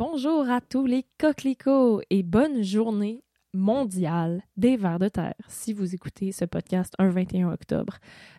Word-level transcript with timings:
Bonjour 0.00 0.48
à 0.48 0.62
tous 0.62 0.86
les 0.86 1.04
coquelicots 1.18 2.00
et 2.08 2.22
bonne 2.22 2.62
journée 2.62 3.22
mondiale 3.52 4.42
des 4.56 4.78
vers 4.78 4.98
de 4.98 5.08
terre 5.08 5.34
si 5.46 5.74
vous 5.74 5.94
écoutez 5.94 6.32
ce 6.32 6.46
podcast 6.46 6.94
un 6.98 7.10
21 7.10 7.52
octobre. 7.52 7.98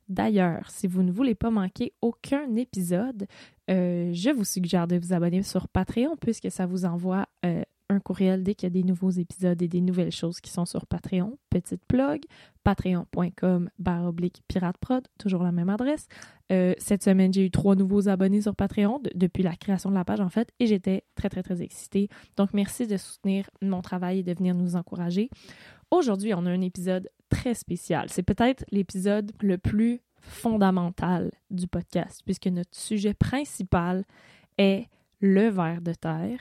D'ailleurs, 0.09 0.71
si 0.71 0.87
vous 0.87 1.03
ne 1.03 1.11
voulez 1.11 1.35
pas 1.35 1.51
manquer 1.51 1.93
aucun 2.01 2.55
épisode, 2.55 3.27
euh, 3.69 4.09
je 4.11 4.31
vous 4.31 4.43
suggère 4.43 4.87
de 4.87 4.97
vous 4.97 5.13
abonner 5.13 5.43
sur 5.43 5.67
Patreon 5.67 6.17
puisque 6.19 6.49
ça 6.49 6.65
vous 6.65 6.83
envoie 6.85 7.27
euh, 7.45 7.61
un 7.91 7.99
courriel 7.99 8.43
dès 8.43 8.55
qu'il 8.55 8.67
y 8.67 8.71
a 8.71 8.81
des 8.81 8.83
nouveaux 8.83 9.09
épisodes 9.09 9.61
et 9.61 9.67
des 9.67 9.81
nouvelles 9.81 10.11
choses 10.11 10.39
qui 10.39 10.49
sont 10.49 10.65
sur 10.65 10.85
Patreon. 10.85 11.37
Petite 11.49 11.83
plug, 11.87 12.23
patreon.com 12.63 13.69
oblique 14.05 14.41
pirateprod, 14.47 15.07
toujours 15.17 15.43
la 15.43 15.51
même 15.51 15.69
adresse. 15.69 16.07
Euh, 16.51 16.73
cette 16.77 17.03
semaine, 17.03 17.33
j'ai 17.33 17.45
eu 17.45 17.51
trois 17.51 17.75
nouveaux 17.75 18.07
abonnés 18.07 18.41
sur 18.41 18.55
Patreon 18.55 19.01
depuis 19.13 19.43
la 19.43 19.55
création 19.55 19.89
de 19.89 19.95
la 19.95 20.05
page, 20.05 20.21
en 20.21 20.29
fait, 20.29 20.51
et 20.59 20.67
j'étais 20.67 21.03
très, 21.15 21.29
très, 21.29 21.43
très 21.43 21.61
excitée. 21.61 22.09
Donc, 22.37 22.53
merci 22.53 22.87
de 22.87 22.97
soutenir 22.97 23.49
mon 23.61 23.81
travail 23.81 24.19
et 24.19 24.23
de 24.23 24.33
venir 24.33 24.55
nous 24.55 24.75
encourager. 24.75 25.29
Aujourd'hui, 25.91 26.33
on 26.33 26.45
a 26.45 26.49
un 26.49 26.61
épisode 26.61 27.09
très 27.29 27.53
spécial. 27.53 28.07
C'est 28.09 28.23
peut-être 28.23 28.63
l'épisode 28.71 29.31
le 29.41 29.57
plus 29.57 30.01
fondamental 30.21 31.31
du 31.49 31.67
podcast, 31.67 32.21
puisque 32.25 32.47
notre 32.47 32.75
sujet 32.75 33.13
principal 33.13 34.05
est 34.57 34.87
le 35.19 35.49
ver 35.49 35.81
de 35.81 35.93
terre 35.93 36.39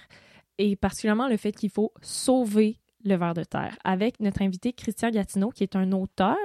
et 0.60 0.76
particulièrement 0.76 1.26
le 1.26 1.38
fait 1.38 1.52
qu'il 1.52 1.70
faut 1.70 1.92
sauver 2.02 2.76
le 3.02 3.16
ver 3.16 3.32
de 3.32 3.44
terre 3.44 3.78
avec 3.82 4.20
notre 4.20 4.42
invité 4.42 4.74
Christian 4.74 5.08
Gatineau, 5.08 5.48
qui 5.48 5.62
est 5.62 5.74
un 5.74 5.90
auteur, 5.92 6.36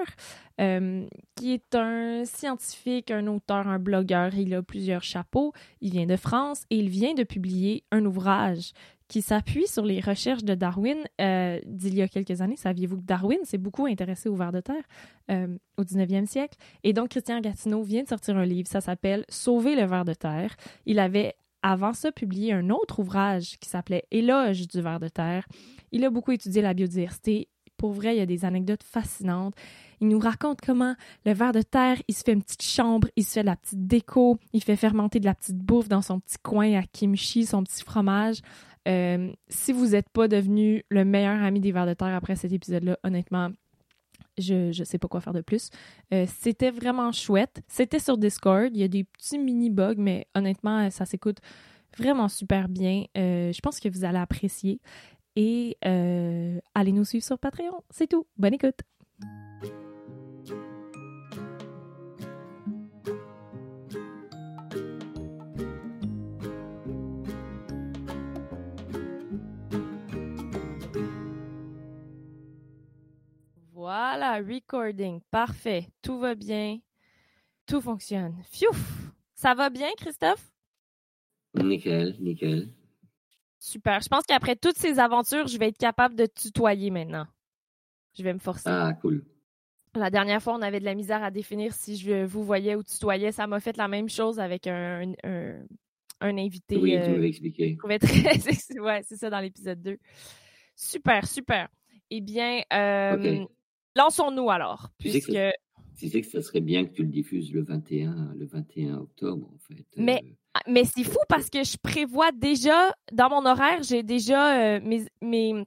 euh, 0.61 1.05
qui 1.35 1.53
est 1.53 1.75
un 1.75 2.23
scientifique, 2.23 3.11
un 3.11 3.27
auteur, 3.27 3.67
un 3.67 3.77
blogueur. 3.77 4.33
Il 4.35 4.53
a 4.53 4.63
plusieurs 4.63 5.03
chapeaux. 5.03 5.51
Il 5.81 5.91
vient 5.91 6.05
de 6.05 6.15
France 6.15 6.63
et 6.69 6.77
il 6.77 6.87
vient 6.87 7.13
de 7.13 7.23
publier 7.23 7.83
un 7.91 8.05
ouvrage 8.05 8.71
qui 9.07 9.21
s'appuie 9.21 9.67
sur 9.67 9.85
les 9.85 9.99
recherches 9.99 10.45
de 10.45 10.55
Darwin 10.55 10.97
euh, 11.21 11.59
d'il 11.65 11.93
y 11.93 12.01
a 12.01 12.07
quelques 12.07 12.39
années. 12.39 12.55
Saviez-vous 12.55 12.97
que 12.97 13.05
Darwin 13.05 13.39
s'est 13.43 13.57
beaucoup 13.57 13.85
intéressé 13.85 14.29
au 14.29 14.35
ver 14.35 14.53
de 14.53 14.61
terre 14.61 14.83
euh, 15.29 15.57
au 15.77 15.83
19e 15.83 16.25
siècle? 16.25 16.57
Et 16.83 16.93
donc, 16.93 17.09
Christian 17.09 17.41
Gatineau 17.41 17.83
vient 17.83 18.03
de 18.03 18.07
sortir 18.07 18.37
un 18.37 18.45
livre, 18.45 18.67
ça 18.67 18.81
s'appelle 18.81 19.25
Sauver 19.29 19.75
le 19.75 19.85
ver 19.85 20.05
de 20.05 20.13
terre. 20.13 20.55
Il 20.85 20.99
avait 20.99 21.35
avant 21.67 21.93
ça 21.93 22.11
publié 22.11 22.53
un 22.53 22.69
autre 22.69 22.99
ouvrage 22.99 23.57
qui 23.59 23.69
s'appelait 23.69 24.05
Éloge 24.11 24.67
du 24.67 24.81
ver 24.81 24.99
de 24.99 25.07
terre. 25.07 25.47
Il 25.91 26.05
a 26.05 26.11
beaucoup 26.11 26.31
étudié 26.31 26.61
la 26.61 26.75
biodiversité. 26.75 27.47
Pour 27.75 27.91
vrai, 27.91 28.15
il 28.15 28.19
y 28.19 28.21
a 28.21 28.27
des 28.27 28.45
anecdotes 28.45 28.83
fascinantes. 28.83 29.55
Il 29.99 30.07
nous 30.09 30.19
raconte 30.19 30.61
comment 30.61 30.93
le 31.25 31.33
ver 31.33 31.53
de 31.53 31.63
terre, 31.63 31.97
il 32.07 32.13
se 32.13 32.21
fait 32.23 32.33
une 32.33 32.43
petite 32.43 32.61
chambre, 32.61 33.07
il 33.15 33.23
se 33.23 33.31
fait 33.31 33.41
de 33.41 33.47
la 33.47 33.55
petite 33.55 33.87
déco, 33.87 34.37
il 34.53 34.61
fait 34.61 34.75
fermenter 34.75 35.19
de 35.19 35.25
la 35.25 35.33
petite 35.33 35.57
bouffe 35.57 35.89
dans 35.89 36.03
son 36.03 36.19
petit 36.19 36.37
coin 36.37 36.71
à 36.77 36.83
kimchi, 36.83 37.47
son 37.47 37.63
petit 37.63 37.83
fromage. 37.83 38.41
Euh, 38.87 39.31
si 39.49 39.73
vous 39.73 39.87
n'êtes 39.87 40.09
pas 40.09 40.27
devenu 40.27 40.83
le 40.89 41.03
meilleur 41.03 41.41
ami 41.41 41.61
des 41.61 41.71
vers 41.71 41.87
de 41.87 41.95
terre 41.95 42.13
après 42.13 42.35
cet 42.35 42.51
épisode-là, 42.53 42.99
honnêtement, 43.03 43.49
je 44.37 44.77
ne 44.77 44.85
sais 44.85 44.97
pas 44.97 45.07
quoi 45.07 45.21
faire 45.21 45.33
de 45.33 45.41
plus. 45.41 45.69
Euh, 46.13 46.25
c'était 46.39 46.71
vraiment 46.71 47.11
chouette. 47.11 47.61
C'était 47.67 47.99
sur 47.99 48.17
Discord. 48.17 48.69
Il 48.73 48.79
y 48.79 48.83
a 48.83 48.87
des 48.87 49.03
petits 49.03 49.37
mini-bugs, 49.37 49.95
mais 49.97 50.27
honnêtement, 50.35 50.89
ça 50.89 51.05
s'écoute 51.05 51.37
vraiment 51.97 52.27
super 52.27 52.69
bien. 52.69 53.05
Euh, 53.17 53.51
je 53.51 53.59
pense 53.61 53.79
que 53.79 53.89
vous 53.89 54.03
allez 54.03 54.17
apprécier. 54.17 54.79
Et 55.35 55.77
euh, 55.85 56.59
allez 56.73 56.93
nous 56.93 57.05
suivre 57.05 57.25
sur 57.25 57.37
Patreon. 57.37 57.83
C'est 57.89 58.07
tout. 58.07 58.25
Bonne 58.37 58.53
écoute. 58.53 58.79
Voilà, 73.85 74.39
recording. 74.39 75.21
Parfait. 75.29 75.89
Tout 76.01 76.17
va 76.17 76.33
bien. 76.33 76.79
Tout 77.67 77.81
fonctionne. 77.81 78.33
Fiouf! 78.49 79.11
Ça 79.35 79.53
va 79.53 79.69
bien, 79.69 79.89
Christophe? 79.95 80.51
Nickel, 81.53 82.15
nickel. 82.19 82.69
Super. 83.59 84.01
Je 84.01 84.09
pense 84.09 84.23
qu'après 84.23 84.55
toutes 84.55 84.79
ces 84.79 84.97
aventures, 84.97 85.45
je 85.45 85.59
vais 85.59 85.67
être 85.67 85.77
capable 85.77 86.15
de 86.15 86.25
tutoyer 86.25 86.89
maintenant. 86.89 87.27
Je 88.17 88.23
vais 88.23 88.33
me 88.33 88.39
forcer. 88.39 88.63
Ah, 88.65 88.97
cool. 88.99 89.23
La 89.93 90.09
dernière 90.09 90.41
fois, 90.41 90.55
on 90.55 90.63
avait 90.63 90.79
de 90.79 90.85
la 90.85 90.95
misère 90.95 91.23
à 91.23 91.29
définir 91.29 91.71
si 91.75 91.95
je 91.95 92.25
vous 92.25 92.43
voyais 92.43 92.73
ou 92.73 92.81
tutoyais. 92.81 93.31
Ça 93.31 93.45
m'a 93.45 93.59
fait 93.59 93.77
la 93.77 93.87
même 93.87 94.09
chose 94.09 94.39
avec 94.39 94.65
un, 94.65 95.13
un, 95.23 95.57
invité. 96.21 96.77
Oui, 96.77 96.93
tu 96.93 96.97
euh, 96.97 97.11
m'avais 97.11 97.27
expliqué. 97.27 97.73
Je 97.73 97.77
trouvais 97.77 97.99
très... 97.99 98.79
ouais, 98.79 99.03
c'est 99.03 99.17
ça 99.17 99.29
dans 99.29 99.41
l'épisode 99.41 99.83
2. 99.83 99.99
Super, 100.75 101.27
super. 101.27 101.67
Eh 102.09 102.21
bien, 102.21 102.61
euh, 102.73 103.45
Lançons-nous 103.95 104.49
alors, 104.49 104.89
puisque... 104.97 105.31
Tu 105.97 106.09
sais 106.09 106.19
que 106.21 106.27
ça 106.27 106.41
serait 106.41 106.61
bien 106.61 106.85
que 106.85 106.91
tu 106.91 107.03
le 107.03 107.09
diffuses 107.09 107.53
le 107.53 107.63
21, 107.63 108.33
le 108.35 108.45
21 108.45 108.97
octobre, 108.97 109.47
en 109.53 109.57
fait. 109.59 109.85
Mais, 109.95 110.21
euh. 110.25 110.29
ah, 110.53 110.61
mais 110.67 110.83
c'est 110.83 111.05
fou 111.05 111.19
parce 111.29 111.49
que 111.49 111.63
je 111.63 111.77
prévois 111.81 112.33
déjà, 112.33 112.93
dans 113.13 113.29
mon 113.29 113.45
horaire, 113.45 113.81
j'ai 113.81 114.03
déjà 114.03 114.75
euh, 114.75 114.79
mes, 114.83 115.05
mes 115.21 115.63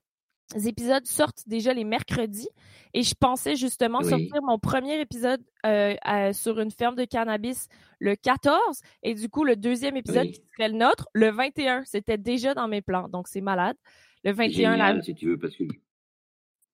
épisodes 0.66 1.06
sortent 1.06 1.44
déjà 1.46 1.72
les 1.72 1.84
mercredis 1.84 2.48
et 2.94 3.02
je 3.02 3.14
pensais 3.14 3.56
justement 3.56 4.02
sortir 4.02 4.42
mon 4.42 4.58
premier 4.58 5.00
épisode 5.00 5.42
euh, 5.66 5.94
sur 6.32 6.58
une 6.60 6.70
ferme 6.70 6.94
de 6.94 7.04
cannabis 7.04 7.68
le 7.98 8.16
14 8.16 8.80
et 9.02 9.14
du 9.14 9.28
coup 9.28 9.44
le 9.44 9.56
deuxième 9.56 9.96
épisode 9.96 10.28
qui 10.30 10.42
serait 10.56 10.68
le 10.68 10.78
nôtre 10.78 11.08
le 11.12 11.30
21 11.30 11.82
c'était 11.84 12.16
déjà 12.16 12.54
dans 12.54 12.68
mes 12.68 12.80
plans 12.80 13.08
donc 13.08 13.28
c'est 13.28 13.40
malade 13.40 13.76
le 14.24 14.32
21 14.32 14.76
là 14.76 15.02
si 15.02 15.14
tu 15.14 15.26
veux 15.26 15.38
parce 15.38 15.54
que 15.54 15.64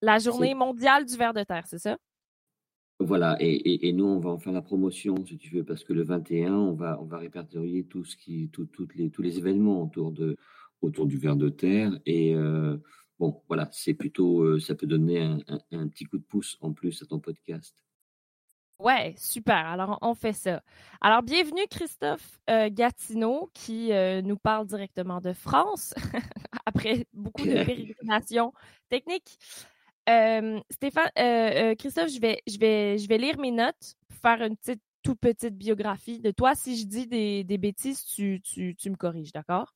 la 0.04 0.18
journée 0.18 0.54
mondiale 0.54 1.06
du 1.06 1.16
ver 1.16 1.32
de 1.32 1.42
terre, 1.42 1.66
c'est 1.66 1.78
ça? 1.78 1.96
Voilà, 3.00 3.36
et, 3.40 3.92
nous, 3.92 4.04
on 4.04 4.20
va 4.20 4.30
en 4.30 4.38
faire 4.38 4.52
la 4.52 4.62
promotion, 4.62 5.16
si 5.26 5.36
tu 5.36 5.52
veux, 5.54 5.64
parce 5.64 5.82
que 5.82 5.92
le 5.92 6.04
21, 6.04 6.54
on 6.54 6.74
va, 6.74 6.98
on 7.00 7.04
va 7.04 7.18
répertorier 7.18 7.84
tout 7.84 8.04
ce 8.04 8.16
qui, 8.16 8.50
toutes 8.52 8.94
les, 8.94 9.10
tous 9.10 9.22
les 9.22 9.38
événements 9.38 9.82
autour, 9.82 10.12
de, 10.12 10.36
autour 10.80 11.06
du 11.06 11.18
ver 11.18 11.34
de 11.34 11.48
terre. 11.48 11.98
Et 12.06 12.34
euh, 12.34 12.76
bon, 13.18 13.42
voilà, 13.48 13.68
c'est 13.72 13.94
plutôt, 13.94 14.42
euh, 14.42 14.60
ça 14.60 14.76
peut 14.76 14.86
donner 14.86 15.22
un, 15.72 15.88
petit 15.88 16.04
coup 16.04 16.18
de 16.18 16.22
pouce 16.24 16.56
en 16.60 16.72
plus 16.72 17.02
à 17.02 17.06
ton 17.06 17.18
podcast. 17.18 17.74
Ouais, 18.78 19.14
super. 19.18 19.66
Alors, 19.66 19.98
on 20.00 20.14
fait 20.14 20.32
ça. 20.32 20.62
Alors, 21.00 21.22
bienvenue 21.22 21.66
Christophe 21.68 22.40
euh, 22.48 22.68
Gatineau 22.70 23.50
qui 23.54 23.90
nous 24.22 24.36
parle 24.36 24.66
directement 24.66 25.20
de 25.20 25.32
France 25.32 25.94
après 26.66 27.06
beaucoup 27.12 27.42
de 27.42 27.52
pérégrinations 27.64 28.52
techniques. 28.88 29.38
Euh, 30.08 30.60
Stéphane, 30.70 31.10
euh, 31.18 31.72
euh, 31.72 31.74
Christophe, 31.74 32.10
je 32.10 32.20
vais, 32.20 32.42
je, 32.46 32.58
vais, 32.58 32.98
je 32.98 33.08
vais 33.08 33.18
lire 33.18 33.38
mes 33.38 33.50
notes 33.50 33.94
pour 34.08 34.18
faire 34.18 34.42
une 34.42 34.56
petite, 34.56 34.82
toute 35.02 35.18
petite 35.18 35.56
biographie 35.56 36.20
de 36.20 36.30
toi. 36.30 36.54
Si 36.54 36.78
je 36.78 36.86
dis 36.86 37.06
des, 37.06 37.44
des 37.44 37.58
bêtises, 37.58 38.04
tu, 38.04 38.40
tu, 38.42 38.74
tu 38.76 38.90
me 38.90 38.96
corriges, 38.96 39.32
d'accord? 39.32 39.74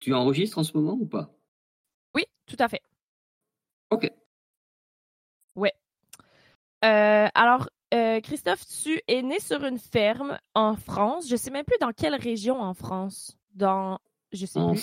Tu 0.00 0.12
enregistres 0.12 0.58
en 0.58 0.64
ce 0.64 0.76
moment 0.76 0.96
ou 1.00 1.06
pas? 1.06 1.30
Oui, 2.14 2.24
tout 2.46 2.56
à 2.58 2.68
fait. 2.68 2.82
OK. 3.90 4.10
Ouais. 5.54 5.72
alors, 6.82 7.68
Christophe, 8.22 8.66
tu 8.82 9.00
es 9.08 9.22
né 9.22 9.40
sur 9.40 9.64
une 9.64 9.78
ferme 9.78 10.38
en 10.54 10.76
France. 10.76 11.28
Je 11.28 11.36
sais 11.36 11.50
même 11.50 11.64
plus 11.64 11.78
dans 11.80 11.92
quelle 11.92 12.14
région 12.14 12.60
en 12.60 12.74
France. 12.74 13.38
Dans 13.54 13.98
en, 14.54 14.74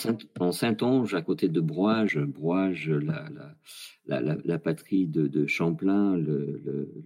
Saint, 0.52 0.76
onge 0.82 1.14
à 1.14 1.22
côté 1.22 1.48
de 1.48 1.60
Broige, 1.60 2.18
Broige, 2.18 2.90
la, 2.90 3.28
la, 4.06 4.20
la, 4.20 4.36
la 4.44 4.58
patrie 4.58 5.06
de, 5.06 5.26
de 5.26 5.46
Champlain, 5.46 6.16
le, 6.16 6.60
le, 6.64 7.04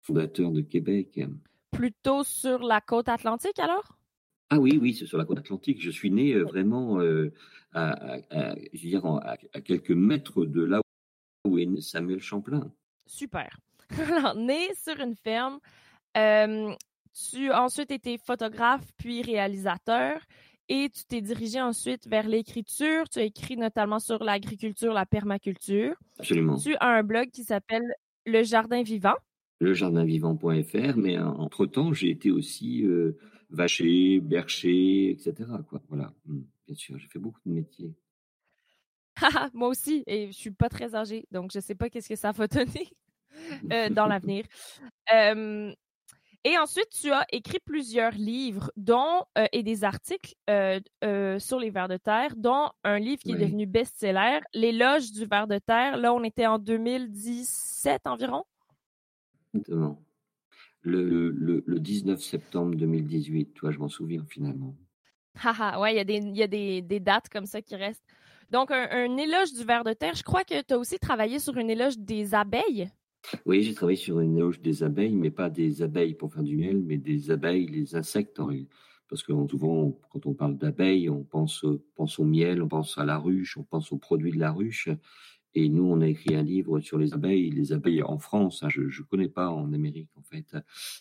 fondateur 0.00 0.50
de 0.50 0.60
Québec. 0.60 1.20
Plutôt 1.70 2.22
sur 2.24 2.62
la 2.62 2.80
côte 2.80 3.08
atlantique 3.08 3.58
alors? 3.58 3.96
Ah 4.50 4.58
oui, 4.58 4.78
oui, 4.80 4.94
c'est 4.94 5.06
sur 5.06 5.18
la 5.18 5.24
côte 5.24 5.38
atlantique. 5.38 5.80
Je 5.80 5.90
suis 5.90 6.10
né 6.10 6.34
euh, 6.34 6.44
vraiment 6.44 7.00
euh, 7.00 7.32
à, 7.72 8.18
à, 8.30 8.54
je 8.72 8.82
veux 8.82 8.88
dire, 8.88 9.04
à, 9.06 9.36
quelques 9.60 9.90
mètres 9.90 10.44
de 10.44 10.62
là 10.62 10.80
où 11.46 11.58
est 11.58 11.80
Samuel 11.80 12.20
Champlain. 12.20 12.72
Super. 13.06 13.58
Alors, 13.90 14.34
né 14.36 14.68
sur 14.74 14.98
une 15.00 15.16
ferme, 15.16 15.58
euh, 16.16 16.72
tu 17.30 17.50
as 17.50 17.62
ensuite 17.62 17.90
été 17.90 18.18
photographe 18.18 18.86
puis 18.96 19.22
réalisateur 19.22 20.20
et 20.68 20.90
tu 20.90 21.04
t'es 21.04 21.20
dirigé 21.20 21.60
ensuite 21.60 22.06
vers 22.06 22.26
l'écriture. 22.26 23.08
Tu 23.08 23.18
as 23.18 23.24
écrit 23.24 23.56
notamment 23.56 23.98
sur 23.98 24.22
l'agriculture, 24.22 24.92
la 24.92 25.06
permaculture. 25.06 25.94
Absolument. 26.18 26.56
Tu 26.56 26.74
as 26.76 26.88
un 26.88 27.02
blog 27.02 27.30
qui 27.30 27.44
s'appelle 27.44 27.94
Le 28.26 28.42
Jardin 28.42 28.82
Vivant. 28.82 29.16
Lejardinvivant.fr, 29.60 30.96
mais 30.96 31.18
entre-temps, 31.18 31.92
j'ai 31.92 32.10
été 32.10 32.30
aussi 32.30 32.84
euh, 32.84 33.16
vacher, 33.50 34.20
bercher, 34.20 35.10
etc. 35.10 35.34
Quoi. 35.68 35.80
Voilà, 35.88 36.12
mmh, 36.26 36.40
bien 36.66 36.76
sûr, 36.76 36.98
j'ai 36.98 37.08
fait 37.08 37.18
beaucoup 37.18 37.40
de 37.46 37.52
métiers. 37.52 37.94
Moi 39.54 39.68
aussi, 39.68 40.02
et 40.06 40.26
je 40.26 40.32
suis 40.32 40.50
pas 40.50 40.68
très 40.68 40.94
âgée, 40.94 41.26
donc 41.30 41.52
je 41.52 41.60
sais 41.60 41.74
pas 41.74 41.88
qu'est-ce 41.88 42.08
que 42.08 42.16
ça 42.16 42.32
va 42.32 42.48
donner 42.48 42.90
euh, 43.72 43.88
dans 43.90 44.06
l'avenir. 44.06 44.44
Et 46.44 46.58
ensuite, 46.58 46.90
tu 46.90 47.10
as 47.10 47.24
écrit 47.32 47.58
plusieurs 47.64 48.12
livres 48.12 48.70
dont 48.76 49.22
et 49.52 49.62
des 49.62 49.82
articles 49.82 50.34
sur 50.50 51.58
les 51.58 51.70
vers 51.70 51.88
de 51.88 51.96
terre, 51.96 52.36
dont 52.36 52.68
un 52.84 52.98
livre 52.98 53.22
qui 53.22 53.32
est 53.32 53.38
devenu 53.38 53.66
best-seller, 53.66 54.40
L'éloge 54.52 55.10
du 55.10 55.24
ver 55.24 55.46
de 55.46 55.58
terre. 55.58 55.96
Là, 55.96 56.12
on 56.12 56.22
était 56.22 56.46
en 56.46 56.58
2017 56.58 58.06
environ? 58.06 58.44
Exactement. 59.54 60.02
Le, 60.82 61.30
le, 61.30 61.64
le 61.66 61.80
19 61.80 62.22
septembre 62.22 62.74
2018, 62.74 63.54
toi, 63.54 63.70
je 63.70 63.78
m'en 63.78 63.88
souviens 63.88 64.24
finalement. 64.28 64.74
Haha, 65.42 65.80
ouais, 65.80 65.94
il 65.94 65.96
y 65.96 66.00
a, 66.00 66.04
des, 66.04 66.18
y 66.18 66.42
a 66.42 66.46
des, 66.46 66.82
des, 66.82 67.00
dates 67.00 67.28
comme 67.28 67.46
ça 67.46 67.62
qui 67.62 67.74
restent. 67.74 68.04
Donc, 68.50 68.70
un, 68.70 69.16
éloge 69.16 69.52
du 69.54 69.64
ver 69.64 69.82
de 69.82 69.92
terre. 69.94 70.14
Je 70.14 70.22
crois 70.22 70.44
que 70.44 70.60
tu 70.62 70.74
as 70.74 70.78
aussi 70.78 70.98
travaillé 70.98 71.38
sur 71.38 71.56
une 71.56 71.70
éloge 71.70 71.98
des 71.98 72.34
abeilles? 72.34 72.90
Oui, 73.46 73.62
j'ai 73.62 73.74
travaillé 73.74 73.96
sur 73.96 74.20
une 74.20 74.36
éloge 74.36 74.60
des 74.60 74.82
abeilles, 74.82 75.14
mais 75.16 75.30
pas 75.30 75.50
des 75.50 75.82
abeilles 75.82 76.14
pour 76.14 76.32
faire 76.32 76.42
du 76.42 76.56
miel, 76.56 76.80
mais 76.82 76.98
des 76.98 77.30
abeilles, 77.30 77.66
les 77.66 77.94
insectes. 77.96 78.40
Parce 79.08 79.22
que 79.22 79.32
souvent, 79.48 79.98
quand 80.10 80.26
on 80.26 80.34
parle 80.34 80.56
d'abeilles, 80.58 81.08
on 81.08 81.22
pense, 81.24 81.64
pense 81.94 82.18
au 82.18 82.24
miel, 82.24 82.62
on 82.62 82.68
pense 82.68 82.98
à 82.98 83.04
la 83.04 83.18
ruche, 83.18 83.56
on 83.56 83.62
pense 83.62 83.92
aux 83.92 83.98
produits 83.98 84.32
de 84.32 84.38
la 84.38 84.50
ruche. 84.52 84.88
Et 85.54 85.68
nous, 85.68 85.84
on 85.84 86.00
a 86.00 86.08
écrit 86.08 86.34
un 86.34 86.42
livre 86.42 86.80
sur 86.80 86.98
les 86.98 87.14
abeilles. 87.14 87.50
Les 87.50 87.72
abeilles 87.72 88.02
en 88.02 88.18
France, 88.18 88.62
hein, 88.62 88.68
je 88.68 88.82
ne 88.82 89.06
connais 89.08 89.28
pas 89.28 89.50
en 89.50 89.72
Amérique 89.72 90.10
en 90.16 90.22
fait, 90.22 90.56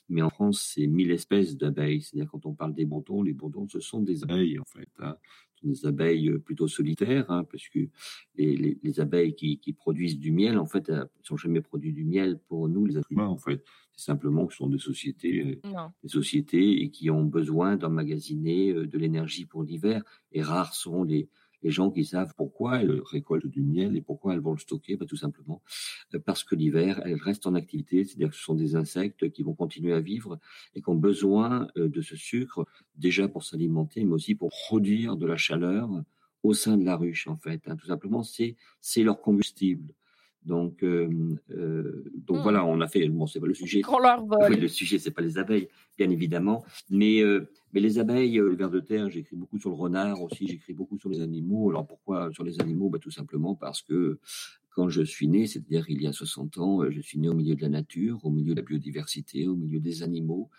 mais 0.09 0.21
en 0.21 0.29
France, 0.29 0.73
c'est 0.73 0.87
mille 0.87 1.11
espèces 1.11 1.57
d'abeilles. 1.57 2.01
C'est-à-dire 2.01 2.29
quand 2.29 2.45
on 2.45 2.53
parle 2.53 2.73
des 2.73 2.85
bourdons, 2.85 3.23
les 3.23 3.33
bourdons, 3.33 3.67
ce 3.67 3.79
sont 3.79 4.01
des 4.01 4.23
abeilles 4.23 4.59
en 4.59 4.65
fait. 4.65 4.89
Hein. 4.99 5.17
Ce 5.55 5.61
sont 5.61 5.67
des 5.69 5.85
abeilles 5.87 6.29
euh, 6.29 6.39
plutôt 6.39 6.67
solitaires, 6.67 7.29
hein, 7.31 7.45
parce 7.45 7.67
que 7.69 7.79
les, 8.35 8.77
les, 8.81 8.99
abeilles 8.99 9.33
qui, 9.33 9.59
qui, 9.59 9.73
produisent 9.73 10.19
du 10.19 10.31
miel, 10.31 10.57
en 10.57 10.65
fait, 10.65 10.89
ne 10.89 11.03
sont 11.23 11.37
jamais 11.37 11.61
produits 11.61 11.93
du 11.93 12.03
miel 12.03 12.39
pour 12.47 12.69
nous, 12.69 12.85
les 12.85 12.97
êtres 12.97 13.11
humains, 13.11 13.27
en 13.27 13.37
fait. 13.37 13.63
C'est 13.95 14.05
simplement 14.05 14.45
que 14.45 14.53
ce 14.53 14.57
sont 14.57 14.69
des 14.69 14.79
sociétés, 14.79 15.61
euh, 15.65 15.87
des 16.01 16.09
sociétés 16.09 16.81
et 16.81 16.89
qui 16.89 17.09
ont 17.09 17.23
besoin 17.23 17.77
d'emmagasiner 17.77 18.71
euh, 18.71 18.87
de 18.87 18.97
l'énergie 18.97 19.45
pour 19.45 19.63
l'hiver. 19.63 20.03
Et 20.31 20.41
rares 20.41 20.73
sont 20.73 21.03
les, 21.03 21.29
les 21.63 21.71
gens 21.71 21.89
qui 21.89 22.05
savent 22.05 22.33
pourquoi 22.35 22.81
elles 22.81 23.01
récoltent 23.03 23.47
du 23.47 23.61
miel 23.61 23.95
et 23.95 24.01
pourquoi 24.01 24.33
elles 24.33 24.39
vont 24.39 24.53
le 24.53 24.59
stocker, 24.59 24.95
bah, 24.97 25.05
tout 25.07 25.15
simplement 25.15 25.61
euh, 26.13 26.19
parce 26.19 26.43
que 26.43 26.55
l'hiver, 26.55 27.01
elles 27.05 27.21
restent 27.21 27.47
en 27.47 27.55
activité, 27.55 28.03
c'est-à-dire 28.03 28.29
que 28.29 28.35
ce 28.35 28.43
sont 28.43 28.55
des 28.55 28.75
insectes 28.75 29.31
qui 29.31 29.43
vont 29.43 29.53
continuer 29.53 29.93
à 29.93 29.99
vivre 29.99 30.39
et 30.75 30.81
qui 30.81 30.89
ont 30.89 30.95
besoin 30.95 31.67
euh, 31.77 31.87
de 31.87 32.01
ce 32.01 32.15
sucre, 32.15 32.65
déjà 32.95 33.27
pour 33.27 33.43
s'alimenter, 33.43 34.03
mais 34.03 34.13
aussi 34.13 34.35
pour 34.35 34.49
produire 34.67 35.15
de 35.15 35.25
la 35.25 35.37
chaleur 35.37 35.89
au 36.43 36.53
sein 36.53 36.77
de 36.77 36.85
la 36.85 36.97
ruche, 36.97 37.27
en 37.27 37.37
fait. 37.37 37.61
Hein. 37.67 37.77
Tout 37.77 37.87
simplement, 37.87 38.23
c'est 38.23 39.03
leur 39.03 39.21
combustible. 39.21 39.93
Donc, 40.45 40.83
euh, 40.83 41.09
euh, 41.51 42.03
donc 42.15 42.37
hmm. 42.37 42.41
voilà, 42.41 42.65
on 42.65 42.81
a 42.81 42.87
fait. 42.87 43.07
Bon, 43.07 43.27
c'est 43.27 43.39
pas 43.39 43.47
le 43.47 43.53
sujet. 43.53 43.81
leur 43.81 44.49
le 44.49 44.67
sujet, 44.67 44.99
c'est 44.99 45.11
pas 45.11 45.21
les 45.21 45.37
abeilles, 45.37 45.69
bien 45.97 46.09
évidemment, 46.09 46.63
mais 46.89 47.21
euh, 47.21 47.47
mais 47.73 47.79
les 47.79 47.99
abeilles, 47.99 48.33
les 48.33 48.55
vers 48.55 48.69
de 48.69 48.79
terre. 48.79 49.09
J'écris 49.09 49.35
beaucoup 49.35 49.59
sur 49.59 49.69
le 49.69 49.75
renard 49.75 50.21
aussi. 50.21 50.47
J'écris 50.47 50.73
beaucoup 50.73 50.97
sur 50.97 51.09
les 51.09 51.21
animaux. 51.21 51.69
Alors 51.69 51.87
pourquoi 51.87 52.31
sur 52.33 52.43
les 52.43 52.59
animaux? 52.59 52.89
Bah, 52.89 52.99
tout 52.99 53.11
simplement 53.11 53.55
parce 53.55 53.81
que 53.81 54.19
quand 54.71 54.89
je 54.89 55.03
suis 55.03 55.27
né, 55.27 55.45
c'est-à-dire 55.45 55.85
il 55.87 56.01
y 56.01 56.07
a 56.07 56.13
60 56.13 56.57
ans, 56.57 56.89
je 56.89 56.99
suis 56.99 57.19
né 57.19 57.29
au 57.29 57.35
milieu 57.35 57.55
de 57.55 57.61
la 57.61 57.69
nature, 57.69 58.19
au 58.25 58.31
milieu 58.31 58.55
de 58.55 58.59
la 58.59 58.65
biodiversité, 58.65 59.47
au 59.47 59.55
milieu 59.55 59.79
des 59.79 60.01
animaux, 60.01 60.49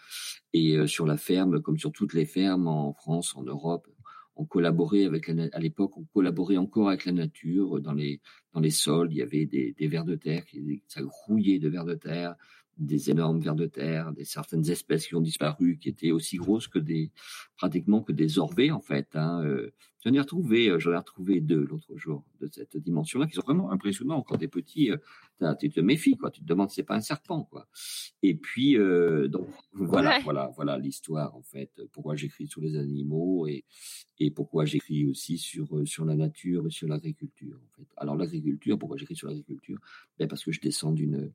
et 0.52 0.86
sur 0.86 1.04
la 1.04 1.16
ferme, 1.16 1.60
comme 1.60 1.78
sur 1.78 1.90
toutes 1.90 2.14
les 2.14 2.24
fermes 2.24 2.68
en 2.68 2.92
France, 2.92 3.34
en 3.34 3.42
Europe, 3.42 3.88
on 4.36 4.44
collaborait 4.44 5.04
avec 5.04 5.28
la, 5.28 5.48
à 5.52 5.58
l'époque, 5.58 5.96
on 5.96 6.04
collaborait 6.04 6.56
encore 6.56 6.88
avec 6.88 7.04
la 7.04 7.12
nature. 7.12 7.80
Dans 7.80 7.92
les, 7.92 8.20
dans 8.52 8.60
les 8.60 8.70
sols, 8.70 9.08
il 9.10 9.18
y 9.18 9.22
avait 9.22 9.46
des, 9.46 9.74
vers 9.88 10.04
de 10.04 10.16
terre, 10.16 10.44
ça 10.88 11.02
grouillait 11.02 11.58
de 11.58 11.68
vers 11.68 11.84
de 11.84 11.94
terre, 11.94 12.34
des 12.78 13.10
énormes 13.10 13.40
vers 13.40 13.54
de 13.54 13.66
terre, 13.66 14.12
des 14.12 14.24
certaines 14.24 14.68
espèces 14.70 15.06
qui 15.06 15.14
ont 15.14 15.20
disparu, 15.20 15.78
qui 15.78 15.88
étaient 15.88 16.10
aussi 16.10 16.36
grosses 16.36 16.68
que 16.68 16.78
des, 16.78 17.10
pratiquement 17.56 18.02
que 18.02 18.12
des 18.12 18.38
orvées 18.38 18.70
en 18.70 18.80
fait. 18.80 19.08
Hein. 19.14 19.42
Euh, 19.44 19.72
j'en 20.04 20.12
ai 20.12 20.20
retrouvé, 20.20 20.68
euh, 20.68 20.78
j'en 20.78 20.92
ai 20.92 20.96
retrouvé 20.96 21.40
deux 21.40 21.64
l'autre 21.64 21.96
jour 21.96 22.24
de 22.40 22.48
cette 22.52 22.76
dimension-là, 22.76 23.26
qui 23.26 23.34
sont 23.34 23.42
vraiment 23.42 23.70
impressionnants. 23.70 24.22
Quand 24.22 24.38
t'es 24.38 24.48
petit, 24.48 24.90
euh, 24.90 25.54
tu 25.60 25.70
te 25.70 25.80
méfies, 25.80 26.16
quoi. 26.16 26.30
Tu 26.30 26.40
te 26.40 26.46
demandes 26.46 26.70
si 26.70 26.76
c'est 26.76 26.82
pas 26.82 26.96
un 26.96 27.00
serpent, 27.00 27.44
quoi. 27.44 27.68
Et 28.22 28.34
puis, 28.34 28.76
donc 29.28 29.46
voilà, 29.72 30.18
voilà, 30.20 30.50
voilà 30.56 30.78
l'histoire 30.78 31.34
en 31.36 31.42
fait. 31.42 31.70
Pourquoi 31.92 32.16
j'écris 32.16 32.46
sur 32.46 32.60
les 32.60 32.76
animaux 32.76 33.46
et 33.46 33.64
et 34.20 34.30
pourquoi 34.30 34.64
j'écris 34.64 35.06
aussi 35.06 35.38
sur 35.38 35.66
sur 35.86 36.04
la 36.04 36.14
nature 36.14 36.66
et 36.66 36.70
sur 36.70 36.86
l'agriculture 36.88 37.56
en 37.56 37.76
fait. 37.76 37.88
Alors 37.96 38.16
l'agriculture, 38.16 38.78
pourquoi 38.78 38.96
j'écris 38.96 39.16
sur 39.16 39.28
l'agriculture? 39.28 39.78
Ben 40.18 40.28
parce 40.28 40.44
que 40.44 40.52
je 40.52 40.60
descends 40.60 40.92
d'une 40.92 41.32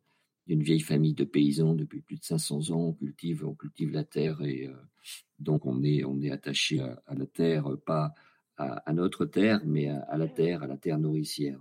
d'une 0.47 0.63
vieille 0.63 0.79
famille 0.79 1.13
de 1.13 1.25
paysans 1.25 1.75
depuis 1.75 2.01
plus 2.01 2.17
de 2.17 2.23
500 2.23 2.71
ans. 2.71 2.87
On 2.87 2.93
cultive, 2.93 3.45
on 3.45 3.53
cultive 3.53 3.91
la 3.91 4.03
terre 4.03 4.41
et 4.41 4.67
euh, 4.67 4.73
donc 5.39 5.65
on 5.65 5.83
est, 5.83 6.03
on 6.03 6.19
est 6.21 6.31
attaché 6.31 6.81
à, 6.81 7.13
la 7.13 7.25
terre, 7.25 7.65
pas 7.85 8.13
à, 8.57 8.91
notre 8.93 9.25
terre, 9.25 9.61
mais 9.65 9.87
à, 9.87 10.17
la 10.17 10.27
terre, 10.27 10.63
à 10.63 10.67
la 10.67 10.77
terre 10.77 10.97
nourricière. 10.97 11.59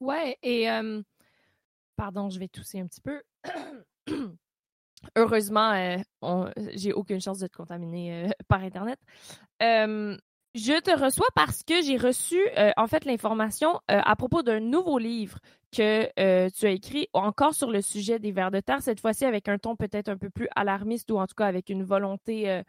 Ouais, 0.00 0.38
et 0.42 0.70
euh, 0.70 1.02
pardon, 1.96 2.30
je 2.30 2.38
vais 2.38 2.48
tousser 2.48 2.80
un 2.80 2.86
petit 2.86 3.02
peu. 3.02 3.20
Heureusement, 5.16 5.72
euh, 5.72 6.50
j'ai 6.74 6.92
aucune 6.92 7.20
chance 7.20 7.38
de 7.38 7.46
te 7.46 7.56
contaminer 7.56 8.30
par 8.48 8.62
Internet. 8.62 8.98
Je 10.54 10.80
te 10.80 10.90
reçois 10.90 11.28
parce 11.36 11.62
que 11.62 11.80
j'ai 11.82 11.96
reçu 11.96 12.40
euh, 12.58 12.72
en 12.76 12.88
fait 12.88 13.04
l'information 13.04 13.74
euh, 13.90 14.00
à 14.02 14.16
propos 14.16 14.42
d'un 14.42 14.58
nouveau 14.58 14.98
livre 14.98 15.38
que 15.70 16.08
euh, 16.18 16.48
tu 16.50 16.66
as 16.66 16.70
écrit 16.70 17.06
encore 17.12 17.54
sur 17.54 17.70
le 17.70 17.80
sujet 17.80 18.18
des 18.18 18.32
vers 18.32 18.50
de 18.50 18.58
terre, 18.58 18.82
cette 18.82 19.00
fois-ci 19.00 19.24
avec 19.24 19.48
un 19.48 19.58
ton 19.58 19.76
peut-être 19.76 20.08
un 20.08 20.16
peu 20.16 20.28
plus 20.28 20.48
alarmiste 20.56 21.10
ou 21.12 21.18
en 21.18 21.26
tout 21.28 21.36
cas 21.36 21.46
avec 21.46 21.68
une 21.70 21.84
volonté 21.84 22.62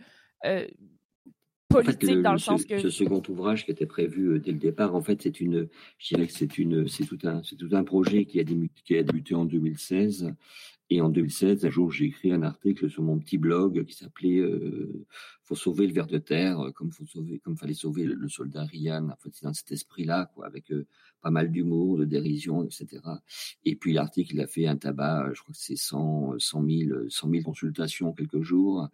politique 1.69 2.21
dans 2.21 2.33
le 2.33 2.37
sens 2.37 2.65
que 2.65 2.77
ce 2.79 2.91
second 2.91 3.23
ouvrage 3.29 3.65
qui 3.65 3.71
était 3.71 3.87
prévu 3.87 4.39
dès 4.39 4.51
le 4.51 4.59
départ, 4.59 4.93
en 4.93 5.01
fait, 5.01 5.21
c'est 5.21 5.39
une, 5.39 5.67
je 5.97 6.13
dirais 6.13 6.27
que 6.27 6.33
c'est 6.33 6.57
une, 6.57 6.87
c'est 6.87 7.05
tout 7.05 7.17
un, 7.23 7.41
c'est 7.43 7.55
tout 7.55 7.69
un 7.71 7.83
projet 7.83 8.25
qui 8.25 8.39
a 8.39 8.43
débuté, 8.43 8.81
qui 8.83 8.97
a 8.97 9.03
débuté 9.03 9.33
en 9.33 9.45
2016 9.45 10.33
et 10.91 10.99
en 10.99 11.07
2016, 11.07 11.63
un 11.65 11.69
jour, 11.69 11.89
j'ai 11.89 12.03
écrit 12.07 12.33
un 12.33 12.43
article 12.43 12.89
sur 12.89 13.01
mon 13.01 13.17
petit 13.17 13.37
blog 13.37 13.85
qui 13.85 13.95
s'appelait 13.95 14.39
euh, 14.39 15.05
"Faut 15.41 15.55
sauver 15.55 15.87
le 15.87 15.93
ver 15.93 16.05
de 16.05 16.17
terre", 16.17 16.59
euh, 16.59 16.71
comme 16.71 16.91
faut 16.91 17.05
sauver, 17.05 17.39
comme 17.39 17.55
fallait 17.55 17.73
sauver 17.73 18.03
le, 18.03 18.27
soldat 18.27 18.65
Ryan. 18.65 19.07
En 19.07 19.15
c'est 19.31 19.45
dans 19.45 19.53
cet 19.53 19.71
esprit-là, 19.71 20.29
quoi, 20.35 20.47
avec 20.47 20.69
euh, 20.69 20.85
pas 21.21 21.31
mal 21.31 21.49
d'humour, 21.49 21.97
de 21.97 22.03
dérision, 22.03 22.65
etc. 22.65 23.21
Et 23.63 23.77
puis 23.77 23.93
l'article, 23.93 24.33
il 24.35 24.41
a 24.41 24.47
fait 24.47 24.67
un 24.67 24.75
tabac, 24.75 25.31
je 25.33 25.41
crois 25.41 25.53
que 25.53 25.61
c'est 25.61 25.77
100, 25.77 26.37
100 26.37 26.65
000, 26.67 27.09
100 27.09 27.29
000 27.29 27.43
consultations 27.43 28.09
en 28.09 28.13
quelques 28.13 28.41
jours. 28.41 28.89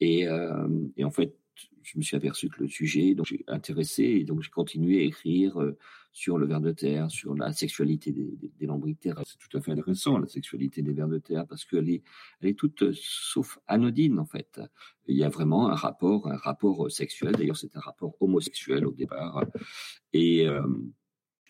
Et 0.00 0.28
en 0.28 1.10
fait, 1.12 1.36
je 1.82 1.98
me 1.98 2.02
suis 2.02 2.16
aperçu 2.16 2.48
que 2.48 2.62
le 2.62 2.68
sujet, 2.68 3.14
donc 3.14 3.26
j'ai 3.26 3.44
intéressé 3.48 4.02
et 4.02 4.24
donc 4.24 4.42
j'ai 4.42 4.50
continué 4.50 5.00
à 5.00 5.02
écrire 5.02 5.60
euh, 5.60 5.76
sur 6.12 6.38
le 6.38 6.46
ver 6.46 6.60
de 6.60 6.72
terre, 6.72 7.10
sur 7.10 7.34
la 7.34 7.52
sexualité 7.52 8.12
des, 8.12 8.36
des, 8.58 8.66
lombriques 8.66 9.00
terrestres. 9.00 9.30
C'est 9.32 9.48
tout 9.48 9.56
à 9.56 9.60
fait 9.60 9.72
intéressant 9.72 10.18
la 10.18 10.26
sexualité 10.26 10.82
des 10.82 10.92
vers 10.92 11.08
de 11.08 11.18
terre 11.18 11.46
parce 11.46 11.64
qu'elle 11.64 11.88
est, 11.88 12.02
elle 12.40 12.50
est 12.50 12.58
toute 12.58 12.82
euh, 12.82 12.92
sauf 12.94 13.58
anodine 13.66 14.18
en 14.18 14.26
fait. 14.26 14.60
Il 15.06 15.16
y 15.16 15.24
a 15.24 15.28
vraiment 15.28 15.68
un 15.68 15.74
rapport, 15.74 16.28
un 16.28 16.36
rapport 16.36 16.90
sexuel. 16.90 17.32
D'ailleurs, 17.32 17.56
c'est 17.56 17.76
un 17.76 17.80
rapport 17.80 18.14
homosexuel 18.20 18.86
au 18.86 18.92
départ. 18.92 19.44
Et 20.12 20.46
euh, 20.46 20.62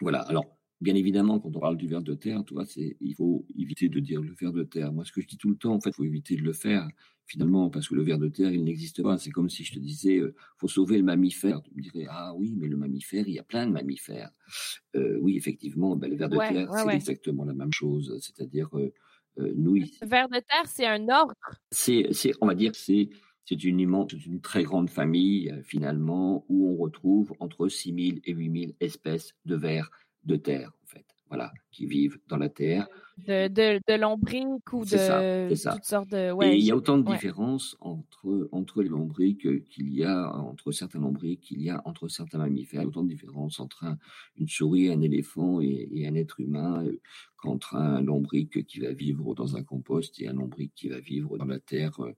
voilà. 0.01 0.21
Alors 0.21 0.58
Bien 0.81 0.95
évidemment, 0.95 1.41
quand 1.41 1.55
on 1.57 1.61
parle 1.61 1.77
du 1.77 1.89
ver 1.89 2.03
de 2.03 2.15
terre, 2.15 2.45
tu 2.45 2.55
vois, 2.55 2.65
c'est, 2.65 2.97
il 3.01 3.15
faut 3.15 3.45
éviter 3.59 3.89
de 3.89 3.99
dire 3.99 4.23
le 4.23 4.33
ver 4.33 4.53
de 4.53 4.63
terre. 4.63 4.93
Moi, 4.93 5.05
ce 5.05 5.11
que 5.11 5.21
je 5.21 5.27
dis 5.27 5.37
tout 5.37 5.51
le 5.51 5.57
temps, 5.57 5.75
en 5.75 5.81
fait, 5.81 5.91
il 5.91 5.95
faut 5.95 6.05
éviter 6.05 6.37
de 6.37 6.43
le 6.43 6.53
faire, 6.53 6.89
finalement, 7.27 7.69
parce 7.69 7.89
que 7.89 7.97
le 7.97 8.05
ver 8.05 8.19
de 8.19 8.29
terre, 8.29 8.53
il 8.53 8.63
n'existe 8.63 9.03
pas. 9.03 9.19
C'est 9.19 9.31
comme 9.31 9.49
si 9.49 9.65
je 9.65 9.75
te 9.75 9.81
disais, 9.81 10.19
euh, 10.19 10.37
faut 10.57 10.69
sauver 10.69 10.97
le 10.97 11.03
mammifère. 11.03 11.63
Tu 11.63 11.73
me 11.75 11.83
dirais, 11.83 12.07
ah 12.09 12.33
oui, 12.37 12.55
mais 12.57 12.69
le 12.69 12.77
mammifère, 12.77 13.27
il 13.27 13.35
y 13.35 13.41
a 13.41 13.43
plein 13.43 13.67
de 13.67 13.73
mammifères. 13.73 14.31
Euh, 14.95 15.19
oui, 15.21 15.37
effectivement, 15.37 15.97
ben, 15.97 16.09
le 16.09 16.17
ver 16.17 16.29
de 16.29 16.37
terre, 16.37 16.73
c'est 16.73 16.95
exactement 16.95 17.45
la 17.45 17.55
même 17.55 17.73
chose. 17.73 18.17
C'est-à-dire, 18.21 18.69
euh, 18.79 18.93
euh, 19.41 19.53
nous, 19.57 19.75
Le 19.75 20.07
ver 20.07 20.29
de 20.29 20.39
terre, 20.39 20.67
c'est 20.67 20.87
un 20.87 21.09
ordre. 21.09 21.35
C'est, 21.73 22.07
c'est, 22.13 22.33
on 22.41 22.47
va 22.47 22.55
dire, 22.55 22.77
c'est, 22.77 23.11
c'est 23.45 23.65
une 23.65 23.81
immense, 23.81 24.13
une 24.13 24.41
très 24.41 24.63
grande 24.63 24.91
famille, 24.91 25.53
finalement, 25.65 26.45
où 26.49 26.69
on 26.71 26.77
retrouve 26.77 27.35
entre 27.41 27.67
6000 27.67 28.21
et 28.25 28.33
8000 28.33 28.75
espèces 28.79 29.35
de 29.45 29.57
vers 29.57 29.91
de 30.29 30.37
terre, 30.37 30.71
en 30.85 30.87
fait. 30.87 31.05
Voilà, 31.29 31.53
qui 31.71 31.87
vivent 31.87 32.19
dans 32.29 32.39
la 32.39 32.49
terre. 32.49 32.89
De, 33.19 33.49
de, 33.49 33.81
de 33.87 34.01
lombriques 34.01 34.73
ou 34.73 34.85
de 34.85 35.49
toutes 35.49 35.85
sortes 35.85 36.09
de. 36.09 36.33
Ouais, 36.33 36.55
Et 36.55 36.57
il 36.57 36.65
y 36.65 36.71
a 36.71 36.77
autant 36.77 36.97
de 36.97 37.11
différences 37.11 37.77
entre, 37.81 38.49
entre 38.53 38.83
les 38.83 38.89
lombriques 38.89 39.47
qu'il 39.69 39.93
y 39.93 40.05
a, 40.05 40.33
entre 40.35 40.73
certains 40.73 41.01
lombriques 41.01 41.41
qu'il 41.41 41.61
y 41.61 41.69
a 41.69 41.83
entre 41.85 42.09
certains 42.09 42.39
mammifères. 42.39 42.87
autant 42.87 43.03
de 43.03 43.09
différences 43.09 43.61
entre 43.61 43.97
une 44.37 44.49
souris, 44.49 44.91
un 44.91 45.01
éléphant 45.01 45.61
et, 45.61 46.07
un 46.07 46.15
être 46.15 46.41
humain 46.41 46.85
euh, 46.85 46.99
qu'entre 47.37 47.75
un 47.75 48.01
lombrique 48.01 48.65
qui 48.67 48.81
va 48.81 48.93
vivre 48.93 49.35
dans 49.35 49.57
un 49.57 49.63
compost 49.63 50.19
et 50.21 50.29
un 50.29 50.35
lombrique 50.35 50.73
qui 50.75 50.89
va 50.89 51.01
vivre 51.01 51.37
dans 51.37 51.45
la 51.45 51.59
terre 51.59 52.01
euh, 52.01 52.15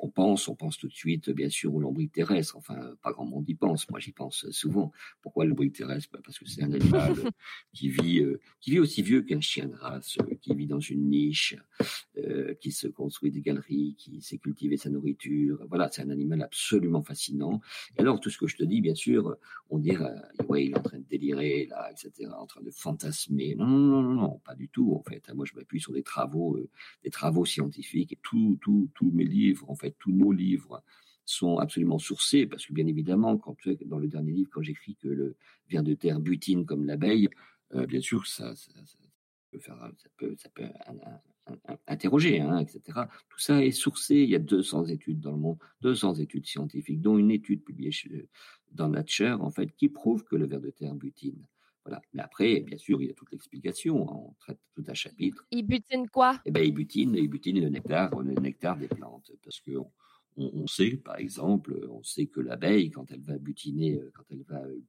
on 0.00 0.08
pense, 0.08 0.48
on 0.48 0.54
pense 0.54 0.78
tout 0.78 0.88
de 0.88 0.92
suite, 0.94 1.30
bien 1.30 1.48
sûr, 1.48 1.74
au 1.74 1.80
lombric 1.80 2.12
terrestre. 2.12 2.56
Enfin, 2.56 2.94
pas 3.02 3.12
grand 3.12 3.26
monde 3.26 3.48
y 3.48 3.54
pense. 3.54 3.88
Moi, 3.90 4.00
j'y 4.00 4.12
pense 4.12 4.50
souvent. 4.50 4.92
Pourquoi 5.20 5.44
le 5.44 5.50
lombric 5.50 5.74
terrestre? 5.74 6.08
Bah, 6.12 6.20
Parce 6.24 6.38
que 6.38 6.48
c'est 6.48 6.62
un 6.62 6.72
animal 6.72 7.14
qui 7.72 7.88
vit, 7.88 8.20
euh, 8.20 8.40
qui 8.60 8.70
vit 8.70 8.78
aussi 8.78 9.02
vieux 9.02 9.22
qu'un 9.22 9.40
chien 9.40 9.66
de 9.66 9.74
race, 9.74 10.16
euh, 10.20 10.34
qui 10.40 10.54
vit 10.54 10.66
dans 10.66 10.80
une 10.80 11.10
niche, 11.10 11.56
euh, 12.18 12.54
qui 12.54 12.72
se 12.72 12.88
construit 12.88 13.30
des 13.30 13.40
galeries, 13.40 13.94
qui 13.98 14.20
sait 14.22 14.38
cultiver 14.38 14.76
sa 14.76 14.90
nourriture. 14.90 15.64
Voilà, 15.68 15.88
c'est 15.90 16.02
un 16.02 16.10
animal 16.10 16.42
absolument 16.42 17.02
fascinant. 17.02 17.60
Et 17.96 18.00
alors, 18.00 18.20
tout 18.20 18.30
ce 18.30 18.38
que 18.38 18.46
je 18.46 18.56
te 18.56 18.64
dis, 18.64 18.80
bien 18.80 18.94
sûr, 18.94 19.36
on 19.70 19.78
dirait, 19.78 20.14
ouais, 20.48 20.66
il 20.66 20.70
est 20.72 20.78
en 20.78 20.82
train 20.82 20.98
de 20.98 21.06
délirer 21.08 21.66
là, 21.70 21.90
etc., 21.90 22.30
en 22.38 22.46
train 22.46 22.62
de 22.62 22.70
fantasmer. 22.70 23.54
Non, 23.54 23.66
non, 23.66 24.02
non, 24.02 24.14
non, 24.14 24.40
pas 24.44 24.54
du 24.54 24.68
tout. 24.68 24.94
En 24.94 25.02
fait, 25.02 25.32
moi, 25.34 25.44
je 25.46 25.54
m'appuie 25.54 25.80
sur 25.80 25.92
des 25.92 26.02
travaux, 26.02 26.58
des 27.04 27.10
travaux 27.10 27.44
scientifiques 27.44 28.12
et 28.12 28.18
tout, 28.22 28.58
tout, 28.60 28.88
tous 28.94 29.10
mes 29.10 29.24
livres 29.24 29.41
en 29.68 29.74
fait, 29.74 29.96
tous 29.98 30.12
nos 30.12 30.32
livres 30.32 30.82
sont 31.24 31.58
absolument 31.58 31.98
sourcés, 31.98 32.46
parce 32.46 32.66
que 32.66 32.72
bien 32.72 32.86
évidemment, 32.86 33.38
quand 33.38 33.56
dans 33.86 33.98
le 33.98 34.08
dernier 34.08 34.32
livre, 34.32 34.50
quand 34.52 34.62
j'écris 34.62 34.96
que 34.96 35.08
le 35.08 35.36
ver 35.70 35.82
de 35.82 35.94
terre 35.94 36.20
butine 36.20 36.66
comme 36.66 36.84
l'abeille, 36.84 37.28
euh, 37.74 37.86
bien 37.86 38.00
sûr, 38.00 38.26
ça, 38.26 38.52
peut 40.18 40.32
interroger, 41.86 42.36
etc. 42.60 43.00
Tout 43.28 43.38
ça 43.38 43.64
est 43.64 43.70
sourcé. 43.70 44.16
Il 44.16 44.30
y 44.30 44.34
a 44.34 44.38
200 44.38 44.86
études 44.86 45.20
dans 45.20 45.32
le 45.32 45.38
monde, 45.38 45.58
200 45.82 46.14
études 46.14 46.46
scientifiques, 46.46 47.00
dont 47.00 47.18
une 47.18 47.30
étude 47.30 47.62
publiée 47.62 47.92
dans 48.72 48.88
Nature, 48.88 49.42
en 49.42 49.50
fait, 49.50 49.74
qui 49.76 49.88
prouve 49.88 50.24
que 50.24 50.36
le 50.36 50.46
ver 50.46 50.60
de 50.60 50.70
terre 50.70 50.94
butine. 50.94 51.44
Voilà. 51.84 52.00
Mais 52.12 52.22
après, 52.22 52.60
bien 52.60 52.78
sûr, 52.78 53.02
il 53.02 53.08
y 53.08 53.10
a 53.10 53.14
toute 53.14 53.32
l'explication. 53.32 54.08
Hein. 54.08 54.22
On 54.28 54.34
traite 54.38 54.60
tout 54.74 54.84
un 54.86 54.94
chapitre. 54.94 55.44
Il 55.50 55.64
butine 55.64 56.08
quoi? 56.08 56.40
Eh 56.44 56.50
ben, 56.50 56.64
il 56.64 56.72
butine, 56.72 57.14
il 57.16 57.28
butine 57.28 57.60
le 57.60 57.68
nectar, 57.68 58.18
le 58.20 58.34
nectar 58.34 58.76
des 58.76 58.88
plantes, 58.88 59.32
parce 59.42 59.60
que 59.60 59.72
on, 60.36 60.66
sait, 60.66 60.96
par 60.96 61.16
exemple, 61.16 61.86
on 61.90 62.02
sait 62.02 62.26
que 62.26 62.40
l'abeille, 62.40 62.90
quand 62.90 63.10
elle 63.10 63.20
va 63.20 63.36
butiner, 63.36 63.96
euh, 63.96 64.10
quand 64.14 64.24
elle 64.30 64.44
va 64.48 64.62
euh, 64.62 64.80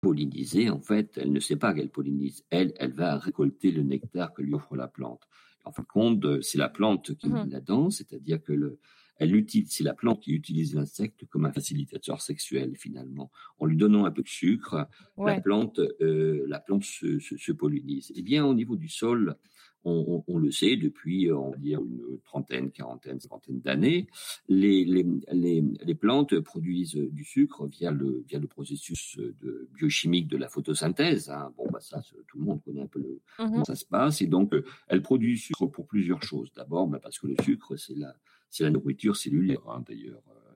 polliniser, 0.00 0.70
en 0.70 0.80
fait, 0.80 1.18
elle 1.18 1.32
ne 1.32 1.40
sait 1.40 1.56
pas 1.56 1.74
qu'elle 1.74 1.90
pollinise. 1.90 2.44
Elle, 2.50 2.72
elle 2.78 2.92
va 2.92 3.18
récolter 3.18 3.72
le 3.72 3.82
nectar 3.82 4.32
que 4.32 4.42
lui 4.42 4.54
offre 4.54 4.76
la 4.76 4.86
plante. 4.86 5.22
En 5.64 5.72
fin 5.72 5.82
de 5.82 5.88
compte, 5.88 6.24
euh, 6.24 6.40
c'est 6.42 6.58
la 6.58 6.68
plante 6.68 7.16
qui 7.16 7.28
mmh 7.28 7.48
la 7.50 7.60
danse, 7.60 7.96
c'est-à-dire 7.96 8.40
que 8.40 8.52
le, 8.52 8.78
elle 9.18 9.34
utilise, 9.34 9.70
c'est 9.70 9.84
la 9.84 9.94
plante 9.94 10.22
qui 10.22 10.32
utilise 10.32 10.74
l'insecte 10.74 11.26
comme 11.26 11.44
un 11.44 11.52
facilitateur 11.52 12.20
sexuel 12.20 12.76
finalement. 12.76 13.30
En 13.58 13.66
lui 13.66 13.76
donnant 13.76 14.04
un 14.04 14.10
peu 14.10 14.22
de 14.22 14.28
sucre, 14.28 14.88
la 15.18 15.40
plante, 15.40 15.80
euh, 16.00 16.44
la 16.46 16.60
plante 16.60 16.84
se, 16.84 17.18
se, 17.18 17.52
pollinise. 17.52 18.12
Eh 18.14 18.22
bien, 18.22 18.44
au 18.46 18.54
niveau 18.54 18.76
du 18.76 18.88
sol, 18.88 19.36
on, 19.84 20.38
le 20.38 20.50
sait 20.50 20.76
depuis, 20.76 21.32
on 21.32 21.50
va 21.50 21.56
dire, 21.56 21.80
une 21.80 22.18
trentaine, 22.24 22.70
quarantaine, 22.70 23.20
cinquantaine 23.20 23.60
d'années, 23.60 24.06
les, 24.48 24.84
les, 24.84 25.06
les, 25.32 25.64
les, 25.82 25.94
plantes 25.94 26.38
produisent 26.40 26.96
du 26.96 27.24
sucre 27.24 27.66
via 27.66 27.90
le, 27.90 28.22
via 28.28 28.38
le 28.38 28.46
processus 28.46 29.16
de 29.16 29.68
biochimique 29.74 30.28
de 30.28 30.36
la 30.36 30.48
photosynthèse. 30.48 31.30
Hein. 31.30 31.54
Bon, 31.56 31.66
bah 31.72 31.80
ça, 31.80 32.02
tout 32.26 32.38
le 32.38 32.44
monde 32.44 32.62
connaît 32.62 32.82
un 32.82 32.86
peu 32.86 33.00
le, 33.00 33.20
mmh 33.38 33.50
comment 33.50 33.64
ça 33.64 33.76
se 33.76 33.86
passe. 33.86 34.20
Et 34.20 34.26
donc, 34.26 34.52
elles 34.88 35.02
produisent 35.02 35.40
du 35.40 35.44
sucre 35.46 35.66
pour 35.66 35.86
plusieurs 35.86 36.22
choses. 36.22 36.52
D'abord, 36.54 36.86
bah, 36.86 37.00
parce 37.02 37.18
que 37.18 37.26
le 37.26 37.36
sucre, 37.42 37.76
c'est 37.76 37.96
la, 37.96 38.14
c'est 38.50 38.64
la 38.64 38.70
nourriture 38.70 39.16
cellulaire, 39.16 39.68
hein, 39.68 39.82
d'ailleurs. 39.86 40.22
Euh, 40.28 40.48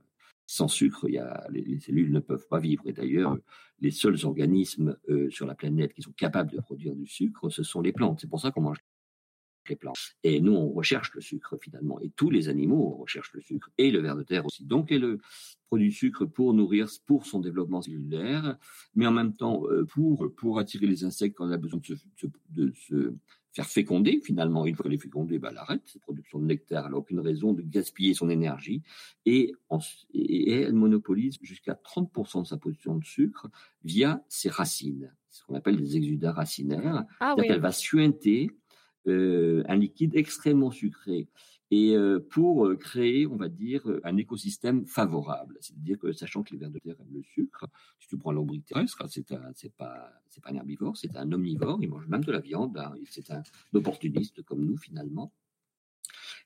sans 0.47 0.69
sucre, 0.69 1.09
les, 1.09 1.81
cellules 1.81 2.13
ne 2.13 2.21
peuvent 2.21 2.47
pas 2.47 2.59
vivre. 2.59 2.83
Et 2.87 2.93
d'ailleurs, 2.93 3.39
les 3.81 3.91
seuls 3.91 4.19
organismes 4.25 4.99
euh, 5.09 5.31
sur 5.31 5.47
la 5.47 5.55
planète 5.55 5.95
qui 5.95 6.03
sont 6.03 6.13
capables 6.13 6.51
de 6.51 6.61
produire 6.61 6.95
du 6.95 7.07
sucre, 7.07 7.49
ce 7.49 7.63
sont 7.63 7.81
les 7.81 7.93
plantes. 7.93 8.21
C'est 8.21 8.29
pour 8.29 8.41
ça 8.41 8.51
qu'on 8.51 8.61
mange 8.61 8.79
les 9.69 9.77
plantes. 9.77 9.97
Et 10.25 10.41
nous, 10.41 10.53
on 10.53 10.71
recherche 10.71 11.15
le 11.15 11.21
sucre 11.21 11.57
finalement. 11.57 12.01
Et 12.01 12.11
tous 12.11 12.29
les 12.29 12.49
animaux 12.49 12.97
recherchent 12.97 13.33
le 13.33 13.41
sucre. 13.41 13.71
Et 13.79 13.91
le 13.91 14.01
ver 14.01 14.17
de 14.17 14.25
terre 14.25 14.45
aussi. 14.45 14.65
Donc, 14.65 14.93
elle 14.93 15.19
produit 15.69 15.89
du 15.89 15.95
sucre 15.95 16.27
pour 16.27 16.53
nourrir, 16.53 16.89
pour 17.07 17.25
son 17.25 17.41
développement 17.41 17.81
cellulaire, 17.81 18.59
mais 18.95 19.07
en 19.07 19.13
même 19.13 19.35
temps, 19.35 19.63
euh, 19.71 19.87
pour, 19.87 20.31
pour 20.37 20.59
attirer 20.59 20.87
les 20.87 21.05
insectes 21.05 21.37
quand 21.37 21.47
on 21.47 21.53
a 21.53 21.57
besoin 21.57 21.81
de 21.81 21.87
se, 21.87 22.27
de 22.51 22.73
se 22.73 23.15
faire 23.53 23.67
féconder 23.67 24.21
finalement. 24.25 24.67
Une 24.67 24.75
fois 24.75 24.85
qu'elle 24.85 24.95
est 24.95 24.99
fécondée, 24.99 25.39
bah, 25.39 25.49
elle 25.51 25.59
arrête 25.59 25.83
cette 25.85 26.03
production 26.03 26.39
de 26.39 26.47
nectar. 26.47 26.87
Elle 26.87 26.93
n'a 26.93 26.99
aucune 26.99 27.21
raison 27.21 27.53
de 27.53 27.63
gaspiller 27.63 28.15
son 28.15 28.31
énergie 28.31 28.83
et, 29.27 29.53
elle 30.15 30.73
monopolise 30.73 31.39
jusqu'à 31.43 31.75
30% 31.75 32.43
de 32.43 32.47
sa 32.47 32.57
production 32.57 32.97
de 32.97 33.05
sucre 33.05 33.49
via 33.85 34.25
ses 34.29 34.49
racines, 34.49 35.13
ce 35.29 35.45
qu'on 35.45 35.55
appelle 35.55 35.77
des 35.77 35.97
exudats 35.97 36.33
racinaires. 36.33 37.05
Ah, 37.21 37.35
oui. 37.37 37.47
qu'elle 37.47 37.61
va 37.61 37.73
suinter 37.73 38.51
euh, 39.07 39.63
un 39.69 39.77
liquide 39.77 40.17
extrêmement 40.17 40.71
sucré 40.71 41.29
et 41.73 41.97
euh, 41.97 42.21
pour 42.21 42.67
euh, 42.67 42.77
créer, 42.77 43.27
on 43.27 43.37
va 43.37 43.49
dire, 43.49 43.89
euh, 43.91 43.99
un 44.05 44.19
écosystème 44.19 44.85
favorable. 44.85 45.57
C'est-à-dire 45.63 45.99
que, 45.99 46.13
sachant 46.13 46.43
que 46.43 46.53
les 46.53 46.59
vers 46.59 46.71
de 46.71 46.79
terre 46.79 46.97
aiment 47.01 47.15
le 47.15 47.23
sucre, 47.23 47.67
si 47.99 48.09
tu 48.09 48.19
prends 48.19 48.31
l'ombric 48.31 48.67
terrestre, 48.67 49.03
c'est 49.09 49.33
un, 49.33 49.51
c'est 49.55 49.73
pas, 49.73 50.13
c'est 50.29 50.43
pas 50.45 50.51
un 50.51 50.57
herbivore, 50.57 50.99
c'est 50.99 51.17
un 51.17 51.33
omnivore, 51.33 51.79
il 51.81 51.89
mange 51.89 52.07
même 52.09 52.25
de 52.25 52.31
la 52.31 52.41
viande, 52.41 52.77
hein, 52.77 52.93
c'est 53.09 53.31
un 53.31 53.43
opportuniste 53.73 54.43
comme 54.43 54.67
nous 54.67 54.77
finalement. 54.77 55.33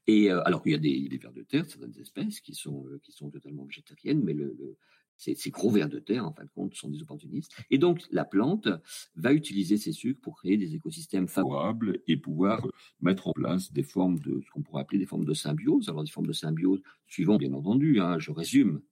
Et 0.06 0.30
alors 0.30 0.62
il 0.64 0.70
y 0.70 0.74
a 0.76 0.78
des, 0.78 1.08
des 1.08 1.18
vers 1.18 1.32
de 1.32 1.42
terre, 1.42 1.66
certaines 1.66 1.98
espèces 1.98 2.40
qui 2.40 2.54
sont 2.54 2.86
qui 3.02 3.10
sont 3.10 3.28
totalement 3.28 3.64
végétariennes, 3.64 4.22
mais 4.22 4.34
le, 4.34 4.76
ces, 5.16 5.50
gros 5.50 5.70
vers 5.70 5.88
de 5.88 5.98
terre, 5.98 6.26
en 6.26 6.32
fin 6.32 6.44
de 6.44 6.50
compte, 6.54 6.74
sont 6.74 6.88
des 6.88 7.02
opportunistes. 7.02 7.52
Et 7.70 7.78
donc, 7.78 8.02
la 8.10 8.24
plante 8.24 8.68
va 9.16 9.32
utiliser 9.32 9.76
ces 9.76 9.92
sucres 9.92 10.20
pour 10.20 10.38
créer 10.38 10.56
des 10.56 10.74
écosystèmes 10.74 11.28
favorables 11.28 12.00
et 12.06 12.16
pouvoir 12.16 12.66
mettre 13.00 13.28
en 13.28 13.32
place 13.32 13.72
des 13.72 13.82
formes 13.82 14.18
de, 14.18 14.40
ce 14.44 14.50
qu'on 14.50 14.62
pourrait 14.62 14.82
appeler 14.82 14.98
des 14.98 15.06
formes 15.06 15.24
de 15.24 15.34
symbiose. 15.34 15.88
Alors, 15.88 16.04
des 16.04 16.10
formes 16.10 16.26
de 16.26 16.32
symbiose 16.32 16.82
suivant, 17.06 17.36
bien 17.36 17.52
entendu, 17.52 18.00
hein, 18.00 18.18
je 18.18 18.30
résume, 18.30 18.82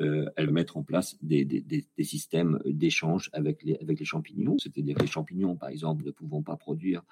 euh, 0.00 0.28
elle 0.36 0.46
va 0.46 0.52
mettre 0.52 0.76
en 0.76 0.82
place 0.82 1.16
des, 1.22 1.46
systèmes 2.00 2.60
d'échange 2.64 3.30
avec 3.32 3.62
les, 3.62 3.76
avec 3.76 3.98
les 3.98 4.04
champignons. 4.04 4.56
C'est-à-dire 4.58 4.96
que 4.96 5.02
les 5.02 5.08
champignons, 5.08 5.56
par 5.56 5.68
exemple, 5.68 6.04
ne 6.04 6.10
pouvant 6.10 6.42
pas 6.42 6.56
produire 6.56 7.02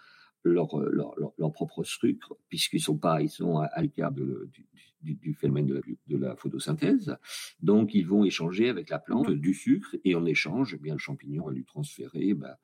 leur, 0.50 0.76
leur, 0.79 1.15
leur, 1.38 1.53
propre 1.53 1.85
sucre, 1.85 2.37
puisqu'ils 2.49 2.81
sont 2.81 2.99
pas, 2.99 3.23
ils 3.23 3.29
sont 3.29 3.59
à, 3.59 3.83
l'écart 3.83 4.12
du, 4.12 5.35
phénomène 5.35 5.67
de 5.67 6.17
la, 6.17 6.37
photosynthèse. 6.37 7.17
Donc, 7.61 7.95
ils 7.95 8.07
vont 8.07 8.25
échanger 8.25 8.69
avec 8.69 8.91
la 8.91 8.99
plante 8.99 9.31
du 9.31 9.55
sucre 9.55 9.97
et 10.05 10.15
en 10.15 10.25
échange, 10.25 10.75
eh 10.75 10.79
bien, 10.79 10.95
le 10.95 10.99
champignon 10.99 11.47
va 11.47 11.53
lui 11.53 11.65
transférer 11.65 12.35
bah, 12.35 12.59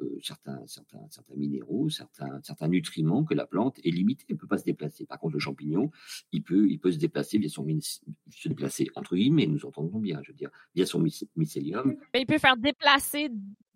euh, 0.00 0.18
certains, 0.22 0.64
certains, 0.66 1.04
certains 1.10 1.34
minéraux, 1.34 1.88
certains, 1.88 2.40
certains 2.42 2.68
nutriments 2.68 3.24
que 3.24 3.34
la 3.34 3.46
plante 3.46 3.80
est 3.84 3.90
limitée, 3.90 4.26
elle 4.28 4.36
peut 4.36 4.46
pas 4.46 4.58
se 4.58 4.64
déplacer. 4.64 5.06
Par 5.06 5.18
contre, 5.18 5.34
le 5.34 5.40
champignon, 5.40 5.90
il 6.30 6.42
peut, 6.42 6.68
il 6.68 6.78
peut 6.78 6.92
se 6.92 6.98
déplacer 6.98 7.38
via 7.38 7.48
son 7.48 7.66
se 7.80 8.48
déplacer 8.48 8.86
entre 8.94 9.16
guillemets, 9.16 9.46
nous 9.46 9.66
entendons 9.66 9.98
bien, 9.98 10.20
je 10.22 10.30
veux 10.30 10.36
dire, 10.36 10.50
via 10.74 10.86
son 10.86 11.04
mycélium. 11.36 11.96
Mais 12.14 12.20
il 12.20 12.26
peut 12.26 12.38
faire 12.38 12.56
déplacer 12.56 13.30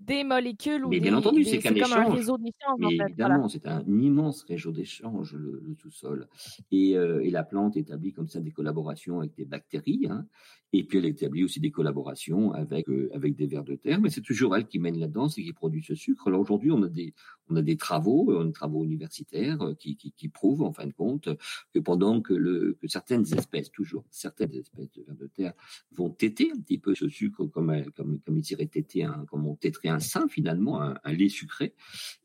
des 0.06 0.25
molécules 0.25 0.85
ou 0.85 0.88
Mais 0.88 1.00
bien 1.00 1.16
entendu, 1.16 1.44
c'est 1.44 1.59
qu'un 1.59 1.75
échange. 1.75 1.92
un 1.92 2.12
réseau 2.12 2.38
d'échange. 2.38 2.82
En 2.82 2.88
fait, 2.88 3.09
évidemment, 3.09 3.49
c'est 3.49 3.66
un 3.66 3.85
immense 3.87 4.42
réseau 4.44 4.73
d'échange, 4.73 5.35
le, 5.35 5.62
le 5.64 5.75
sous-sol. 5.75 6.28
Et, 6.71 6.97
euh, 6.97 7.21
et, 7.23 7.30
la 7.30 7.44
plante 7.44 7.76
établit 7.76 8.12
comme 8.12 8.28
ça 8.28 8.40
des 8.40 8.50
collaborations 8.50 9.21
avec 9.21 9.35
des 9.37 9.44
bactéries, 9.44 10.06
hein, 10.11 10.26
et 10.73 10.85
puis 10.85 10.99
elle 10.99 11.04
établit 11.04 11.44
aussi 11.44 11.61
des 11.61 11.71
collaborations 11.71 12.52
avec, 12.52 12.88
euh, 12.88 13.11
avec 13.14 13.37
des 13.37 13.47
vers 13.47 13.62
de 13.62 13.75
terre, 13.75 14.00
mais 14.00 14.09
c'est 14.09 14.23
toujours 14.23 14.56
elle 14.56 14.66
qui 14.66 14.78
mène 14.78 14.99
la 14.99 15.06
danse 15.09 15.37
et 15.38 15.44
qui 15.44 15.52
produit 15.52 15.82
ce 15.82 15.94
sucre. 15.94 16.28
Alors 16.28 16.40
aujourd'hui, 16.40 16.71
on 16.71 16.82
a 16.82 16.88
des, 16.88 17.14
on 17.50 17.56
a 17.56 17.62
des 17.62 17.76
travaux, 17.76 18.32
on 18.35 18.40
a 18.40 18.44
des 18.44 18.52
travaux 18.52 18.85
universitaires 18.85 19.61
euh, 19.62 19.75
qui, 19.75 19.97
qui, 19.97 20.12
qui, 20.12 20.28
prouvent 20.28 20.62
en 20.62 20.73
fin 20.73 20.87
de 20.87 20.92
compte 20.92 21.28
que 21.75 21.78
pendant 21.78 22.23
que, 22.23 22.32
le, 22.32 22.76
que 22.80 22.88
certaines 22.88 23.26
espèces, 23.35 23.71
toujours 23.71 24.04
certaines 24.11 24.54
espèces 24.54 24.90
de 24.92 25.02
vers 25.02 25.14
de 25.14 25.26
terre, 25.26 25.52
vont 25.92 26.11
téter 26.11 26.50
un 26.54 26.61
petit 26.61 26.78
peu 26.78 26.94
ce 26.94 27.09
sucre 27.09 27.44
comme, 27.47 27.85
comme, 27.94 28.21
comme 28.21 28.38
ils 28.38 28.52
iraient 28.52 28.66
téter, 28.66 29.04
un, 29.04 29.26
comme 29.26 29.47
on 29.47 29.56
téterait 29.56 29.90
un 29.92 30.00
sein 30.00 30.28
finalement, 30.28 30.80
un, 30.80 31.12
lait 31.12 31.28
sucré, 31.28 31.75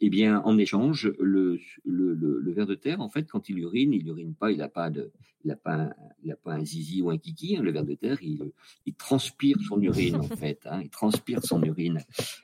eh 0.02 0.10
bien 0.10 0.40
en 0.42 0.58
échange, 0.58 1.12
le, 1.20 1.60
le, 1.86 2.14
le, 2.14 2.40
le 2.40 2.52
ver 2.52 2.66
de 2.66 2.76
terre, 2.76 3.02
en 3.02 3.10
fait, 3.10 3.30
quand 3.30 3.50
il 3.50 3.60
urine, 3.60 3.94
il 3.94 4.08
urine 4.08 4.34
pas, 4.34 4.52
il 4.52 4.58
n'a 4.58 4.70
pas 4.70 4.90
de, 4.90 5.12
il 5.44 5.50
n'a 5.50 5.56
pas, 5.56 5.76
un, 5.76 5.94
il 6.24 6.32
a 6.32 6.36
pas 6.36 6.54
un 6.54 6.66
zizi 6.66 7.02
ou 7.02 7.10
un 7.10 7.18
kiki, 7.18 7.58
hein, 7.58 7.62
le 7.62 7.72
ver 7.72 7.86
de 7.86 7.96
terre, 7.96 8.18
il, 8.22 8.52
il 8.86 8.94
transpire 8.96 9.58
son 9.68 9.82
urine 9.82 10.16
en 10.16 10.24
fait, 10.24 10.60
hein, 10.66 10.82
il 10.84 10.90
transpire 10.90 11.44
son 11.44 11.62
urine. 11.64 12.00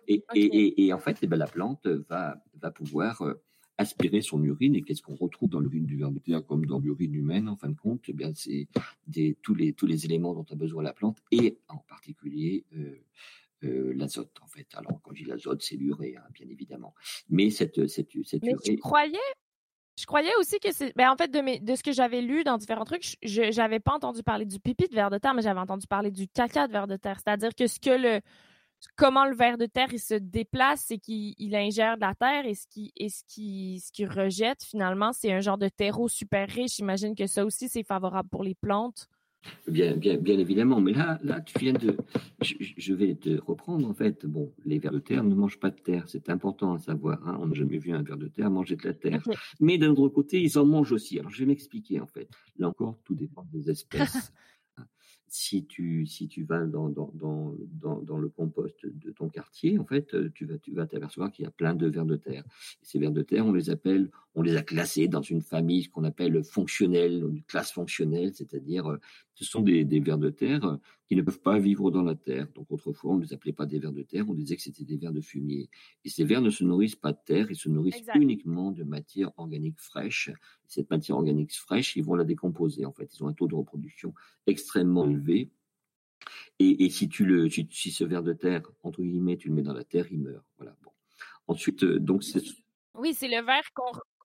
Et, 0.08 0.24
et, 0.34 0.46
et, 0.46 0.86
et 0.86 0.94
en 0.94 1.00
fait, 1.00 1.18
eh 1.22 1.28
ben, 1.28 1.38
la 1.38 1.48
plante 1.48 1.88
va, 2.10 2.44
va 2.62 2.72
pouvoir 2.72 3.22
euh, 3.22 3.42
aspirer 3.78 4.22
son 4.22 4.44
urine. 4.44 4.76
Et 4.76 4.82
qu'est-ce 4.82 5.02
qu'on 5.02 5.16
retrouve 5.16 5.50
dans 5.50 5.60
l'urine 5.60 5.86
du 5.86 5.98
ver 5.98 6.12
de 6.12 6.20
terre 6.20 6.46
comme 6.46 6.66
dans 6.66 6.80
l'urine 6.80 7.16
humaine 7.16 7.50
en 7.50 7.56
fin 7.56 7.70
de 7.70 7.76
compte? 7.76 8.04
Eh 8.08 8.14
bien, 8.14 8.32
C'est 8.36 8.68
des, 9.08 9.38
tous, 9.42 9.56
les, 9.56 9.74
tous 9.74 9.86
les 9.86 10.06
éléments 10.06 10.34
dont 10.34 10.46
a 10.50 10.56
besoin 10.56 10.84
la 10.84 10.94
plante 10.94 11.18
et 11.32 11.58
en 11.68 11.78
particulier 11.78 12.66
euh, 12.76 12.96
euh, 13.64 13.94
l'azote 13.96 14.38
en 14.42 14.48
fait. 14.48 14.68
Alors 14.76 15.02
quand 15.02 15.14
je 15.14 15.24
dis 15.24 15.30
l'azote, 15.30 15.62
c'est 15.62 15.76
l'urée, 15.76 16.16
hein, 16.18 16.28
bien 16.34 16.48
évidemment. 16.50 16.94
Mais 17.30 17.50
cette, 17.50 17.88
cette, 17.88 18.12
cette 18.26 18.44
Mais 18.44 18.52
urée... 18.52 18.64
tu 18.64 18.78
croyais 18.78 19.20
je 20.00 20.06
croyais 20.08 20.32
aussi 20.40 20.60
que 20.60 20.72
c'est. 20.72 20.92
Ben, 20.96 21.12
en 21.12 21.16
fait, 21.16 21.28
de, 21.28 21.40
mes... 21.40 21.60
de 21.60 21.76
ce 21.76 21.84
que 21.84 21.92
j'avais 21.92 22.22
lu 22.22 22.44
dans 22.44 22.58
différents 22.58 22.86
trucs, 22.86 23.16
je 23.22 23.56
n'avais 23.56 23.80
pas 23.80 23.94
entendu 23.94 24.24
parler 24.24 24.46
du 24.46 24.60
pipi 24.60 24.88
de 24.88 24.96
verre 24.96 25.12
de 25.12 25.20
terre, 25.20 25.36
mais 25.36 25.44
j'avais 25.44 25.60
entendu 25.60 25.86
parler 25.86 26.10
du 26.10 26.28
caca 26.28 26.68
de 26.68 26.72
verre 26.72 26.88
de 26.88 26.96
terre. 26.96 27.20
C'est-à-dire 27.24 27.54
que 27.54 27.68
ce 27.68 27.80
que 27.80 27.92
le 27.92 28.22
comment 28.98 29.26
le 29.26 29.36
ver 29.36 29.58
de 29.58 29.66
terre 29.66 29.94
il 29.94 30.00
se 30.00 30.16
déplace, 30.16 30.86
c'est 30.88 30.98
qu'il 30.98 31.56
ingère 31.56 31.96
de 31.96 32.02
la 32.02 32.16
terre 32.16 32.46
et 32.46 32.56
ce 32.56 32.68
qui 32.68 32.92
et 32.98 33.10
ce 33.10 33.24
qui 33.28 33.82
ce 33.86 33.92
qui 33.92 34.06
rejette 34.06 34.64
finalement, 34.64 35.14
c'est 35.14 35.32
un 35.32 35.42
genre 35.42 35.60
de 35.60 35.70
terreau 35.70 36.08
super 36.08 36.50
riche. 36.50 36.78
J'imagine 36.78 37.16
que 37.16 37.28
ça 37.28 37.46
aussi 37.46 37.70
c'est 37.70 37.84
favorable 37.84 38.30
pour 38.30 38.44
les 38.44 38.56
plantes. 38.56 39.08
Bien, 39.68 39.96
bien, 39.96 40.18
bien 40.18 40.38
évidemment, 40.40 40.82
mais 40.82 40.94
là, 40.94 41.20
là, 41.24 41.42
tu 41.42 41.58
viens 41.60 41.74
de, 41.74 41.98
je, 42.42 42.94
vais 42.94 43.16
te 43.16 43.42
reprendre 43.42 43.88
en 43.88 43.94
fait. 43.94 44.26
Bon, 44.26 44.52
les 44.66 44.80
vers 44.80 44.92
de 44.92 45.00
terre 45.00 45.24
ne 45.24 45.36
mangent 45.36 45.60
pas 45.60 45.70
de 45.70 45.80
terre, 45.80 46.04
c'est 46.08 46.30
important 46.30 46.74
à 46.74 46.80
savoir. 46.80 47.26
Hein. 47.28 47.38
On 47.42 47.48
n'a 47.48 47.54
jamais 47.54 47.78
vu 47.78 47.92
un 47.92 48.04
ver 48.04 48.18
de 48.18 48.28
terre 48.28 48.50
manger 48.50 48.76
de 48.76 48.86
la 48.86 48.94
terre. 48.94 49.22
Mais 49.60 49.78
d'un 49.78 49.92
autre 49.92 50.10
côté, 50.10 50.42
ils 50.42 50.58
en 50.58 50.66
mangent 50.66 50.92
aussi. 50.92 51.20
Alors, 51.20 51.32
je 51.32 51.40
vais 51.40 51.46
m'expliquer 51.46 52.00
en 52.00 52.08
fait. 52.08 52.30
Là 52.58 52.70
encore, 52.70 52.98
tout 53.04 53.16
dépend 53.16 53.46
des 53.52 53.70
espèces. 53.70 54.32
si 55.34 55.66
tu, 55.66 56.06
si 56.06 56.28
tu 56.28 56.44
vas 56.44 56.64
dans, 56.64 56.90
dans, 56.90 57.12
dans, 57.16 57.56
dans, 58.02 58.18
le 58.18 58.30
compost 58.30 58.86
de 58.86 59.12
ton 59.12 59.30
quartier, 59.30 59.80
en 59.80 59.86
fait, 59.86 60.16
tu 60.34 60.46
vas, 60.46 60.60
tu 60.60 60.72
vas 60.74 60.86
t'apercevoir 60.86 61.32
qu'il 61.32 61.44
y 61.44 61.48
a 61.48 61.52
plein 61.52 61.74
de 61.74 61.88
vers 61.88 62.06
de 62.06 62.18
terre. 62.18 62.44
Et 62.84 62.86
ces 62.86 63.00
vers 63.00 63.12
de 63.12 63.24
terre, 63.24 63.44
on 63.44 63.52
les 63.52 63.72
appelle, 63.72 64.12
on 64.36 64.44
les 64.44 64.56
a 64.56 64.62
classés 64.62 65.08
dans 65.08 65.24
une 65.24 65.42
famille, 65.42 65.84
ce 65.84 65.90
qu'on 65.90 66.04
appelle 66.04 66.44
fonctionnelle, 66.44 67.26
une 67.28 67.42
classe 67.42 67.72
fonctionnelle, 67.72 68.32
c'est-à-dire, 68.36 68.92
euh, 68.92 69.00
ce 69.36 69.46
sont 69.46 69.62
des, 69.62 69.84
des 69.86 70.00
vers 70.00 70.18
de 70.18 70.30
terre 70.30 70.66
euh, 70.66 70.78
qui 71.08 71.16
ne 71.16 71.22
peuvent 71.22 71.42
pas 71.42 71.60
vivre 71.60 71.92
dans 71.92 72.04
la 72.04 72.16
terre. 72.16 72.48
Donc, 72.56 72.68
autrefois, 72.70 73.14
on 73.14 73.18
ne 73.18 73.24
les 73.24 73.34
appelait 73.34 73.54
pas 73.54 73.66
des 73.66 73.80
vers 73.80 73.92
de 73.92 74.04
terre, 74.04 74.30
on 74.30 74.34
disait 74.34 74.56
que 74.56 74.62
c'était 74.62 74.84
des 74.84 74.98
vers 74.98 75.12
de 75.12 75.22
fumier. 75.22 75.70
Et 76.06 76.10
ces 76.10 76.24
vers 76.24 76.42
ne 76.42 76.50
se 76.50 76.64
nourrissent 76.64 76.96
pas 76.96 77.14
de 77.14 77.20
terre, 77.26 77.48
ils 77.50 77.56
se 77.56 77.70
nourrissent 77.70 78.04
uniquement 78.16 78.72
de 78.72 78.84
matière 78.84 79.32
organique 79.38 79.80
fraîche. 79.80 80.32
cette 80.68 80.90
matière 80.90 81.18
organique 81.18 81.54
fraîche, 81.54 81.96
ils 81.96 82.04
vont 82.04 82.16
la 82.16 82.24
décomposer, 82.24 82.86
en 82.86 82.92
fait. 82.92 83.14
Ils 83.16 83.24
ont 83.24 83.28
un 83.28 83.34
taux 83.34 83.48
de 83.48 83.56
reproduction 83.56 84.14
extrêmement 84.48 85.10
élevé 85.10 85.52
et, 86.60 86.90
si 86.90 87.10
tu 87.10 87.26
le, 87.26 87.50
si, 87.50 87.92
ce 87.92 88.04
ver 88.04 88.24
de 88.24 88.34
terre 88.34 88.62
entre 88.84 89.02
guillemets, 89.02 89.38
tu 89.38 89.50
le 89.50 89.56
mets 89.56 89.64
dans 89.64 89.74
la 89.74 89.84
terre, 89.84 90.06
il 90.12 90.20
meurt. 90.20 90.46
Voilà. 90.58 90.76
Bon. 90.84 90.92
Ensuite, 91.48 91.84
euh, 91.84 92.00
donc 92.00 92.24
c'est. 92.24 92.42
Oui, 92.96 93.14
c'est 93.14 93.28
le 93.28 93.44
verre 93.44 93.70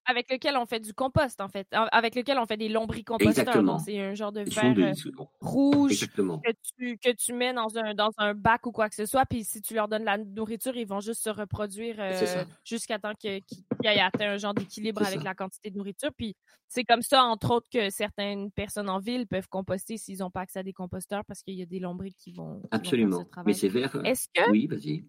avec 0.09 0.31
lequel 0.31 0.57
on 0.57 0.65
fait 0.65 0.81
du 0.81 0.95
compost, 0.95 1.41
en 1.41 1.49
fait, 1.49 1.69
avec 1.71 2.15
lequel 2.15 2.39
on 2.39 2.47
fait 2.47 2.57
des 2.57 2.71
lombricomposteurs. 2.71 3.81
C'est 3.85 4.01
un 4.01 4.15
genre 4.15 4.33
de 4.33 4.41
verre 4.41 4.75
euh, 4.79 4.93
rouge 5.41 6.07
que 6.09 6.53
tu, 6.79 6.99
que 6.99 7.13
tu 7.13 7.35
mets 7.35 7.53
dans 7.53 7.77
un, 7.77 7.95
dans 7.95 8.11
un 8.17 8.33
bac 8.33 8.67
ou 8.67 8.73
quoi 8.73 8.89
que 8.89 8.95
ce 8.95 9.05
soit. 9.05 9.27
Puis 9.27 9.45
si 9.45 9.61
tu 9.61 9.75
leur 9.75 9.87
donnes 9.87 10.05
la 10.05 10.17
nourriture, 10.17 10.75
ils 10.77 10.87
vont 10.87 11.01
juste 11.01 11.23
se 11.23 11.31
reproduire 11.31 11.97
euh, 11.99 12.45
jusqu'à 12.65 12.99
temps 12.99 13.13
qu'ils 13.15 13.43
aient 13.85 14.01
atteint 14.01 14.31
un 14.33 14.39
genre 14.39 14.55
d'équilibre 14.55 15.03
avec 15.07 15.23
la 15.23 15.35
quantité 15.35 15.71
de 15.71 15.77
nourriture. 15.77 16.11
Puis 16.17 16.35
c'est 16.69 16.85
comme 16.85 17.03
ça, 17.03 17.25
entre 17.25 17.51
autres, 17.51 17.69
que 17.71 17.91
certaines 17.91 18.51
personnes 18.51 18.89
en 18.89 18.99
ville 18.99 19.27
peuvent 19.27 19.49
composter 19.49 19.99
s'ils 19.99 20.19
n'ont 20.19 20.31
pas 20.31 20.41
accès 20.41 20.61
à 20.61 20.63
des 20.63 20.73
composteurs 20.73 21.25
parce 21.27 21.43
qu'il 21.43 21.55
y 21.55 21.63
a 21.63 21.67
des 21.67 21.81
lombriques 21.81 22.17
qui 22.17 22.33
vont. 22.33 22.63
Absolument. 22.71 23.27
Mais 23.45 23.53
c'est 23.53 23.69
vert. 23.69 23.95
Est-ce 24.05 24.29
que. 24.35 24.51
Oui, 24.51 24.67
vas-y 24.67 25.05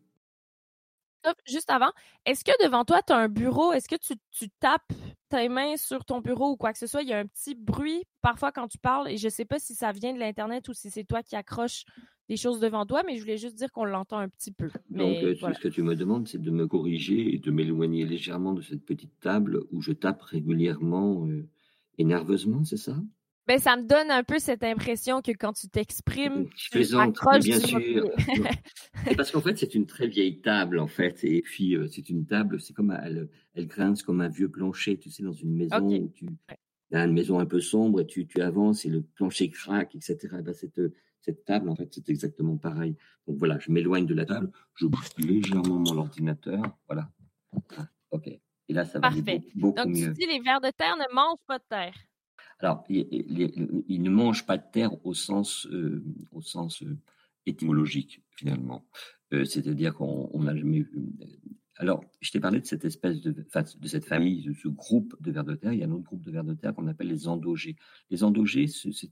juste 1.45 1.69
avant, 1.69 1.91
est-ce 2.25 2.43
que 2.43 2.51
devant 2.63 2.85
toi, 2.85 3.01
tu 3.05 3.13
as 3.13 3.17
un 3.17 3.27
bureau? 3.27 3.71
Est-ce 3.73 3.87
que 3.87 3.95
tu, 3.95 4.13
tu, 4.31 4.49
tapes 4.59 4.91
tes 5.29 5.49
mains 5.49 5.77
sur 5.77 6.05
ton 6.05 6.19
bureau 6.19 6.51
ou 6.51 6.57
quoi 6.57 6.73
que 6.73 6.79
ce 6.79 6.87
soit? 6.87 7.01
Il 7.01 7.09
y 7.09 7.13
a 7.13 7.19
un 7.19 7.25
petit 7.25 7.55
bruit 7.55 8.03
parfois 8.21 8.51
quand 8.51 8.67
tu 8.67 8.77
parles 8.77 9.09
et 9.09 9.17
je 9.17 9.27
ne 9.27 9.31
sais 9.31 9.45
pas 9.45 9.59
si 9.59 9.75
ça 9.75 9.91
vient 9.91 10.13
de 10.13 10.19
l'Internet 10.19 10.67
ou 10.67 10.73
si 10.73 10.89
c'est 10.89 11.03
toi 11.03 11.23
qui 11.23 11.35
accroches 11.35 11.85
des 12.29 12.37
choses 12.37 12.59
devant 12.59 12.85
toi, 12.85 13.01
mais 13.05 13.15
je 13.15 13.21
voulais 13.21 13.37
juste 13.37 13.55
dire 13.55 13.71
qu'on 13.71 13.85
l'entend 13.85 14.19
un 14.19 14.29
petit 14.29 14.51
peu. 14.51 14.69
Donc, 14.91 15.17
euh, 15.23 15.35
ce 15.35 15.59
que 15.59 15.67
tu 15.67 15.81
me 15.81 15.95
demandes, 15.95 16.27
c'est 16.27 16.41
de 16.41 16.51
me 16.51 16.67
corriger 16.67 17.33
et 17.33 17.39
de 17.39 17.49
m'éloigner 17.49 18.05
légèrement 18.05 18.53
de 18.53 18.61
cette 18.61 18.85
petite 18.85 19.19
table 19.19 19.63
où 19.71 19.81
je 19.81 19.91
tape 19.93 20.21
régulièrement 20.21 21.25
euh, 21.27 21.47
et 21.97 22.03
nerveusement, 22.03 22.63
c'est 22.63 22.77
ça? 22.77 22.95
Ben, 23.49 23.57
ça 23.57 23.75
me 23.77 23.81
donne 23.81 24.11
un 24.11 24.23
peu 24.23 24.37
cette 24.37 24.63
impression 24.63 25.23
que 25.23 25.31
quand 25.31 25.53
tu 25.53 25.67
t'exprimes, 25.69 26.47
tu 26.55 26.69
plaisante, 26.69 27.17
bien 27.41 27.59
sûr. 27.59 28.11
parce 29.17 29.31
qu'en 29.31 29.41
fait, 29.41 29.57
c'est 29.57 29.73
une 29.73 29.87
très 29.87 30.05
vieille 30.05 30.39
table, 30.39 30.77
en 30.77 30.85
fait. 30.85 31.23
Et 31.23 31.41
puis, 31.41 31.75
euh, 31.75 31.87
c'est 31.87 32.11
une 32.11 32.27
table, 32.27 32.61
c'est 32.61 32.73
comme, 32.73 32.95
elle, 33.03 33.27
elle 33.55 33.65
grince 33.65 34.03
comme 34.03 34.21
un 34.21 34.27
vieux 34.27 34.49
plancher, 34.49 34.99
tu 34.99 35.09
sais, 35.09 35.23
dans 35.23 35.33
une 35.33 35.55
maison 35.55 35.79
où 35.79 36.13
tu 36.13 36.27
as 36.93 37.03
une 37.03 37.13
maison 37.13 37.39
un 37.39 37.47
peu 37.47 37.59
sombre 37.59 38.01
et 38.01 38.05
tu, 38.05 38.27
tu 38.27 38.39
avances 38.39 38.85
et 38.85 38.89
le 38.89 39.01
plancher 39.01 39.49
craque, 39.49 39.95
etc. 39.95 40.17
Et 40.37 40.43
ben, 40.43 40.53
cette, 40.53 40.79
cette 41.19 41.43
table, 41.43 41.69
en 41.69 41.75
fait, 41.75 41.89
c'est 41.91 42.07
exactement 42.07 42.55
pareil. 42.55 42.95
Donc 43.25 43.37
voilà, 43.37 43.57
je 43.57 43.71
m'éloigne 43.71 44.05
de 44.05 44.13
la 44.13 44.25
table, 44.25 44.51
je 44.75 44.85
bouge 44.85 45.09
légèrement 45.17 45.79
mon 45.79 45.97
ordinateur. 45.97 46.61
Voilà. 46.87 47.09
OK. 48.11 48.27
Et 48.27 48.73
là, 48.73 48.85
ça 48.85 48.99
va 48.99 49.09
Parfait. 49.09 49.41
beaucoup, 49.55 49.75
Donc, 49.75 49.87
mieux. 49.87 50.13
Tu 50.13 50.19
dis 50.19 50.27
les 50.27 50.39
vers 50.39 50.61
de 50.61 50.69
terre 50.69 50.95
ne 50.97 51.15
mangent 51.15 51.43
pas 51.47 51.57
de 51.57 51.63
terre. 51.67 51.95
Alors, 52.59 52.83
ils 52.89 54.01
ne 54.01 54.09
mangent 54.09 54.45
pas 54.45 54.57
de 54.57 54.63
terre 54.71 54.91
au 55.05 55.13
sens, 55.13 55.65
euh, 55.71 56.03
au 56.31 56.41
sens 56.41 56.83
euh, 56.83 56.97
étymologique, 57.45 58.21
finalement. 58.31 58.85
Euh, 59.33 59.45
c'est-à-dire 59.45 59.93
qu'on 59.95 60.43
n'a 60.43 60.55
jamais 60.55 60.81
vu. 60.81 61.09
Alors, 61.77 62.03
je 62.19 62.31
t'ai 62.31 62.41
parlé 62.41 62.59
de 62.59 62.65
cette 62.65 62.83
espèce 62.83 63.21
de, 63.21 63.31
de 63.31 63.87
cette 63.87 64.03
famille, 64.05 64.43
de 64.43 64.53
ce 64.53 64.67
groupe 64.67 65.15
de 65.21 65.31
vers 65.31 65.45
de 65.45 65.55
terre. 65.55 65.71
Il 65.71 65.79
y 65.79 65.83
a 65.83 65.87
un 65.87 65.91
autre 65.91 66.03
groupe 66.03 66.25
de 66.25 66.31
vers 66.31 66.43
de 66.43 66.53
terre 66.53 66.75
qu'on 66.75 66.87
appelle 66.87 67.07
les 67.07 67.29
endogés. 67.29 67.77
Les 68.09 68.25
endogés, 68.25 68.67
c'est 68.67 69.09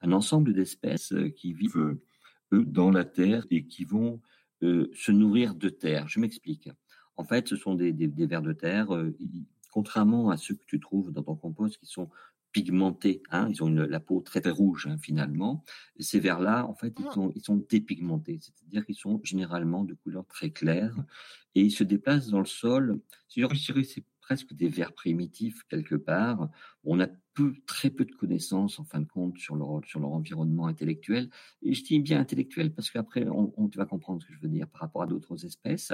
un 0.00 0.12
ensemble 0.12 0.54
d'espèces 0.54 1.12
qui 1.36 1.52
vivent, 1.52 1.76
eux, 1.76 2.64
dans 2.64 2.90
la 2.90 3.04
terre 3.04 3.44
et 3.50 3.66
qui 3.66 3.84
vont 3.84 4.22
se 4.62 5.12
nourrir 5.12 5.54
de 5.54 5.68
terre. 5.68 6.08
Je 6.08 6.20
m'explique. 6.20 6.70
En 7.18 7.24
fait, 7.24 7.48
ce 7.48 7.56
sont 7.56 7.74
des 7.74 7.92
vers 8.26 8.40
de 8.40 8.54
terre, 8.54 8.88
contrairement 9.70 10.30
à 10.30 10.38
ceux 10.38 10.54
que 10.54 10.64
tu 10.66 10.80
trouves 10.80 11.12
dans 11.12 11.22
ton 11.22 11.36
compost, 11.36 11.76
qui 11.76 11.86
sont 11.86 12.08
pigmentés. 12.52 13.22
Hein, 13.30 13.48
ils 13.50 13.62
ont 13.62 13.68
une, 13.68 13.84
la 13.84 14.00
peau 14.00 14.20
très, 14.20 14.40
très 14.40 14.50
rouge 14.50 14.86
hein, 14.90 14.98
finalement. 14.98 15.64
ces 16.00 16.20
vers-là, 16.20 16.66
en 16.66 16.74
fait, 16.74 16.94
ils 16.98 17.06
ah. 17.08 17.12
sont, 17.12 17.32
ils 17.34 17.42
sont 17.42 17.64
dépigmentés, 17.68 18.38
c'est-à-dire 18.40 18.84
qu'ils 18.86 18.96
sont 18.96 19.20
généralement 19.22 19.84
de 19.84 19.94
couleur 19.94 20.26
très 20.26 20.50
claire 20.50 20.94
et 21.54 21.62
ils 21.62 21.70
se 21.70 21.84
déplacent 21.84 22.28
dans 22.28 22.40
le 22.40 22.46
sol. 22.46 23.00
C'est 23.28 24.04
presque 24.20 24.52
des 24.52 24.68
vers 24.68 24.92
primitifs 24.92 25.62
quelque 25.68 25.94
part. 25.94 26.50
On 26.84 27.00
a 27.00 27.08
très 27.66 27.90
peu 27.90 28.04
de 28.04 28.12
connaissances 28.12 28.78
en 28.78 28.84
fin 28.84 29.00
de 29.00 29.06
compte 29.06 29.38
sur 29.38 29.56
leur, 29.56 29.80
sur 29.86 30.00
leur 30.00 30.10
environnement 30.10 30.66
intellectuel. 30.66 31.30
Et 31.62 31.74
je 31.74 31.84
dis 31.84 32.00
bien 32.00 32.20
intellectuel 32.20 32.72
parce 32.72 32.90
qu'après, 32.90 33.26
on, 33.28 33.52
on, 33.56 33.68
tu 33.68 33.78
comprendre 33.86 34.22
ce 34.22 34.26
que 34.26 34.34
je 34.34 34.40
veux 34.40 34.48
dire 34.48 34.68
par 34.68 34.82
rapport 34.82 35.02
à 35.02 35.06
d'autres 35.06 35.44
espèces. 35.44 35.92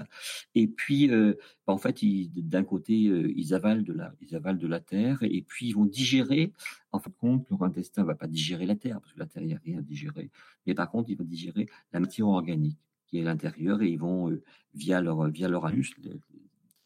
Et 0.54 0.66
puis, 0.66 1.10
euh, 1.10 1.34
en 1.66 1.78
fait, 1.78 2.00
d'un 2.36 2.64
côté, 2.64 3.06
euh, 3.06 3.32
ils 3.36 3.54
avalent 3.54 3.82
de 3.82 3.92
la, 3.92 4.14
ils 4.20 4.34
avalent 4.34 4.58
de 4.58 4.66
la 4.66 4.80
terre 4.80 5.18
et 5.22 5.42
puis 5.42 5.68
ils 5.68 5.72
vont 5.72 5.86
digérer. 5.86 6.52
En 6.92 6.98
fin 6.98 7.10
de 7.10 7.16
compte, 7.16 7.50
leur 7.50 7.62
intestin 7.62 8.04
va 8.04 8.14
pas 8.14 8.26
digérer 8.26 8.66
la 8.66 8.76
terre 8.76 9.00
parce 9.00 9.12
que 9.12 9.18
la 9.18 9.26
terre, 9.26 9.42
il 9.42 9.48
n'y 9.48 9.54
a 9.54 9.60
rien 9.64 9.78
à 9.78 9.82
digérer. 9.82 10.30
Mais 10.66 10.74
par 10.74 10.90
contre, 10.90 11.10
il 11.10 11.16
va 11.16 11.24
digérer 11.24 11.68
la 11.92 12.00
matière 12.00 12.28
organique 12.28 12.78
qui 13.06 13.18
est 13.18 13.22
à 13.22 13.24
l'intérieur 13.24 13.82
et 13.82 13.88
ils 13.88 13.98
vont 13.98 14.30
euh, 14.30 14.42
via 14.74 15.00
leur 15.00 15.28
via 15.28 15.48
leur 15.48 15.66
anus 15.66 15.92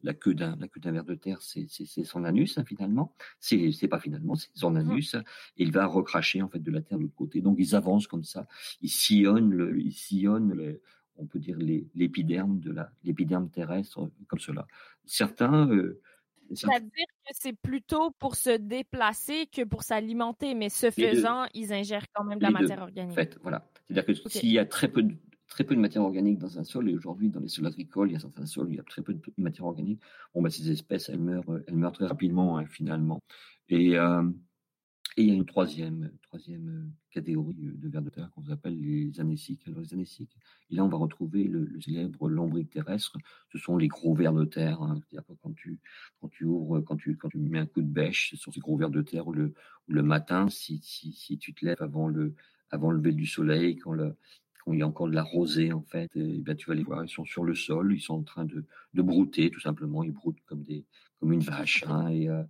la 0.03 0.13
queue 0.13 0.33
d'un 0.33 0.55
la 0.57 0.67
queue 0.67 0.79
d'un 0.79 0.91
ver 0.91 1.03
de 1.03 1.15
terre, 1.15 1.41
c'est 1.41 1.67
son 2.03 2.23
anus 2.23 2.57
hein, 2.57 2.63
finalement. 2.65 3.13
C'est 3.39 3.71
c'est 3.71 3.87
pas 3.87 3.99
finalement, 3.99 4.35
c'est 4.35 4.49
son 4.53 4.71
mmh. 4.71 4.77
anus. 4.77 5.15
Et 5.57 5.63
il 5.63 5.71
va 5.71 5.85
recracher 5.85 6.41
en 6.41 6.49
fait 6.49 6.59
de 6.59 6.71
la 6.71 6.81
terre 6.81 6.97
de 6.97 7.03
l'autre 7.03 7.15
côté. 7.15 7.41
Donc 7.41 7.57
ils 7.59 7.75
avancent 7.75 8.07
comme 8.07 8.23
ça, 8.23 8.47
ils 8.81 8.89
sillonnent 8.89 9.51
le, 9.51 9.79
ils 9.79 9.93
sillonnent 9.93 10.77
on 11.17 11.25
peut 11.25 11.39
dire 11.39 11.57
l'épiderme 11.95 12.59
de 12.59 12.71
la 12.71 12.91
l'épiderme 13.03 13.49
terrestre 13.49 14.09
comme 14.27 14.39
cela. 14.39 14.67
Certains 15.05 15.69
euh, 15.69 16.01
c'est-à-dire 16.55 17.05
que 17.27 17.33
c'est 17.39 17.53
plutôt 17.53 18.11
pour 18.11 18.35
se 18.35 18.57
déplacer 18.57 19.47
que 19.47 19.63
pour 19.63 19.83
s'alimenter, 19.83 20.55
mais 20.55 20.69
ce 20.69 20.89
faisant, 20.89 21.45
ils 21.53 21.73
ingèrent 21.73 22.07
quand 22.13 22.23
même 22.23 22.39
de 22.39 22.43
la 22.43 22.51
matière 22.51 22.81
organique. 22.81 23.11
En 23.11 23.15
fait, 23.15 23.37
voilà. 23.43 23.69
C'est-à-dire 23.87 24.05
que 24.05 24.29
s'il 24.29 24.51
y 24.51 24.59
a 24.59 24.65
très 24.65 24.87
peu 24.87 25.03
de 25.03 25.15
très 25.59 25.65
peu 25.65 25.75
de 25.75 25.81
matière 25.81 26.03
organique 26.03 26.39
dans 26.39 26.57
un 26.57 26.63
sol. 26.63 26.89
Et 26.89 26.95
aujourd'hui, 26.95 27.29
dans 27.29 27.41
les 27.41 27.49
sols 27.49 27.67
agricoles, 27.67 28.11
il 28.11 28.13
y 28.13 28.15
a 28.15 28.19
certains 28.19 28.45
sols 28.45 28.67
où 28.67 28.71
il 28.71 28.77
y 28.77 28.79
a 28.79 28.83
très 28.83 29.01
peu 29.01 29.13
de 29.13 29.21
matière 29.37 29.65
organique. 29.65 29.99
Bon, 30.33 30.41
bah, 30.41 30.49
ces 30.49 30.71
espèces, 30.71 31.09
elles 31.09 31.19
meurent, 31.19 31.59
elles 31.67 31.75
meurent 31.75 31.91
très 31.91 32.07
rapidement, 32.07 32.57
hein, 32.57 32.65
finalement. 32.65 33.19
Et, 33.67 33.97
euh, 33.97 34.23
et, 35.17 35.23
il 35.23 35.27
y 35.27 35.31
a 35.31 35.33
une 35.33 35.45
troisième, 35.45 36.11
troisième 36.21 36.69
euh, 36.69 36.87
catégorie 37.11 37.57
de 37.59 37.89
vers 37.89 38.01
de 38.01 38.09
terre 38.09 38.31
qu'on 38.31 38.49
appelle 38.49 38.79
les 38.79 39.19
anéciques. 39.19 39.67
Alors, 39.67 39.81
les 39.81 39.93
anéciques, 39.93 40.33
et 40.69 40.75
là, 40.75 40.85
on 40.85 40.87
va 40.87 40.95
retrouver 40.95 41.43
le, 41.43 41.69
célèbre 41.81 42.29
lombric 42.29 42.69
terrestre. 42.69 43.17
Ce 43.51 43.57
sont 43.57 43.75
les 43.75 43.89
gros 43.89 44.13
vers 44.13 44.31
de 44.31 44.45
terre. 44.45 44.81
Hein. 44.81 45.01
Quand 45.41 45.51
tu, 45.57 45.77
quand 46.21 46.29
tu 46.29 46.45
ouvres, 46.45 46.79
quand 46.79 46.95
tu, 46.95 47.17
quand 47.17 47.27
tu 47.27 47.37
mets 47.37 47.59
un 47.59 47.65
coup 47.65 47.81
de 47.81 47.91
bêche, 47.91 48.29
ce 48.29 48.37
sont 48.37 48.53
ces 48.53 48.61
gros 48.61 48.77
vers 48.77 48.91
de 48.91 49.01
terre 49.01 49.29
le, 49.29 49.53
le 49.87 50.03
matin, 50.03 50.47
si, 50.47 50.79
si, 50.81 51.11
si 51.11 51.37
tu 51.37 51.53
te 51.53 51.65
lèves 51.65 51.81
avant 51.81 52.07
le, 52.07 52.33
avant 52.71 52.91
le 52.91 52.97
lever 52.97 53.11
du 53.11 53.25
soleil, 53.25 53.75
quand 53.75 53.91
le, 53.91 54.15
il 54.73 54.79
y 54.79 54.81
a 54.81 54.87
encore 54.87 55.07
de 55.07 55.15
la 55.15 55.23
rosée 55.23 55.73
en 55.73 55.81
fait, 55.81 56.09
et, 56.15 56.39
ben, 56.39 56.55
tu 56.55 56.69
vas 56.69 56.75
les 56.75 56.83
voir, 56.83 57.03
ils 57.03 57.09
sont 57.09 57.25
sur 57.25 57.43
le 57.43 57.55
sol, 57.55 57.93
ils 57.93 58.01
sont 58.01 58.15
en 58.15 58.23
train 58.23 58.45
de, 58.45 58.65
de 58.93 59.01
brouter 59.01 59.49
tout 59.49 59.59
simplement, 59.59 60.03
ils 60.03 60.11
broutent 60.11 60.41
comme 60.45 60.63
des 60.63 60.85
comme 61.19 61.33
une 61.33 61.41
vache. 61.41 61.83
Hein, 61.87 62.07
et, 62.09 62.29
euh, 62.29 62.43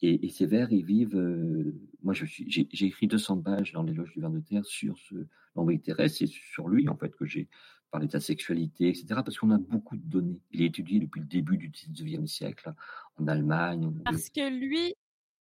et, 0.00 0.26
et, 0.26 0.30
ces 0.30 0.46
vers, 0.46 0.72
ils 0.72 0.84
vivent. 0.84 1.16
Euh, 1.16 1.74
moi, 2.02 2.14
je 2.14 2.24
suis, 2.24 2.46
j'ai, 2.48 2.86
écrit 2.86 3.06
200 3.08 3.42
pages 3.42 3.72
dans 3.72 3.82
l'éloge 3.82 4.12
du 4.12 4.20
ver 4.20 4.30
de 4.30 4.40
terre 4.40 4.64
sur 4.64 4.96
ce 4.98 5.26
l'envoyé 5.54 5.78
terrestre, 5.78 6.18
c'est 6.18 6.26
sur 6.26 6.68
lui 6.68 6.88
en 6.88 6.96
fait 6.96 7.14
que 7.14 7.26
j'ai 7.26 7.48
parlé 7.90 8.06
de 8.06 8.12
sa 8.12 8.20
sexualité, 8.20 8.88
etc. 8.88 9.06
Parce 9.16 9.36
qu'on 9.36 9.50
a 9.50 9.58
beaucoup 9.58 9.96
de 9.96 10.02
données. 10.02 10.40
Il 10.50 10.62
est 10.62 10.66
étudié 10.66 10.98
depuis 10.98 11.20
le 11.20 11.26
début 11.26 11.58
du 11.58 11.68
19e 11.68 12.26
siècle 12.26 12.72
en 13.18 13.28
Allemagne. 13.28 13.92
Parce 14.04 14.30
que 14.30 14.48
lui, 14.48 14.94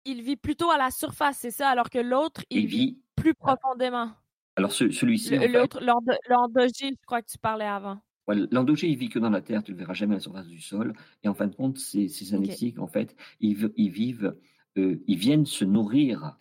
il 0.07 0.22
vit 0.22 0.37
plutôt 0.37 0.70
à 0.70 0.79
la 0.79 0.90
surface, 0.90 1.38
c'est 1.40 1.51
ça, 1.51 1.68
alors 1.68 1.90
que 1.90 1.98
l'autre, 1.98 2.42
il, 2.48 2.66
vit, 2.66 2.98
plus 3.16 3.35
profondément. 3.35 4.12
Alors 4.57 4.73
celui-ci. 4.73 5.37
L'autre, 5.49 5.81
l'endogé, 6.29 6.91
je 6.91 7.07
crois 7.07 7.23
que 7.23 7.31
tu 7.31 7.38
parlais 7.38 7.65
avant. 7.65 8.01
L'endogé, 8.29 8.88
il 8.88 8.97
vit 8.97 9.09
que 9.09 9.19
dans 9.19 9.31
la 9.31 9.41
terre, 9.41 9.62
tu 9.62 9.73
le 9.73 9.79
verras 9.79 9.95
jamais 9.95 10.15
à 10.15 10.17
la 10.17 10.21
surface 10.21 10.47
du 10.47 10.61
sol. 10.61 10.93
Et 11.23 11.29
en 11.29 11.35
fin 11.35 11.47
de 11.49 11.55
compte, 11.55 11.79
ces, 11.79 12.09
ces 12.09 12.35
en 12.79 12.87
fait, 12.87 13.17
ils, 13.41 13.71
ils 13.77 13.91
vivent, 13.91 14.37
euh, 14.79 15.03
ils 15.07 15.19
viennent 15.19 15.47
se 15.47 15.65
nourrir 15.65 16.38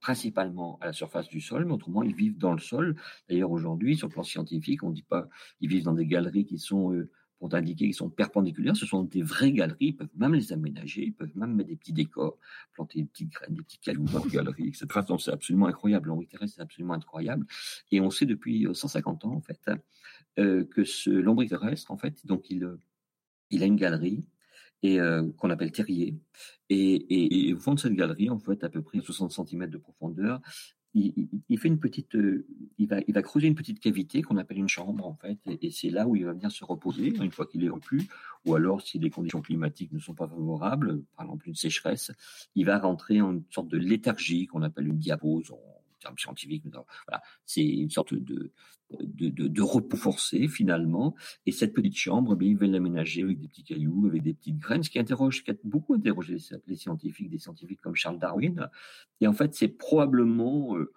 principalement 0.00 0.78
à 0.80 0.86
la 0.86 0.92
surface 0.92 1.28
du 1.28 1.40
sol, 1.40 1.64
mais 1.64 1.72
autrement, 1.72 2.02
ils 2.02 2.14
vivent 2.14 2.38
dans 2.38 2.52
le 2.52 2.60
sol. 2.60 2.94
D'ailleurs, 3.28 3.50
aujourd'hui, 3.50 3.96
sur 3.96 4.08
le 4.08 4.12
plan 4.12 4.22
scientifique, 4.22 4.82
on 4.82 4.90
ne 4.90 4.94
dit 4.94 5.02
pas 5.02 5.28
ils 5.60 5.68
vivent 5.68 5.84
dans 5.84 5.94
des 5.94 6.06
galeries 6.06 6.44
qui 6.44 6.58
sont, 6.58 6.92
euh, 6.92 7.10
pour 7.44 7.54
indiquer 7.54 7.84
qu'ils 7.84 7.94
sont 7.94 8.08
perpendiculaires. 8.08 8.74
Ce 8.74 8.86
sont 8.86 9.02
des 9.02 9.20
vraies 9.20 9.52
galeries. 9.52 9.88
Ils 9.88 9.96
peuvent 9.96 10.08
même 10.16 10.32
les 10.32 10.50
aménager. 10.54 11.04
Ils 11.04 11.12
peuvent 11.12 11.36
même 11.36 11.54
mettre 11.54 11.68
des 11.68 11.76
petits 11.76 11.92
décors, 11.92 12.38
planter 12.72 13.02
des 13.02 13.04
petites 13.04 13.30
graines, 13.30 13.54
des 13.54 13.62
petits 13.62 13.78
cailloux 13.80 14.04
dans 14.04 14.24
les 14.24 14.30
galeries, 14.30 14.68
etc. 14.68 14.86
C'est 15.18 15.30
absolument 15.30 15.66
incroyable. 15.66 16.08
L'ombre 16.08 16.24
terrestre, 16.26 16.56
c'est 16.56 16.62
absolument 16.62 16.94
incroyable. 16.94 17.44
Et 17.92 18.00
on 18.00 18.08
sait 18.08 18.24
depuis 18.24 18.66
150 18.72 19.24
euh, 19.24 19.28
ans, 19.28 19.34
en 19.34 19.42
fait, 19.42 19.60
euh, 20.38 20.64
que 20.64 20.84
ce 20.84 21.10
lombric 21.10 21.50
terrestre, 21.50 21.90
en 21.90 21.98
fait, 21.98 22.24
donc 22.26 22.48
il, 22.48 22.66
il 23.50 23.62
a 23.62 23.66
une 23.66 23.76
galerie 23.76 24.24
et 24.82 24.98
euh, 24.98 25.30
qu'on 25.36 25.50
appelle 25.50 25.70
terrier. 25.70 26.14
Et, 26.70 27.52
au 27.54 27.58
fond 27.58 27.74
de 27.74 27.80
cette 27.80 27.92
galerie, 27.92 28.30
en 28.30 28.38
fait, 28.38 28.64
à 28.64 28.70
peu 28.70 28.80
près 28.80 29.00
60 29.00 29.32
cm 29.32 29.68
de 29.68 29.76
profondeur, 29.76 30.40
il, 30.94 31.58
fait 31.58 31.68
une 31.68 31.80
petite, 31.80 32.14
euh, 32.14 32.46
il 32.78 32.88
va, 32.88 32.98
il 33.06 33.14
va 33.14 33.22
creuser 33.22 33.48
une 33.48 33.54
petite 33.54 33.80
cavité 33.80 34.22
qu'on 34.22 34.36
appelle 34.36 34.58
une 34.58 34.68
chambre 34.68 35.06
en 35.06 35.14
fait, 35.14 35.38
et, 35.60 35.70
c'est 35.70 35.90
là 35.90 36.06
où 36.06 36.14
il 36.14 36.24
va 36.24 36.32
venir 36.32 36.50
se 36.50 36.64
reposer 36.64 37.08
une 37.08 37.32
fois 37.32 37.46
qu'il 37.46 37.64
est 37.64 37.68
rompu, 37.68 38.02
ou 38.46 38.54
alors 38.54 38.80
si 38.80 38.98
les 38.98 39.10
conditions 39.10 39.42
climatiques 39.42 39.92
ne 39.92 39.98
sont 39.98 40.14
pas 40.14 40.28
favorables, 40.28 41.02
par 41.16 41.26
exemple 41.26 41.48
une 41.48 41.54
sécheresse, 41.54 42.12
il 42.54 42.66
va 42.66 42.78
rentrer 42.78 43.20
en 43.20 43.32
une 43.32 43.44
sorte 43.50 43.68
de 43.68 43.78
léthargie 43.78 44.46
qu'on 44.46 44.62
appelle 44.62 44.86
une 44.86 44.98
diapose 44.98 45.52
termes. 46.04 46.84
Voilà, 47.06 47.22
c'est 47.44 47.64
une 47.64 47.90
sorte 47.90 48.14
de, 48.14 48.52
de, 49.00 49.48
de, 49.48 49.62
repos 49.62 49.96
forcé 49.96 50.48
finalement. 50.48 51.14
Et 51.46 51.52
cette 51.52 51.74
petite 51.74 51.96
chambre, 51.96 52.36
bien, 52.36 52.50
ils 52.50 52.56
veulent 52.56 52.70
l'aménager 52.70 53.22
avec 53.22 53.40
des 53.40 53.48
petits 53.48 53.64
cailloux, 53.64 54.06
avec 54.06 54.22
des 54.22 54.34
petites 54.34 54.58
graines, 54.58 54.82
ce 54.82 54.90
qui 54.90 54.98
interroge, 54.98 55.42
qui 55.42 55.50
a 55.50 55.54
beaucoup 55.64 55.94
interrogé 55.94 56.36
les 56.66 56.76
scientifiques, 56.76 57.30
des 57.30 57.38
scientifiques 57.38 57.80
comme 57.80 57.94
Charles 57.94 58.18
Darwin. 58.18 58.68
Et 59.20 59.26
en 59.26 59.32
fait, 59.32 59.54
c'est 59.54 59.68
probablement 59.68 60.76
euh, 60.76 60.92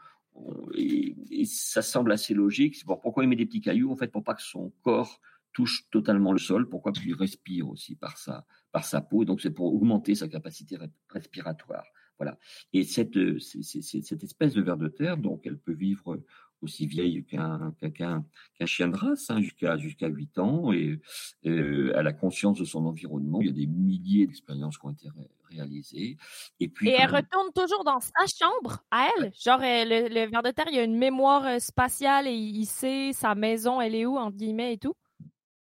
et, 0.75 1.45
ça 1.45 1.81
semble 1.81 2.11
assez 2.11 2.33
logique. 2.33 2.75
C'est 2.75 2.85
pourquoi 2.85 3.23
il 3.23 3.29
met 3.29 3.35
des 3.35 3.45
petits 3.45 3.61
cailloux 3.61 3.91
en 3.91 3.97
fait 3.97 4.11
pour 4.11 4.23
pas 4.23 4.35
que 4.35 4.41
son 4.41 4.71
corps 4.81 5.21
touche 5.53 5.89
totalement 5.89 6.33
le 6.33 6.39
sol. 6.39 6.69
Pourquoi 6.69 6.91
Parce 6.91 7.03
qu'il 7.03 7.15
respire 7.15 7.69
aussi 7.69 7.95
par 7.95 8.17
sa 8.17 8.45
par 8.71 8.85
sa 8.85 9.01
peau. 9.01 9.25
Donc 9.25 9.41
c'est 9.41 9.51
pour 9.51 9.73
augmenter 9.73 10.15
sa 10.15 10.27
capacité 10.27 10.77
respiratoire. 11.09 11.85
Voilà. 12.19 12.37
Et 12.73 12.83
cette, 12.83 13.17
euh, 13.17 13.39
cette 13.39 14.23
espèce 14.23 14.53
de 14.53 14.61
ver 14.61 14.77
de 14.77 14.87
terre, 14.87 15.17
donc 15.17 15.45
elle 15.45 15.57
peut 15.57 15.73
vivre 15.73 16.19
aussi 16.61 16.87
vieille 16.87 17.23
qu'un 17.23 17.73
qu'un 17.93 18.25
chien 18.65 18.87
de 18.87 18.95
race, 18.95 19.29
hein, 19.29 19.41
jusqu'à 19.41 19.77
jusqu'à 19.77 20.07
8 20.07 20.39
ans, 20.39 20.73
et 20.73 20.99
euh, 21.45 21.93
elle 21.95 22.07
a 22.07 22.13
conscience 22.13 22.59
de 22.59 22.65
son 22.65 22.85
environnement. 22.85 23.41
Il 23.41 23.47
y 23.47 23.49
a 23.49 23.53
des 23.53 23.67
milliers 23.67 24.25
d'expériences 24.25 24.77
qui 24.77 24.85
ont 24.85 24.91
été 24.91 25.07
réalisées. 25.49 26.17
Et 26.59 26.67
puis. 26.67 26.89
Et 26.89 26.95
elle 26.97 27.13
retourne 27.13 27.51
toujours 27.53 27.83
dans 27.83 27.99
sa 27.99 28.25
chambre 28.27 28.79
à 28.91 29.09
elle? 29.17 29.31
Genre 29.39 29.61
euh, 29.61 29.85
le, 29.85 30.07
le 30.09 30.29
ver 30.29 30.41
de 30.41 30.51
terre, 30.51 30.65
il 30.69 30.75
y 30.75 30.79
a 30.79 30.83
une 30.83 30.97
mémoire 30.97 31.61
spatiale 31.61 32.27
et 32.27 32.33
il 32.33 32.65
sait 32.65 33.11
sa 33.13 33.35
maison, 33.35 33.79
elle 33.79 33.95
est 33.95 34.05
où 34.05 34.17
entre 34.17 34.37
guillemets 34.37 34.73
et 34.73 34.77
tout? 34.77 34.95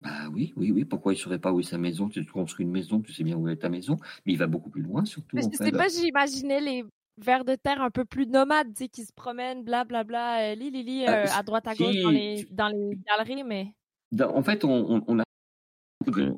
Bah 0.03 0.29
oui, 0.33 0.53
oui, 0.57 0.71
oui. 0.71 0.83
Pourquoi 0.83 1.13
il 1.13 1.15
ne 1.15 1.21
saurait 1.21 1.39
pas 1.39 1.53
où 1.53 1.61
est 1.61 1.63
sa 1.63 1.77
maison? 1.77 2.09
Tu 2.09 2.25
construis 2.25 2.65
une 2.65 2.71
maison, 2.71 2.99
tu 2.99 3.13
sais 3.13 3.23
bien 3.23 3.37
où 3.37 3.47
est 3.47 3.55
ta 3.55 3.69
maison. 3.69 3.97
Mais 4.25 4.33
il 4.33 4.37
va 4.37 4.47
beaucoup 4.47 4.69
plus 4.69 4.81
loin, 4.81 5.05
surtout. 5.05 5.37
je 5.37 5.43
sais 5.55 5.71
pas, 5.71 5.87
j'imaginais 5.87 6.59
les 6.59 6.85
vers 7.17 7.45
de 7.45 7.55
terre 7.55 7.81
un 7.81 7.91
peu 7.91 8.05
plus 8.05 8.25
nomades, 8.27 8.73
tu 8.75 8.87
qui 8.89 9.05
se 9.05 9.13
promènent, 9.13 9.63
blablabla, 9.63 10.03
bla, 10.03 10.37
bla, 10.37 10.51
euh, 10.51 10.55
li, 10.55 10.71
li, 10.71 10.83
li, 10.83 11.05
bah, 11.05 11.23
euh, 11.23 11.27
à 11.31 11.43
droite, 11.43 11.67
à 11.67 11.75
gauche 11.75 12.01
dans, 12.01 12.09
les, 12.09 12.47
dans 12.51 12.67
les 12.67 12.97
galeries, 13.07 13.43
mais. 13.43 13.73
En 14.19 14.43
fait, 14.43 14.65
on, 14.65 15.03
on, 15.07 15.19
a 15.19 15.23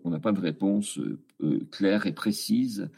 on 0.03 0.09
n'a 0.09 0.19
pas 0.19 0.31
de 0.31 0.39
réponse 0.39 0.99
euh, 0.99 1.67
claire 1.71 2.05
et 2.05 2.13
précise 2.13 2.91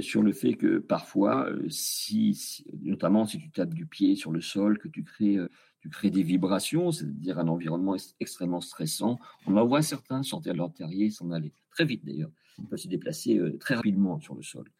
sur 0.00 0.22
le 0.22 0.32
fait 0.32 0.54
que 0.54 0.78
parfois, 0.78 1.48
si, 1.68 2.64
notamment 2.82 3.26
si 3.26 3.38
tu 3.38 3.50
tapes 3.50 3.74
du 3.74 3.86
pied 3.86 4.14
sur 4.14 4.30
le 4.30 4.40
sol, 4.40 4.78
que 4.78 4.88
tu 4.88 5.02
crées 5.02 5.38
tu 5.82 5.90
crées 5.90 6.10
des 6.10 6.22
vibrations, 6.22 6.92
c'est-à-dire 6.92 7.40
un 7.40 7.48
environnement 7.48 7.96
extrêmement 8.20 8.60
stressant. 8.60 9.18
On 9.46 9.56
en 9.56 9.66
voit 9.66 9.82
certains 9.82 10.22
sortir 10.22 10.52
de 10.52 10.58
leur 10.58 10.72
terrier, 10.72 11.10
s'en 11.10 11.32
aller 11.32 11.52
très 11.72 11.84
vite 11.84 12.04
d'ailleurs. 12.04 12.30
Ils 12.58 12.66
peuvent 12.66 12.78
se 12.78 12.86
déplacer 12.86 13.36
euh, 13.38 13.58
très 13.58 13.74
rapidement 13.74 14.20
sur 14.20 14.36
le 14.36 14.42
sol. 14.42 14.70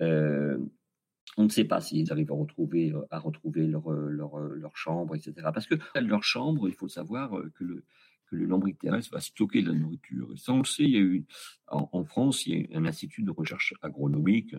Euh, 0.00 0.58
on 1.36 1.44
ne 1.44 1.48
sait 1.48 1.64
pas 1.64 1.80
s'ils 1.80 2.10
arrivent 2.10 2.32
à 2.32 2.34
retrouver, 2.34 2.92
euh, 2.92 4.08
leur, 4.10 4.76
chambre, 4.76 5.14
etc. 5.14 5.34
Parce 5.54 5.68
que 5.68 5.76
leur 6.00 6.24
chambre, 6.24 6.68
il 6.68 6.74
faut 6.74 6.88
savoir 6.88 7.30
que 7.54 7.62
le, 7.62 7.84
que 8.26 8.34
le 8.34 8.72
terrestre 8.74 9.12
va 9.12 9.20
stocker 9.20 9.62
de 9.62 9.70
la 9.70 9.78
nourriture. 9.78 10.36
Ça, 10.36 10.52
on 10.52 10.58
le 10.58 10.64
sait, 10.64 10.82
il 10.82 10.90
y 10.90 10.96
a 10.96 11.00
eu, 11.00 11.24
en, 11.68 12.02
France, 12.02 12.46
il 12.46 12.68
y 12.68 12.74
a 12.74 12.78
un 12.78 12.84
institut 12.84 13.22
de 13.22 13.30
recherche 13.30 13.74
agronomique 13.80 14.56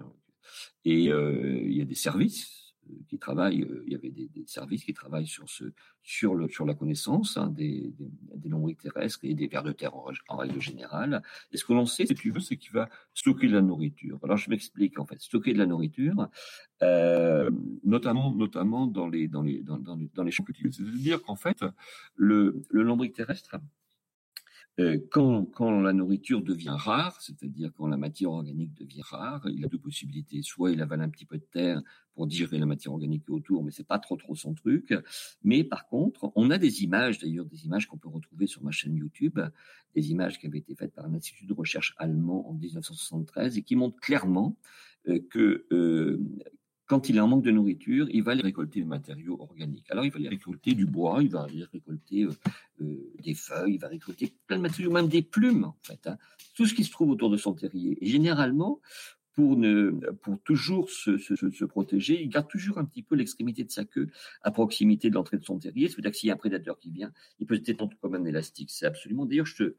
et 0.86 1.06
il 1.06 1.74
y 1.74 1.82
a 1.82 1.86
des 1.86 1.96
services 1.96 2.59
qui 3.08 3.18
travaillent, 3.20 3.64
euh, 3.64 3.84
il 3.86 3.94
y 3.94 3.96
avait 3.96 4.10
des, 4.10 4.30
services 4.46 4.84
qui 4.84 4.94
travaillent 4.94 5.28
sur, 5.28 5.50
ce, 5.50 5.66
sur, 6.02 6.36
le, 6.36 6.48
sur 6.48 6.66
la 6.66 6.74
connaissance 6.74 7.38
hein, 7.38 7.48
des, 7.48 7.94
des, 7.98 8.50
des 8.50 8.76
terrestres 8.76 9.20
et 9.24 9.34
des 9.36 9.48
vers 9.48 9.64
de 9.64 9.72
terre 9.72 9.96
en, 9.96 10.38
règle 10.38 10.60
générale. 10.60 11.22
Et 11.52 11.58
ce 11.58 11.66
que 11.66 11.74
l'on 11.74 11.86
sait, 11.86 12.06
si 12.06 12.16
tu 12.16 12.32
veux, 12.32 12.40
c'est 12.40 12.58
qu'il 12.58 12.72
va 12.72 12.90
stocker 13.14 13.48
de 13.48 13.54
la 13.54 13.62
nourriture. 13.62 14.20
Alors 14.24 14.38
je 14.38 14.50
m'explique 14.50 15.00
en 15.00 15.06
fait. 15.06 15.20
Stocker 15.20 15.54
de 15.54 15.60
la 15.60 15.66
nourriture, 15.66 16.30
euh, 16.82 17.50
notamment, 17.84 18.34
notamment 18.34 18.88
dans 18.88 19.08
les, 19.08 19.28
dans 19.28 19.42
les, 19.42 19.62
dans 19.64 20.24
les 20.24 20.32
champs 20.32 20.44
cultivés. 20.44 20.72
C'est-à-dire 20.72 21.22
qu'en 21.22 21.36
fait, 21.36 21.64
le, 22.16 22.62
le 22.70 22.84
lombric 22.84 23.14
terrestre 23.14 23.60
euh, 24.80 24.98
quand, 25.12 25.46
quand, 25.46 25.82
la 25.82 25.92
nourriture 25.92 26.42
devient 26.42 26.76
rare, 26.78 27.22
c'est-à-dire 27.22 27.72
quand 27.76 27.88
la 27.88 27.98
matière 27.98 28.32
organique 28.32 28.74
devient 28.76 29.02
rare, 29.04 29.42
il 29.50 29.66
a 29.66 29.68
deux 29.68 29.78
possibilités. 29.78 30.42
Soit 30.42 30.72
il 30.72 30.82
avale 30.82 31.02
un 31.02 31.10
petit 31.10 31.26
peu 31.26 31.38
de 31.38 31.44
terre 31.44 31.82
pour 32.20 32.28
digérer 32.28 32.58
la 32.58 32.66
matière 32.66 32.92
organique 32.92 33.30
autour, 33.30 33.64
mais 33.64 33.72
c'est 33.72 33.88
pas 33.88 33.98
trop 33.98 34.18
trop 34.18 34.36
son 34.36 34.54
truc. 34.54 34.94
Mais 35.42 35.64
par 35.64 35.88
contre, 35.88 36.34
on 36.36 36.52
a 36.52 36.58
des 36.58 36.84
images, 36.84 37.18
d'ailleurs 37.18 37.46
des 37.46 37.64
images 37.64 37.88
qu'on 37.88 37.96
peut 37.96 38.10
retrouver 38.10 38.46
sur 38.46 38.62
ma 38.62 38.72
chaîne 38.72 38.94
YouTube, 38.94 39.40
des 39.96 40.12
images 40.12 40.38
qui 40.38 40.46
avaient 40.46 40.58
été 40.58 40.76
faites 40.76 40.94
par 40.94 41.06
un 41.06 41.14
institut 41.14 41.46
de 41.46 41.54
recherche 41.54 41.96
allemand 41.98 42.50
en 42.50 42.56
1973 42.56 43.58
et 43.58 43.62
qui 43.62 43.78
montrent 43.78 44.02
clairement 44.02 44.58
euh, 45.08 45.22
que 45.30 45.66
euh, 45.72 46.20
quand 46.88 47.08
il 47.08 47.16
est 47.16 47.22
en 47.22 47.28
manque 47.30 47.46
de 47.46 47.52
nourriture, 47.52 48.10
il 48.12 48.22
va 48.22 48.34
aller 48.34 48.42
récolter 48.42 48.82
des 48.82 48.86
matériaux 48.86 49.38
organiques. 49.40 49.90
Alors, 49.90 50.04
il 50.04 50.12
va 50.12 50.18
aller 50.18 50.28
récolter 50.28 50.74
du 50.74 50.86
bois, 50.86 51.20
il 51.22 51.30
va 51.30 51.44
aller 51.44 51.64
récolter 51.72 52.28
euh, 52.82 53.14
des 53.24 53.34
feuilles, 53.34 53.76
il 53.76 53.80
va 53.80 53.88
récolter 53.88 54.34
plein 54.46 54.58
de 54.58 54.64
matériaux, 54.64 54.92
même 54.92 55.08
des 55.08 55.22
plumes, 55.22 55.64
en 55.64 55.78
fait. 55.84 56.06
Hein. 56.08 56.18
Tout 56.56 56.66
ce 56.66 56.74
qui 56.74 56.84
se 56.84 56.92
trouve 56.92 57.12
autour 57.12 57.30
de 57.30 57.38
son 57.38 57.54
terrier. 57.54 57.98
Et 58.02 58.08
généralement, 58.08 58.82
pour, 60.22 60.40
toujours 60.44 60.90
se, 60.90 61.66
protéger, 61.66 62.22
il 62.22 62.30
garde 62.30 62.48
toujours 62.48 62.78
un 62.78 62.86
petit 62.86 63.04
peu 63.04 63.16
l'extrémité 63.16 63.64
de 63.64 63.72
sa 63.72 63.86
queue 63.86 64.08
à 64.42 64.52
proximité 64.52 65.10
de 65.10 65.16
l'entrée 65.16 65.38
de 65.38 65.46
son 65.46 65.60
terrier. 65.60 65.88
C'est-à-dire 65.88 66.12
que 66.12 66.18
s'il 66.18 66.28
y 66.28 66.32
a 66.32 66.36
un 66.36 66.38
prédateur 66.38 66.78
qui 66.80 66.92
vient, 66.92 67.12
il 67.40 67.48
peut 67.48 67.56
se 67.56 67.62
détendre 67.62 67.96
comme 68.02 68.16
un 68.16 68.26
élastique. 68.26 68.70
C'est 68.72 68.86
absolument. 68.86 69.26
D'ailleurs, 69.26 69.46
je 69.46 69.64
te, 69.64 69.76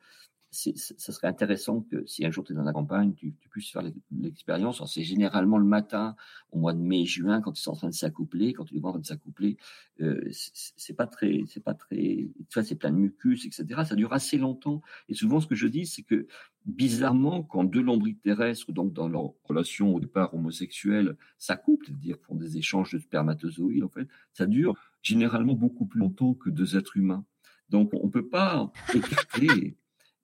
ça 0.51 1.12
serait 1.12 1.29
intéressant 1.29 1.83
que 1.83 2.05
si 2.07 2.27
un 2.27 2.31
jour 2.31 2.44
tu 2.44 2.53
es 2.53 2.57
dans 2.57 2.64
la 2.64 2.73
campagne, 2.73 3.14
tu, 3.14 3.35
puisses 3.51 3.70
faire 3.70 3.83
l'expérience. 4.11 4.83
C'est 4.92 5.05
généralement 5.05 5.59
le 5.59 5.64
matin, 5.64 6.16
au 6.51 6.59
mois 6.59 6.73
de 6.73 6.81
mai, 6.81 7.05
juin, 7.05 7.40
quand 7.40 7.57
ils 7.59 7.62
sont 7.62 7.70
en 7.70 7.77
train 7.77 7.88
de 7.88 7.94
s'accoupler, 7.94 8.53
quand 8.53 8.64
tu 8.64 8.75
les 8.75 8.81
en 8.85 8.90
train 8.90 8.99
de 8.99 9.07
s'accoupler, 9.07 9.57
euh, 10.01 10.20
c'est 10.33 10.94
pas 10.94 11.07
très, 11.07 11.44
c'est 11.46 11.62
pas 11.62 11.75
très, 11.75 11.96
tu 11.96 12.55
vois, 12.55 12.64
c'est 12.64 12.75
plein 12.75 12.90
de 12.90 12.96
mucus, 12.96 13.46
etc. 13.46 13.83
Ça 13.87 13.94
dure 13.94 14.12
assez 14.12 14.38
longtemps. 14.38 14.83
Et 15.09 15.14
souvent, 15.14 15.40
ce 15.40 15.46
que 15.46 15.55
je 15.55 15.68
dis, 15.68 15.87
c'est 15.87 16.03
que 16.03 16.27
bizarrement, 16.66 17.42
quand 17.42 17.64
deux 17.64 17.83
lombriques 17.83 18.23
terrestres, 18.23 18.73
donc 18.73 18.92
dans 18.92 19.09
leur 19.09 19.33
relation 19.44 19.94
au 19.94 20.01
départ 20.01 20.35
homosexuelle, 20.35 21.16
s'accouplent, 21.38 21.87
c'est-à-dire 21.87 22.16
font 22.20 22.35
des 22.35 22.59
échanges 22.59 22.92
de 22.92 22.99
spermatozoïdes, 22.99 23.85
en 23.85 23.88
fait, 23.88 24.09
ça 24.33 24.46
dure 24.46 24.75
généralement 25.03 25.55
beaucoup 25.55 25.87
plus 25.87 26.01
longtemps 26.01 26.35
que 26.35 26.51
deux 26.51 26.77
êtres 26.77 26.96
humains. 26.96 27.25
Donc, 27.70 27.90
on 27.94 28.09
peut 28.09 28.29
pas 28.29 28.73
écarter 28.94 29.77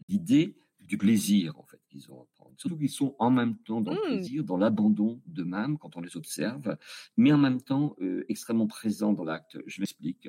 l'idée 0.09 0.57
du 0.81 0.99
plaisir 0.99 1.59
en 1.59 1.65
fait 1.65 1.81
qu'ils 1.89 2.11
ont. 2.11 2.27
Surtout 2.57 2.77
qu'ils 2.77 2.91
sont 2.91 3.15
en 3.19 3.31
même 3.31 3.57
temps 3.57 3.81
dans 3.81 3.93
le 3.93 3.99
mmh. 3.99 4.07
plaisir, 4.07 4.45
dans 4.45 4.57
l'abandon 4.57 5.21
d'eux-mêmes 5.27 5.79
quand 5.79 5.97
on 5.97 6.01
les 6.01 6.17
observe, 6.17 6.77
mais 7.17 7.33
en 7.33 7.39
même 7.39 7.61
temps 7.61 7.97
euh, 8.01 8.25
extrêmement 8.29 8.67
présents 8.67 9.13
dans 9.13 9.25
l'acte. 9.25 9.59
Je 9.67 9.81
m'explique. 9.81 10.29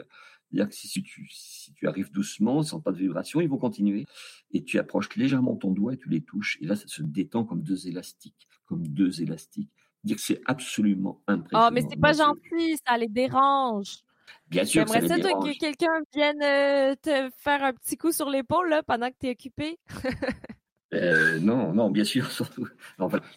C'est-à-dire 0.49 0.69
que 0.69 0.75
si 0.75 1.03
tu, 1.03 1.27
si 1.29 1.73
tu 1.73 1.87
arrives 1.87 2.11
doucement, 2.11 2.63
sans 2.63 2.79
pas 2.79 2.91
de 2.91 2.97
vibration, 2.97 3.41
ils 3.41 3.49
vont 3.49 3.57
continuer. 3.57 4.05
Et 4.51 4.63
tu 4.63 4.79
approches 4.79 5.13
légèrement 5.15 5.55
ton 5.55 5.71
doigt 5.71 5.93
et 5.93 5.97
tu 5.97 6.09
les 6.09 6.21
touches. 6.21 6.57
Et 6.61 6.65
là, 6.65 6.75
ça 6.75 6.87
se 6.87 7.03
détend 7.03 7.43
comme 7.43 7.63
deux 7.63 7.87
élastiques, 7.87 8.47
comme 8.65 8.87
deux 8.87 9.21
élastiques. 9.21 9.71
Dire 10.03 10.15
que 10.15 10.21
c'est 10.21 10.41
absolument 10.45 11.21
impressionnant. 11.27 11.67
Oh, 11.69 11.73
mais 11.73 11.81
c'est 11.89 11.99
pas 11.99 12.13
gentil, 12.13 12.77
ça 12.87 12.97
les 12.97 13.09
dérange. 13.09 14.03
Bien 14.47 14.63
sûr. 14.63 14.85
J'aimerais 14.87 15.07
ça, 15.07 15.17
que 15.17 15.59
quelqu'un 15.59 16.01
vienne 16.13 16.41
euh, 16.41 16.95
te 17.01 17.29
faire 17.37 17.63
un 17.63 17.73
petit 17.73 17.97
coup 17.97 18.11
sur 18.11 18.29
l'épaule 18.29 18.69
là, 18.69 18.83
pendant 18.83 19.09
que 19.09 19.15
tu 19.19 19.27
es 19.27 19.31
occupé. 19.31 19.79
Euh, 20.93 21.39
non, 21.39 21.73
non, 21.73 21.89
bien 21.89 22.03
sûr, 22.03 22.31
surtout. 22.31 22.67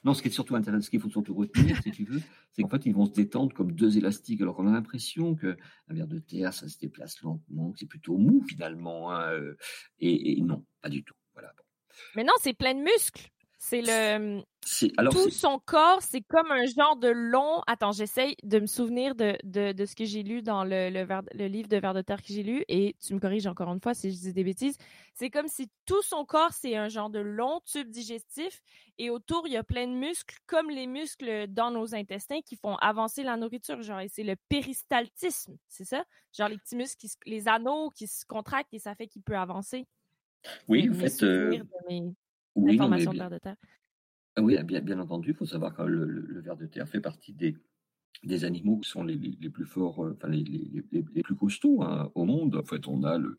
Non, 0.04 0.14
ce 0.14 0.22
qui 0.22 0.28
est 0.28 0.30
surtout 0.30 0.54
intéressant, 0.54 0.84
ce 0.84 0.90
qu'il 0.90 1.00
faut 1.00 1.10
surtout 1.10 1.34
retenir, 1.34 1.82
si 1.82 1.90
tu 1.90 2.04
veux, 2.04 2.20
c'est 2.52 2.62
qu'en 2.62 2.68
fait, 2.68 2.86
ils 2.86 2.94
vont 2.94 3.06
se 3.06 3.12
détendre 3.12 3.52
comme 3.54 3.72
deux 3.72 3.98
élastiques. 3.98 4.40
Alors 4.40 4.56
qu'on 4.56 4.68
a 4.68 4.72
l'impression 4.72 5.34
qu'un 5.34 5.56
verre 5.88 6.06
de 6.06 6.18
terre, 6.18 6.52
ça 6.52 6.68
se 6.68 6.78
déplace 6.78 7.20
lentement, 7.22 7.72
que 7.72 7.78
c'est 7.78 7.86
plutôt 7.86 8.16
mou 8.16 8.44
finalement. 8.48 9.12
Hein, 9.12 9.32
euh, 9.32 9.56
et, 9.98 10.40
non, 10.42 10.64
pas 10.80 10.88
du 10.88 11.02
tout. 11.02 11.14
Mais 12.14 12.24
non, 12.24 12.32
c'est 12.40 12.54
plein 12.54 12.74
de 12.74 12.80
muscles. 12.80 13.30
C'est 13.62 13.82
le. 13.82 14.42
Alors, 14.96 15.12
Tout 15.12 15.28
son 15.28 15.58
corps, 15.58 16.00
c'est 16.00 16.22
comme 16.22 16.50
un 16.50 16.64
genre 16.64 16.96
de 16.96 17.08
long. 17.08 17.60
Attends, 17.66 17.92
j'essaye 17.92 18.34
de 18.42 18.58
me 18.58 18.64
souvenir 18.64 19.14
de, 19.14 19.36
de, 19.44 19.72
de 19.72 19.84
ce 19.84 19.94
que 19.94 20.06
j'ai 20.06 20.22
lu 20.22 20.40
dans 20.40 20.64
le, 20.64 20.88
le, 20.88 21.06
le, 21.34 21.46
livre 21.46 21.68
de 21.68 21.76
Vers 21.76 21.92
de 21.92 22.00
terre 22.00 22.22
que 22.22 22.32
j'ai 22.32 22.42
lu, 22.42 22.64
et 22.68 22.96
tu 23.06 23.12
me 23.12 23.20
corriges 23.20 23.46
encore 23.46 23.70
une 23.70 23.80
fois 23.80 23.92
si 23.92 24.12
je 24.12 24.16
dis 24.16 24.32
des 24.32 24.44
bêtises. 24.44 24.78
C'est 25.12 25.28
comme 25.28 25.46
si 25.46 25.68
tout 25.84 26.00
son 26.00 26.24
corps, 26.24 26.54
c'est 26.54 26.74
un 26.74 26.88
genre 26.88 27.10
de 27.10 27.18
long 27.18 27.60
tube 27.66 27.90
digestif, 27.90 28.62
et 28.96 29.10
autour, 29.10 29.46
il 29.46 29.52
y 29.52 29.58
a 29.58 29.62
plein 29.62 29.86
de 29.86 29.92
muscles, 29.92 30.38
comme 30.46 30.70
les 30.70 30.86
muscles 30.86 31.46
dans 31.48 31.70
nos 31.70 31.94
intestins 31.94 32.40
qui 32.40 32.56
font 32.56 32.76
avancer 32.76 33.22
la 33.22 33.36
nourriture. 33.36 33.82
Genre, 33.82 34.00
c'est 34.10 34.24
le 34.24 34.36
péristaltisme, 34.48 35.58
c'est 35.68 35.84
ça? 35.84 36.02
Genre 36.32 36.48
les 36.48 36.56
petits 36.56 36.76
muscles, 36.76 36.96
qui, 36.96 37.10
les 37.26 37.46
anneaux 37.46 37.90
qui 37.90 38.06
se 38.06 38.24
contractent, 38.24 38.72
et 38.72 38.78
ça 38.78 38.94
fait 38.94 39.06
qu'il 39.06 39.20
peut 39.20 39.36
avancer. 39.36 39.86
Oui, 40.66 40.88
en 40.88 40.94
fait. 40.94 41.22
Oui, 42.56 42.76
non, 42.76 42.88
bien, 42.88 43.30
de 43.30 43.38
terre. 43.38 43.56
Oui, 44.38 44.62
bien, 44.64 44.80
bien 44.80 44.98
entendu, 44.98 45.30
il 45.30 45.34
faut 45.34 45.46
savoir 45.46 45.74
que 45.74 45.82
le, 45.82 46.04
le, 46.04 46.40
ver 46.40 46.56
de 46.56 46.66
terre 46.66 46.88
fait 46.88 47.00
partie 47.00 47.32
des, 47.32 47.56
des 48.22 48.44
animaux 48.44 48.78
qui 48.78 48.88
sont 48.88 49.02
les, 49.02 49.16
les, 49.16 49.50
plus 49.50 49.64
forts, 49.64 50.04
euh, 50.04 50.14
enfin 50.16 50.28
les, 50.28 50.82
plus 51.22 51.36
costauds 51.36 51.82
hein, 51.82 52.10
au 52.14 52.24
monde. 52.24 52.56
En 52.56 52.64
fait, 52.64 52.86
on 52.86 53.02
a 53.02 53.18
le, 53.18 53.38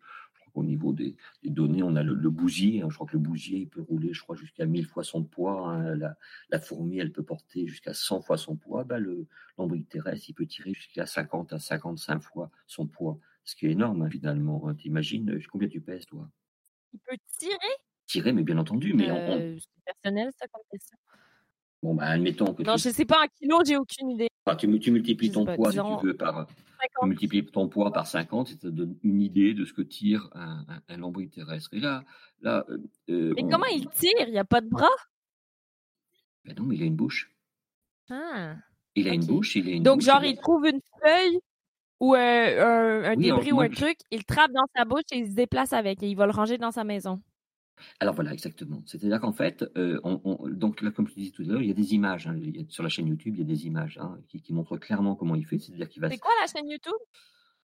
au 0.54 0.63
niveau 0.63 0.93
des, 0.93 1.15
des, 1.43 1.50
données, 1.50 1.84
on 1.84 1.95
a 1.95 2.04
le, 2.04 2.30
bousier. 2.30 2.82
Hein, 2.82 2.88
je 2.89 2.95
crois 2.95 3.08
que 3.08 3.13
le 3.13 3.19
bousier, 3.19 3.60
il 3.60 3.69
peut 3.69 3.82
rouler, 3.82 4.13
je 4.13 4.21
crois, 4.21 4.36
jusqu'à 4.36 4.65
1000 4.65 4.86
fois 4.86 5.04
son 5.04 5.24
poids. 5.24 5.69
Hein, 5.69 5.95
la, 5.95 6.17
la, 6.50 6.60
fourmi, 6.60 7.00
elle 7.00 7.12
peut 7.12 7.24
porter 7.24 7.67
jusqu'à 7.67 7.93
100 7.93 8.21
fois 8.21 8.38
son 8.38 8.56
poids. 8.56 8.84
Bah, 8.84 9.00
le 9.00 9.28
l'ombric 9.58 9.88
terrestre, 9.89 10.30
il 10.30 10.34
peut 10.34 10.45
tirer 10.45 10.74
jusqu'à 10.74 11.06
50 11.06 11.54
à 11.54 11.60
55 11.60 12.21
fois 12.21 12.52
son 12.67 12.88
poids, 12.88 13.19
ce 13.43 13.56
qui 13.56 13.67
est 13.67 13.71
énorme, 13.71 14.10
finalement. 14.10 14.74
T'imagines 14.76 15.32
euh, 15.32 15.39
combien 15.52 15.67
tu 15.67 15.82
pèses, 15.82 16.06
toi? 16.06 16.30
Il 16.93 17.00
peut 17.00 17.17
tirer? 17.38 17.56
Tirer, 18.12 18.34
mais 18.34 18.43
bien 18.43 18.58
entendu. 18.58 18.93
Mais 18.93 19.10
euh, 19.10 19.58
C'est 19.58 19.84
personnel, 19.86 20.30
ça, 20.39 20.47
comme 20.47 20.63
question? 20.71 20.97
Bon, 21.82 21.95
bah, 21.95 22.06
admettons 22.06 22.54
que. 22.54 22.63
Non, 22.63 22.78
je 22.78 22.89
sais 22.89 23.06
pas, 23.06 23.24
un 23.24 23.28
kilo, 23.28 23.60
j'ai 23.65 23.78
aucune 23.78 24.12
idée. 24.12 24.28
tu, 24.58 24.80
tu, 24.80 24.91
multiplies 24.91 25.32
ton 25.32 25.45
poids, 25.45 25.71
si 25.71 25.78
tu 25.78 26.06
veux, 26.06 26.15
par. 26.15 26.47
Tu 26.47 27.08
multiplies 27.08 27.45
ton 27.45 27.67
poids 27.69 27.91
par 27.91 28.08
50, 28.08 28.47
ça 28.50 28.56
te 28.56 28.67
donne 28.67 28.97
une 29.04 29.21
idée 29.21 29.54
de 29.54 29.65
ce 29.65 29.74
que 29.74 29.82
tire 29.82 30.30
un, 30.34 30.65
un, 30.89 31.28
terrestre. 31.28 31.69
Et 31.74 31.80
là. 31.80 32.04
là 32.41 32.65
euh, 32.69 32.78
euh, 33.10 33.34
mais 33.36 33.47
comment 33.50 33.65
il 33.65 33.88
tire? 33.89 34.28
Il 34.28 34.32
n'y 34.32 34.39
a 34.39 34.45
pas 34.45 34.62
de 34.62 34.69
bras? 34.69 34.89
Ben 36.43 36.56
Non, 36.58 36.63
mais 36.63 36.76
il 36.76 36.84
a 36.84 36.86
une 36.86 36.95
bouche. 36.95 37.32
Ah. 38.10 38.56
Il 38.95 39.08
a 39.08 39.13
une 39.13 39.26
bouche, 39.26 39.56
il 39.56 39.69
a 39.69 39.71
une 39.71 39.84
Donc, 39.84 40.02
genre, 40.02 40.24
il 40.24 40.36
trouve 40.38 40.65
une 40.65 40.82
feuille 41.02 41.39
ou 42.00 42.15
un, 42.15 43.15
débris 43.15 43.52
ou 43.52 43.62
un 43.62 43.69
truc, 43.69 43.97
il 44.10 44.26
trappe 44.26 44.52
dans 44.52 44.65
sa 44.76 44.86
bouche 44.86 45.04
et 45.12 45.19
il 45.19 45.28
se 45.28 45.36
déplace 45.36 45.71
avec 45.71 46.02
et 46.02 46.10
il 46.10 46.15
va 46.15 46.26
le 46.26 46.32
ranger 46.32 46.58
dans 46.58 46.71
sa 46.71 46.84
maison. 46.84 47.21
Alors 48.00 48.15
voilà, 48.15 48.34
exactement. 48.34 48.82
C'est-à-dire 48.86 49.20
qu'en 49.20 49.34
fait, 49.34 49.65
euh, 49.78 50.00
on, 50.04 50.48
donc 50.50 50.82
là, 50.82 50.91
comme 50.91 51.08
je 51.08 51.13
disais 51.13 51.32
tout 51.32 51.44
à 51.44 51.46
l'heure, 51.46 51.62
il 51.62 51.67
y 51.67 51.72
a 51.72 51.76
des 51.76 51.94
images. 51.94 52.28
Hein, 52.28 52.39
sur 52.70 52.84
la 52.84 52.89
chaîne 52.89 53.08
YouTube, 53.08 53.36
il 53.36 53.39
y 53.39 53.44
a 53.44 53.46
des 53.46 53.65
images 53.67 53.98
hein, 54.02 54.17
qui, 54.28 54.54
montrent 54.54 54.78
clairement 54.78 55.15
comment 55.15 55.36
il 55.36 55.46
fait. 55.46 55.60
C'est-à-dire 55.60 55.89
qu'il 55.89 56.02
va. 56.02 56.10
C'est 56.10 56.17
quoi 56.17 56.32
la 56.41 56.48
chaîne 56.48 56.70
YouTube? 56.70 56.94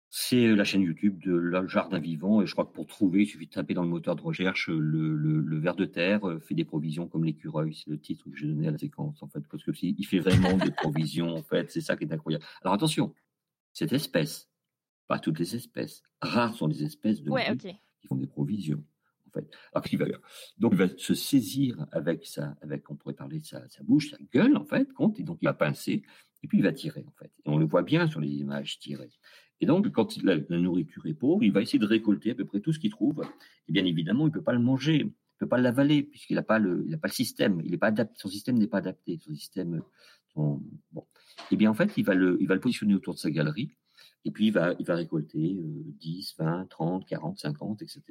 C'est 0.10 0.46
euh, 0.46 0.56
la 0.56 0.64
chaîne 0.64 0.82
YouTube 0.82 1.22
de 1.24 1.34
le 1.34 1.68
Jardin 1.68 2.00
Vivant. 2.00 2.42
Et 2.42 2.48
je 2.48 2.52
crois 2.54 2.66
que 2.66 2.74
pour 2.74 2.88
trouver, 2.88 3.24
il 3.24 3.28
suffit 3.28 3.48
de 3.48 3.52
taper 3.52 3.74
dans 3.74 3.84
le 3.84 3.90
moteur 3.90 4.16
de 4.16 4.22
recherche 4.22 4.70
le, 4.70 5.16
le, 5.16 5.60
ver 5.60 5.76
de 5.76 5.86
terre 5.86 6.28
euh, 6.28 6.40
fait 6.40 6.56
des 6.56 6.64
provisions 6.64 7.08
comme 7.08 7.26
l'écureuil. 7.26 7.74
C'est 7.76 7.90
le 7.90 8.00
titre 8.00 8.30
que 8.30 8.38
j'ai 8.38 8.48
donné 8.48 8.68
à 8.68 8.72
la 8.72 8.78
séquence, 8.78 9.22
en 9.22 9.28
fait, 9.28 9.42
parce 9.50 9.64
que 9.64 9.72
il 9.82 10.06
fait 10.06 10.20
vraiment 10.20 10.58
des 10.58 10.72
provisions. 10.72 11.36
En 11.36 11.44
fait, 11.44 11.72
c'est 11.72 11.82
ça 11.82 11.98
qui 11.98 12.06
est 12.06 12.14
incroyable. 12.14 12.46
Alors 12.62 12.74
attention, 12.74 13.14
cette 13.74 13.92
espèce, 13.92 14.50
pas 15.08 15.20
toutes 15.20 15.40
les 15.40 15.56
espèces, 15.56 16.02
rares 16.22 16.56
sont 16.56 16.68
les 16.68 16.84
espèces 16.84 17.22
de 17.22 17.32
qui 18.00 18.08
font 18.08 18.16
des 18.16 18.28
provisions. 18.28 18.84
Alors, 19.74 19.86
il 19.92 19.98
va, 19.98 20.06
donc, 20.58 20.74
il 20.74 20.78
va 20.78 20.88
se 20.98 21.14
saisir 21.14 21.86
avec 21.92 22.26
sa, 22.26 22.56
avec, 22.62 22.90
on 22.90 22.96
pourrait 22.96 23.14
parler 23.14 23.42
sa, 23.44 23.62
bouche, 23.84 24.12
sa 24.12 24.18
gueule, 24.34 24.56
en 24.58 24.66
fait, 24.66 24.92
compte, 24.94 25.20
et 25.20 25.24
donc 25.24 25.40
il 25.42 25.46
va 25.46 25.54
pincer, 25.54 26.04
et 26.44 26.48
puis 26.48 26.60
il 26.60 26.64
va 26.64 26.72
tirer, 26.72 27.06
en 27.08 27.12
fait. 27.12 27.32
On 27.46 27.58
le 27.58 27.66
voit 27.66 27.84
bien 27.84 28.08
sur 28.08 28.20
les 28.20 28.30
images 28.30 28.80
tirer. 28.80 29.10
Et 29.62 29.66
donc, 29.66 29.90
quand 29.92 30.22
la, 30.24 30.38
nourriture 30.50 31.06
est 31.06 31.14
pauvre, 31.14 31.44
il 31.44 31.52
va 31.52 31.62
essayer 31.62 31.80
de 31.80 31.86
récolter 31.86 32.32
à 32.32 32.36
peu 32.36 32.46
près 32.46 32.60
tout 32.60 32.74
ce 32.74 32.80
qu'il 32.80 32.92
trouve. 32.92 33.24
Et 33.68 33.72
bien 33.72 33.86
évidemment, 33.86 34.26
il 34.26 34.30
ne 34.30 34.34
peut 34.34 34.44
pas 34.44 34.54
le 34.54 34.60
manger, 34.60 34.96
il 34.98 35.06
ne 35.06 35.12
peut 35.40 35.48
pas 35.48 35.58
l'avaler, 35.58 36.04
puisqu'il 36.04 36.36
n'a 36.36 36.44
pas 36.44 36.60
le, 36.60 36.86
pas 36.98 37.08
le 37.08 37.14
système. 37.14 37.62
Il 37.64 37.74
est 37.74 37.78
pas 37.78 37.88
adapté, 37.88 38.16
son 38.20 38.30
système 38.30 38.58
n'est 38.58 38.68
pas 38.68 38.80
adapté. 38.80 39.18
Son 39.24 39.34
système, 39.34 39.82
bon. 40.36 40.62
Et 41.52 41.56
bien 41.56 41.72
en 41.72 41.74
fait, 41.74 41.92
il 41.98 42.04
va 42.04 42.14
le, 42.14 42.38
il 42.42 42.48
va 42.48 42.56
le 42.56 42.60
positionner 42.60 42.96
autour 42.96 43.14
de 43.14 43.20
sa 43.20 43.32
galerie. 43.32 43.72
Et 44.26 44.32
puis, 44.32 44.48
il 44.48 44.52
va, 44.52 44.74
il 44.80 44.86
va 44.86 44.96
récolter 44.96 45.56
10, 45.62 46.36
20, 46.40 46.66
30, 46.70 47.06
40, 47.06 47.38
50, 47.38 47.82
etc. 47.84 48.02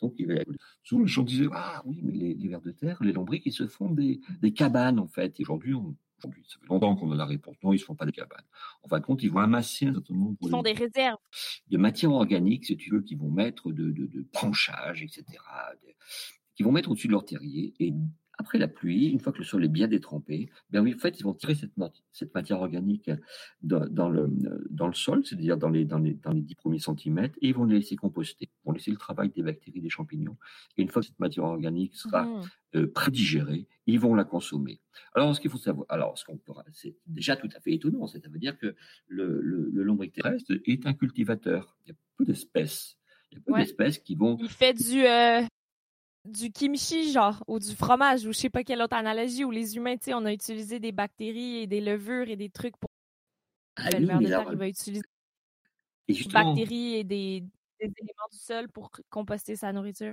Donc, 0.00 0.14
il 0.18 0.26
va 0.26 0.40
Souvent, 0.82 1.02
les 1.02 1.08
gens 1.08 1.22
disaient, 1.22 1.48
ah 1.52 1.82
oui, 1.84 2.00
mais 2.02 2.12
les, 2.12 2.48
vers 2.48 2.62
de 2.62 2.72
terre, 2.72 2.98
les 3.02 3.12
lombriques, 3.12 3.44
ils 3.46 3.52
se 3.52 3.66
font 3.66 3.90
des, 3.90 4.20
des 4.40 4.52
cabanes, 4.52 4.98
en 4.98 5.06
fait. 5.06 5.38
Et 5.38 5.42
aujourd'hui, 5.42 5.74
aujourd'hui, 5.74 6.44
ça 6.48 6.58
fait 6.58 6.66
longtemps 6.66 6.96
qu'on 6.96 7.12
a 7.12 7.14
la 7.14 7.26
réponse. 7.26 7.56
Non, 7.62 7.72
ils 7.72 7.76
ne 7.76 7.80
se 7.80 7.84
font 7.84 7.94
pas 7.94 8.06
des 8.06 8.12
cabanes. 8.12 8.44
En 8.82 8.88
fin 8.88 9.00
de 9.00 9.04
compte, 9.04 9.22
ils 9.22 9.30
vont 9.30 9.40
amasser 9.40 9.86
un 9.86 9.92
certain 9.92 10.14
nombre 10.14 10.36
ils 10.40 10.48
font 10.48 10.62
des 10.62 10.72
réserves. 10.72 11.18
de 11.68 11.76
matières 11.76 12.12
organiques, 12.12 12.64
si 12.64 12.76
tu 12.76 12.90
veux, 12.90 13.02
qui 13.02 13.14
vont 13.14 13.30
mettre 13.30 13.70
de, 13.70 13.90
de, 13.90 14.06
de 14.06 14.26
branchage, 14.32 15.02
etc., 15.02 15.24
qui 16.54 16.62
vont 16.62 16.72
mettre 16.72 16.90
au-dessus 16.90 17.06
de 17.06 17.12
leur 17.12 17.24
terrier. 17.24 17.74
Et 17.80 17.94
après 18.40 18.58
la 18.58 18.68
pluie, 18.68 19.08
une 19.08 19.20
fois 19.20 19.32
que 19.32 19.38
le 19.38 19.44
sol 19.44 19.62
est 19.66 19.68
bien 19.68 19.86
détrempé, 19.86 20.48
bien 20.70 20.82
en 20.82 20.98
fait, 20.98 21.20
ils 21.20 21.24
vont 21.24 21.34
tirer 21.34 21.54
cette, 21.54 21.72
cette 22.10 22.34
matière 22.34 22.60
organique 22.60 23.10
dans, 23.62 24.08
le, 24.08 24.30
dans 24.70 24.88
le 24.88 24.94
sol, 24.94 25.26
c'est-à-dire 25.26 25.58
dans 25.58 25.68
les, 25.68 25.84
dans, 25.84 25.98
les, 25.98 26.14
dans 26.14 26.32
les 26.32 26.40
10 26.40 26.54
premiers 26.54 26.78
centimètres, 26.78 27.36
et 27.42 27.48
ils 27.48 27.54
vont 27.54 27.64
les 27.64 27.76
laisser 27.76 27.96
composter. 27.96 28.48
Ils 28.50 28.66
vont 28.66 28.72
laisser 28.72 28.90
le 28.90 28.96
travail 28.96 29.28
des 29.28 29.42
bactéries, 29.42 29.82
des 29.82 29.90
champignons. 29.90 30.38
Et 30.78 30.82
une 30.82 30.88
fois 30.88 31.02
que 31.02 31.08
cette 31.08 31.20
matière 31.20 31.44
organique 31.44 31.94
sera 31.94 32.24
mmh. 32.24 32.42
euh, 32.76 32.90
prédigérée, 32.90 33.68
ils 33.86 34.00
vont 34.00 34.14
la 34.14 34.24
consommer. 34.24 34.80
Alors, 35.14 35.36
ce 35.36 35.40
qu'il 35.40 35.50
faut 35.50 35.58
savoir, 35.58 35.86
alors, 35.90 36.16
ce 36.16 36.24
qu'on 36.24 36.40
c'est 36.72 36.96
déjà 37.06 37.36
tout 37.36 37.48
à 37.54 37.60
fait 37.60 37.74
étonnant. 37.74 38.06
Ça 38.06 38.18
veut 38.26 38.38
dire 38.38 38.56
que 38.58 38.74
le, 39.06 39.40
le, 39.42 39.82
lombric 39.82 40.14
terrestre 40.14 40.54
est 40.64 40.86
un 40.86 40.94
cultivateur. 40.94 41.76
Il 41.84 41.90
y 41.90 41.92
a 41.92 41.94
peu 42.16 42.24
d'espèces. 42.24 42.96
Il 43.30 43.36
y 43.36 43.38
a 43.38 43.44
peu 43.44 43.60
d'espèces 43.60 43.98
qui 43.98 44.14
vont. 44.14 44.38
Il 44.40 44.48
fait 44.48 44.72
du, 44.72 45.04
euh, 45.04 45.42
du 46.24 46.50
kimchi, 46.52 47.12
genre, 47.12 47.42
ou 47.46 47.58
du 47.58 47.74
fromage, 47.74 48.24
ou 48.24 48.32
je 48.32 48.38
sais 48.38 48.50
pas 48.50 48.64
quelle 48.64 48.82
autre 48.82 48.96
analogie, 48.96 49.44
où 49.44 49.50
les 49.50 49.76
humains, 49.76 49.96
tu 49.96 50.06
sais, 50.06 50.14
on 50.14 50.24
a 50.24 50.32
utilisé 50.32 50.78
des 50.78 50.92
bactéries 50.92 51.58
et 51.58 51.66
des 51.66 51.80
levures 51.80 52.28
et 52.28 52.36
des 52.36 52.50
trucs 52.50 52.76
pour. 52.76 52.90
Ah 53.76 53.90
le 53.90 54.04
ver 54.04 54.20
de 54.20 54.26
terre, 54.26 54.48
il 54.52 54.58
va 54.58 54.68
utiliser 54.68 55.02
des 56.08 56.24
bactéries 56.32 56.94
et 56.96 57.04
des, 57.04 57.44
éléments 57.80 58.28
du 58.30 58.38
sol 58.38 58.68
pour 58.68 58.90
composter 59.08 59.56
sa 59.56 59.72
nourriture. 59.72 60.12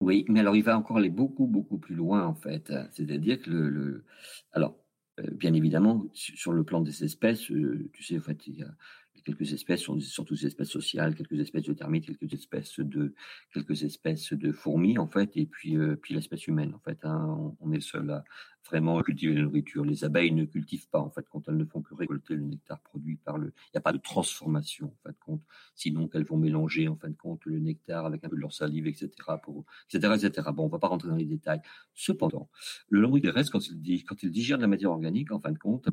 Oui, 0.00 0.26
mais 0.28 0.40
alors 0.40 0.56
il 0.56 0.62
va 0.62 0.76
encore 0.76 0.98
aller 0.98 1.08
beaucoup, 1.08 1.46
beaucoup 1.46 1.78
plus 1.78 1.94
loin, 1.94 2.26
en 2.26 2.34
fait. 2.34 2.72
C'est-à-dire 2.92 3.40
que 3.40 3.50
le. 3.50 4.04
Alors, 4.52 4.76
euh, 5.20 5.30
bien 5.30 5.54
évidemment, 5.54 6.04
sur 6.12 6.52
le 6.52 6.64
plan 6.64 6.82
des 6.82 7.02
espèces, 7.04 7.50
euh, 7.50 7.88
tu 7.94 8.02
sais, 8.02 8.18
en 8.18 8.20
fait, 8.20 8.46
il 8.46 8.56
y 8.56 8.62
a 8.62 8.68
quelques 9.26 9.52
espèces 9.52 9.82
sont 9.82 9.98
surtout 10.00 10.34
des 10.34 10.46
espèces 10.46 10.68
sociales, 10.70 11.16
quelques 11.16 11.40
espèces 11.40 11.64
de 11.64 11.72
termites, 11.72 12.06
quelques 12.06 12.32
espèces 12.32 12.78
de 12.78 13.12
quelques 13.52 13.82
espèces 13.82 14.32
de 14.32 14.52
fourmis 14.52 14.98
en 14.98 15.08
fait, 15.08 15.36
et 15.36 15.46
puis 15.46 15.76
euh, 15.76 15.96
puis 15.96 16.14
l'espèce 16.14 16.46
humaine 16.46 16.72
en 16.74 16.78
fait. 16.78 17.04
Hein, 17.04 17.54
on, 17.60 17.72
est 17.72 17.80
seul 17.80 18.08
à 18.10 18.24
vraiment 18.64 19.02
cultiver 19.02 19.34
la 19.34 19.42
nourriture. 19.42 19.84
Les 19.84 20.04
abeilles 20.04 20.30
ne 20.30 20.44
cultivent 20.44 20.88
pas 20.88 21.00
en 21.00 21.10
fait 21.10 21.26
quand 21.28 21.48
elles 21.48 21.56
ne 21.56 21.64
font 21.64 21.82
que 21.82 21.94
récolter 21.94 22.34
le 22.36 22.42
nectar 22.42 22.80
produit 22.82 23.16
par 23.16 23.36
le. 23.36 23.48
Il 23.48 23.70
n'y 23.74 23.78
a 23.78 23.80
pas 23.80 23.92
de 23.92 23.98
transformation 23.98 24.86
en 24.86 24.96
fait 25.02 25.12
de 25.12 25.18
compte. 25.18 25.42
Sinon 25.74 26.06
qu'elles 26.06 26.24
vont 26.24 26.38
mélanger 26.38 26.86
en 26.86 26.96
fin 26.96 27.08
de 27.08 27.16
compte 27.16 27.44
le 27.46 27.58
nectar 27.58 28.06
avec 28.06 28.24
un 28.24 28.28
peu 28.28 28.36
de 28.36 28.40
leur 28.40 28.52
salive, 28.52 28.86
etc. 28.86 29.10
Etc. 29.90 30.14
etc. 30.14 30.48
Bon, 30.54 30.66
on 30.66 30.68
va 30.68 30.78
pas 30.78 30.88
rentrer 30.88 31.08
dans 31.08 31.16
les 31.16 31.24
détails. 31.24 31.62
Cependant, 31.94 32.48
le 32.88 33.00
lombric 33.00 33.24
terrestre 33.24 33.50
quand 33.50 34.22
il 34.22 34.30
digère 34.30 34.56
de 34.56 34.62
la 34.62 34.68
matière 34.68 34.92
organique 34.92 35.32
en 35.32 35.40
fin 35.40 35.50
de 35.50 35.58
compte 35.58 35.88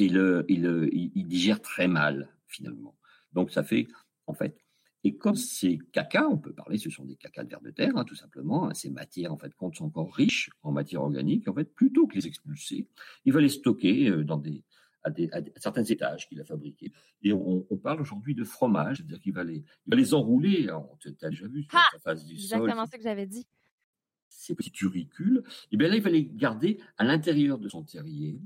il, 0.00 0.44
il, 0.48 1.10
il, 1.14 1.26
digère 1.26 1.60
très 1.60 1.88
mal, 1.88 2.28
finalement. 2.50 2.96
Donc, 3.32 3.50
ça 3.50 3.62
fait, 3.62 3.86
en 4.26 4.34
fait, 4.34 4.56
et 5.02 5.16
comme 5.16 5.36
ces 5.36 5.78
caca, 5.92 6.28
on 6.28 6.36
peut 6.36 6.52
parler, 6.52 6.76
ce 6.76 6.90
sont 6.90 7.04
des 7.04 7.16
caca 7.16 7.42
de 7.42 7.48
vers 7.48 7.62
de 7.62 7.70
terre, 7.70 7.96
hein, 7.96 8.04
tout 8.04 8.14
simplement, 8.14 8.68
hein, 8.68 8.74
ces 8.74 8.90
matières, 8.90 9.32
en 9.32 9.38
fait, 9.38 9.54
compte 9.54 9.76
sont 9.76 9.86
encore 9.86 10.14
riches 10.14 10.50
en 10.62 10.72
matière 10.72 11.02
organique, 11.02 11.48
en 11.48 11.54
fait, 11.54 11.74
plutôt 11.74 12.06
que 12.06 12.16
les 12.16 12.26
expulser, 12.26 12.86
il 13.24 13.32
va 13.32 13.40
les 13.40 13.48
stocker 13.48 14.10
euh, 14.10 14.24
dans 14.24 14.36
des, 14.36 14.62
à, 15.02 15.10
des, 15.10 15.30
à, 15.32 15.40
certains 15.56 15.84
étages 15.84 16.28
qu'il 16.28 16.38
a 16.40 16.44
fabriqués. 16.44 16.92
Et 17.22 17.32
on, 17.32 17.62
parle 17.82 18.02
aujourd'hui 18.02 18.34
de 18.34 18.44
fromage, 18.44 18.98
c'est-à-dire 18.98 19.20
qu'il 19.20 19.32
va 19.32 19.44
les, 19.44 19.64
il 19.86 19.90
va 19.90 19.96
les 19.96 20.12
enrouler, 20.12 20.68
tu 20.98 21.08
as 21.22 21.30
déjà 21.30 21.46
vu, 21.46 21.62
sur 21.62 21.78
la 21.94 21.98
face 22.00 22.26
du 22.26 22.36
sol. 22.36 22.58
Exactement 22.58 22.86
ce 22.86 22.96
que 22.96 23.02
j'avais 23.02 23.26
dit. 23.26 23.46
Ces 24.28 24.54
petits 24.54 24.70
turicules, 24.70 25.42
et 25.72 25.76
bien 25.76 25.88
là, 25.88 25.96
il 25.96 26.02
va 26.02 26.10
les 26.10 26.24
garder 26.24 26.78
à 26.98 27.04
l'intérieur 27.04 27.58
de 27.58 27.68
son 27.68 27.82
terrier, 27.84 28.38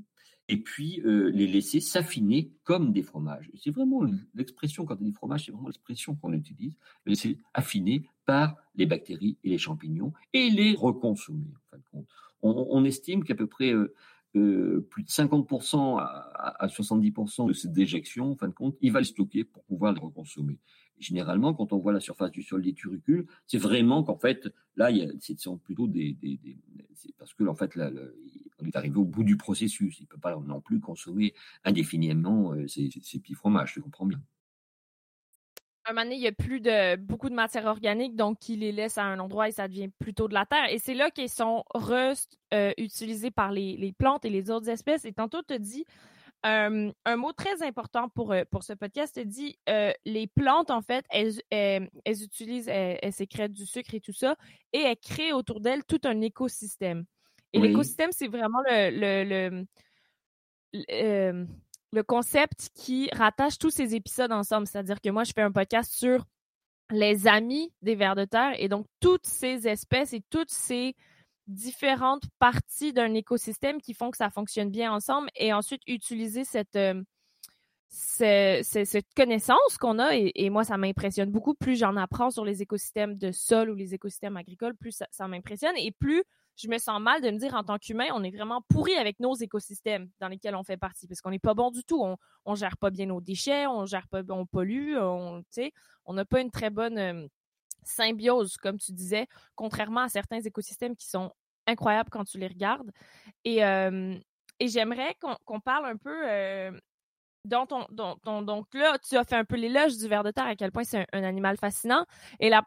et 0.48 0.59
puis 0.59 1.00
euh, 1.04 1.30
les 1.30 1.46
laisser 1.46 1.80
s'affiner 1.80 2.50
comme 2.64 2.92
des 2.92 3.02
fromages. 3.02 3.50
C'est 3.54 3.70
vraiment 3.70 4.02
l'expression, 4.35 4.85
quand 4.85 4.96
on 5.00 5.04
dit 5.04 5.12
fromage, 5.12 5.46
c'est 5.46 5.52
vraiment 5.52 5.68
l'expression 5.68 6.14
qu'on 6.16 6.33
utilise, 6.33 6.76
laisser 7.07 7.38
affiner 7.54 8.07
par 8.26 8.57
les 8.74 8.87
bactéries 8.87 9.38
et 9.44 9.50
les 9.50 9.59
champignons 9.59 10.12
et 10.33 10.50
les 10.50 10.74
reconsommer. 10.74 11.46
En 11.54 11.70
fin 11.70 11.78
de 11.78 11.85
compte. 11.90 12.09
On, 12.42 12.85
estime 12.85 13.24
qu'à 13.24 13.35
peu 13.35 13.46
près 13.46 13.72
euh, 13.72 13.94
euh, 14.37 14.87
plus 14.90 15.02
de 15.02 15.09
50% 15.09 15.98
à, 15.98 16.66
70% 16.66 17.48
de 17.48 17.52
ces 17.54 17.68
déjections, 17.68 18.33
en 18.33 18.37
fin 18.37 18.48
de 18.48 18.52
compte, 18.52 18.76
il 18.83 18.92
va 18.92 18.98
les 18.98 19.07
stocker 19.07 19.44
pour 19.44 19.64
pouvoir 19.64 19.94
les 19.94 20.00
reconsommer. 20.00 20.59
Généralement, 20.98 21.54
quand 21.54 21.72
on 21.72 21.78
voit 21.78 21.94
la 21.94 22.00
surface 22.00 22.30
du 22.33 22.42
sol 22.42 22.61
des 22.61 22.74
turucules, 22.74 23.26
c'est 23.46 23.59
vraiment 23.59 24.04
qu'en 24.04 24.18
fait, 24.18 24.52
là, 24.76 24.90
ce 25.20 25.35
sont 25.38 25.57
plutôt 25.57 25.87
des, 25.87 26.18
parce 27.18 27.33
que 27.33 27.44
en 27.44 27.54
fait, 27.54 27.74
là, 27.76 27.90
on 28.58 28.66
est 28.66 28.76
arrivé 28.76 28.96
au 28.96 29.04
bout 29.04 29.24
du 29.24 29.36
processus. 29.36 29.98
Il 29.98 30.04
ne 30.04 30.08
peut 30.08 30.18
pas 30.18 30.36
non 30.36 30.60
plus 30.60 30.80
consommer 30.80 31.34
indéfiniment 31.64 32.52
euh, 32.52 32.66
ces, 32.68 32.88
petits 32.88 33.34
fromages. 33.34 33.74
Je 33.74 33.80
comprends 33.80 34.06
bien. 34.06 34.20
un 35.86 35.92
moment 35.92 36.04
donné, 36.04 36.16
il 36.16 36.20
n'y 36.20 36.26
a 36.26 36.32
plus 36.32 36.60
de 36.60 36.96
beaucoup 36.96 37.28
de 37.28 37.34
matière 37.34 37.66
organique, 37.66 38.16
donc 38.16 38.48
il 38.48 38.60
les 38.60 38.72
laisse 38.72 38.98
à 38.98 39.04
un 39.04 39.18
endroit 39.18 39.48
et 39.48 39.52
ça 39.52 39.68
devient 39.68 39.90
plutôt 39.98 40.28
de 40.28 40.34
la 40.34 40.46
terre. 40.46 40.70
Et 40.70 40.78
c'est 40.78 40.94
là 40.94 41.10
qu'ils 41.10 41.28
sont 41.28 41.64
re-utilisés 41.74 43.30
par 43.30 43.52
les, 43.52 43.94
plantes 43.98 44.24
et 44.24 44.30
les 44.30 44.50
autres 44.50 44.68
espèces. 44.68 45.04
Et 45.04 45.12
tantôt, 45.12 45.42
tu 45.42 45.58
dit 45.58 45.84
un 46.44 47.16
mot 47.16 47.32
très 47.32 47.62
important 47.62 48.10
pour, 48.10 48.32
euh, 48.32 48.42
pour 48.50 48.64
ce 48.64 48.74
podcast 48.74 49.18
dit 49.18 49.58
euh, 49.68 49.92
les 50.04 50.26
plantes, 50.26 50.70
en 50.70 50.82
fait, 50.82 51.04
elles, 51.08 51.40
utilisent, 52.06 52.68
elles, 52.68 53.12
sécrètent 53.12 53.54
du 53.54 53.64
sucre 53.64 53.94
et 53.94 54.00
tout 54.00 54.12
ça, 54.12 54.36
et 54.74 54.80
elles 54.80 54.98
créent 54.98 55.32
autour 55.32 55.60
d'elles 55.60 55.84
tout 55.84 56.00
un 56.04 56.20
écosystème. 56.20 57.06
Et 57.54 57.60
l'écosystème, 57.60 58.10
c'est 58.12 58.28
vraiment 58.28 58.60
le, 58.68 58.90
le, 58.90 59.66
le, 61.92 62.02
concept 62.02 62.70
qui 62.74 63.08
rattache 63.12 63.58
tous 63.58 63.70
ces 63.70 63.94
épisodes 63.94 64.32
ensemble. 64.32 64.66
C'est-à-dire 64.66 65.00
que 65.00 65.10
moi, 65.10 65.24
je 65.24 65.32
fais 65.32 65.42
un 65.42 65.52
podcast 65.52 65.92
sur 65.92 66.24
les 66.90 67.26
amis 67.26 67.72
des 67.82 67.94
vers 67.94 68.14
de 68.14 68.24
terre, 68.24 68.54
et 68.58 68.68
donc 68.68 68.86
toutes 69.00 69.26
ces 69.26 69.68
espèces 69.68 70.12
et 70.12 70.22
toutes 70.30 70.50
ces 70.50 70.94
différentes 71.46 72.24
parties 72.38 72.92
d'un 72.92 73.14
écosystème 73.14 73.80
qui 73.80 73.94
font 73.94 74.10
que 74.10 74.16
ça 74.16 74.30
fonctionne 74.30 74.70
bien 74.70 74.92
ensemble 74.92 75.28
et 75.36 75.52
ensuite 75.52 75.82
utiliser 75.86 76.44
cette, 76.44 76.76
euh, 76.76 77.02
cette 78.62 79.14
connaissance 79.14 79.78
qu'on 79.78 79.98
a. 79.98 80.14
Et, 80.14 80.50
moi, 80.50 80.64
ça 80.64 80.76
m'impressionne 80.76 81.30
beaucoup. 81.30 81.54
Plus 81.54 81.76
j'en 81.76 81.96
apprends 81.96 82.30
sur 82.30 82.44
les 82.44 82.62
écosystèmes 82.62 83.16
de 83.16 83.30
sol 83.30 83.70
ou 83.70 83.74
les 83.74 83.94
écosystèmes 83.94 84.36
agricoles, 84.36 84.74
plus 84.74 85.02
ça, 85.10 85.28
m'impressionne 85.28 85.76
et 85.76 85.92
plus 85.92 86.22
je 86.56 86.68
me 86.68 86.78
sens 86.78 87.00
mal 87.00 87.20
de 87.20 87.30
me 87.30 87.38
dire 87.38 87.54
en 87.54 87.64
tant 87.64 87.78
qu'humain, 87.78 88.08
on 88.14 88.22
est 88.22 88.30
vraiment 88.30 88.62
pourri 88.68 88.94
avec 88.94 89.18
nos 89.20 89.34
écosystèmes 89.34 90.08
dans 90.20 90.28
lesquels 90.28 90.54
on 90.54 90.62
fait 90.62 90.76
partie 90.76 91.06
parce 91.06 91.20
qu'on 91.20 91.30
n'est 91.30 91.38
pas 91.38 91.54
bon 91.54 91.70
du 91.70 91.84
tout. 91.84 92.02
On, 92.02 92.16
on 92.44 92.54
gère 92.54 92.76
pas 92.76 92.90
bien 92.90 93.06
nos 93.06 93.20
déchets, 93.20 93.66
on 93.66 93.86
gère 93.86 94.08
pas, 94.08 94.22
on 94.28 94.46
pollue, 94.46 94.96
on, 94.96 95.42
on 96.04 96.14
n'a 96.14 96.24
pas 96.24 96.40
une 96.40 96.50
très 96.50 96.70
bonne 96.70 96.98
euh, 96.98 97.26
symbiose, 97.82 98.56
comme 98.56 98.78
tu 98.78 98.92
disais, 98.92 99.26
contrairement 99.54 100.02
à 100.02 100.08
certains 100.08 100.40
écosystèmes 100.40 100.96
qui 100.96 101.08
sont 101.08 101.32
incroyables 101.66 102.10
quand 102.10 102.24
tu 102.24 102.38
les 102.38 102.48
regardes. 102.48 102.90
Et, 103.44 103.58
et 103.58 104.68
j'aimerais 104.68 105.16
qu'on 105.20 105.60
parle 105.60 105.86
un 105.86 105.96
peu 105.96 106.72
dans 107.44 107.66
ton, 107.66 108.42
donc 108.42 108.66
là, 108.72 108.96
tu 108.98 109.16
as 109.16 109.24
fait 109.24 109.36
un 109.36 109.44
peu 109.44 109.56
l'éloge 109.56 109.98
du 109.98 110.08
ver 110.08 110.24
de 110.24 110.30
terre, 110.30 110.46
à 110.46 110.56
quel 110.56 110.72
point 110.72 110.84
c'est 110.84 111.06
un, 111.12 111.24
animal 111.24 111.56
fascinant. 111.58 112.06
Et 112.40 112.48
la, 112.48 112.62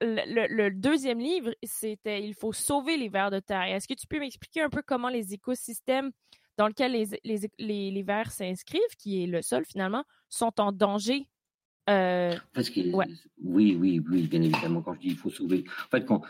le, 0.00 0.68
deuxième 0.70 1.18
livre, 1.18 1.54
c'était 1.62 2.22
Il 2.22 2.34
faut 2.34 2.52
sauver 2.52 2.96
les 2.96 3.08
vers 3.08 3.30
de 3.30 3.40
terre. 3.40 3.62
Est-ce 3.62 3.88
que 3.88 3.94
tu 3.94 4.06
peux 4.06 4.18
m'expliquer 4.18 4.62
un 4.62 4.70
peu 4.70 4.82
comment 4.84 5.08
les 5.08 5.34
écosystèmes 5.34 6.10
dans 6.56 6.68
lesquels 6.68 6.92
les, 6.92 7.06
les, 7.24 7.50
les, 7.58 7.90
les 7.90 8.02
vers 8.02 8.30
s'inscrivent, 8.30 8.80
qui 8.98 9.22
est 9.22 9.26
le 9.26 9.42
sol 9.42 9.64
finalement, 9.64 10.04
sont 10.28 10.60
en 10.60 10.72
danger? 10.72 11.28
Euh, 11.88 12.34
Parce 12.52 12.68
que, 12.70 12.80
Oui, 13.42 13.76
oui, 13.78 14.02
oui, 14.10 14.26
bien 14.26 14.42
évidemment. 14.42 14.82
Quand 14.82 14.94
je 14.94 15.00
dis 15.00 15.08
il 15.08 15.16
faut 15.16 15.30
sauver, 15.30 15.64
en 15.86 15.90
fait, 15.90 16.04
quand, 16.04 16.22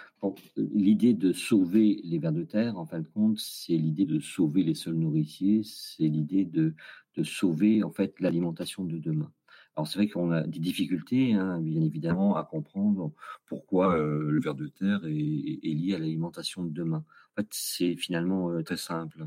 l'idée 0.56 1.14
de 1.14 1.32
sauver 1.32 2.00
les 2.04 2.18
vers 2.18 2.32
de 2.32 2.44
terre, 2.44 2.78
en 2.78 2.84
fin 2.84 3.00
de 3.00 3.06
compte, 3.06 3.38
c'est 3.38 3.72
l'idée 3.72 4.04
de 4.04 4.20
sauver 4.20 4.62
les 4.62 4.74
sols 4.74 4.96
nourriciers, 4.96 5.62
c'est 5.64 6.08
l'idée 6.08 6.44
de, 6.44 6.74
de 7.16 7.22
sauver 7.22 7.82
en 7.82 7.90
fait 7.90 8.20
l'alimentation 8.20 8.84
de 8.84 8.98
demain. 8.98 9.32
Alors 9.76 9.86
c'est 9.86 9.98
vrai 9.98 10.08
qu'on 10.08 10.32
a 10.32 10.42
des 10.42 10.58
difficultés, 10.58 11.34
hein, 11.34 11.60
bien 11.60 11.82
évidemment, 11.82 12.36
à 12.36 12.44
comprendre 12.44 13.12
pourquoi 13.46 13.94
euh, 13.96 14.30
le 14.30 14.40
ver 14.40 14.54
de 14.54 14.68
terre 14.68 15.04
est, 15.04 15.10
lié 15.10 15.94
à 15.94 15.98
l'alimentation 15.98 16.64
de 16.64 16.70
demain. 16.70 17.04
En 17.32 17.42
fait, 17.42 17.48
c'est 17.50 17.94
finalement 17.96 18.50
euh, 18.50 18.62
très 18.62 18.78
simple 18.78 19.26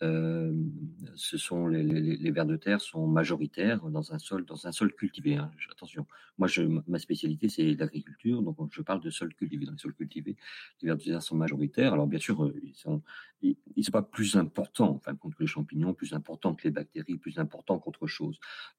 ce 0.00 1.38
sont 1.38 1.66
les, 1.66 1.82
les, 1.82 2.16
les, 2.16 2.30
vers 2.30 2.44
de 2.44 2.56
terre 2.56 2.80
sont 2.80 3.06
majoritaires 3.06 3.82
dans 3.88 4.12
un 4.12 4.18
sol 4.18 4.44
dans 4.44 4.66
un 4.66 4.72
sol 4.72 4.92
cultivé. 4.92 5.36
Hein. 5.36 5.50
Attention, 5.70 6.06
moi 6.38 6.48
je, 6.48 6.62
ma 6.86 6.98
spécialité 6.98 7.48
c'est 7.48 7.74
l'agriculture, 7.74 8.42
donc 8.42 8.56
je 8.70 8.82
parle 8.82 9.00
de 9.00 9.10
sol 9.10 9.32
cultivé. 9.34 9.64
Dans 9.64 9.72
les 9.72 9.78
sols 9.78 9.94
cultivés, 9.94 10.36
les 10.82 10.88
vers 10.88 10.96
de 10.96 11.02
terre 11.02 11.22
sont 11.22 11.36
majoritaires. 11.36 11.94
Alors 11.94 12.06
bien 12.06 12.18
sûr, 12.18 12.52
ils 12.62 12.74
sont 12.74 13.02
ils, 13.42 13.84
sont 13.84 13.92
pas 13.92 14.02
plus 14.02 14.36
importants, 14.36 14.90
enfin 14.90 15.14
contre 15.14 15.36
les 15.40 15.46
champignons, 15.46 15.94
plus 15.94 16.12
importants 16.14 16.54
que 16.54 16.64
les 16.64 16.70
bactéries, 16.70 17.18
plus 17.18 17.38
importants 17.38 17.78
qu'autre 17.78 18.06
chose. 18.06 18.38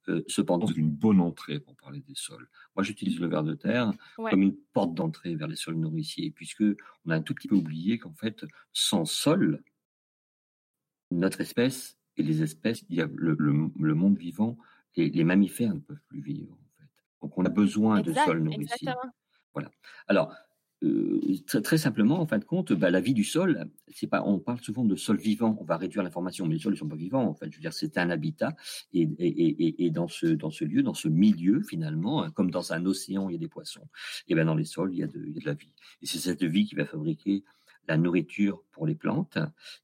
Euh, 0.09 0.23
cependant, 0.27 0.67
c'est 0.67 0.77
une 0.77 0.89
bonne 0.89 1.19
entrée 1.19 1.59
pour 1.59 1.75
parler 1.75 2.01
des 2.01 2.15
sols. 2.15 2.47
Moi, 2.75 2.83
j'utilise 2.83 3.19
le 3.19 3.27
ver 3.27 3.43
de 3.43 3.53
terre 3.53 3.91
comme 4.15 4.41
une 4.41 4.55
porte 4.73 4.93
d'entrée 4.93 5.35
vers 5.35 5.47
les 5.47 5.55
sols 5.55 5.75
nourriciers, 5.75 6.31
puisque 6.31 6.63
on 7.05 7.11
a 7.11 7.15
un 7.15 7.21
tout 7.21 7.33
petit 7.33 7.47
peu 7.47 7.55
oublié 7.55 7.99
qu'en 7.99 8.13
fait, 8.13 8.45
sans 8.73 9.05
sol, 9.05 9.63
notre 11.11 11.41
espèce 11.41 11.97
et 12.17 12.23
les 12.23 12.41
espèces, 12.41 12.83
il 12.89 12.97
y 12.97 13.01
a 13.01 13.07
le, 13.15 13.35
le, 13.39 13.95
monde 13.95 14.17
vivant, 14.17 14.57
et 14.95 15.09
les 15.09 15.23
mammifères 15.23 15.73
ne 15.73 15.79
peuvent 15.79 16.01
plus 16.07 16.21
vivre. 16.21 16.53
En 16.53 16.81
fait. 16.81 16.89
Donc 17.21 17.37
on 17.37 17.45
a 17.45 17.49
besoin 17.49 18.01
de 18.01 18.13
sol 18.13 18.39
nourricier. 18.39 18.89
Voilà. 19.53 19.71
Alors, 20.07 20.33
euh, 20.83 21.19
très, 21.47 21.61
très, 21.61 21.77
simplement, 21.79 22.19
en 22.19 22.27
fin 22.27 22.37
de 22.37 22.43
compte, 22.43 22.71
bah, 22.73 22.91
la 22.91 22.99
vie 22.99 23.15
du 23.15 23.23
sol, 23.23 23.67
c'est 23.87 24.05
pas, 24.05 24.21
on 24.23 24.37
parle 24.37 24.59
souvent 24.61 24.85
de 24.85 24.95
sol 24.95 25.17
vivant. 25.17 25.57
On 25.59 25.63
va 25.63 25.77
réduire 25.77 26.03
l'information, 26.03 26.45
mais 26.45 26.55
les 26.55 26.59
sols 26.59 26.73
ne 26.73 26.77
sont 26.77 26.87
pas 26.87 26.95
vivants. 26.95 27.23
En 27.23 27.33
fait, 27.33 27.51
je 27.51 27.57
veux 27.57 27.61
dire, 27.61 27.73
c'est 27.73 27.97
un 27.97 28.11
habitat, 28.11 28.55
et, 28.93 29.01
et, 29.17 29.27
et, 29.27 29.85
et, 29.85 29.89
dans 29.89 30.07
ce 30.07 30.27
dans 30.27 30.51
ce 30.51 30.65
lieu, 30.65 30.83
dans 30.83 30.93
ce 30.93 31.07
milieu, 31.07 31.61
finalement, 31.61 32.23
hein, 32.23 32.31
comme 32.31 32.51
dans 32.51 32.73
un 32.73 32.85
océan, 32.85 33.29
il 33.29 33.33
y 33.33 33.35
a 33.35 33.39
des 33.39 33.47
poissons. 33.47 33.87
Et 34.27 34.35
ben 34.35 34.45
dans 34.45 34.55
les 34.55 34.65
sols, 34.65 34.93
il 34.93 34.99
y 34.99 35.03
a 35.03 35.07
de, 35.07 35.19
il 35.25 35.33
y 35.33 35.37
a 35.37 35.41
de 35.41 35.45
la 35.45 35.55
vie. 35.55 35.73
Et 36.03 36.05
c'est 36.05 36.19
cette 36.19 36.43
vie 36.43 36.65
qui 36.65 36.75
va 36.75 36.85
fabriquer 36.85 37.43
la 37.87 37.97
nourriture 37.97 38.63
pour 38.71 38.85
les 38.85 38.95
plantes, 38.95 39.37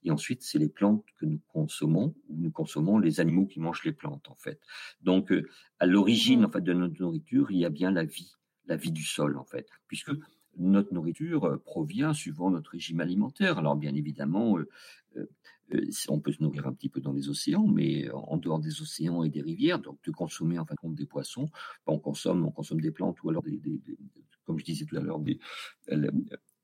et 0.04 0.10
ensuite 0.10 0.42
c'est 0.42 0.58
les 0.58 0.68
plantes 0.68 1.04
que 1.18 1.26
nous 1.26 1.40
consommons, 1.48 2.14
ou 2.28 2.36
nous 2.36 2.50
consommons 2.50 2.98
les 2.98 3.20
animaux 3.20 3.46
qui 3.46 3.60
mangent 3.60 3.84
les 3.84 3.92
plantes 3.92 4.28
en 4.28 4.36
fait. 4.36 4.60
Donc 5.02 5.32
euh, 5.32 5.48
à 5.78 5.86
l'origine 5.86 6.42
mmh. 6.42 6.44
en 6.44 6.50
fait 6.50 6.60
de 6.60 6.72
notre 6.72 7.00
nourriture, 7.00 7.50
il 7.50 7.58
y 7.58 7.64
a 7.64 7.70
bien 7.70 7.90
la 7.90 8.04
vie, 8.04 8.32
la 8.66 8.76
vie 8.76 8.92
du 8.92 9.04
sol 9.04 9.36
en 9.38 9.44
fait, 9.44 9.68
puisque 9.88 10.12
notre 10.56 10.92
nourriture 10.92 11.44
euh, 11.44 11.56
provient 11.56 12.12
suivant 12.12 12.50
notre 12.50 12.72
régime 12.72 13.00
alimentaire. 13.00 13.58
Alors 13.58 13.76
bien 13.76 13.94
évidemment, 13.94 14.58
euh, 15.16 15.26
on 16.08 16.20
peut 16.20 16.32
se 16.32 16.42
nourrir 16.42 16.66
un 16.66 16.74
petit 16.74 16.90
peu 16.90 17.00
dans 17.00 17.12
les 17.12 17.30
océans, 17.30 17.66
mais 17.66 18.10
en 18.10 18.36
dehors 18.36 18.60
des 18.60 18.82
océans 18.82 19.24
et 19.24 19.30
des 19.30 19.40
rivières, 19.40 19.78
donc 19.78 19.98
de 20.04 20.10
consommer 20.10 20.58
en 20.58 20.66
fin 20.66 20.74
de 20.74 20.80
compte 20.80 20.94
des 20.94 21.06
poissons, 21.06 21.48
ben, 21.86 21.94
on 21.94 21.98
consomme, 21.98 22.44
on 22.44 22.50
consomme 22.50 22.80
des 22.80 22.90
plantes 22.90 23.22
ou 23.22 23.30
alors 23.30 23.42
des, 23.42 23.58
comme 24.44 24.58
je 24.58 24.64
disais 24.64 24.84
tout 24.84 24.96
à 24.96 25.00
l'heure, 25.00 25.20
des, 25.20 25.40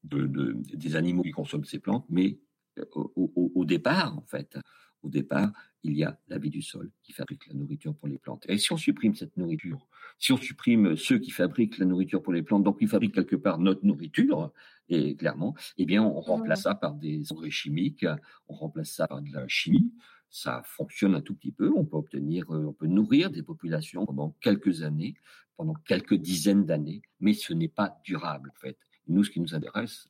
de, 0.05 0.57
des 0.75 0.97
animaux 0.97 1.23
qui 1.23 1.31
consomment 1.31 1.65
ces 1.65 1.79
plantes, 1.79 2.07
mais 2.09 2.39
euh, 2.79 2.85
au, 3.17 3.65
départ, 3.65 4.17
en 4.17 4.25
fait, 4.27 4.57
au 5.03 5.09
départ, 5.09 5.53
il 5.83 5.97
y 5.97 6.05
a 6.05 6.19
la 6.29 6.39
vie 6.39 6.51
du 6.51 6.63
sol 6.63 6.91
qui 7.03 7.13
fabrique 7.13 7.47
la 7.47 7.55
nourriture 7.55 7.95
pour 7.95 8.09
les 8.09 8.19
plantes. 8.19 8.45
Et 8.49 8.59
si 8.59 8.73
on 8.73 8.77
supprime 8.77 9.15
cette 9.15 9.37
nourriture, 9.37 9.87
si 10.19 10.33
on 10.33 10.37
supprime 10.37 10.97
ceux 10.97 11.19
qui 11.19 11.31
fabriquent 11.31 11.79
la 11.79 11.87
nourriture 11.87 12.23
pour 12.23 12.33
les 12.33 12.43
plantes, 12.43 12.65
donc 12.65 12.79
qui 12.79 12.87
fabriquent 12.87 13.15
quelque 13.15 13.37
part 13.37 13.59
notre 13.59 13.85
nourriture, 13.85 14.53
et 14.89 15.15
clairement, 15.17 15.55
eh 15.79 15.87
bien, 15.87 16.03
on 16.03 16.21
remplace 16.21 16.63
ça 16.63 16.75
par 16.75 16.95
des 16.95 17.33
engrais 17.33 17.51
chimiques, 17.51 18.05
on 18.49 18.55
remplace 18.55 18.91
ça 18.91 19.07
par 19.07 19.23
de 19.23 19.33
la 19.33 19.47
chimie. 19.49 19.93
Ça 20.29 20.63
fonctionne 20.65 21.15
un 21.15 21.23
tout 21.23 21.35
petit 21.35 21.51
peu. 21.51 21.73
On 21.75 21.85
peut 21.85 21.97
obtenir, 21.97 22.49
euh, 22.55 22.67
on 22.67 22.73
peut 22.73 22.87
nourrir 22.87 23.31
des 23.31 23.43
populations 23.43 24.07
pendant 24.07 24.31
quelques 24.41 24.83
années, 24.83 25.15
pendant 25.57 25.75
quelques 25.75 26.15
dizaines 26.15 26.65
d'années, 26.65 27.03
mais 27.19 27.35
ce 27.35 27.53
n'est 27.53 27.69
pas 27.69 28.01
durable, 28.05 28.53
en 28.57 28.61
fait. 28.61 28.79
Nous, 29.11 29.25
ce 29.25 29.31
qui 29.31 29.41
nous 29.41 29.55
intéresse 29.55 30.09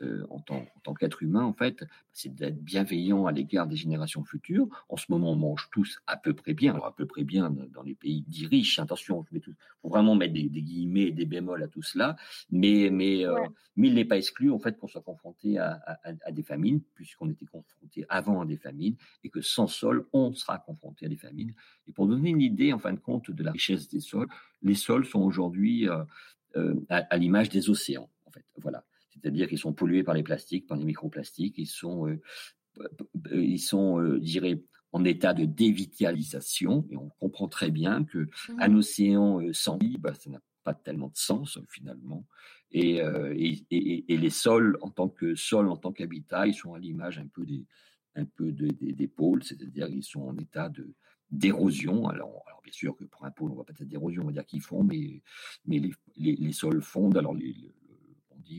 euh, 0.00 0.24
en 0.30 0.38
tant, 0.38 0.64
tant 0.84 0.94
qu'être 0.94 1.24
humain, 1.24 1.42
en 1.42 1.52
fait, 1.52 1.84
c'est 2.12 2.32
d'être 2.32 2.62
bienveillant 2.62 3.26
à 3.26 3.32
l'égard 3.32 3.66
des 3.66 3.74
générations 3.74 4.22
futures. 4.22 4.68
En 4.88 4.96
ce 4.96 5.06
moment, 5.08 5.32
on 5.32 5.36
mange 5.36 5.68
tous 5.72 5.98
à 6.06 6.16
peu 6.16 6.34
près 6.34 6.54
bien, 6.54 6.72
alors 6.72 6.86
à 6.86 6.94
peu 6.94 7.04
près 7.04 7.24
bien 7.24 7.50
dans 7.50 7.82
les 7.82 7.96
pays 7.96 8.22
dits 8.28 8.46
riches. 8.46 8.78
Attention, 8.78 9.24
il 9.32 9.40
faut 9.82 9.88
vraiment 9.88 10.14
mettre 10.14 10.34
des, 10.34 10.48
guillemets 10.48 11.08
et 11.08 11.10
des 11.10 11.24
bémols 11.24 11.64
à 11.64 11.68
tout 11.68 11.82
cela, 11.82 12.14
mais, 12.48 12.90
mais, 12.92 13.26
euh, 13.26 13.34
mais 13.74 13.88
il 13.88 13.94
n'est 13.94 14.04
pas 14.04 14.18
exclu 14.18 14.52
en 14.52 14.60
fait 14.60 14.78
qu'on 14.78 14.86
soit 14.86 15.02
confronté 15.02 15.58
à, 15.58 15.80
à, 16.04 16.30
des 16.30 16.44
famines, 16.44 16.80
puisqu'on 16.94 17.28
était 17.28 17.46
confronté 17.46 18.06
avant 18.08 18.40
à 18.40 18.46
des 18.46 18.56
famines, 18.56 18.94
et 19.24 19.30
que 19.30 19.40
sans 19.40 19.66
sol, 19.66 20.06
on 20.12 20.32
sera 20.32 20.58
confronté 20.58 21.06
à 21.06 21.08
des 21.08 21.16
famines. 21.16 21.54
Et 21.88 21.92
pour 21.92 22.06
donner 22.06 22.30
une 22.30 22.42
idée, 22.42 22.72
en 22.72 22.78
fin 22.78 22.92
de 22.92 23.00
compte, 23.00 23.32
de 23.32 23.42
la 23.42 23.50
richesse 23.50 23.88
des 23.88 24.00
sols, 24.00 24.28
les 24.62 24.76
sols 24.76 25.06
sont 25.06 25.22
aujourd'hui 25.22 25.88
euh, 25.88 26.74
à 26.88 27.16
l'image 27.18 27.48
des 27.48 27.68
océans 27.68 28.08
fait. 28.38 28.60
Voilà. 28.62 28.84
C'est-à-dire 29.10 29.48
qu'ils 29.48 29.58
sont 29.58 29.72
pollués 29.72 30.04
par 30.04 30.14
les 30.14 30.22
plastiques, 30.22 30.66
par 30.66 30.76
les 30.76 30.84
microplastiques. 30.84 31.58
Ils 31.58 31.66
sont, 31.66 32.08
euh, 32.08 32.20
euh, 32.80 33.42
ils 33.42 33.60
sont, 33.60 34.00
euh, 34.00 34.14
je 34.14 34.30
dirais, 34.30 34.62
en 34.92 35.04
état 35.04 35.34
de 35.34 35.44
dévitalisation. 35.44 36.86
Et 36.90 36.96
on 36.96 37.08
comprend 37.08 37.48
très 37.48 37.70
bien 37.70 38.04
que 38.04 38.18
mmh. 38.18 38.60
un 38.60 38.74
océan 38.74 39.40
sans 39.52 39.76
vie, 39.76 39.98
bah, 39.98 40.14
ça 40.14 40.30
n'a 40.30 40.40
pas 40.64 40.74
tellement 40.74 41.08
de 41.08 41.16
sens 41.16 41.58
finalement. 41.68 42.26
Et, 42.70 42.98
et, 42.98 44.12
et, 44.12 44.16
les 44.18 44.30
sols, 44.30 44.76
en 44.82 44.90
tant 44.90 45.08
que 45.08 45.34
sol, 45.34 45.68
en 45.68 45.78
tant 45.78 45.90
qu'habitat, 45.90 46.46
ils 46.46 46.54
sont 46.54 46.74
à 46.74 46.78
l'image 46.78 47.18
un 47.18 47.26
peu 47.26 47.46
des, 47.46 47.64
un 48.14 48.26
peu 48.26 48.52
des, 48.52 48.72
des, 48.72 49.08
pôles, 49.08 49.42
c'est-à-dire 49.42 49.88
ils 49.88 50.02
sont 50.04 50.20
en 50.20 50.36
état 50.36 50.68
de, 50.68 50.92
d'érosion. 51.30 52.08
Alors, 52.08 52.42
alors, 52.46 52.60
bien 52.62 52.72
sûr 52.72 52.96
que 52.96 53.04
pour 53.04 53.24
un 53.24 53.30
pôle, 53.30 53.50
on 53.50 53.54
ne 53.54 53.58
va 53.58 53.64
pas 53.64 53.72
dire 53.72 53.86
d'érosion, 53.86 54.22
on 54.22 54.26
va 54.26 54.32
dire 54.32 54.46
qu'ils 54.46 54.62
font, 54.62 54.82
mais, 54.82 55.22
mais 55.66 55.78
les, 55.78 56.36
les, 56.36 56.52
sols 56.52 56.82
fondent. 56.82 57.16
Alors, 57.16 57.34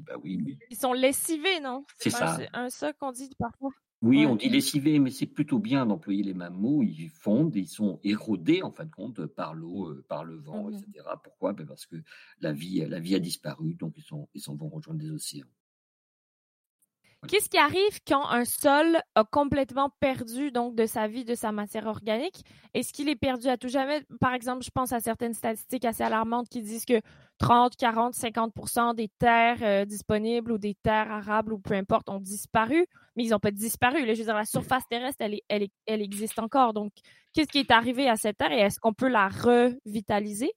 bah 0.06 0.14
oui, 0.24 0.38
mais. 0.38 0.58
Ils 0.70 0.78
sont 0.78 0.94
lessivés, 0.94 1.60
non? 1.60 1.86
C'est 1.98 2.10
ça. 2.10 2.38
C'est 2.38 2.50
un 2.54 2.70
ça 2.70 2.94
qu'on 2.94 3.12
dit 3.12 3.32
parfois? 3.38 3.72
Oui, 4.02 4.26
on 4.26 4.38
dit 4.38 4.48
lessivés, 4.48 4.98
mais 4.98 5.12
c'est 5.12 5.26
plutôt 5.26 5.60
bien 5.60 5.86
d'employer 5.86 6.24
les 6.24 6.34
mêmes 6.34 6.54
mots. 6.54 6.82
Ils 6.84 7.10
fondent, 7.10 7.56
ils 7.56 7.68
sont 7.68 8.00
érodés 8.04 8.64
en 8.64 8.72
fin 8.72 8.86
de 8.86 8.92
compte 8.92 9.26
par 9.26 9.54
l'eau, 9.54 9.90
euh, 9.90 10.06
par 10.08 10.24
le 10.24 10.38
vent, 10.38 10.70
mmh 10.70 10.76
etc. 10.76 11.06
Pourquoi? 11.22 11.52
Ben 11.52 11.68
Parce 11.68 11.86
que 11.86 11.98
la 12.40 12.54
vie, 12.54 12.86
la 12.88 13.00
vie 13.00 13.16
a 13.16 13.20
disparu, 13.20 13.74
donc 13.74 13.94
ils 13.98 14.04
sont, 14.04 14.30
ils 14.34 14.42
s'en 14.42 14.56
vont 14.56 14.70
rejoindre 14.70 15.02
les 15.02 15.12
océans. 15.12 15.48
Qu'est-ce 17.28 17.50
qui 17.50 17.58
arrive 17.58 18.00
quand 18.08 18.26
un 18.30 18.46
sol 18.46 19.02
a 19.14 19.26
complètement 19.26 19.90
perdu 20.00 20.52
donc 20.52 20.76
de 20.76 20.86
sa 20.86 21.08
vie, 21.08 21.26
de 21.26 21.36
sa 21.36 21.52
matière 21.52 21.88
organique? 21.88 22.46
Est-ce 22.74 22.94
qu'il 22.94 23.10
est 23.10 23.18
perdu 23.18 23.50
à 23.50 23.58
tout 23.58 23.68
jamais? 23.68 24.04
Par 24.22 24.34
exemple, 24.34 24.64
je 24.64 24.70
pense 24.70 24.94
à 24.94 25.02
certaines 25.02 25.34
statistiques 25.34 25.84
assez 25.84 26.04
alarmantes 26.04 26.48
qui 26.48 26.62
disent 26.62 26.86
que 26.86 27.02
30, 27.40 27.76
40, 27.78 28.14
50 28.14 28.96
des 28.96 29.10
terres 29.18 29.58
euh, 29.62 29.86
disponibles 29.86 30.52
ou 30.52 30.58
des 30.58 30.76
terres 30.76 31.10
arables 31.10 31.54
ou 31.54 31.60
peu 31.60 31.74
importe 31.74 32.10
ont 32.10 32.20
disparu, 32.20 32.86
mais 33.16 33.24
ils 33.24 33.30
n'ont 33.30 33.40
pas 33.40 33.52
disparu. 33.52 34.02
je 34.02 34.08
veux 34.08 34.14
dire, 34.14 34.36
la 34.36 34.46
surface 34.46 34.84
terrestre, 34.90 35.22
elle, 35.22 35.40
elle, 35.48 35.68
elle 35.86 36.02
existe 36.02 36.38
encore. 36.38 36.74
Donc, 36.74 36.92
qu'est-ce 37.34 37.48
qui 37.48 37.60
est 37.60 37.72
arrivé 37.72 38.08
à 38.10 38.18
cette 38.18 38.38
terre 38.38 38.52
et 38.52 38.60
est-ce 38.60 38.80
qu'on 38.80 38.94
peut 38.94 39.08
la 39.08 39.30
revitaliser? 39.30 40.52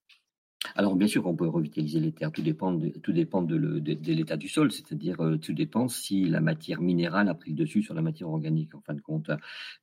Alors 0.77 0.95
bien 0.95 1.09
sûr 1.09 1.27
on 1.27 1.35
peut 1.35 1.49
revitaliser 1.49 2.01
les 2.01 2.13
terres, 2.13 2.31
tout 2.31 2.43
dépend 2.43 2.73
de, 2.73 2.89
tout 2.89 3.13
dépend 3.13 3.43
de, 3.43 3.57
l'état 3.57 4.37
du 4.37 4.49
sol, 4.49 4.71
c'est-à-dire 4.71 5.21
euh, 5.21 5.37
tout 5.37 5.53
dépend 5.53 5.89
si 5.89 6.29
la 6.29 6.41
matière 6.41 6.81
minérale 6.81 7.29
a 7.29 7.35
pris 7.35 7.51
le 7.51 7.57
dessus 7.57 7.83
sur 7.83 7.95
la 7.95 8.03
matière 8.03 8.29
organique 8.29 8.75
en 8.75 8.81
fin 8.81 8.95
de 8.95 9.01
compte. 9.01 9.31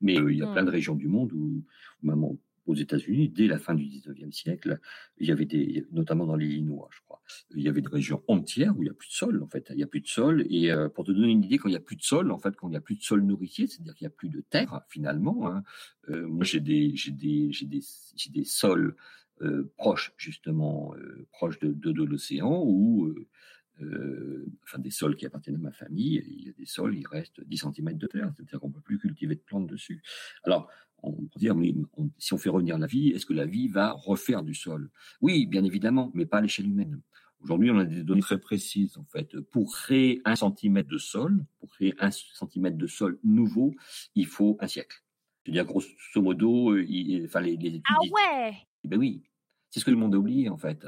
Mais 0.01 0.17
euh, 0.17 0.31
il 0.31 0.37
y 0.37 0.41
a 0.41 0.47
plein 0.47 0.63
de 0.63 0.69
mmh. 0.69 0.73
régions 0.73 0.95
du 0.95 1.07
monde 1.07 1.33
où, 1.33 1.63
même 2.01 2.23
aux 2.69 2.75
États-Unis, 2.75 3.29
dès 3.29 3.47
la 3.47 3.57
fin 3.57 3.73
du 3.73 3.85
19e 3.85 4.31
siècle, 4.31 4.79
il 5.17 5.27
y 5.27 5.31
avait 5.31 5.45
des, 5.45 5.85
notamment 5.91 6.25
dans 6.25 6.35
l'Illinois, 6.35 6.89
je 6.91 6.99
crois, 7.01 7.21
il 7.55 7.63
y 7.63 7.69
avait 7.69 7.81
des 7.81 7.89
régions 7.89 8.23
entières 8.27 8.77
où 8.77 8.81
il 8.81 8.85
n'y 8.85 8.91
a 8.91 8.93
plus 8.93 9.07
de 9.07 9.13
sol, 9.13 9.41
en 9.43 9.47
fait. 9.47 9.67
Il 9.71 9.77
n'y 9.77 9.83
a 9.83 9.87
plus 9.87 10.01
de 10.01 10.07
sol. 10.07 10.45
Et 10.49 10.71
euh, 10.71 10.89
pour 10.89 11.03
te 11.03 11.11
donner 11.11 11.31
une 11.31 11.43
idée, 11.43 11.57
quand 11.57 11.67
il 11.67 11.73
n'y 11.73 11.77
a 11.77 11.81
plus 11.81 11.95
de 11.95 12.03
sol, 12.03 12.31
en 12.31 12.37
fait, 12.37 12.55
quand 12.55 12.67
il 12.67 12.71
n'y 12.71 12.77
a 12.77 12.81
plus 12.81 12.95
de 12.95 13.01
sol 13.01 13.21
nourricier, 13.21 13.67
c'est-à-dire 13.67 13.95
qu'il 13.95 14.05
n'y 14.05 14.13
a 14.13 14.15
plus 14.15 14.29
de 14.29 14.41
terre, 14.41 14.81
finalement, 14.87 15.47
hein, 15.47 15.63
moi 16.07 16.43
j'ai 16.43 16.59
des, 16.59 16.95
j'ai 16.95 17.11
des, 17.11 17.51
j'ai 17.51 17.65
des, 17.65 17.81
j'ai 18.15 18.31
des 18.31 18.43
sols 18.45 18.95
euh, 19.41 19.71
proche 19.77 20.11
justement, 20.17 20.93
euh, 20.95 21.27
proche 21.31 21.59
de, 21.59 21.71
de, 21.71 22.03
l'océan, 22.03 22.61
ou 22.65 23.13
euh, 23.81 24.45
enfin 24.63 24.79
des 24.79 24.91
sols 24.91 25.15
qui 25.15 25.25
appartiennent 25.25 25.55
à 25.55 25.59
ma 25.59 25.71
famille, 25.71 26.23
il 26.27 26.47
y 26.47 26.49
a 26.49 26.53
des 26.53 26.65
sols, 26.65 26.95
il 26.95 27.07
reste 27.07 27.41
10 27.43 27.57
cm 27.57 27.97
de 27.97 28.07
terre, 28.07 28.31
c'est-à-dire 28.35 28.59
qu'on 28.59 28.69
ne 28.69 28.73
peut 28.73 28.81
plus 28.81 28.99
cultiver 28.99 29.35
de 29.35 29.41
plantes 29.41 29.67
dessus. 29.67 30.01
Alors, 30.43 30.69
on 31.01 31.13
peut 31.13 31.39
dire, 31.39 31.55
mais 31.55 31.73
si 32.17 32.33
on 32.33 32.37
fait 32.37 32.49
revenir 32.49 32.77
la 32.77 32.87
vie, 32.87 33.09
est-ce 33.09 33.25
que 33.25 33.33
la 33.33 33.45
vie 33.45 33.67
va 33.67 33.91
refaire 33.91 34.43
du 34.43 34.53
sol? 34.53 34.89
Oui, 35.21 35.45
bien 35.45 35.63
évidemment, 35.63 36.11
mais 36.13 36.25
pas 36.25 36.39
à 36.39 36.41
l'échelle 36.41 36.67
humaine. 36.67 37.01
Aujourd'hui, 37.41 37.71
on 37.71 37.77
a 37.77 37.85
des 37.85 38.03
données 38.03 38.21
très 38.21 38.39
précises, 38.39 38.97
en 38.97 39.05
fait. 39.05 39.39
Pour 39.39 39.71
créer 39.73 40.21
un 40.25 40.35
centimètre 40.35 40.89
de 40.89 40.97
sol, 40.97 41.45
pour 41.59 41.69
créer 41.69 41.93
un 41.99 42.11
centimètre 42.11 42.77
de 42.77 42.87
sol 42.87 43.17
nouveau, 43.23 43.73
il 44.15 44.25
faut 44.25 44.57
un 44.59 44.67
siècle. 44.67 45.03
C'est-à-dire, 45.45 45.65
grosso 45.65 45.87
modo, 46.17 46.77
il, 46.77 47.23
enfin, 47.25 47.39
les, 47.39 47.55
les 47.55 47.81
Ah 47.85 47.95
ouais 48.11 48.53
eh 48.83 48.87
Ben 48.87 48.99
oui, 48.99 49.23
c'est 49.69 49.79
ce 49.79 49.85
que 49.85 49.91
le 49.91 49.97
monde 49.97 50.15
a 50.15 50.17
oublié, 50.17 50.49
en 50.49 50.57
fait. 50.57 50.85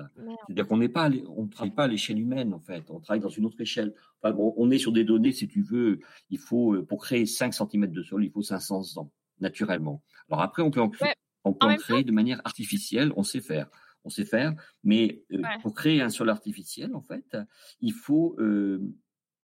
C'est-à-dire 0.48 0.68
qu'on 0.68 0.78
n'est 0.78 0.90
pas, 0.90 1.10
on 1.28 1.44
ne 1.44 1.50
travaille 1.50 1.74
pas 1.74 1.84
à 1.84 1.88
l'échelle 1.88 2.20
humaine, 2.20 2.54
en 2.54 2.60
fait. 2.60 2.90
On 2.90 3.00
travaille 3.00 3.22
dans 3.22 3.30
une 3.30 3.46
autre 3.46 3.62
échelle. 3.62 3.94
Enfin, 4.22 4.34
bon, 4.34 4.54
on 4.58 4.72
est 4.72 4.80
sur 4.80 4.92
des 4.92 5.04
données, 5.04 5.32
si 5.32 5.48
tu 5.48 5.62
veux, 5.62 6.00
il 6.30 6.40
faut, 6.40 6.74
euh, 6.74 6.86
pour 6.86 7.04
créer 7.04 7.26
5 7.26 7.54
cm 7.54 7.92
de 7.92 8.02
sol, 8.02 8.24
il 8.24 8.32
faut 8.32 8.42
500 8.42 8.98
ans, 8.98 9.12
naturellement. 9.40 10.02
Alors 10.30 10.42
après, 10.42 10.64
on 10.64 10.72
peut 10.72 10.82
en 10.82 10.90
créer, 10.90 11.14
on 11.44 11.54
peut 11.54 11.68
en 11.68 11.76
créer 11.76 12.04
de 12.04 12.12
manière 12.12 12.42
artificielle, 12.44 13.14
on 13.16 13.24
sait 13.24 13.42
faire. 13.42 13.70
On 14.04 14.10
sait 14.10 14.26
faire, 14.26 14.56
mais 14.84 15.24
euh, 15.32 15.44
pour 15.62 15.76
créer 15.76 16.02
un 16.02 16.10
sol 16.10 16.32
artificiel, 16.32 16.96
en 16.96 17.04
fait, 17.04 17.38
il 17.82 17.94
faut 17.94 18.36
euh, 18.40 18.82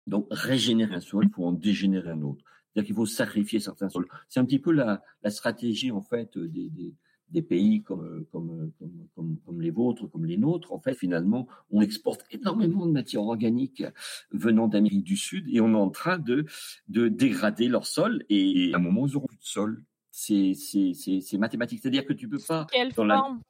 donc 0.06 0.26
régénérer 0.32 0.96
un 0.96 1.02
sol, 1.02 1.26
il 1.26 1.34
faut 1.34 1.44
en 1.44 1.52
dégénérer 1.52 2.12
un 2.12 2.22
autre. 2.22 2.46
C'est-à-dire 2.72 2.88
qu'il 2.88 2.96
faut 2.96 3.06
sacrifier 3.06 3.60
certains 3.60 3.90
sols. 3.90 4.08
C'est 4.30 4.40
un 4.40 4.46
petit 4.46 4.60
peu 4.60 4.72
la, 4.72 5.04
la 5.22 5.32
stratégie, 5.32 5.92
en 5.92 6.02
fait, 6.02 6.38
des, 6.38 6.70
des 6.70 6.96
des 7.30 7.42
pays 7.42 7.84
comme, 7.84 8.26
comme, 8.32 8.72
comme, 9.16 9.38
comme, 9.46 9.62
les 9.62 9.72
vôtres, 9.72 10.08
comme 10.08 10.26
les 10.26 10.38
nôtres, 10.38 10.72
en 10.72 10.80
fait, 10.80 10.94
finalement, 10.94 11.48
on 11.72 11.82
exporte 11.82 12.26
énormément 12.32 12.86
de 12.86 12.92
matières 12.92 13.24
organiques 13.24 13.84
venant 14.32 14.68
d'Amérique 14.68 15.04
du 15.04 15.18
Sud 15.18 15.48
et 15.50 15.60
on 15.60 15.72
est 15.74 15.76
en 15.76 15.90
train 15.90 16.18
de, 16.20 16.46
de 16.88 17.08
dégrader 17.08 17.68
leur 17.68 17.86
sol 17.86 18.24
et 18.30 18.72
à 18.74 18.78
un 18.78 18.80
moment, 18.80 19.08
ils 19.08 19.14
n'auront 19.14 19.28
plus 19.28 19.38
de 19.38 19.44
sol. 19.44 19.84
C'est, 20.12 20.54
c'est, 20.56 20.94
c'est, 20.94 21.38
mathématique. 21.38 21.80
C'est-à-dire 21.82 22.06
que 22.06 22.14
tu 22.14 22.28
peux 22.28 22.40
pas. 22.40 22.66
Quelle 22.72 22.92
forme? 22.92 23.42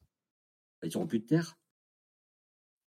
Ils 0.84 0.91
n'auront 0.93 1.07
plus 1.07 1.19
de 1.19 1.25
terre. 1.25 1.55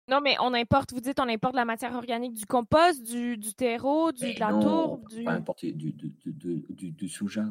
Non, 0.09 0.20
mais 0.20 0.37
on 0.39 0.53
importe, 0.53 0.93
vous 0.93 1.01
dites, 1.01 1.18
on 1.18 1.28
importe 1.28 1.55
la 1.55 1.64
matière 1.64 1.95
organique 1.95 2.35
du 2.35 2.45
compost, 2.45 3.03
du, 3.03 3.39
du 3.39 3.55
terreau, 3.55 4.12
du, 4.12 4.35
de 4.35 4.39
la 4.39 4.51
tourbe. 4.51 5.09
Du... 5.09 5.22
On 5.22 5.24
va 5.24 5.32
importer 5.32 5.72
du, 5.72 5.93
du, 5.93 6.11
du, 6.11 6.64
du, 6.68 6.91
du 6.91 7.09
soja 7.09 7.47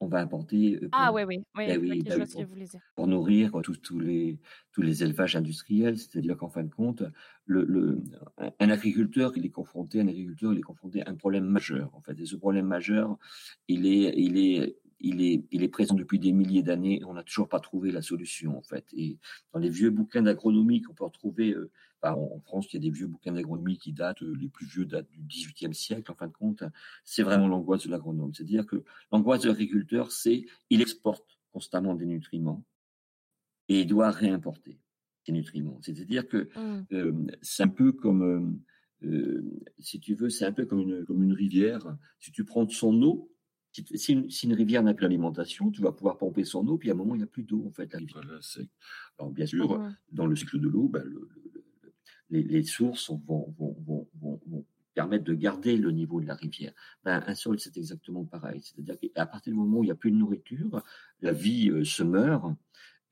on 0.00 0.08
va 0.08 0.18
importer 0.18 0.78
pour, 0.78 0.88
ah 0.92 1.12
oui, 1.12 1.22
oui, 1.22 1.44
oui, 1.56 1.64
oui, 1.78 2.02
ben 2.02 2.26
pour, 2.26 2.44
pour, 2.96 3.06
nourrir 3.06 3.52
tous, 3.62 3.98
les, 4.00 4.38
tous 4.72 4.82
les 4.82 5.04
élevages 5.04 5.36
industriels. 5.36 5.96
C'est-à-dire 5.96 6.36
qu'en 6.36 6.48
fin 6.48 6.64
de 6.64 6.74
compte, 6.74 7.04
le, 7.44 7.64
le, 7.64 8.02
un 8.58 8.70
agriculteur, 8.70 9.32
il 9.36 9.46
est 9.46 9.50
confronté, 9.50 10.00
un 10.00 10.08
agriculteur, 10.08 10.52
il 10.52 10.58
est 10.58 10.62
confronté 10.62 11.02
à 11.02 11.10
un 11.10 11.14
problème 11.14 11.44
majeur, 11.44 11.94
en 11.94 12.00
fait. 12.00 12.18
Et 12.18 12.26
ce 12.26 12.36
problème 12.36 12.66
majeur, 12.66 13.16
il 13.68 13.86
est, 13.86 14.14
il 14.16 14.38
est, 14.38 14.76
il 14.98 15.22
est, 15.22 15.44
il 15.50 15.62
est 15.62 15.68
présent 15.68 15.94
depuis 15.94 16.18
des 16.18 16.32
milliers 16.32 16.62
d'années 16.62 17.02
on 17.04 17.14
n'a 17.14 17.24
toujours 17.24 17.48
pas 17.48 17.60
trouvé 17.60 17.92
la 17.92 18.02
solution, 18.02 18.58
en 18.58 18.62
fait. 18.62 18.86
Et 18.92 19.18
dans 19.52 19.60
les 19.60 19.70
vieux 19.70 19.90
bouquins 19.90 20.22
d'agronomie 20.22 20.82
qu'on 20.82 20.94
peut 20.94 21.04
retrouver 21.04 21.52
euh, 21.52 21.70
en 22.02 22.40
France, 22.40 22.66
il 22.72 22.74
y 22.74 22.76
a 22.78 22.80
des 22.80 22.90
vieux 22.90 23.06
bouquins 23.06 23.32
d'agronomie 23.32 23.78
qui 23.78 23.92
datent, 23.92 24.22
euh, 24.22 24.34
les 24.34 24.48
plus 24.48 24.66
vieux 24.66 24.84
datent 24.84 25.08
du 25.10 25.20
XVIIIe 25.20 25.74
siècle, 25.74 26.10
en 26.10 26.14
fin 26.14 26.26
de 26.26 26.32
compte. 26.32 26.64
C'est 27.04 27.22
vraiment 27.22 27.48
l'angoisse 27.48 27.86
de 27.86 27.90
l'agronome. 27.90 28.34
C'est-à-dire 28.34 28.66
que 28.66 28.84
l'angoisse 29.12 29.42
de 29.42 29.48
l'agriculteur, 29.48 30.10
c'est 30.10 30.44
il 30.70 30.80
exporte 30.80 31.38
constamment 31.52 31.94
des 31.94 32.06
nutriments 32.06 32.64
et 33.68 33.82
il 33.82 33.86
doit 33.86 34.10
réimporter 34.10 34.80
ces 35.24 35.32
nutriments. 35.32 35.78
C'est-à-dire 35.82 36.26
que 36.26 36.48
mmh. 36.56 36.86
euh, 36.92 37.26
c'est 37.40 37.62
un 37.62 37.68
peu 37.68 37.92
comme, 37.92 38.60
euh, 39.04 39.44
si 39.78 40.00
tu 40.00 40.14
veux, 40.14 40.30
c'est 40.30 40.44
un 40.44 40.52
peu 40.52 40.66
comme 40.66 40.80
une, 40.80 41.04
comme 41.04 41.22
une 41.22 41.32
rivière. 41.32 41.96
Si 42.18 42.32
tu 42.32 42.44
prends 42.44 42.68
son 42.68 43.00
eau, 43.02 43.32
si, 43.94 44.12
une, 44.12 44.52
rivière 44.52 44.82
n'a 44.82 44.92
plus 44.92 45.04
d'alimentation, 45.04 45.70
tu 45.70 45.80
vas 45.80 45.92
pouvoir 45.92 46.18
pomper 46.18 46.44
son 46.44 46.66
eau, 46.68 46.76
puis 46.76 46.90
à 46.90 46.92
un 46.92 46.96
moment, 46.96 47.14
il 47.14 47.18
n'y 47.18 47.24
a 47.24 47.28
plus 47.28 47.42
d'eau, 47.42 47.64
en 47.66 47.70
fait, 47.70 47.90
la 47.92 48.00
rivière. 48.00 48.22
Alors, 49.18 49.30
bien 49.30 49.46
sûr, 49.46 49.78
mmh. 49.78 49.96
dans 50.12 50.26
le 50.26 50.36
cycle 50.36 50.60
de 50.60 50.68
l'eau, 50.68 50.88
ben, 50.88 51.02
le, 51.04 51.28
les, 52.32 52.62
sources 52.64 53.10
vont, 53.26 53.54
permettre 54.94 55.24
de 55.24 55.34
garder 55.34 55.76
le 55.76 55.90
niveau 55.90 56.20
de 56.20 56.26
la 56.26 56.34
rivière. 56.34 56.72
Ben, 57.04 57.22
un 57.26 57.34
sol, 57.34 57.58
c'est 57.58 57.76
exactement 57.76 58.24
pareil. 58.24 58.60
C'est-à-dire 58.62 58.98
qu'à 58.98 59.26
partir 59.26 59.52
du 59.52 59.58
moment 59.58 59.78
où 59.78 59.84
il 59.84 59.86
n'y 59.86 59.92
a 59.92 59.96
plus 59.96 60.10
de 60.10 60.16
nourriture, 60.16 60.82
la 61.20 61.32
vie 61.32 61.70
euh, 61.70 61.84
se 61.84 62.02
meurt. 62.02 62.44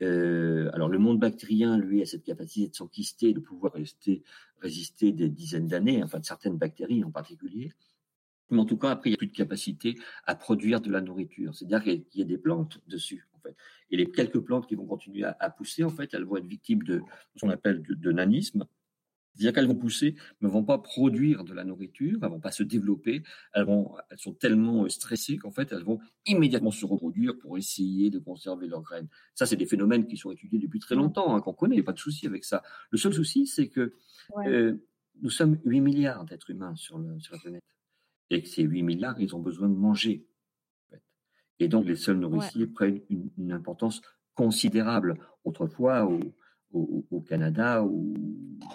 Euh, 0.02 0.70
alors 0.72 0.88
le 0.88 0.98
monde 0.98 1.20
bactérien, 1.20 1.78
lui, 1.78 2.02
a 2.02 2.06
cette 2.06 2.24
capacité 2.24 2.68
de 2.68 2.74
s'enquister, 2.74 3.32
de 3.32 3.40
pouvoir 3.40 3.72
rester, 3.72 4.22
résister 4.60 5.12
des 5.12 5.28
dizaines 5.28 5.68
d'années, 5.68 6.02
enfin 6.02 6.20
de 6.20 6.24
certaines 6.24 6.56
bactéries 6.56 7.04
en 7.04 7.10
particulier. 7.10 7.72
Mais 8.50 8.58
en 8.58 8.64
tout 8.64 8.76
cas, 8.76 8.90
après, 8.90 9.10
il 9.10 9.12
n'y 9.12 9.16
a 9.16 9.18
plus 9.18 9.28
de 9.28 9.36
capacité 9.36 9.96
à 10.26 10.34
produire 10.34 10.80
de 10.80 10.90
la 10.90 11.00
nourriture. 11.00 11.54
C'est-à-dire 11.54 11.82
qu'il 11.82 12.04
y 12.14 12.22
a 12.22 12.24
des 12.24 12.38
plantes 12.38 12.80
dessus, 12.88 13.28
en 13.32 13.38
fait. 13.38 13.56
Et 13.90 13.96
les 13.96 14.10
quelques 14.10 14.40
plantes 14.40 14.66
qui 14.66 14.74
vont 14.74 14.86
continuer 14.86 15.24
à, 15.24 15.50
pousser, 15.50 15.84
en 15.84 15.90
fait, 15.90 16.12
elles 16.14 16.24
vont 16.24 16.36
être 16.36 16.46
victimes 16.46 16.82
de 16.82 17.00
ce 17.36 17.40
qu'on 17.40 17.50
appelle 17.50 17.82
de 17.82 18.12
nanisme. 18.12 18.66
C'est-à-dire 19.35 19.53
qu'elles 19.53 19.68
vont 19.68 19.76
pousser, 19.76 20.16
mais 20.41 20.49
ne 20.49 20.53
vont 20.53 20.64
pas 20.64 20.78
produire 20.78 21.45
de 21.45 21.55
la 21.55 21.64
nourriture, 21.64 22.18
elles 22.22 22.28
vont 22.28 22.41
pas 22.41 22.51
se 22.51 22.62
développer, 22.62 23.22
elles, 23.53 23.64
vont, 23.64 23.95
elles 24.11 24.18
sont 24.18 24.35
tellement 24.35 24.85
euh, 24.85 24.89
stressées 24.89 25.37
qu'en 25.37 25.51
fait, 25.51 25.72
elles 25.72 25.85
vont 25.85 26.01
immédiatement 26.26 26.70
se 26.70 26.85
reproduire 26.85 27.39
pour 27.39 27.57
essayer 27.57 28.11
de 28.11 28.18
conserver 28.18 28.66
leurs 28.66 28.83
graines. 28.83 29.09
Ça, 29.35 29.47
c'est 29.47 29.57
des 29.57 29.66
phénomènes 29.66 30.07
qui 30.07 30.16
sont 30.16 30.31
étudiés 30.31 30.59
depuis 30.59 30.81
très 30.81 30.95
longtemps, 30.95 31.35
hein, 31.35 31.41
qu'on 31.41 31.53
connaît, 31.53 31.76
il 31.76 31.78
n'y 31.78 31.85
a 31.85 31.87
pas 31.87 31.93
de 31.93 31.99
souci 31.99 32.26
avec 32.26 32.45
ça. 32.45 32.62
Le 32.91 32.99
seul 32.99 33.14
souci, 33.14 33.47
c'est 33.47 33.68
que 33.68 33.95
euh, 34.47 34.76
nous 35.22 35.31
sommes 35.31 35.59
8 35.64 35.81
milliards 35.81 36.24
d'êtres 36.24 36.51
humains 36.51 36.74
sur, 36.74 37.01
sur, 37.20 37.35
la 37.35 37.41
planète. 37.41 37.62
Et 38.31 38.43
que 38.43 38.49
ces 38.49 38.62
8 38.62 38.83
milliards, 38.83 39.20
ils 39.20 39.35
ont 39.35 39.41
besoin 39.41 39.68
de 39.68 39.74
manger. 39.74 40.26
Et 41.59 41.68
donc, 41.68 41.87
les 41.87 41.97
seuls 41.97 42.18
nourriciers 42.18 42.66
prennent 42.66 43.01
une, 43.11 43.31
une, 43.37 43.53
importance 43.53 44.01
considérable. 44.35 45.18
Autrefois, 45.45 46.07
au, 46.07 46.20
au, 46.72 47.24
Canada 47.28 47.82
ou 47.82 48.14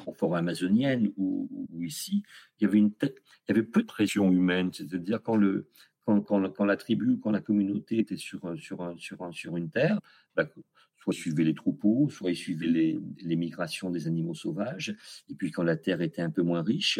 en 0.05 0.13
forêt 0.13 0.39
amazonienne 0.39 1.11
ou, 1.17 1.49
ici, 1.81 2.23
il 2.59 2.63
y 2.63 2.67
avait 2.67 3.63
peu 3.63 3.81
de 3.81 3.87
pression 3.87 4.31
humaine, 4.31 4.71
c'est-à-dire 4.73 5.21
quand 5.21 5.37
la 5.37 6.77
tribu, 6.77 7.19
quand 7.19 7.31
la 7.31 7.41
communauté 7.41 7.99
était 7.99 8.17
sur 8.17 8.45
une 9.55 9.69
terre, 9.69 9.99
bah, 10.35 10.47
soit 10.97 11.13
ils 11.13 11.17
suivaient 11.17 11.43
les 11.43 11.53
troupeaux, 11.53 12.09
soit 12.09 12.31
ils 12.31 12.35
suivaient 12.35 12.67
les, 12.67 13.35
migrations 13.35 13.91
des 13.91 14.07
animaux 14.07 14.33
sauvages, 14.33 14.95
et 15.29 15.35
puis 15.35 15.51
quand 15.51 15.63
la 15.63 15.77
terre 15.77 16.01
était 16.01 16.21
un 16.21 16.31
peu 16.31 16.41
moins 16.41 16.63
riche, 16.63 16.99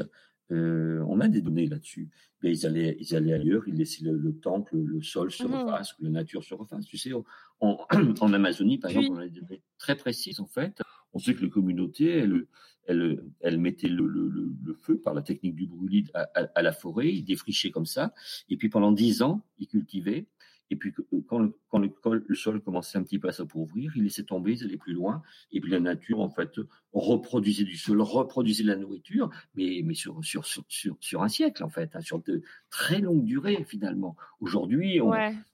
Euh, 0.51 1.03
on 1.07 1.19
a 1.21 1.27
des 1.27 1.41
données 1.41 1.65
là-dessus. 1.65 2.09
Mais 2.43 2.51
ils 2.51 2.65
allaient, 2.65 2.97
ils 2.99 3.15
allaient 3.15 3.33
ailleurs, 3.33 3.67
ils 3.67 3.75
laissaient 3.75 4.03
le, 4.03 4.33
temps 4.33 4.61
que 4.61 4.75
le, 4.75 5.01
sol 5.01 5.31
se 5.31 5.43
mmh 5.43 5.53
refasse, 5.53 5.93
que 5.93 6.03
la 6.03 6.09
nature 6.09 6.43
se 6.43 6.53
refasse. 6.53 6.85
Tu 6.85 6.97
sais, 6.97 7.11
en, 7.59 8.33
Amazonie, 8.33 8.77
par 8.77 8.91
exemple, 8.91 9.09
on 9.11 9.17
a 9.17 9.27
des 9.27 9.39
données 9.39 9.61
très 9.79 9.95
précises 9.95 10.39
en 10.39 10.45
fait. 10.45 10.81
On 11.13 11.19
sait 11.19 11.33
que 11.33 11.41
les 11.41 11.49
communautés, 11.49 12.09
elles, 12.09 12.45
elles, 12.87 13.23
elles 13.39 13.57
mettaient 13.57 13.87
le, 13.87 14.51
feu 14.81 14.99
par 14.99 15.13
la 15.13 15.21
technique 15.21 15.55
du 15.55 15.65
brûlis 15.65 16.07
à, 16.13 16.23
à, 16.33 16.61
la 16.61 16.73
forêt, 16.73 17.11
ils 17.11 17.23
défrichaient 17.23 17.71
comme 17.71 17.85
ça, 17.85 18.13
et 18.49 18.57
puis 18.57 18.69
pendant 18.69 18.91
dix 18.91 19.21
ans, 19.21 19.41
ils 19.57 19.67
cultivaient. 19.67 20.27
Et 20.71 20.75
puis, 20.75 20.93
euh, 21.13 21.21
quand 21.27 21.39
le, 21.39 21.53
quand 21.69 22.11
le, 22.13 22.35
sol 22.35 22.61
commençait 22.61 22.97
un 22.97 23.03
petit 23.03 23.19
peu 23.19 23.27
à 23.27 23.31
s'appauvrir, 23.31 23.91
il 23.95 24.03
laissait 24.03 24.23
tomber, 24.23 24.53
il 24.53 24.63
allait 24.63 24.77
plus 24.77 24.93
loin. 24.93 25.21
Et 25.51 25.61
puis, 25.61 25.71
la 25.71 25.79
nature, 25.79 26.19
en 26.19 26.29
fait, 26.29 26.59
reproduisait 26.93 27.63
du 27.63 27.77
sol, 27.77 28.01
reproduisait 28.01 28.63
de 28.63 28.69
la 28.69 28.75
nourriture, 28.75 29.29
mais, 29.55 29.81
mais 29.83 29.93
sur, 29.93 30.23
sur, 30.23 30.45
sur, 30.45 30.65
sur, 30.99 31.23
un 31.23 31.29
siècle, 31.29 31.63
en 31.63 31.69
fait, 31.69 31.95
hein, 31.95 32.01
sur 32.01 32.21
de 32.21 32.41
très 32.69 32.99
longues 32.99 33.25
durées, 33.25 33.63
finalement. 33.65 34.15
Aujourd'hui, 34.39 34.99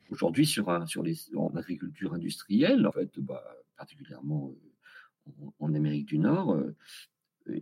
aujourd'hui 0.09 0.45
sur, 0.45 0.69
un, 0.69 0.85
sur 0.85 1.03
les, 1.03 1.15
en 1.35 1.55
agriculture 1.55 2.13
industrielle, 2.13 2.87
en 2.87 2.91
fait, 2.91 3.19
bah, 3.19 3.43
particulièrement 3.77 4.53
euh, 5.27 5.31
en, 5.59 5.73
Amérique 5.73 6.07
du 6.07 6.19
Nord, 6.19 6.57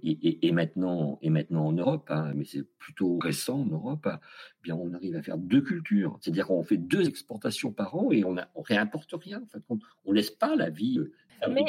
et, 0.04 0.52
maintenant, 0.52 1.20
et 1.22 1.30
maintenant 1.30 1.68
en 1.68 1.72
Europe, 1.72 2.10
hein, 2.10 2.32
mais 2.36 2.46
c'est 2.46 2.64
plutôt 2.78 3.18
récent 3.18 3.62
en 3.62 3.66
Europe, 3.66 4.08
eh 4.08 4.62
bien 4.64 4.76
on 4.76 4.94
arrive 4.94 5.16
à 5.16 5.22
faire 5.22 5.38
deux 5.38 5.62
cultures. 5.62 6.18
C'est-à-dire 6.22 6.48
qu'on 6.48 6.64
fait 6.64 6.78
deux 6.78 7.08
exportations 7.08 7.72
par 7.72 7.96
an 7.96 8.12
et 8.12 8.24
on 8.24 8.36
réimporte 8.62 9.14
rien. 9.14 9.42
En 9.42 9.48
fait, 9.48 9.64
on 9.70 9.80
ne 10.12 10.14
laisse 10.14 10.32
pas 10.32 10.56
la 10.56 10.70
vie. 10.70 11.00
Euh, 11.00 11.50
mais 11.50 11.66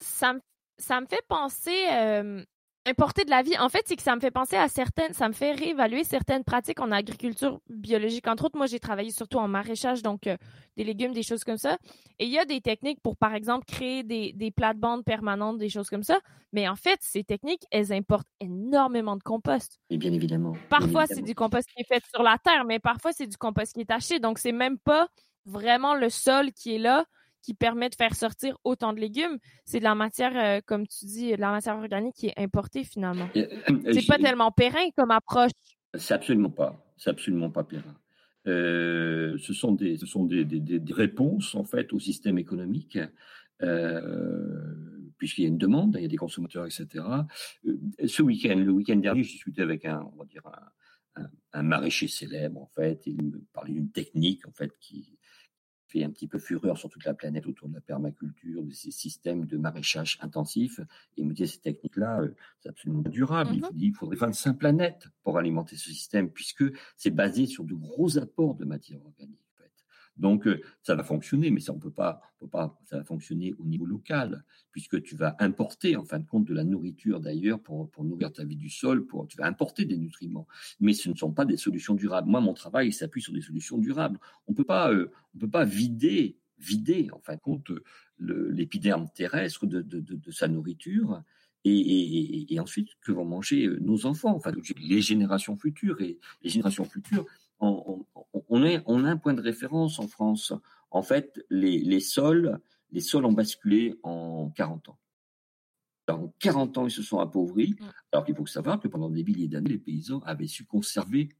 ça, 0.00 0.34
ça 0.78 1.00
me 1.00 1.06
fait 1.06 1.24
penser, 1.28 1.86
euh, 1.92 2.44
importer 2.86 3.24
de 3.24 3.30
la 3.30 3.42
vie, 3.42 3.56
en 3.58 3.68
fait, 3.68 3.82
c'est 3.86 3.96
que 3.96 4.02
ça 4.02 4.14
me 4.14 4.20
fait 4.20 4.30
penser 4.30 4.56
à 4.56 4.68
certaines, 4.68 5.12
ça 5.12 5.28
me 5.28 5.32
fait 5.32 5.52
réévaluer 5.52 6.04
certaines 6.04 6.44
pratiques 6.44 6.80
en 6.80 6.92
agriculture 6.92 7.60
biologique. 7.68 8.26
Entre 8.28 8.44
autres, 8.44 8.56
moi, 8.56 8.66
j'ai 8.66 8.80
travaillé 8.80 9.10
surtout 9.10 9.38
en 9.38 9.48
maraîchage, 9.48 10.02
donc 10.02 10.26
euh, 10.26 10.36
des 10.76 10.84
légumes, 10.84 11.12
des 11.12 11.22
choses 11.22 11.44
comme 11.44 11.56
ça. 11.56 11.78
Et 12.18 12.26
il 12.26 12.30
y 12.30 12.38
a 12.38 12.44
des 12.44 12.60
techniques 12.60 13.00
pour, 13.02 13.16
par 13.16 13.34
exemple, 13.34 13.64
créer 13.66 14.02
des, 14.02 14.32
des 14.32 14.50
plates-bandes 14.50 15.04
permanentes, 15.04 15.58
des 15.58 15.68
choses 15.68 15.88
comme 15.88 16.02
ça. 16.02 16.18
Mais 16.52 16.68
en 16.68 16.76
fait, 16.76 16.98
ces 17.00 17.24
techniques, 17.24 17.64
elles 17.70 17.92
importent 17.92 18.28
énormément 18.40 19.16
de 19.16 19.22
compost. 19.22 19.80
Et 19.90 19.96
bien 19.96 20.12
évidemment. 20.12 20.54
Parfois, 20.68 21.06
c'est 21.06 21.22
du 21.22 21.34
compost 21.34 21.68
qui 21.68 21.82
est 21.82 21.86
fait 21.86 22.04
sur 22.12 22.22
la 22.22 22.38
terre, 22.38 22.64
mais 22.64 22.78
parfois, 22.78 23.12
c'est 23.12 23.26
du 23.26 23.36
compost 23.36 23.72
qui 23.72 23.80
est 23.80 23.86
taché. 23.86 24.18
Donc, 24.18 24.38
c'est 24.38 24.52
même 24.52 24.78
pas 24.78 25.08
vraiment 25.46 25.94
le 25.94 26.08
sol 26.10 26.52
qui 26.52 26.76
est 26.76 26.78
là 26.78 27.04
qui 27.44 27.54
permet 27.54 27.90
de 27.90 27.94
faire 27.94 28.14
sortir 28.14 28.56
autant 28.64 28.92
de 28.92 29.00
légumes, 29.00 29.38
c'est 29.64 29.78
de 29.78 29.84
la 29.84 29.94
matière, 29.94 30.32
euh, 30.34 30.60
comme 30.64 30.86
tu 30.86 31.04
dis, 31.04 31.32
de 31.32 31.40
la 31.40 31.50
matière 31.50 31.76
organique 31.76 32.14
qui 32.14 32.28
est 32.28 32.38
importée 32.38 32.84
finalement. 32.84 33.28
Euh, 33.36 33.46
euh, 33.70 33.92
c'est 33.92 34.06
pas 34.06 34.18
tellement 34.18 34.50
périn 34.50 34.88
comme 34.96 35.10
approche. 35.10 35.52
C'est 35.94 36.14
absolument 36.14 36.50
pas. 36.50 36.82
C'est 36.96 37.10
absolument 37.10 37.50
pas 37.50 37.64
périn. 37.64 37.94
ce 38.46 39.52
sont 39.52 39.72
des, 39.72 39.98
ce 39.98 40.06
sont 40.06 40.24
des, 40.24 40.44
des, 40.44 40.92
réponses 40.92 41.54
en 41.54 41.64
fait 41.64 41.92
au 41.92 42.00
système 42.00 42.38
économique. 42.38 42.98
puisqu'il 45.18 45.42
y 45.42 45.44
a 45.44 45.48
une 45.48 45.58
demande, 45.58 45.96
il 45.98 46.02
y 46.02 46.06
a 46.06 46.08
des 46.08 46.16
consommateurs, 46.16 46.64
etc. 46.64 47.04
ce 48.06 48.22
week-end, 48.22 48.56
le 48.56 48.72
week-end 48.72 48.96
dernier, 48.96 49.22
j'ai 49.22 49.32
discuté 49.32 49.62
avec 49.62 49.84
un, 49.84 50.08
on 50.14 50.18
va 50.18 50.24
dire 50.24 50.46
un, 51.16 51.26
un, 51.52 51.62
maraîcher 51.62 52.08
célèbre 52.08 52.60
en 52.60 52.66
fait. 52.66 53.02
Il 53.06 53.22
me 53.22 53.40
parlait 53.52 53.72
d'une 53.72 53.90
technique 53.90 54.46
en 54.46 54.52
fait 54.52 54.72
qui, 54.80 55.18
un 56.02 56.10
petit 56.10 56.26
peu 56.26 56.38
fureur 56.38 56.78
sur 56.78 56.88
toute 56.88 57.04
la 57.04 57.14
planète 57.14 57.46
autour 57.46 57.68
de 57.68 57.74
la 57.74 57.80
permaculture, 57.80 58.62
de 58.62 58.72
ces 58.72 58.90
systèmes 58.90 59.44
de 59.44 59.56
maraîchage 59.56 60.18
intensif. 60.22 60.80
Et 61.16 61.20
il 61.20 61.26
me 61.26 61.34
disait, 61.34 61.52
ces 61.52 61.60
techniques-là, 61.60 62.22
euh, 62.22 62.34
c'est 62.60 62.70
absolument 62.70 63.02
durable. 63.02 63.50
Il, 63.54 63.60
mm-hmm. 63.60 63.70
il 63.76 63.94
faudrait 63.94 64.16
25 64.16 64.54
planètes 64.58 65.08
pour 65.22 65.38
alimenter 65.38 65.76
ce 65.76 65.90
système, 65.90 66.30
puisque 66.30 66.64
c'est 66.96 67.10
basé 67.10 67.46
sur 67.46 67.64
de 67.64 67.74
gros 67.74 68.18
apports 68.18 68.54
de 68.54 68.64
matière 68.64 69.04
organique. 69.04 69.38
Donc, 70.16 70.46
euh, 70.46 70.60
ça 70.82 70.94
va 70.94 71.02
fonctionner, 71.02 71.50
mais 71.50 71.60
ça, 71.60 71.72
on 71.72 71.78
peut 71.78 71.90
pas, 71.90 72.20
ça 72.52 72.98
va 72.98 73.04
fonctionner 73.04 73.52
au 73.58 73.64
niveau 73.64 73.84
local, 73.84 74.44
puisque 74.70 75.02
tu 75.02 75.16
vas 75.16 75.36
importer, 75.40 75.96
en 75.96 76.04
fin 76.04 76.20
de 76.20 76.26
compte, 76.26 76.44
de 76.44 76.54
la 76.54 76.64
nourriture 76.64 77.20
d'ailleurs 77.20 77.60
pour, 77.60 77.90
pour 77.90 78.04
nourrir 78.04 78.32
ta 78.32 78.44
vie 78.44 78.56
du 78.56 78.70
sol, 78.70 79.06
pour, 79.06 79.26
tu 79.26 79.36
vas 79.36 79.46
importer 79.46 79.84
des 79.84 79.96
nutriments. 79.96 80.46
Mais 80.80 80.92
ce 80.92 81.08
ne 81.08 81.14
sont 81.14 81.32
pas 81.32 81.44
des 81.44 81.56
solutions 81.56 81.94
durables. 81.94 82.30
Moi, 82.30 82.40
mon 82.40 82.54
travail 82.54 82.92
s'appuie 82.92 83.22
sur 83.22 83.32
des 83.32 83.40
solutions 83.40 83.78
durables. 83.78 84.18
On 84.46 84.54
peut 84.54 84.64
pas, 84.64 84.92
euh, 84.92 85.10
on 85.34 85.38
peut 85.38 85.50
pas 85.50 85.64
vider, 85.64 86.38
vider, 86.58 87.08
en 87.12 87.20
fin 87.20 87.34
de 87.34 87.40
compte, 87.40 87.70
l'épiderme 88.18 89.08
terrestre 89.14 89.66
de, 89.66 90.30
sa 90.30 90.46
nourriture. 90.48 91.22
Et, 91.66 91.72
et, 91.72 92.54
et, 92.54 92.60
ensuite, 92.60 92.90
que 93.00 93.10
vont 93.10 93.24
manger 93.24 93.64
euh, 93.64 93.78
nos 93.80 94.04
enfants, 94.04 94.36
enfin 94.36 94.52
les 94.76 95.00
générations 95.00 95.56
futures. 95.56 95.98
Et 96.02 96.18
les 96.42 96.50
générations 96.50 96.84
futures, 96.84 97.24
on, 97.60 98.04
on, 98.48 99.04
a 99.04 99.08
un 99.08 99.16
point 99.16 99.34
de 99.34 99.40
référence 99.40 99.98
en 99.98 100.08
France. 100.08 100.52
En 100.90 101.02
fait, 101.02 101.44
les, 101.50 102.00
sols, 102.00 102.58
les 102.90 103.00
sols 103.00 103.24
ont 103.24 103.32
basculé 103.32 103.98
en 104.02 104.50
40 104.50 104.90
ans. 104.90 104.98
En 106.08 106.34
40 106.38 106.78
ans, 106.78 106.86
ils 106.86 106.90
se 106.90 107.02
sont 107.02 107.18
appauvris, 107.18 107.76
mm. 107.80 107.84
alors 108.12 108.24
qu'il 108.26 108.36
faut 108.36 108.46
savoir 108.46 108.78
que 108.78 108.88
pendant 108.88 109.08
des 109.08 109.24
milliers 109.24 109.48
d'années, 109.48 109.70
les 109.70 109.78
paysans 109.78 110.20
avaient 110.20 110.46
su 110.46 110.66
conserver 110.66 111.30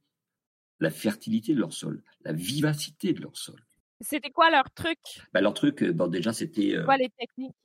la 0.79 0.89
fertilité 0.89 1.53
de 1.53 1.59
leur 1.59 1.71
sol, 1.71 2.03
la 2.21 2.33
vivacité 2.33 3.13
de 3.13 3.21
leur 3.21 3.37
sol. 3.37 3.63
C'était 4.01 4.31
quoi 4.31 4.49
leur 4.49 4.69
truc? 4.71 4.99
Bah, 5.33 5.41
Leur 5.41 5.53
truc, 5.53 5.81
euh, 5.81 5.93
bon, 5.93 6.07
déjà, 6.07 6.33
c'était. 6.33 6.75
Euh, 6.75 6.83
quoi 6.83 6.97
les 6.97 7.09
techniques? 7.17 7.55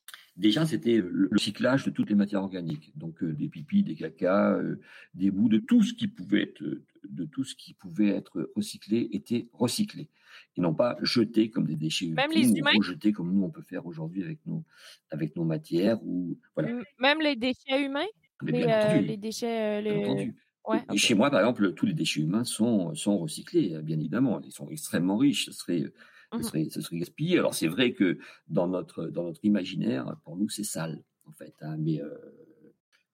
Déjà, 0.41 0.65
c'était 0.65 1.03
le 1.05 1.29
cyclage 1.37 1.85
de 1.85 1.91
toutes 1.91 2.09
les 2.09 2.15
matières 2.17 2.43
organiques, 2.43 2.91
donc 2.97 3.23
euh, 3.23 3.35
des 3.35 3.49
pipis, 3.49 3.83
des 3.83 3.95
cacas, 3.95 4.59
des 5.13 5.31
bouts, 5.31 5.51
de 5.51 5.59
tout 5.59 5.83
ce 5.83 5.93
qui 5.93 6.09
pouvait 6.09 6.45
être, 6.45 6.63
de 6.63 7.25
tout 7.27 7.45
ce 7.45 7.55
qui 7.55 7.75
pouvait 7.75 8.09
être 8.09 8.51
recyclé 8.57 9.11
était 9.13 9.49
recyclé 9.53 10.09
et 10.57 10.61
non 10.61 10.75
pas 10.75 10.97
jeté 11.03 11.51
comme 11.51 11.67
des 11.67 11.77
déchets 11.77 12.07
Même 12.07 12.31
les 12.33 12.51
humains 12.53 12.71
ou 12.75 13.13
comme 13.13 13.33
nous 13.33 13.43
on 13.43 13.51
peut 13.51 13.63
faire 13.63 13.85
aujourd'hui 13.87 14.23
avec 14.23 14.39
nos 14.47 14.65
avec 15.11 15.37
nos 15.37 15.45
matières 15.45 16.03
ou 16.03 16.39
voilà. 16.55 16.73
Même 16.99 17.21
les 17.21 17.37
déchets 17.37 17.85
humains, 17.85 18.07
les, 18.43 19.03
les, 19.03 19.17
déchets. 19.19 19.83
Ouais, 20.67 20.81
Chez 20.97 21.15
moi, 21.15 21.31
par 21.31 21.41
exemple, 21.41 21.73
tous 21.73 21.87
les 21.87 21.95
déchets 21.95 22.21
humains 22.21 22.45
sont, 22.45 22.95
sont 22.95 23.19
recyclés, 23.19 23.81
bien 23.83 23.99
évidemment. 23.99 24.41
Ils 24.43 24.53
sont 24.53 24.69
extrêmement 24.69 25.17
riches. 25.17 25.47
Ce 25.47 25.53
serait, 25.53 25.85
ce 26.33 26.39
mmh 26.39 26.43
serait, 26.43 26.67
ce 26.71 26.81
serait 26.81 26.99
gaspillé. 26.99 27.39
Alors, 27.39 27.55
c'est 27.55 27.67
vrai 27.67 27.93
que 27.93 28.19
dans 28.49 28.69
notre, 28.69 29.07
dans 29.07 29.25
notre 29.25 29.45
imaginaire, 29.45 30.17
pour 30.25 30.37
nous, 30.37 30.49
c'est 30.49 30.65
sale, 30.65 31.03
en 31.27 31.33
fait. 31.33 31.55
Hein, 31.61 31.77
mais 31.79 32.01
euh, 32.01 32.15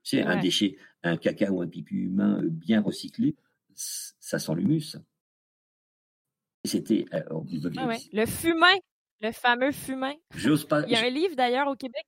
c'est 0.02 0.22
un 0.22 0.40
déchet, 0.40 0.76
un 1.02 1.16
caca 1.16 1.50
ou 1.50 1.62
un 1.62 1.68
pipi 1.68 1.94
humain 1.94 2.42
euh, 2.42 2.48
bien 2.48 2.82
recyclé, 2.82 3.34
ça 3.74 4.38
sent 4.38 4.54
l'humus. 4.54 4.96
C'était. 6.64 7.06
Euh, 7.14 7.22
le 8.12 8.26
fumain, 8.26 8.76
le 9.20 9.32
fameux 9.32 9.72
fumain. 9.72 10.14
J'ose 10.34 10.66
pas. 10.66 10.82
Il 10.86 10.92
y 10.92 10.96
a 10.96 11.04
un 11.04 11.10
livre 11.10 11.36
d'ailleurs 11.36 11.68
au 11.68 11.76
Québec. 11.76 12.04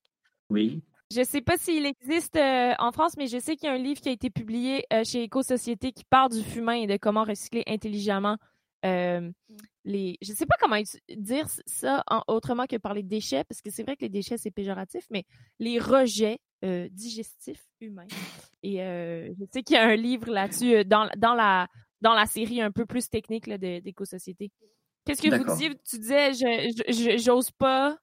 Oui. 0.51 0.83
Je 1.11 1.21
ne 1.21 1.25
sais 1.25 1.41
pas 1.41 1.57
s'il 1.57 1.87
existe 1.87 2.37
en 2.37 2.93
France, 2.93 3.17
mais 3.17 3.29
je 3.29 3.39
sais 3.39 3.57
qu'il 3.57 3.67
y 3.67 3.73
a 3.73 3.75
un 3.75 3.79
livre 3.79 4.01
qui 4.01 4.11
a 4.11 4.13
été 4.13 4.29
publié 4.29 4.85
chez 5.05 5.23
Éco-Société 5.23 5.93
qui 5.93 6.05
parle 6.05 6.31
du 6.33 6.43
fumain 6.43 6.75
et 6.75 6.87
de 6.87 6.99
comment 6.99 7.25
recycler 7.25 7.63
intelligemment 7.67 8.37
mmh 8.85 9.31
les, 9.85 10.19
je 10.21 10.33
sais 10.33 10.47
pas 10.47 10.57
comment 10.61 10.77
dire 11.17 11.47
ça 11.67 12.05
autrement 12.27 12.67
que 12.67 12.77
par 12.77 12.93
les 12.93 13.03
déchets, 13.03 13.43
parce 13.45 13.63
que 13.63 13.71
c'est 13.71 13.83
vrai 13.83 13.97
que 13.97 14.03
les 14.03 14.11
déchets, 14.11 14.37
c'est 14.37 14.51
péjoratif, 14.51 15.07
mais 15.11 15.25
les 15.59 15.79
rejets 15.79 16.39
euh, 16.65 16.89
digestifs 16.91 17.65
humains. 17.81 18.07
Et 18.63 18.83
euh, 18.83 19.33
je 19.39 19.45
sais 19.51 19.63
qu'il 19.63 19.77
y 19.77 19.79
a 19.79 19.87
un 19.87 19.97
livre 19.97 20.31
là-dessus 20.31 20.85
dans, 20.85 21.09
dans, 21.17 21.35
la, 21.35 21.69
dans 22.03 22.13
la 22.13 22.27
série 22.27 22.61
un 22.61 22.71
peu 22.71 22.85
plus 22.85 23.09
technique 23.09 23.49
d'éco-société. 23.49 24.51
Qu'est-ce 25.07 25.23
que 25.23 25.35
vous 25.35 25.51
disiez? 25.51 25.71
Tu 25.89 25.99
disais, 25.99 26.35
je 26.35 27.17
j'ose 27.19 27.51
pas 27.53 27.97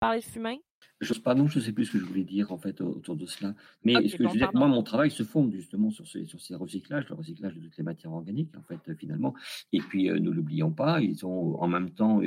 parler 0.00 0.20
de 0.20 0.24
fumain? 0.24 0.56
J'ose 1.00 1.18
pas, 1.18 1.34
non, 1.34 1.46
je 1.46 1.58
ne 1.58 1.64
sais 1.64 1.72
plus 1.72 1.84
ce 1.84 1.92
que 1.92 1.98
je 1.98 2.04
voulais 2.04 2.24
dire 2.24 2.52
en 2.52 2.58
fait 2.58 2.80
autour 2.80 3.16
de 3.16 3.26
cela. 3.26 3.54
Mais 3.84 4.08
ce 4.08 4.16
que 4.16 4.24
je 4.24 4.30
disais, 4.30 4.46
moi, 4.54 4.66
mon 4.66 4.82
travail 4.82 5.10
se 5.10 5.24
fonde 5.24 5.52
justement 5.52 5.90
sur 5.90 6.06
ces, 6.08 6.24
sur 6.24 6.40
ces 6.40 6.54
recyclages, 6.54 7.06
le 7.08 7.14
recyclage 7.14 7.54
de 7.54 7.60
toutes 7.60 7.76
les 7.76 7.84
matières 7.84 8.12
organiques, 8.12 8.56
en 8.56 8.62
fait, 8.62 8.94
finalement. 8.96 9.34
Et 9.72 9.80
puis, 9.80 10.04
ne 10.08 10.30
l'oublions 10.30 10.70
pas, 10.70 11.00
ils 11.02 11.26
ont 11.26 11.60
en 11.60 11.68
même 11.68 11.90
temps, 11.90 12.22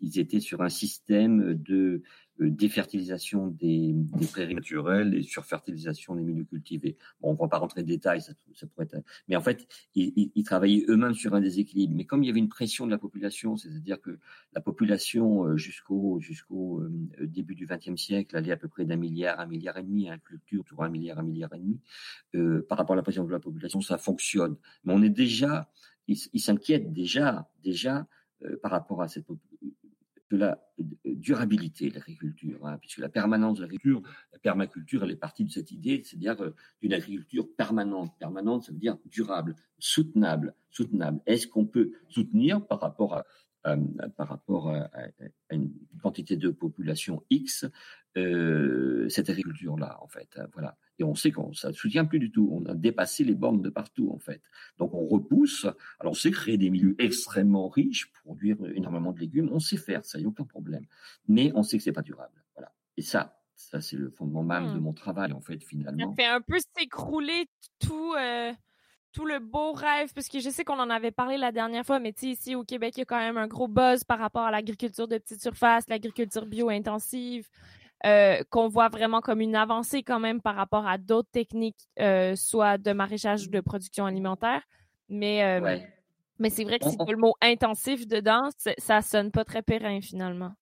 ils 0.00 0.18
étaient 0.18 0.40
sur 0.40 0.62
un 0.62 0.68
système 0.68 1.54
de 1.54 1.78
euh, 1.78 2.02
défertilisation 2.40 3.48
des, 3.48 3.92
des, 3.92 4.26
prairies 4.26 4.54
naturelles 4.54 5.14
et 5.14 5.22
surfertilisation 5.22 6.14
des 6.14 6.22
milieux 6.22 6.44
cultivés. 6.44 6.96
Bon, 7.20 7.30
on 7.30 7.32
ne 7.32 7.38
va 7.38 7.48
pas 7.48 7.58
rentrer 7.58 7.82
de 7.82 7.88
détails, 7.88 8.22
ça, 8.22 8.32
pourrait 8.68 8.86
être... 8.92 9.02
Mais 9.28 9.36
en 9.36 9.40
fait, 9.40 9.66
ils, 9.94 10.42
travaillaient 10.44 10.84
eux-mêmes 10.88 11.14
sur 11.14 11.34
un 11.34 11.40
déséquilibre. 11.40 11.94
Mais 11.96 12.04
comme 12.04 12.22
il 12.22 12.28
y 12.28 12.30
avait 12.30 12.38
une 12.38 12.48
pression 12.48 12.86
de 12.86 12.90
la 12.90 12.98
population, 12.98 13.56
c'est-à-dire 13.56 14.00
que 14.00 14.18
la 14.54 14.60
population 14.60 15.46
euh, 15.46 15.56
jusqu'au 15.56 16.20
euh, 16.80 16.90
début 17.20 17.54
du 17.54 17.66
XXe 17.66 18.00
siècle 18.00 18.36
allait 18.36 18.52
à 18.52 18.56
peu 18.56 18.68
près 18.68 18.84
d'un 18.84 18.96
milliard, 18.96 19.40
un 19.40 19.46
milliard 19.46 19.76
et 19.76 19.82
demi, 19.82 20.08
hein, 20.08 20.18
culture, 20.24 20.64
toujours 20.64 20.84
un 20.84 20.90
milliard, 20.90 21.18
un 21.18 21.22
milliard 21.22 21.52
et 21.54 21.58
demi, 21.58 21.80
euh, 22.34 22.64
par 22.68 22.78
rapport 22.78 22.94
à 22.94 22.96
la 22.96 23.02
pression 23.02 23.24
de 23.24 23.32
la 23.32 23.40
population, 23.40 23.80
ça 23.80 23.98
fonctionne. 23.98 24.56
Mais 24.84 24.92
on 24.92 25.02
est 25.02 25.10
déjà, 25.10 25.70
ils 26.06 26.40
s'inquiètent 26.40 26.92
déjà, 26.92 27.48
déjà 27.62 28.06
par 28.62 28.70
rapport 28.70 29.02
à 29.02 29.08
cette 29.08 29.26
de 30.30 30.36
la 30.36 30.58
durabilité 31.04 31.88
de 31.88 31.94
l'agriculture, 31.94 32.66
hein, 32.66 32.78
puisque 32.78 32.98
la 32.98 33.08
permanence 33.08 33.58
de 33.58 33.62
l'agriculture, 33.62 34.02
la 34.32 34.38
permaculture, 34.38 35.02
elle 35.02 35.10
est 35.10 35.16
partie 35.16 35.44
de 35.44 35.50
cette 35.50 35.70
idée, 35.70 36.02
c'est-à-dire 36.04 36.36
d'une 36.82 36.92
agriculture 36.92 37.48
permanente. 37.56 38.12
Permanente, 38.18 38.64
ça 38.64 38.72
veut 38.72 38.78
dire 38.78 38.98
durable, 39.06 39.56
soutenable, 39.78 40.54
soutenable. 40.70 41.20
Est-ce 41.26 41.46
qu'on 41.46 41.66
peut 41.66 41.92
soutenir 42.08 42.66
par 42.66 42.80
rapport 42.80 43.14
à 43.14 43.24
euh, 43.66 43.76
par 44.16 44.28
rapport 44.28 44.68
à, 44.70 44.88
une 45.50 45.72
quantité 46.00 46.36
de 46.36 46.50
population 46.50 47.24
X, 47.28 47.66
euh, 48.16 49.08
cette 49.08 49.30
agriculture-là, 49.30 49.98
en 50.00 50.06
fait. 50.06 50.28
Hein, 50.36 50.46
voilà. 50.52 50.76
Et 50.98 51.04
on 51.04 51.14
sait 51.14 51.32
qu'on 51.32 51.52
ça 51.52 51.68
ne 51.68 51.72
soutient 51.72 52.04
plus 52.04 52.18
du 52.18 52.30
tout. 52.30 52.48
On 52.52 52.64
a 52.66 52.74
dépassé 52.74 53.24
les 53.24 53.34
bornes 53.34 53.62
de 53.62 53.70
partout, 53.70 54.10
en 54.12 54.18
fait. 54.18 54.42
Donc 54.78 54.94
on 54.94 55.06
repousse. 55.06 55.66
Alors 55.98 56.12
on 56.12 56.14
sait 56.14 56.30
créer 56.30 56.56
des 56.56 56.70
milieux 56.70 56.94
extrêmement 56.98 57.68
riches, 57.68 58.12
produire 58.24 58.56
énormément 58.74 59.12
de 59.12 59.20
légumes. 59.20 59.48
On 59.52 59.60
sait 59.60 59.76
faire 59.76 60.04
ça, 60.04 60.18
il 60.18 60.22
n'y 60.22 60.26
a 60.26 60.28
aucun 60.28 60.44
problème. 60.44 60.86
Mais 61.26 61.52
on 61.54 61.62
sait 61.62 61.78
que 61.78 61.84
c'est 61.84 61.92
pas 61.92 62.02
durable. 62.02 62.44
Voilà. 62.54 62.72
Et 62.96 63.02
ça, 63.02 63.40
ça 63.54 63.80
c'est 63.80 63.96
le 63.96 64.10
fondement 64.10 64.44
même 64.44 64.72
de 64.72 64.78
mmh. 64.78 64.82
mon 64.82 64.92
travail, 64.92 65.32
en 65.32 65.40
fait, 65.40 65.62
finalement. 65.62 66.10
Ça 66.10 66.16
fait 66.16 66.28
un 66.28 66.40
peu 66.40 66.58
s'écrouler 66.76 67.46
tout. 67.80 68.14
Euh, 68.14 68.52
tout 69.18 69.26
le 69.26 69.40
beau 69.40 69.72
rêve, 69.72 70.12
parce 70.14 70.28
que 70.28 70.38
je 70.38 70.48
sais 70.48 70.62
qu'on 70.62 70.78
en 70.78 70.90
avait 70.90 71.10
parlé 71.10 71.36
la 71.38 71.50
dernière 71.50 71.84
fois, 71.84 71.98
mais 71.98 72.14
ici 72.22 72.54
au 72.54 72.62
Québec, 72.62 72.94
il 72.96 73.00
y 73.00 73.02
a 73.02 73.04
quand 73.04 73.18
même 73.18 73.36
un 73.36 73.48
gros 73.48 73.66
buzz 73.66 74.04
par 74.04 74.20
rapport 74.20 74.42
à 74.42 74.52
l'agriculture 74.52 75.08
de 75.08 75.18
petite 75.18 75.42
surface, 75.42 75.88
l'agriculture 75.88 76.46
bio-intensive, 76.46 77.48
euh, 78.06 78.44
qu'on 78.48 78.68
voit 78.68 78.88
vraiment 78.88 79.20
comme 79.20 79.40
une 79.40 79.56
avancée 79.56 80.04
quand 80.04 80.20
même 80.20 80.40
par 80.40 80.54
rapport 80.54 80.86
à 80.86 80.98
d'autres 80.98 81.30
techniques, 81.32 81.88
euh, 81.98 82.36
soit 82.36 82.78
de 82.78 82.92
maraîchage 82.92 83.48
ou 83.48 83.50
de 83.50 83.58
production 83.58 84.06
alimentaire. 84.06 84.62
Mais, 85.08 85.42
euh, 85.42 85.80
mais 86.38 86.50
c'est 86.50 86.62
vrai 86.62 86.78
que 86.78 86.88
si 86.88 86.96
tu 86.96 87.10
le 87.10 87.18
mot 87.18 87.34
intensif 87.40 88.06
dedans, 88.06 88.50
ça 88.78 89.02
sonne 89.02 89.32
pas 89.32 89.44
très 89.44 89.62
périn 89.62 90.00
finalement. 90.00 90.52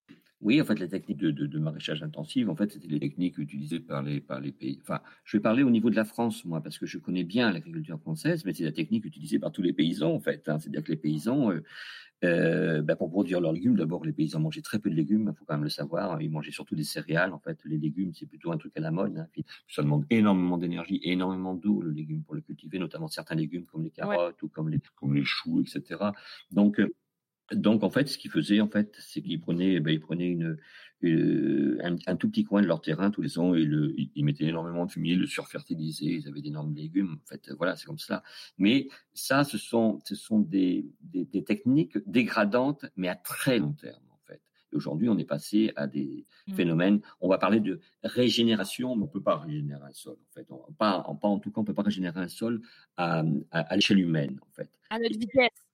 Oui, 0.42 0.60
en 0.60 0.64
fait, 0.66 0.78
les 0.78 0.88
techniques 0.88 1.18
de, 1.18 1.58
maraîchage 1.58 2.02
intensif, 2.02 2.48
en 2.48 2.54
fait, 2.54 2.70
c'était 2.70 2.88
les 2.88 3.00
techniques 3.00 3.38
utilisées 3.38 3.80
par 3.80 4.02
les, 4.02 4.20
par 4.20 4.38
les 4.38 4.52
pays. 4.52 4.78
Enfin, 4.82 5.00
je 5.24 5.38
vais 5.38 5.42
parler 5.42 5.62
au 5.62 5.70
niveau 5.70 5.88
de 5.88 5.96
la 5.96 6.04
France, 6.04 6.44
moi, 6.44 6.60
parce 6.62 6.78
que 6.78 6.84
je 6.84 6.98
connais 6.98 7.24
bien 7.24 7.50
l'agriculture 7.50 7.98
française, 7.98 8.44
mais 8.44 8.52
c'est 8.52 8.64
la 8.64 8.72
technique 8.72 9.06
utilisée 9.06 9.38
par 9.38 9.50
tous 9.50 9.62
les 9.62 9.72
paysans, 9.72 10.12
en 10.12 10.20
fait. 10.20 10.46
Hein. 10.48 10.58
C'est-à-dire 10.58 10.84
que 10.84 10.90
les 10.90 10.98
paysans, 10.98 11.50
euh, 11.50 11.62
euh, 12.24 12.82
ben, 12.82 12.96
pour 12.96 13.10
produire 13.10 13.40
leurs 13.40 13.52
légumes, 13.52 13.76
d'abord, 13.76 14.04
les 14.04 14.12
paysans 14.12 14.38
mangeaient 14.40 14.60
très 14.60 14.78
peu 14.78 14.90
de 14.90 14.94
légumes, 14.94 15.32
il 15.34 15.38
faut 15.38 15.46
quand 15.46 15.54
même 15.54 15.64
le 15.64 15.70
savoir. 15.70 16.20
Ils 16.20 16.30
mangeaient 16.30 16.50
surtout 16.50 16.74
des 16.74 16.84
céréales, 16.84 17.32
en 17.32 17.38
fait. 17.38 17.58
Les 17.64 17.78
légumes, 17.78 18.12
c'est 18.14 18.26
plutôt 18.26 18.52
un 18.52 18.58
truc 18.58 18.76
à 18.76 18.80
la 18.80 18.90
mode. 18.90 19.16
Hein. 19.16 19.42
ça 19.68 19.82
demande 19.82 20.04
énormément 20.10 20.58
d'énergie, 20.58 21.00
énormément 21.02 21.54
d'eau, 21.54 21.80
le 21.80 21.92
légume, 21.92 22.22
pour 22.22 22.34
le 22.34 22.42
cultiver, 22.42 22.78
notamment 22.78 23.08
certains 23.08 23.36
légumes 23.36 23.64
comme 23.64 23.84
les 23.84 23.90
carottes 23.90 24.42
ou 24.42 24.48
comme 24.48 24.68
les, 24.68 24.80
comme 24.96 25.14
les 25.14 25.24
choux, 25.24 25.62
etc. 25.62 26.10
Donc, 26.50 26.78
euh, 26.78 26.94
donc 27.52 27.84
en 27.84 27.90
fait, 27.90 28.08
ce 28.08 28.18
qu'ils 28.18 28.30
faisaient 28.30 28.60
en 28.60 28.68
fait, 28.68 28.96
c'est 28.98 29.22
qu'ils 29.22 29.40
prenaient, 29.40 29.78
ben, 29.80 29.92
ils 29.92 30.00
prenaient 30.00 30.28
une, 30.28 30.56
un, 31.02 32.16
tout 32.16 32.28
petit 32.28 32.44
coin 32.44 32.62
de 32.62 32.66
leur 32.66 32.80
terrain 32.80 33.10
tous 33.10 33.22
les 33.22 33.38
ans 33.38 33.54
et 33.54 33.62
le, 33.62 33.94
ils 33.96 34.24
mettaient 34.24 34.46
énormément 34.46 34.86
de 34.86 34.90
fumier, 34.90 35.14
le 35.14 35.26
surfertilisaient, 35.26 36.06
ils 36.06 36.28
avaient 36.28 36.42
d'énormes 36.42 36.74
légumes. 36.74 37.18
En 37.22 37.26
fait, 37.26 37.52
voilà, 37.56 37.76
c'est 37.76 37.86
comme 37.86 37.98
cela. 37.98 38.22
Mais 38.58 38.88
ça, 39.14 39.44
ce 39.44 39.58
sont, 39.58 40.00
ce 40.04 40.14
sont 40.14 40.40
des, 40.40 40.86
des, 41.02 41.44
techniques 41.44 41.98
dégradantes, 42.06 42.86
mais 42.96 43.08
à 43.08 43.14
très 43.14 43.58
long 43.58 43.72
terme. 43.74 44.02
En 44.10 44.18
fait. 44.26 44.40
aujourd'hui, 44.72 45.08
on 45.08 45.18
est 45.18 45.24
passé 45.24 45.72
à 45.76 45.86
des 45.86 46.26
mmh. 46.48 46.54
phénomènes. 46.54 47.00
On 47.20 47.28
va 47.28 47.38
parler 47.38 47.60
de 47.60 47.80
régénération, 48.02 48.96
mais 48.96 49.04
on 49.04 49.08
peut 49.08 49.22
pas 49.22 49.36
régénérer 49.36 49.84
un 49.84 49.92
sol. 49.92 50.16
En 50.30 50.32
fait, 50.32 50.48
pas, 50.78 51.02
pas 51.20 51.28
en 51.28 51.38
tout 51.38 51.52
cas, 51.52 51.60
on 51.60 51.64
peut 51.64 51.74
pas 51.74 51.82
régénérer 51.82 52.20
un 52.20 52.28
sol 52.28 52.60
à, 52.96 53.22
à, 53.52 53.60
à 53.60 53.76
l'échelle 53.76 54.00
humaine. 54.00 54.40
En 54.42 54.50
fait. 54.52 54.70
À 54.90 54.98
notre 54.98 55.18
vitesse. 55.18 55.65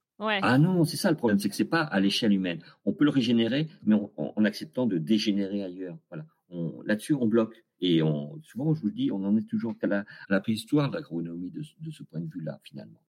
Ah 0.43 0.59
non, 0.59 0.85
c'est 0.85 0.97
ça 0.97 1.11
le 1.11 1.17
problème, 1.17 1.39
c'est 1.39 1.49
que 1.49 1.55
c'est 1.55 1.65
pas 1.65 1.83
à 1.83 2.01
l'échelle 2.01 2.33
humaine. 2.33 2.61
On 2.85 2.93
peut 2.93 3.05
le 3.05 3.11
régénérer, 3.11 3.69
mais 3.85 3.97
en 4.17 4.45
acceptant 4.45 4.87
de 4.87 4.99
dégénérer 4.99 5.63
ailleurs. 5.65 5.97
Voilà. 6.11 6.25
Là-dessus, 6.85 7.15
on 7.15 7.27
bloque. 7.27 7.65
Et 7.81 8.03
on, 8.03 8.41
souvent, 8.43 8.75
je 8.75 8.81
vous 8.81 8.91
dis, 8.91 9.11
on 9.11 9.25
en 9.25 9.37
est 9.37 9.49
toujours 9.49 9.77
qu'à 9.77 9.89
la, 9.89 10.05
la, 10.29 10.41
préhistoire 10.41 10.89
de 10.89 10.95
l'agronomie 10.95 11.51
de, 11.51 11.63
de, 11.81 11.91
ce 11.91 12.05
point 12.05 12.21
de 12.21 12.31
vue-là, 12.33 12.61
finalement. 12.63 13.03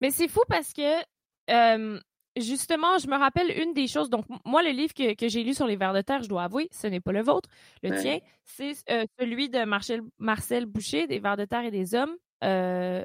Mais 0.00 0.10
c'est 0.10 0.28
fou 0.28 0.42
parce 0.48 0.72
que, 0.72 2.00
justement, 2.36 2.98
je 2.98 3.08
me 3.08 3.16
rappelle 3.16 3.50
une 3.60 3.74
des 3.74 3.88
choses. 3.88 4.10
Donc, 4.10 4.26
moi, 4.44 4.62
le 4.62 4.70
livre 4.70 4.94
que, 4.94 5.14
que 5.14 5.28
j'ai 5.28 5.42
lu 5.42 5.54
sur 5.54 5.66
les 5.66 5.76
vers 5.76 5.92
de 5.92 6.02
terre, 6.02 6.22
je 6.22 6.28
dois 6.28 6.44
avouer, 6.44 6.68
ce 6.70 6.86
n'est 6.86 7.00
pas 7.00 7.12
le 7.12 7.22
vôtre. 7.22 7.48
Le 7.82 8.00
tien, 8.00 8.20
c'est 8.44 8.74
euh, 8.90 9.04
celui 9.18 9.48
de 9.48 9.64
Marcel, 9.64 10.02
Marcel 10.18 10.66
Boucher, 10.66 11.06
des 11.06 11.18
vers 11.18 11.36
de 11.36 11.44
terre 11.44 11.64
et 11.64 11.70
des 11.72 11.94
hommes, 11.94 12.14
euh, 12.44 13.02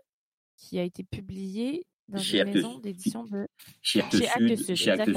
qui 0.56 0.78
a 0.78 0.84
été 0.84 1.04
publié 1.04 1.86
chez 2.18 2.42
Actes 2.42 2.60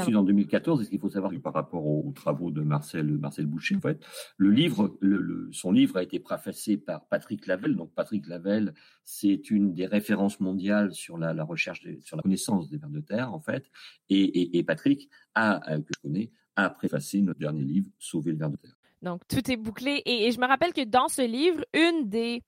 Sud, 0.04 0.16
en 0.16 0.22
2014. 0.22 0.80
Et 0.80 0.84
ce 0.84 0.90
qu'il 0.90 1.00
faut 1.00 1.10
savoir 1.10 1.32
que 1.32 1.38
par 1.38 1.52
rapport 1.52 1.86
aux, 1.86 2.12
travaux 2.12 2.50
de 2.50 2.62
Marcel, 2.62 3.06
Marcel 3.18 3.46
Boucher, 3.46 3.76
en 3.76 3.80
fait, 3.80 4.04
le 4.36 4.50
livre, 4.50 4.96
le, 5.00 5.48
son 5.52 5.72
livre 5.72 5.96
a 5.96 6.02
été 6.02 6.18
préfacé 6.18 6.76
par 6.76 7.06
Patrick 7.06 7.46
Lavelle. 7.46 7.76
Donc 7.76 7.92
Patrick 7.94 8.26
Lavelle, 8.26 8.74
c'est 9.04 9.50
une 9.50 9.74
des 9.74 9.86
références 9.86 10.40
mondiales 10.40 10.92
sur 10.94 11.18
la, 11.18 11.32
recherche, 11.44 11.82
sur 12.00 12.16
la 12.16 12.22
connaissance 12.22 12.68
des 12.70 12.78
vers 12.78 12.90
de 12.90 13.00
terre, 13.00 13.32
en 13.32 13.40
fait. 13.40 13.70
Et, 14.08 14.62
Patrick 14.64 15.08
a, 15.34 15.72
euh, 15.72 15.78
que 15.78 15.92
je 15.94 16.00
connais, 16.00 16.30
a 16.56 16.70
préfacé 16.70 17.20
notre 17.20 17.40
dernier 17.40 17.62
livre, 17.62 17.88
Sauver 17.98 18.32
le 18.32 18.38
ver 18.38 18.50
de 18.50 18.56
terre. 18.56 18.74
Donc 19.00 19.22
tout 19.28 19.48
est 19.50 19.56
bouclé. 19.56 20.02
et 20.06 20.32
je 20.32 20.40
me 20.40 20.46
rappelle 20.46 20.72
que 20.72 20.84
dans 20.84 21.08
ce 21.08 21.22
livre, 21.22 21.64
une 21.72 22.08
des 22.08 22.42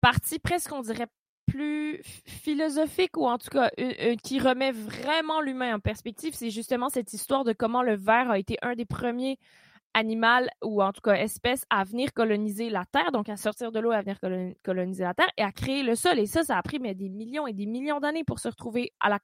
parties 0.00 0.38
presque, 0.38 0.72
on 0.72 0.80
dirait 0.80 1.08
plus 1.46 2.00
philosophique 2.04 3.16
ou 3.16 3.26
en 3.26 3.38
tout 3.38 3.50
cas 3.50 3.70
euh, 3.78 4.16
qui 4.22 4.38
remet 4.38 4.72
vraiment 4.72 5.40
l'humain 5.40 5.76
en 5.76 5.80
perspective, 5.80 6.34
c'est 6.34 6.50
justement 6.50 6.88
cette 6.88 7.12
histoire 7.12 7.44
de 7.44 7.52
comment 7.52 7.82
le 7.82 7.96
ver 7.96 8.30
a 8.30 8.38
été 8.38 8.56
un 8.62 8.74
des 8.74 8.84
premiers 8.86 9.38
animaux 9.94 10.48
ou 10.62 10.82
en 10.82 10.92
tout 10.92 11.00
cas 11.00 11.14
espèces 11.14 11.64
à 11.70 11.84
venir 11.84 12.12
coloniser 12.12 12.68
la 12.68 12.84
Terre, 12.84 13.12
donc 13.12 13.28
à 13.28 13.36
sortir 13.36 13.70
de 13.72 13.78
l'eau 13.78 13.92
à 13.92 14.02
venir 14.02 14.18
coloniser 14.62 15.04
la 15.04 15.14
Terre 15.14 15.30
et 15.36 15.42
à 15.42 15.52
créer 15.52 15.82
le 15.82 15.94
sol. 15.94 16.18
Et 16.18 16.26
ça, 16.26 16.42
ça 16.42 16.58
a 16.58 16.62
pris 16.62 16.80
mais, 16.80 16.94
des 16.94 17.08
millions 17.08 17.46
et 17.46 17.52
des 17.52 17.66
millions 17.66 18.00
d'années 18.00 18.24
pour 18.24 18.40
se 18.40 18.48
retrouver 18.48 18.92
à 19.00 19.08
la, 19.08 19.20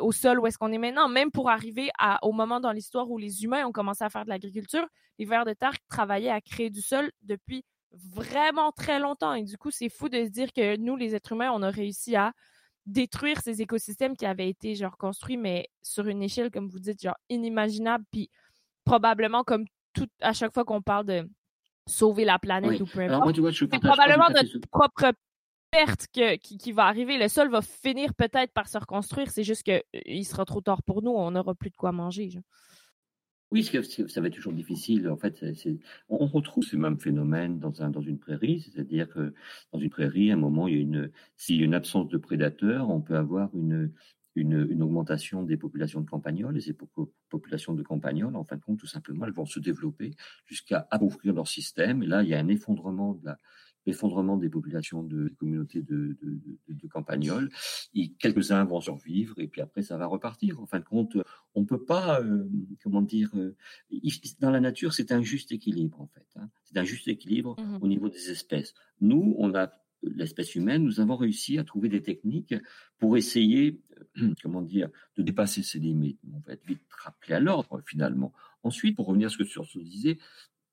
au 0.00 0.12
sol 0.12 0.38
où 0.38 0.46
est-ce 0.46 0.58
qu'on 0.58 0.72
est 0.72 0.78
maintenant, 0.78 1.08
même 1.08 1.30
pour 1.30 1.50
arriver 1.50 1.90
à, 1.98 2.24
au 2.24 2.32
moment 2.32 2.60
dans 2.60 2.72
l'histoire 2.72 3.10
où 3.10 3.18
les 3.18 3.44
humains 3.44 3.66
ont 3.66 3.72
commencé 3.72 4.04
à 4.04 4.10
faire 4.10 4.24
de 4.24 4.30
l'agriculture, 4.30 4.86
les 5.18 5.24
vers 5.24 5.44
de 5.44 5.52
terre 5.52 5.74
travaillaient 5.88 6.30
à 6.30 6.40
créer 6.40 6.70
du 6.70 6.80
sol 6.80 7.10
depuis 7.22 7.64
vraiment 7.94 8.72
très 8.72 8.98
longtemps. 8.98 9.34
Et 9.34 9.42
du 9.42 9.56
coup, 9.58 9.70
c'est 9.70 9.88
fou 9.88 10.08
de 10.08 10.24
se 10.24 10.30
dire 10.30 10.52
que 10.52 10.76
nous, 10.76 10.96
les 10.96 11.14
êtres 11.14 11.32
humains, 11.32 11.50
on 11.52 11.62
a 11.62 11.70
réussi 11.70 12.16
à 12.16 12.32
détruire 12.86 13.40
ces 13.40 13.62
écosystèmes 13.62 14.16
qui 14.16 14.26
avaient 14.26 14.48
été 14.48 14.74
genre 14.74 14.96
construits, 14.96 15.36
mais 15.36 15.68
sur 15.82 16.06
une 16.06 16.22
échelle, 16.22 16.50
comme 16.50 16.68
vous 16.68 16.80
dites, 16.80 17.02
genre 17.02 17.18
inimaginable. 17.28 18.04
Puis 18.10 18.30
probablement 18.84 19.44
comme 19.44 19.66
tout 19.92 20.08
à 20.20 20.32
chaque 20.32 20.52
fois 20.52 20.64
qu'on 20.64 20.82
parle 20.82 21.06
de 21.06 21.28
sauver 21.86 22.24
la 22.24 22.38
planète 22.38 22.80
ou 22.80 22.86
peu 22.86 23.00
importe, 23.00 23.36
c'est 23.54 23.78
probablement 23.78 24.30
notre 24.30 24.58
propre 24.70 25.12
perte 25.70 26.06
qui, 26.12 26.58
qui, 26.58 26.72
va 26.72 26.86
arriver. 26.86 27.18
Le 27.18 27.28
sol 27.28 27.50
va 27.50 27.62
finir 27.62 28.14
peut-être 28.14 28.52
par 28.52 28.68
se 28.68 28.78
reconstruire. 28.78 29.30
C'est 29.30 29.44
juste 29.44 29.62
qu'il 29.62 29.82
euh, 29.96 30.22
sera 30.22 30.44
trop 30.44 30.60
tard 30.60 30.82
pour 30.82 31.02
nous. 31.02 31.10
On 31.10 31.30
n'aura 31.30 31.54
plus 31.54 31.70
de 31.70 31.76
quoi 31.76 31.92
manger. 31.92 32.30
Oui, 33.52 33.62
ça 33.64 34.20
va 34.20 34.26
être 34.28 34.34
toujours 34.34 34.54
difficile. 34.54 35.10
En 35.10 35.18
fait, 35.18 35.44
on 36.08 36.26
retrouve 36.26 36.64
ces 36.64 36.78
mêmes 36.78 36.98
phénomènes 36.98 37.58
dans, 37.58 37.82
un, 37.82 37.90
dans 37.90 38.00
une 38.00 38.18
prairie, 38.18 38.62
c'est-à-dire 38.62 39.10
que 39.10 39.34
dans 39.72 39.78
une 39.78 39.90
prairie, 39.90 40.30
à 40.30 40.34
un 40.34 40.38
moment, 40.38 40.68
il 40.68 40.74
y 40.74 40.78
a 40.78 40.80
une, 40.80 41.10
s'il 41.36 41.56
y 41.56 41.62
a 41.62 41.66
une 41.66 41.74
absence 41.74 42.08
de 42.08 42.16
prédateurs, 42.16 42.88
on 42.88 43.02
peut 43.02 43.14
avoir 43.14 43.54
une, 43.54 43.92
une, 44.36 44.66
une, 44.70 44.82
augmentation 44.82 45.42
des 45.42 45.58
populations 45.58 46.00
de 46.00 46.08
campagnols. 46.08 46.56
Et 46.56 46.62
ces 46.62 46.74
populations 47.28 47.74
de 47.74 47.82
campagnols, 47.82 48.36
en 48.36 48.44
fin 48.44 48.56
de 48.56 48.62
compte, 48.62 48.78
tout 48.78 48.86
simplement, 48.86 49.26
elles 49.26 49.34
vont 49.34 49.44
se 49.44 49.60
développer 49.60 50.12
jusqu'à 50.46 50.88
appauvrir 50.90 51.34
leur 51.34 51.46
système. 51.46 52.02
Et 52.02 52.06
là, 52.06 52.22
il 52.22 52.30
y 52.30 52.34
a 52.34 52.38
un 52.38 52.48
effondrement 52.48 53.12
de 53.12 53.26
la, 53.26 53.38
l'effondrement 53.86 54.36
des 54.36 54.48
populations 54.48 55.02
de 55.02 55.28
communautés 55.38 55.82
de, 55.82 56.16
de, 56.22 56.38
de, 56.68 56.86
campagnols. 56.88 57.50
Quelques-uns 58.18 58.64
vont 58.64 58.80
survivre 58.80 59.38
et 59.38 59.48
puis 59.48 59.60
après 59.60 59.82
ça 59.82 59.96
va 59.96 60.06
repartir. 60.06 60.60
En 60.60 60.66
fin 60.66 60.78
de 60.78 60.84
compte, 60.84 61.16
on 61.54 61.64
peut 61.64 61.84
pas, 61.84 62.20
euh, 62.20 62.48
comment 62.82 63.02
dire, 63.02 63.30
euh, 63.36 63.56
dans 64.40 64.50
la 64.50 64.60
nature 64.60 64.92
c'est 64.92 65.12
un 65.12 65.22
juste 65.22 65.52
équilibre 65.52 66.00
en 66.00 66.06
fait. 66.06 66.26
Hein. 66.36 66.48
C'est 66.64 66.78
un 66.78 66.84
juste 66.84 67.08
équilibre 67.08 67.56
mmh 67.58 67.78
au 67.80 67.88
niveau 67.88 68.08
des 68.08 68.30
espèces. 68.30 68.74
Nous, 69.00 69.34
on 69.38 69.54
a 69.54 69.72
l'espèce 70.02 70.54
humaine, 70.54 70.82
nous 70.82 71.00
avons 71.00 71.16
réussi 71.16 71.58
à 71.58 71.64
trouver 71.64 71.88
des 71.88 72.02
techniques 72.02 72.54
pour 72.98 73.16
essayer, 73.16 73.80
euh, 74.18 74.34
comment 74.42 74.62
dire, 74.62 74.88
de 75.16 75.22
dépasser 75.22 75.62
ces 75.62 75.78
limites. 75.78 76.20
On 76.32 76.40
va 76.40 76.52
être 76.52 76.66
vite 76.66 76.82
rappelé 76.90 77.34
à 77.34 77.40
l'ordre 77.40 77.82
finalement. 77.86 78.32
Ensuite, 78.62 78.96
pour 78.96 79.06
revenir 79.06 79.26
à 79.26 79.30
ce 79.30 79.38
que 79.38 79.44
Sursaut 79.44 79.80
disait, 79.80 80.18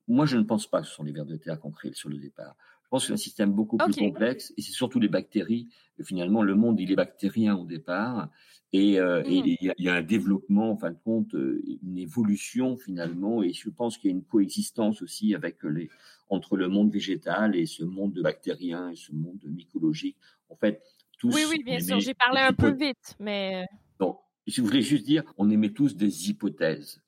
moi 0.08 0.26
je 0.26 0.38
ne 0.38 0.44
pense 0.44 0.70
pas 0.70 0.82
que 0.82 0.88
ce 0.88 0.94
sont 0.94 1.04
les 1.04 1.12
vers 1.12 1.26
de 1.26 1.38
terre 1.38 1.60
qu'on 1.60 1.72
crée 1.72 1.94
sur 1.94 2.10
le 2.10 2.18
départ. 2.18 2.56
Je 2.90 2.96
pense 2.96 3.04
que 3.04 3.08
c'est 3.10 3.14
un 3.14 3.18
système 3.18 3.52
beaucoup 3.52 3.78
plus 3.78 3.96
complexe 3.96 4.52
et 4.58 4.64
c'est 4.64 4.72
surtout 4.72 5.00
les 5.00 5.10
bactéries. 5.10 5.70
finalement, 6.02 6.42
le 6.42 6.56
monde, 6.56 6.80
il 6.80 6.92
est 6.92 6.96
bactérien 6.96 7.56
au 7.56 7.66
départ 7.66 8.30
et, 8.74 9.00
euh, 9.00 9.22
mmh. 9.22 9.32
il, 9.32 9.74
y 9.78 9.90
a, 9.90 9.94
un 9.94 10.02
développement, 10.02 10.72
en 10.72 10.76
fin 10.78 10.90
de 10.90 10.98
compte, 11.04 11.36
euh, 11.36 11.62
une 11.84 12.00
évolution 12.00 12.78
finalement. 12.78 13.44
Et 13.44 13.54
je 13.54 13.70
pense 13.70 14.00
qu'il 14.00 14.10
y 14.10 14.14
a 14.14 14.16
une 14.16 14.24
coexistence 14.24 15.04
aussi 15.04 15.36
avec 15.36 15.64
les, 15.64 15.90
entre 16.30 16.58
le 16.58 16.68
monde 16.68 16.92
végétal 16.92 17.56
et 17.56 17.68
ce 17.68 17.84
monde 17.84 18.14
de 18.14 18.24
bactériens 18.24 18.90
et 18.90 18.96
ce 18.96 19.12
monde 19.14 19.44
mycologique. 19.46 20.18
En 20.50 20.56
fait, 20.56 20.82
tous. 21.20 21.34
Oui, 21.34 21.44
oui, 21.48 21.64
bien 21.64 21.80
sûr. 21.80 22.00
J'ai 22.00 22.16
parlé 22.16 22.42
un 22.42 22.54
peu 22.54 22.72
vite, 22.72 23.16
mais. 23.20 23.68
Donc, 24.00 24.18
je 24.48 24.64
voulais 24.64 24.82
juste 24.82 25.06
dire, 25.06 25.24
on 25.38 25.52
émet 25.52 25.74
tous 25.74 25.96
des 25.96 26.30
hypothèses. 26.30 27.02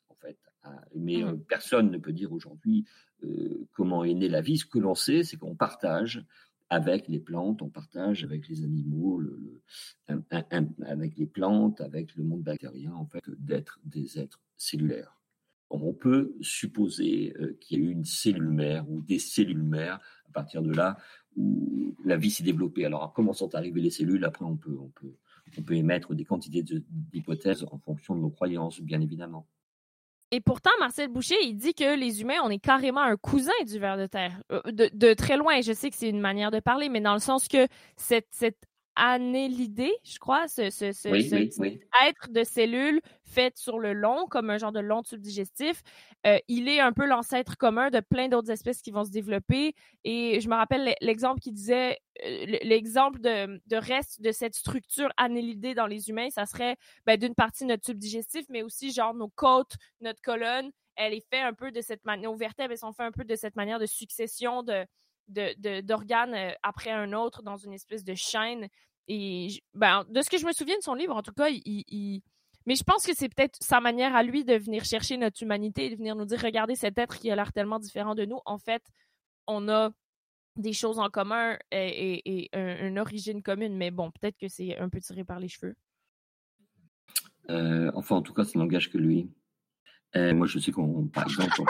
Mais 0.95 1.23
mmh. 1.23 1.39
personne 1.47 1.91
ne 1.91 1.97
peut 1.97 2.13
dire 2.13 2.31
aujourd'hui 2.31 2.85
comment 3.73 4.03
est 4.03 4.13
née 4.13 4.29
la 4.29 4.41
vie. 4.41 4.57
Ce 4.57 4.65
que 4.65 4.79
l'on 4.79 4.95
sait, 4.95 5.23
c'est 5.23 5.37
qu'on 5.37 5.55
partage 5.55 6.25
avec 6.71 7.09
les 7.09 7.19
plantes, 7.19 7.61
on 7.61 7.69
partage 7.69 8.23
avec 8.23 8.47
les 8.47 8.63
animaux, 8.63 9.19
le, 9.19 9.61
avec 10.07 11.17
les 11.17 11.25
plantes, 11.25 11.81
avec 11.81 12.15
le 12.15 12.23
monde 12.23 12.43
bactérien, 12.43 12.93
en 12.93 13.05
fait, 13.05 13.23
d'être 13.39 13.77
des 13.83 14.17
êtres 14.17 14.41
cellulaires. 14.55 15.19
On 15.69 15.93
peut 15.93 16.33
supposer 16.39 17.33
euh, 17.39 17.57
qu'il 17.59 17.77
y 17.77 17.81
a 17.81 17.89
eu 17.89 17.91
une 17.91 18.05
cellule 18.05 18.49
mère 18.49 18.89
ou 18.89 19.01
des 19.01 19.19
cellules 19.19 19.63
mères 19.63 19.99
à 20.29 20.31
partir 20.31 20.61
de 20.61 20.71
là 20.71 20.97
où 21.35 21.93
la 22.05 22.15
vie 22.15 22.31
s'est 22.31 22.43
développée. 22.43 22.85
Alors, 22.85 23.11
comment 23.13 23.33
sont 23.33 23.53
arrivées 23.53 23.81
les 23.81 23.89
cellules? 23.89 24.23
Après, 24.23 24.45
on 24.45 24.55
peut, 24.55 24.77
on 24.79 24.89
peut, 24.89 25.13
on 25.57 25.61
peut 25.61 25.75
émettre 25.75 26.15
des 26.15 26.25
quantités 26.25 26.63
d'hypothèses 26.89 27.65
en 27.69 27.79
fonction 27.79 28.15
de 28.15 28.21
nos 28.21 28.29
croyances, 28.29 28.79
bien 28.81 29.01
évidemment. 29.01 29.45
Et 30.33 30.39
pourtant, 30.39 30.71
Marcel 30.79 31.09
Boucher, 31.09 31.35
il 31.43 31.55
dit 31.55 31.73
que 31.73 31.95
les 31.95 32.21
humains, 32.21 32.39
on 32.43 32.49
est 32.49 32.59
carrément 32.59 33.01
un 33.01 33.17
cousin 33.17 33.51
du 33.67 33.79
ver 33.79 33.97
de 33.97 34.07
terre. 34.07 34.41
Euh, 34.53 34.61
de, 34.71 35.13
très 35.13 35.35
loin, 35.35 35.59
je 35.61 35.73
sais 35.73 35.89
que 35.89 35.95
c'est 35.97 36.09
une 36.09 36.21
manière 36.21 36.51
de 36.51 36.61
parler, 36.61 36.87
mais 36.87 37.01
dans 37.01 37.13
le 37.13 37.19
sens 37.19 37.49
que 37.49 37.67
cette, 37.97 38.27
cette 38.31 38.65
annélidé, 38.95 39.91
je 40.03 40.19
crois, 40.19 40.47
ce, 40.47 40.63
être 42.07 42.29
de 42.29 42.43
cellules 42.43 43.01
faites 43.23 43.57
sur 43.57 43.79
le 43.79 43.93
long, 43.93 44.27
comme 44.27 44.49
un 44.49 44.57
genre 44.57 44.71
de 44.71 44.79
long 44.79 45.03
tube 45.03 45.21
digestif. 45.21 45.81
Euh, 46.27 46.37
il 46.47 46.67
est 46.67 46.79
un 46.79 46.91
peu 46.91 47.05
l'ancêtre 47.05 47.57
commun 47.57 47.89
de 47.89 47.99
plein 48.01 48.27
d'autres 48.27 48.51
espèces 48.51 48.81
qui 48.81 48.91
vont 48.91 49.05
se 49.05 49.11
développer. 49.11 49.73
Et 50.03 50.39
je 50.41 50.49
me 50.49 50.55
rappelle 50.55 50.95
l'exemple 51.01 51.39
qui 51.39 51.51
disait, 51.51 51.97
euh, 52.25 52.45
l'exemple 52.63 53.19
de, 53.21 53.61
de, 53.65 53.75
reste 53.75 54.21
de 54.21 54.31
cette 54.31 54.55
structure 54.55 55.11
annélidée 55.17 55.73
dans 55.73 55.87
les 55.87 56.09
humains, 56.09 56.29
ça 56.29 56.45
serait 56.45 56.75
ben, 57.05 57.17
d'une 57.17 57.35
partie 57.35 57.65
notre 57.65 57.83
tube 57.83 57.97
digestif, 57.97 58.45
mais 58.49 58.63
aussi 58.63 58.91
genre 58.91 59.13
nos 59.13 59.29
côtes, 59.29 59.75
notre 60.01 60.21
colonne. 60.21 60.71
Elle 60.97 61.13
est 61.13 61.25
faite 61.29 61.43
un 61.43 61.53
peu 61.53 61.71
de 61.71 61.81
cette 61.81 62.03
manière, 62.03 62.29
nos 62.29 62.37
vertèbres, 62.37 62.71
elles 62.73 62.77
sont 62.77 62.91
faites 62.91 63.07
un 63.07 63.11
peu 63.11 63.23
de 63.23 63.35
cette 63.35 63.55
manière 63.55 63.79
de 63.79 63.85
succession 63.85 64.61
de, 64.61 64.85
d'organes 65.27 66.33
euh, 66.33 66.51
après 66.63 66.91
un 66.91 67.13
autre 67.13 67.43
dans 67.43 67.57
une 67.57 67.73
espèce 67.73 68.03
de 68.03 68.13
chaîne. 68.15 68.67
Et 69.07 69.49
ben, 69.73 70.05
de 70.09 70.21
ce 70.21 70.29
que 70.29 70.37
je 70.37 70.45
me 70.45 70.51
souviens 70.51 70.77
de 70.77 70.83
son 70.83 70.93
livre, 70.93 71.15
en 71.15 71.21
tout 71.21 71.33
cas, 71.33 71.49
il, 71.49 72.21
mais 72.65 72.75
je 72.75 72.83
pense 72.83 73.05
que 73.05 73.13
c'est 73.15 73.29
peut-être 73.29 73.57
sa 73.61 73.81
manière 73.81 74.15
à 74.15 74.23
lui 74.23 74.45
de 74.45 74.53
venir 74.55 74.85
chercher 74.85 75.17
notre 75.17 75.41
humanité 75.41 75.85
et 75.85 75.89
de 75.89 75.95
venir 75.95 76.15
nous 76.15 76.25
dire 76.25 76.39
regardez 76.39 76.75
cet 76.75 76.97
être 76.97 77.17
qui 77.17 77.31
a 77.31 77.35
l'air 77.35 77.51
tellement 77.51 77.79
différent 77.79 78.15
de 78.15 78.25
nous. 78.25 78.39
En 78.45 78.57
fait, 78.57 78.83
on 79.47 79.67
a 79.67 79.91
des 80.57 80.73
choses 80.73 80.99
en 80.99 81.09
commun 81.09 81.57
et, 81.71 82.49
une 82.53 82.99
origine 82.99 83.41
commune, 83.41 83.75
mais 83.75 83.89
bon, 83.89 84.11
peut-être 84.11 84.37
que 84.37 84.47
c'est 84.47 84.77
un 84.77 84.89
peu 84.89 84.99
tiré 84.99 85.23
par 85.23 85.39
les 85.39 85.47
cheveux. 85.47 85.75
Euh, 87.49 87.91
enfin, 87.95 88.17
en 88.17 88.21
tout 88.21 88.33
cas, 88.33 88.43
ça 88.43 88.59
n'engage 88.59 88.91
que 88.91 88.97
lui. 88.97 89.29
Euh, 90.15 90.33
moi, 90.33 90.45
je 90.45 90.59
sais 90.59 90.71
qu'on, 90.71 91.07
par 91.07 91.23
exemple, 91.23 91.63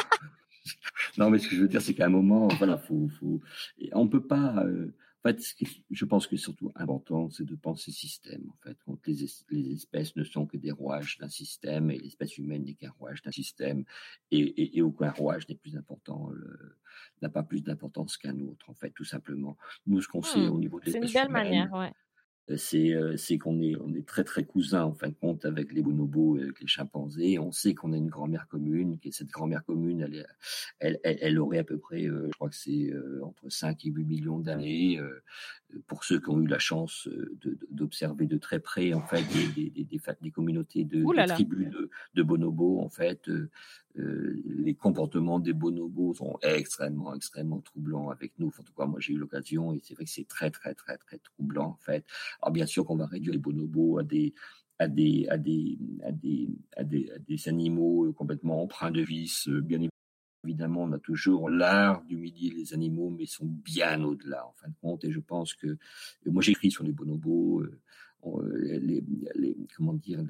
non, 1.18 1.30
mais 1.30 1.40
ce 1.40 1.48
que 1.48 1.56
je 1.56 1.62
veux 1.62 1.68
dire, 1.68 1.82
c'est 1.82 1.94
qu'à 1.94 2.06
un 2.06 2.10
moment, 2.10 2.48
voilà, 2.58 2.78
faut, 2.78 3.08
faut, 3.20 3.42
on 3.94 4.08
peut 4.08 4.26
pas. 4.26 4.64
Euh, 4.66 4.94
en 5.24 5.30
fait, 5.30 5.40
ce 5.40 5.54
je 5.92 6.06
pense 6.06 6.26
que 6.26 6.36
surtout 6.36 6.72
important, 6.74 7.30
c'est 7.30 7.46
de 7.46 7.56
penser 7.56 7.92
système. 7.92 8.50
En 8.50 8.58
fait, 8.68 8.76
quand 8.86 8.98
les, 9.06 9.28
les, 9.52 9.74
espèces 9.74 10.16
ne 10.16 10.24
sont 10.24 10.48
que 10.48 10.58
des 10.58 10.72
rouages 10.72 11.20
d'un 11.20 11.30
système 11.30 11.92
et 11.92 12.00
l'espèce 12.00 12.40
humaine 12.40 12.64
n'est 12.64 12.74
qu'un 12.74 12.90
rouage 12.98 13.22
d'un 13.22 13.32
système, 13.32 13.86
et, 14.32 14.78
et, 14.78 14.82
aucun 14.82 15.12
rouage 15.12 15.48
n'est 15.48 15.56
plus 15.56 15.78
important, 15.78 16.32
n'a 17.22 17.30
pas 17.30 17.44
plus 17.44 17.62
d'importance 17.62 18.18
qu'un 18.18 18.40
autre. 18.40 18.68
En 18.68 18.74
fait, 18.74 18.90
tout 18.90 19.06
simplement. 19.06 19.58
Nous, 19.86 20.02
ce 20.02 20.08
qu'on 20.08 20.24
sait 20.24 20.40
mmh. 20.40 20.52
au 20.52 20.58
niveau 20.58 20.80
des 20.80 20.92
C'est 20.92 20.98
une 20.98 21.12
belle 21.12 21.30
manière, 21.30 21.72
ouais. 21.72 21.94
Euh, 22.50 22.58
euh, 22.74 23.18
c'est 23.18 23.38
qu'on 23.38 23.62
est, 23.62 24.06
très 24.06 24.24
très 24.24 24.44
cousins 24.44 24.84
en 24.84 24.94
fin 24.94 25.10
de 25.10 25.14
compte 25.14 25.46
avec 25.46 25.72
les 25.72 25.82
bonobos 25.82 26.38
avec 26.38 26.60
les 26.60 26.68
chimpanzés. 26.68 27.40
On 27.40 27.52
sait 27.52 27.74
qu'on 27.74 27.94
a 27.94 27.98
une 27.98 28.10
grand-mère 28.10 28.48
commune, 28.48 29.00
que 29.00 29.12
cette 29.12 29.30
grand-mère 29.30 29.64
commune, 29.64 30.02
elle, 30.02 30.28
elle, 30.80 31.00
elle, 31.04 31.40
aurait 31.40 31.60
à 31.60 31.64
peu 31.64 31.78
près, 31.78 32.08
euh, 32.08 32.28
je 32.28 32.32
crois 32.32 32.50
que 32.50 32.56
c'est 32.56 32.92
entre 33.22 33.50
5 33.50 33.86
et 33.86 33.90
8 33.90 34.06
millions 34.06 34.40
d'années. 34.40 35.00
Pour 35.88 36.04
ceux 36.04 36.20
qui 36.20 36.30
ont 36.30 36.40
eu 36.40 36.48
la 36.48 36.60
chance 36.60 37.08
d'observer 37.70 38.28
de, 38.28 38.38
très 38.38 38.60
près 38.60 38.94
en 38.94 39.02
fait 39.02 39.24
des, 39.34 39.70
des, 39.70 39.84
des, 39.84 40.00
des 40.22 40.32
communautés 40.32 40.84
de, 40.84 41.04
tribus 41.28 41.70
de, 41.70 41.90
de, 42.14 42.24
bonobos, 42.24 42.80
en 42.80 42.90
fait, 42.90 43.30
les 43.96 44.74
comportements 44.76 45.40
des 45.40 45.54
bonobos 45.54 46.14
sont 46.14 46.38
extrêmement 46.42 47.14
extrêmement 47.16 47.60
troublants 47.62 48.10
avec 48.10 48.34
nous. 48.40 48.48
En 48.48 48.64
tout 48.64 48.74
cas, 48.74 48.86
moi 48.86 49.00
j'ai 49.00 49.14
eu 49.14 49.18
l'occasion 49.18 49.74
et 49.74 49.82
c'est 49.84 49.94
vrai 49.94 50.06
que 50.06 50.12
c'est 50.12 50.28
très 50.28 50.50
très 50.50 50.74
très 50.74 50.98
très 50.98 51.18
troublant 51.20 51.70
en 51.70 51.80
fait. 51.80 52.06
Alors 52.42 52.52
bien 52.54 52.66
sûr 52.66 52.86
qu'on 52.86 52.98
va 52.98 53.06
réduire 53.06 53.34
les 53.34 53.40
bonobos 53.40 54.00
à 54.00 54.04
des 54.04 54.34
à 54.82 54.88
des, 54.88 55.28
à 55.30 55.38
des, 55.38 55.78
à 56.04 56.12
des, 56.12 56.50
à 56.76 56.84
des, 56.84 57.12
des 57.28 57.48
animaux 57.48 58.08
euh, 58.08 58.14
complètement 58.14 58.64
empreints 58.64 58.90
de 58.90 59.02
vices. 59.02 59.48
Euh, 59.48 59.62
bien 59.62 59.80
évidemment, 60.44 60.84
on 60.84 60.92
a 60.92 61.00
toujours 61.00 61.50
l'art 61.50 62.04
d'humilier 62.04 62.52
les 62.52 62.74
animaux, 62.74 63.10
mais 63.10 63.24
ils 63.24 63.28
sont 63.28 63.46
bien 63.46 64.04
au-delà, 64.04 64.46
en 64.46 64.54
fin 64.54 64.68
de 64.68 64.76
compte. 64.82 65.04
Et 65.06 65.12
je 65.12 65.20
pense 65.20 65.54
que, 65.54 65.78
moi 66.26 66.42
j'écris 66.42 66.72
sur 66.72 66.84
les 66.84 66.92
bonobos, 66.92 67.64
euh, 68.26 68.80
les, 68.82 69.04
les, 69.36 69.58
comment 69.76 69.94
dire, 69.94 70.24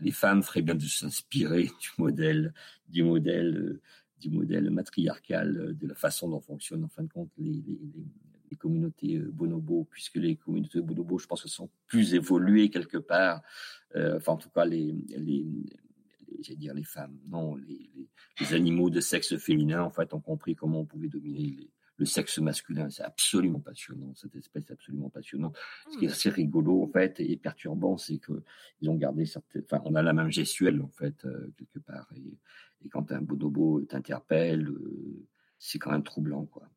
les 0.00 0.10
femmes 0.10 0.42
feraient 0.42 0.62
bien 0.62 0.74
de 0.74 0.84
s'inspirer 0.84 1.64
du 1.80 1.90
modèle, 1.98 2.54
du 2.88 3.02
modèle, 3.02 3.80
du 4.20 4.30
modèle 4.30 4.70
matriarcal, 4.70 5.76
de 5.76 5.86
la 5.86 5.94
façon 5.94 6.28
dont 6.28 6.40
fonctionnent 6.40 6.84
en 6.84 6.88
fin 6.88 7.02
de 7.02 7.08
compte 7.08 7.30
les, 7.38 7.62
communautés 8.58 9.16
euh, 9.16 9.30
bonobo, 9.30 9.86
puisque 9.90 10.16
les 10.16 10.36
communautés 10.36 10.80
bonobo, 10.80 11.18
je 11.18 11.26
pense 11.26 11.46
sont 11.46 11.68
plus 11.86 12.14
évoluées 12.14 12.70
quelque 12.70 12.96
part. 12.96 13.42
Euh, 13.96 14.16
enfin, 14.16 14.32
en 14.32 14.36
tout 14.36 14.48
cas, 14.48 14.64
les, 14.64 14.92
les, 15.08 15.46
les 16.48 16.56
dire 16.56 16.74
les 16.74 16.84
femmes, 16.84 17.18
non, 17.26 17.56
les, 17.56 17.90
les, 18.40 18.54
animaux 18.54 18.90
de 18.90 19.00
sexe 19.00 19.36
féminin, 19.36 19.82
en 19.82 19.90
fait, 19.90 20.14
ont 20.14 20.20
compris 20.20 20.54
comment 20.54 20.80
on 20.80 20.84
pouvait 20.84 21.08
dominer 21.08 21.70
le 21.98 22.06
sexe 22.06 22.38
masculin. 22.38 22.90
C'est 22.90 23.02
absolument 23.02 23.60
passionnant, 23.60 24.14
cette 24.14 24.36
espèce 24.36 24.70
absolument 24.70 25.08
passionnante. 25.08 25.56
Ce 25.90 25.98
qui 25.98 26.04
est 26.04 26.08
mmh. 26.08 26.10
assez 26.12 26.30
rigolo, 26.30 26.82
en 26.82 26.88
fait, 26.88 27.20
et 27.20 27.36
perturbant, 27.36 27.96
c'est 27.96 28.18
qu'ils 28.18 28.90
ont 28.90 28.96
gardé 28.96 29.26
certaines, 29.26 29.62
enfin, 29.64 29.80
on 29.84 29.94
a 29.94 30.02
la 30.02 30.12
même 30.12 30.30
gestuelle, 30.30 30.80
en 30.82 30.88
fait, 30.88 31.24
euh, 31.24 31.52
quelque 31.56 31.78
part. 31.78 32.08
Et, 32.14 32.38
et, 32.84 32.88
quand 32.88 33.10
un 33.12 33.20
bonobo 33.20 33.80
t'interpelle, 33.82 34.68
c'est 35.58 35.78
quand 35.78 35.90
même 35.90 36.04
troublant, 36.04 36.44
quoi. 36.46 36.68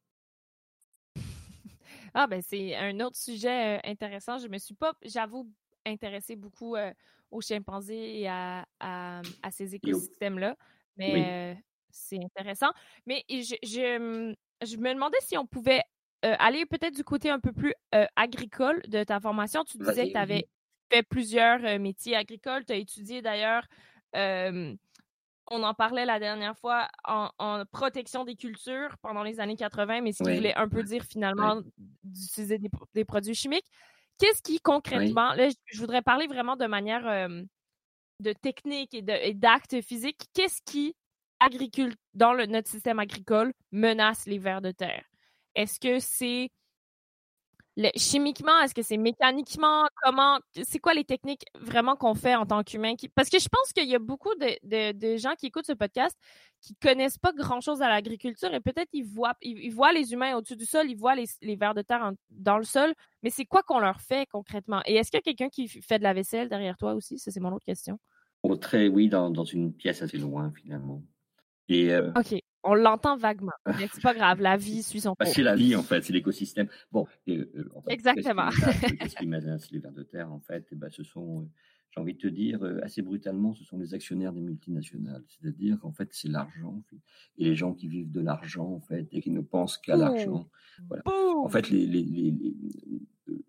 Ah, 2.13 2.27
ben 2.27 2.41
c'est 2.41 2.75
un 2.75 2.99
autre 3.01 3.17
sujet 3.17 3.77
euh, 3.77 3.79
intéressant. 3.83 4.37
Je 4.37 4.47
me 4.47 4.57
suis 4.57 4.73
pas, 4.73 4.93
j'avoue, 5.03 5.47
intéressée 5.85 6.35
beaucoup 6.35 6.75
euh, 6.75 6.91
aux 7.31 7.41
chimpanzés 7.41 8.21
et 8.21 8.27
à, 8.27 8.65
à, 8.79 9.21
ces 9.51 9.75
écosystèmes-là. 9.75 10.55
Mais 10.97 11.55
euh, 11.55 11.61
c'est 11.91 12.19
intéressant. 12.23 12.71
Mais 13.05 13.23
je, 13.29 13.55
je, 13.63 14.33
je, 14.65 14.77
me 14.77 14.93
demandais 14.93 15.17
si 15.21 15.37
on 15.37 15.45
pouvait 15.45 15.83
aller 16.21 16.65
peut-être 16.65 16.95
du 16.95 17.03
côté 17.03 17.29
un 17.29 17.39
peu 17.39 17.53
plus 17.53 17.73
agricole 18.15 18.81
de 18.87 19.03
ta 19.03 19.19
formation. 19.19 19.63
Tu 19.63 19.77
disais 19.77 20.07
que 20.07 20.11
tu 20.11 20.17
avais 20.17 20.49
fait 20.91 21.03
plusieurs 21.03 21.79
métiers 21.79 22.15
agricoles. 22.15 22.65
Tu 22.65 22.73
as 22.73 22.77
étudié 22.77 23.21
d'ailleurs 23.21 23.65
on 25.49 25.63
en 25.63 25.73
parlait 25.73 26.05
la 26.05 26.19
dernière 26.19 26.57
fois 26.57 26.87
en, 27.05 27.63
protection 27.71 28.23
des 28.23 28.35
cultures 28.35 28.97
pendant 29.01 29.23
les 29.23 29.39
années 29.39 29.55
80, 29.55 30.01
mais 30.01 30.11
ce 30.11 30.23
qui 30.23 30.35
voulait 30.35 30.55
un 30.55 30.69
peu 30.69 30.83
dire 30.83 31.03
finalement 31.03 31.61
d'utiliser 32.03 32.59
des, 32.93 33.05
produits 33.05 33.35
chimiques. 33.35 33.69
Qu'est-ce 34.19 34.41
qui 34.41 34.59
concrètement, 34.59 35.33
là, 35.33 35.49
je 35.65 35.79
voudrais 35.79 36.01
parler 36.01 36.27
vraiment 36.27 36.55
de 36.55 36.65
manière 36.65 37.07
euh, 37.07 37.41
de 38.19 38.33
technique 38.33 38.93
et 38.93 39.33
d'actes 39.33 39.81
physiques, 39.81 40.25
qu'est-ce 40.33 40.61
qui, 40.65 40.93
dans 42.13 42.33
notre 42.47 42.69
système 42.69 42.99
agricole, 42.99 43.53
menace 43.71 44.25
les 44.25 44.37
vers 44.37 44.61
de 44.61 44.71
terre? 44.71 45.05
Est-ce 45.55 45.79
que 45.79 45.99
c'est 45.99 46.49
chimiquement, 47.95 48.59
est-ce 48.61 48.73
que 48.73 48.81
c'est 48.81 48.97
mécaniquement? 48.97 49.85
Comment, 50.03 50.39
c'est 50.63 50.79
quoi 50.79 50.93
les 50.93 51.03
techniques 51.03 51.45
vraiment 51.55 51.95
qu'on 51.95 52.13
fait 52.13 52.35
en 52.35 52.45
tant 52.45 52.63
qu'humain? 52.63 52.93
Parce 53.15 53.29
que 53.29 53.39
je 53.39 53.47
pense 53.47 53.71
qu'il 53.73 53.87
y 53.87 53.95
a 53.95 53.99
beaucoup 53.99 54.33
de, 54.35 55.17
gens 55.17 55.35
qui 55.35 55.47
écoutent 55.47 55.65
ce 55.65 55.73
podcast 55.73 56.17
qui 56.61 56.75
connaissent 56.75 57.17
pas 57.17 57.31
grand-chose 57.31 57.81
à 57.81 57.87
l'agriculture 57.87 58.53
et 58.53 58.59
peut-être 58.59 58.89
ils 58.93 59.05
voient, 59.05 59.33
ils, 59.41 59.69
voient 59.71 59.93
les 59.93 60.11
humains 60.11 60.35
au-dessus 60.35 60.57
du 60.57 60.65
sol, 60.65 60.89
ils 60.89 60.97
voient 60.97 61.15
les, 61.15 61.55
vers 61.55 61.73
de 61.73 61.81
terre 61.81 62.11
dans 62.29 62.57
le 62.57 62.65
sol, 62.65 62.93
mais 63.23 63.29
c'est 63.29 63.45
quoi 63.45 63.63
qu'on 63.63 63.79
leur 63.79 64.01
fait 64.01 64.27
concrètement? 64.27 64.81
Et 64.85 64.95
est-ce 64.95 65.11
qu'il 65.11 65.17
y 65.17 65.21
a 65.21 65.23
quelqu'un 65.23 65.49
qui 65.49 65.67
fait 65.67 65.99
de 65.99 66.03
la 66.03 66.13
vaisselle 66.13 66.49
derrière 66.49 66.77
toi 66.77 66.93
aussi? 66.93 67.17
Ça, 67.17 67.31
c'est 67.31 67.39
mon 67.39 67.53
autre 67.53 67.65
question. 67.65 67.99
Oh, 68.43 68.55
très, 68.55 68.87
oui, 68.87 69.09
dans, 69.09 69.43
une 69.43 69.73
pièce 69.73 70.01
assez 70.01 70.17
loin, 70.17 70.51
finalement. 70.51 71.01
Et, 71.67 71.91
euh, 71.91 72.11
OK. 72.15 72.41
On 72.63 72.73
l'entend 72.73 73.15
vaguement, 73.17 73.53
mais 73.65 73.87
c'est 73.93 74.01
pas 74.01 74.13
grave, 74.13 74.41
la 74.41 74.57
vie 74.57 74.83
suit 74.83 75.01
son 75.01 75.15
cours. 75.15 75.27
c'est 75.27 75.43
la 75.43 75.55
vie 75.55 75.75
en 75.75 75.83
fait, 75.83 76.01
c'est 76.01 76.13
l'écosystème. 76.13 76.67
Bon, 76.91 77.07
euh, 77.29 77.45
exactement. 77.87 78.49
Qu'est-ce 78.49 79.15
qui 79.15 79.27
menace 79.27 79.69
les 79.71 79.79
vers 79.79 79.93
de 79.93 80.03
terre 80.03 80.31
en 80.31 80.39
fait? 80.39 80.65
Eh 80.71 80.75
ben, 80.75 80.89
ce 80.89 81.03
sont, 81.03 81.41
euh, 81.41 81.45
j'ai 81.91 82.01
envie 82.01 82.13
de 82.13 82.19
te 82.19 82.27
dire 82.27 82.61
euh, 82.63 82.79
assez 82.83 83.01
brutalement, 83.01 83.53
ce 83.53 83.63
sont 83.63 83.77
les 83.77 83.93
actionnaires 83.93 84.33
des 84.33 84.41
multinationales. 84.41 85.23
C'est-à-dire 85.27 85.79
qu'en 85.79 85.91
fait, 85.91 86.09
c'est 86.11 86.27
l'argent 86.27 86.83
et 87.37 87.45
les 87.45 87.55
gens 87.55 87.73
qui 87.73 87.87
vivent 87.87 88.11
de 88.11 88.21
l'argent 88.21 88.67
en 88.67 88.81
fait 88.81 89.07
et 89.11 89.21
qui 89.21 89.31
ne 89.31 89.41
pensent 89.41 89.77
qu'à 89.77 89.95
l'argent. 89.95 90.49
Voilà. 90.87 91.03
En 91.05 91.49
fait, 91.49 91.69
les, 91.69 91.85
les, 91.85 92.03
les, 92.03 92.33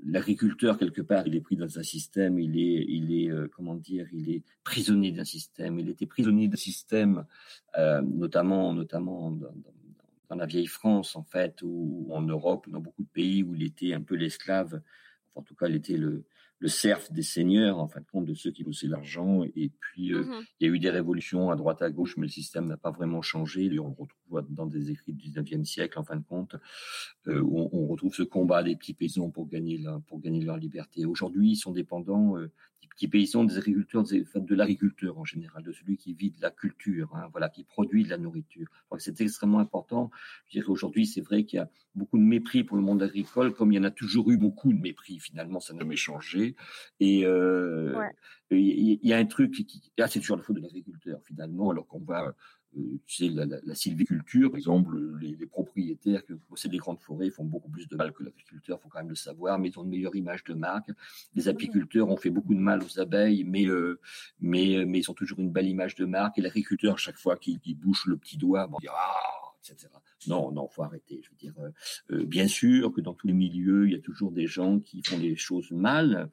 l'agriculteur 0.05 0.79
quelque 0.79 1.03
part, 1.03 1.27
il 1.27 1.35
est 1.37 1.41
pris 1.41 1.57
dans 1.57 1.79
un 1.79 1.83
système, 1.83 2.39
il 2.39 2.59
est, 2.59 2.85
il 2.89 3.13
est, 3.13 3.31
comment 3.51 3.75
dire, 3.75 4.07
il 4.13 4.31
est 4.31 4.43
prisonnier 4.65 5.13
d'un 5.13 5.25
système. 5.25 5.79
Il 5.79 5.89
était 5.89 6.07
prisonnier 6.07 6.49
d'un 6.49 6.57
système, 6.57 7.25
notamment, 7.77 8.73
notamment 8.73 9.31
dans, 9.31 9.55
dans, 10.29 10.37
la 10.37 10.47
vieille 10.47 10.67
France 10.67 11.17
en 11.17 11.25
fait, 11.25 11.61
ou 11.63 12.07
en 12.11 12.23
Europe, 12.23 12.69
dans 12.69 12.81
beaucoup 12.81 13.03
de 13.03 13.09
pays 13.09 13.43
où 13.43 13.55
il 13.55 13.63
était 13.63 13.93
un 13.93 14.03
peu 14.03 14.15
l'esclave. 14.15 14.81
en 15.35 15.43
tout 15.43 15.55
cas, 15.55 15.67
il 15.69 15.77
était 15.77 15.97
le, 15.97 16.25
le 16.61 16.69
serf 16.69 17.11
des 17.11 17.23
seigneurs, 17.23 17.79
en 17.79 17.89
fin 17.89 18.01
de 18.01 18.07
compte, 18.07 18.27
de 18.27 18.35
ceux 18.35 18.51
qui 18.51 18.65
poussaient 18.65 18.87
l'argent. 18.87 19.43
Et 19.57 19.71
puis, 19.81 20.13
euh, 20.13 20.23
mmh 20.23 20.45
il 20.61 20.67
y 20.67 20.71
a 20.71 20.75
eu 20.75 20.79
des 20.79 20.91
révolutions 20.91 21.51
à 21.51 21.57
droite, 21.57 21.81
à 21.81 21.91
gauche, 21.91 22.19
mais 22.19 22.27
le 22.27 22.33
système 22.33 22.67
n'a 22.67 22.77
pas 22.77 22.91
vraiment 22.91 23.23
changé. 23.23 23.65
Et 23.65 23.79
on 23.79 23.95
retrouve 23.95 24.45
dans 24.51 24.67
des 24.67 24.91
écrits 24.91 25.15
du 25.15 25.31
19e 25.31 25.65
siècle, 25.65 25.99
en 25.99 26.05
fin 26.05 26.17
de 26.17 26.23
compte, 26.23 26.57
euh, 27.29 27.41
où 27.41 27.71
on, 27.73 27.87
retrouve 27.87 28.15
ce 28.15 28.23
combat 28.23 28.63
des 28.63 28.77
petits 28.77 28.93
paysans 28.93 29.31
pour 29.31 29.49
gagner, 29.49 29.83
pour 30.07 30.21
gagner 30.21 30.45
leur 30.45 30.59
liberté. 30.59 31.07
Aujourd'hui, 31.07 31.53
ils 31.53 31.57
sont 31.57 31.73
dépendants 31.73 32.37
euh, 32.37 32.53
petits 32.89 33.09
paysans, 33.09 33.45
des 33.45 33.59
agriculteurs, 33.59 34.05
de 34.05 34.55
l'agriculteur 34.55 35.19
en 35.19 35.25
général, 35.25 35.63
de 35.63 35.73
celui 35.73 35.97
qui 35.97 36.15
vit 36.15 36.31
de 36.31 36.41
la 36.41 36.51
culture, 36.51 37.15
hein, 37.15 37.29
voilà, 37.31 37.49
qui 37.49 37.65
produit 37.65 38.05
de 38.05 38.11
la 38.11 38.19
nourriture. 38.19 38.67
C'est 38.99 39.21
extrêmement 39.21 39.59
important. 39.59 40.11
Je 40.49 40.59
dirais 40.59 40.69
aujourd'hui, 40.69 41.07
c'est 41.07 41.21
vrai 41.21 41.45
qu'il 41.45 41.59
y 41.59 41.61
a 41.61 41.71
beaucoup 41.95 42.19
de 42.19 42.23
mépris 42.23 42.65
pour 42.65 42.77
le 42.77 42.83
monde 42.83 43.03
agricole, 43.03 43.53
comme 43.55 43.73
il 43.73 43.77
y 43.77 43.79
en 43.79 43.85
a 43.85 43.91
toujours 43.91 44.31
eu 44.31 44.37
beaucoup 44.37 44.73
de 44.73 44.79
mépris. 44.79 45.19
Finalement, 45.19 45.61
ça 45.61 45.73
n'a 45.73 45.81
jamais 45.81 45.97
changé. 45.97 46.57
Et 47.01 47.25
euh, 47.25 47.95
il 48.51 48.99
y, 49.03 49.13
a 49.13 49.19
un 49.19 49.27
truc 49.27 49.53
qui, 49.53 49.93
là, 49.97 50.09
c'est 50.09 50.21
toujours 50.21 50.37
la 50.37 50.43
faute 50.43 50.57
de 50.57 50.63
l'agriculteur 50.63 51.21
finalement, 51.25 51.71
alors 51.71 51.87
qu'on 51.87 52.01
va 52.01 52.29
euh, 52.29 52.33
tu 53.07 53.17
sais, 53.17 53.29
la, 53.29 53.47
la, 53.47 53.75
sylviculture, 53.75 54.51
par 54.51 54.59
exemple, 54.59 54.97
les, 55.21 55.35
les, 55.35 55.47
propriétaires 55.47 56.25
qui 56.25 56.35
possèdent 56.49 56.71
des 56.71 56.79
grandes 56.79 57.01
forêts 57.01 57.31
font 57.31 57.45
beaucoup 57.45 57.69
plus 57.69 57.89
de 57.89 57.97
mal 57.97 58.13
que 58.13 58.23
l'agriculteur, 58.23 58.79
il 58.79 58.83
faut 58.83 58.89
quand 58.89 59.01
même 59.01 59.09
le 59.09 59.17
savoir, 59.17 59.59
mais 59.59 59.69
ils 59.69 59.79
ont 59.79 59.85
une 59.85 59.91
meilleure 59.91 60.15
image 60.15 60.45
de 60.45 60.55
marque. 60.55 60.91
Les 61.35 61.49
apiculteurs 61.49 62.09
ont 62.09 62.17
fait 62.17 62.31
beaucoup 62.31 62.55
de 62.55 62.61
mal 62.61 62.83
aux 62.83 63.01
abeilles, 63.01 63.45
mais, 63.45 63.67
euh, 63.67 64.01
mais, 64.41 64.85
mais 64.87 65.01
ils 65.01 65.11
ont 65.11 65.15
toujours 65.15 65.41
une 65.41 65.51
belle 65.51 65.69
image 65.69 65.95
de 65.97 66.05
marque. 66.05 66.39
Et 66.39 66.43
l'agriculteur, 66.43 66.99
chaque 66.99 67.19
fois 67.19 67.37
qu'il 67.37 67.61
bouche 67.77 68.07
le 68.07 68.17
petit 68.17 68.37
doigt, 68.37 68.67
bon, 68.67 68.79
dire 68.81 68.93
ah, 68.95 69.41
etc. 69.69 69.89
Non, 70.29 70.53
non, 70.53 70.69
faut 70.69 70.83
arrêter. 70.83 71.21
Je 71.23 71.31
veux 71.31 71.37
dire, 71.37 71.55
euh, 72.11 72.25
bien 72.25 72.47
sûr 72.47 72.93
que 72.93 73.01
dans 73.01 73.15
tous 73.15 73.27
les 73.27 73.33
milieux, 73.33 73.87
il 73.87 73.93
y 73.93 73.97
a 73.97 74.01
toujours 74.01 74.33
des 74.33 74.47
gens 74.47 74.79
qui 74.81 75.03
font 75.03 75.19
les 75.19 75.37
choses 75.37 75.71
mal, 75.71 76.31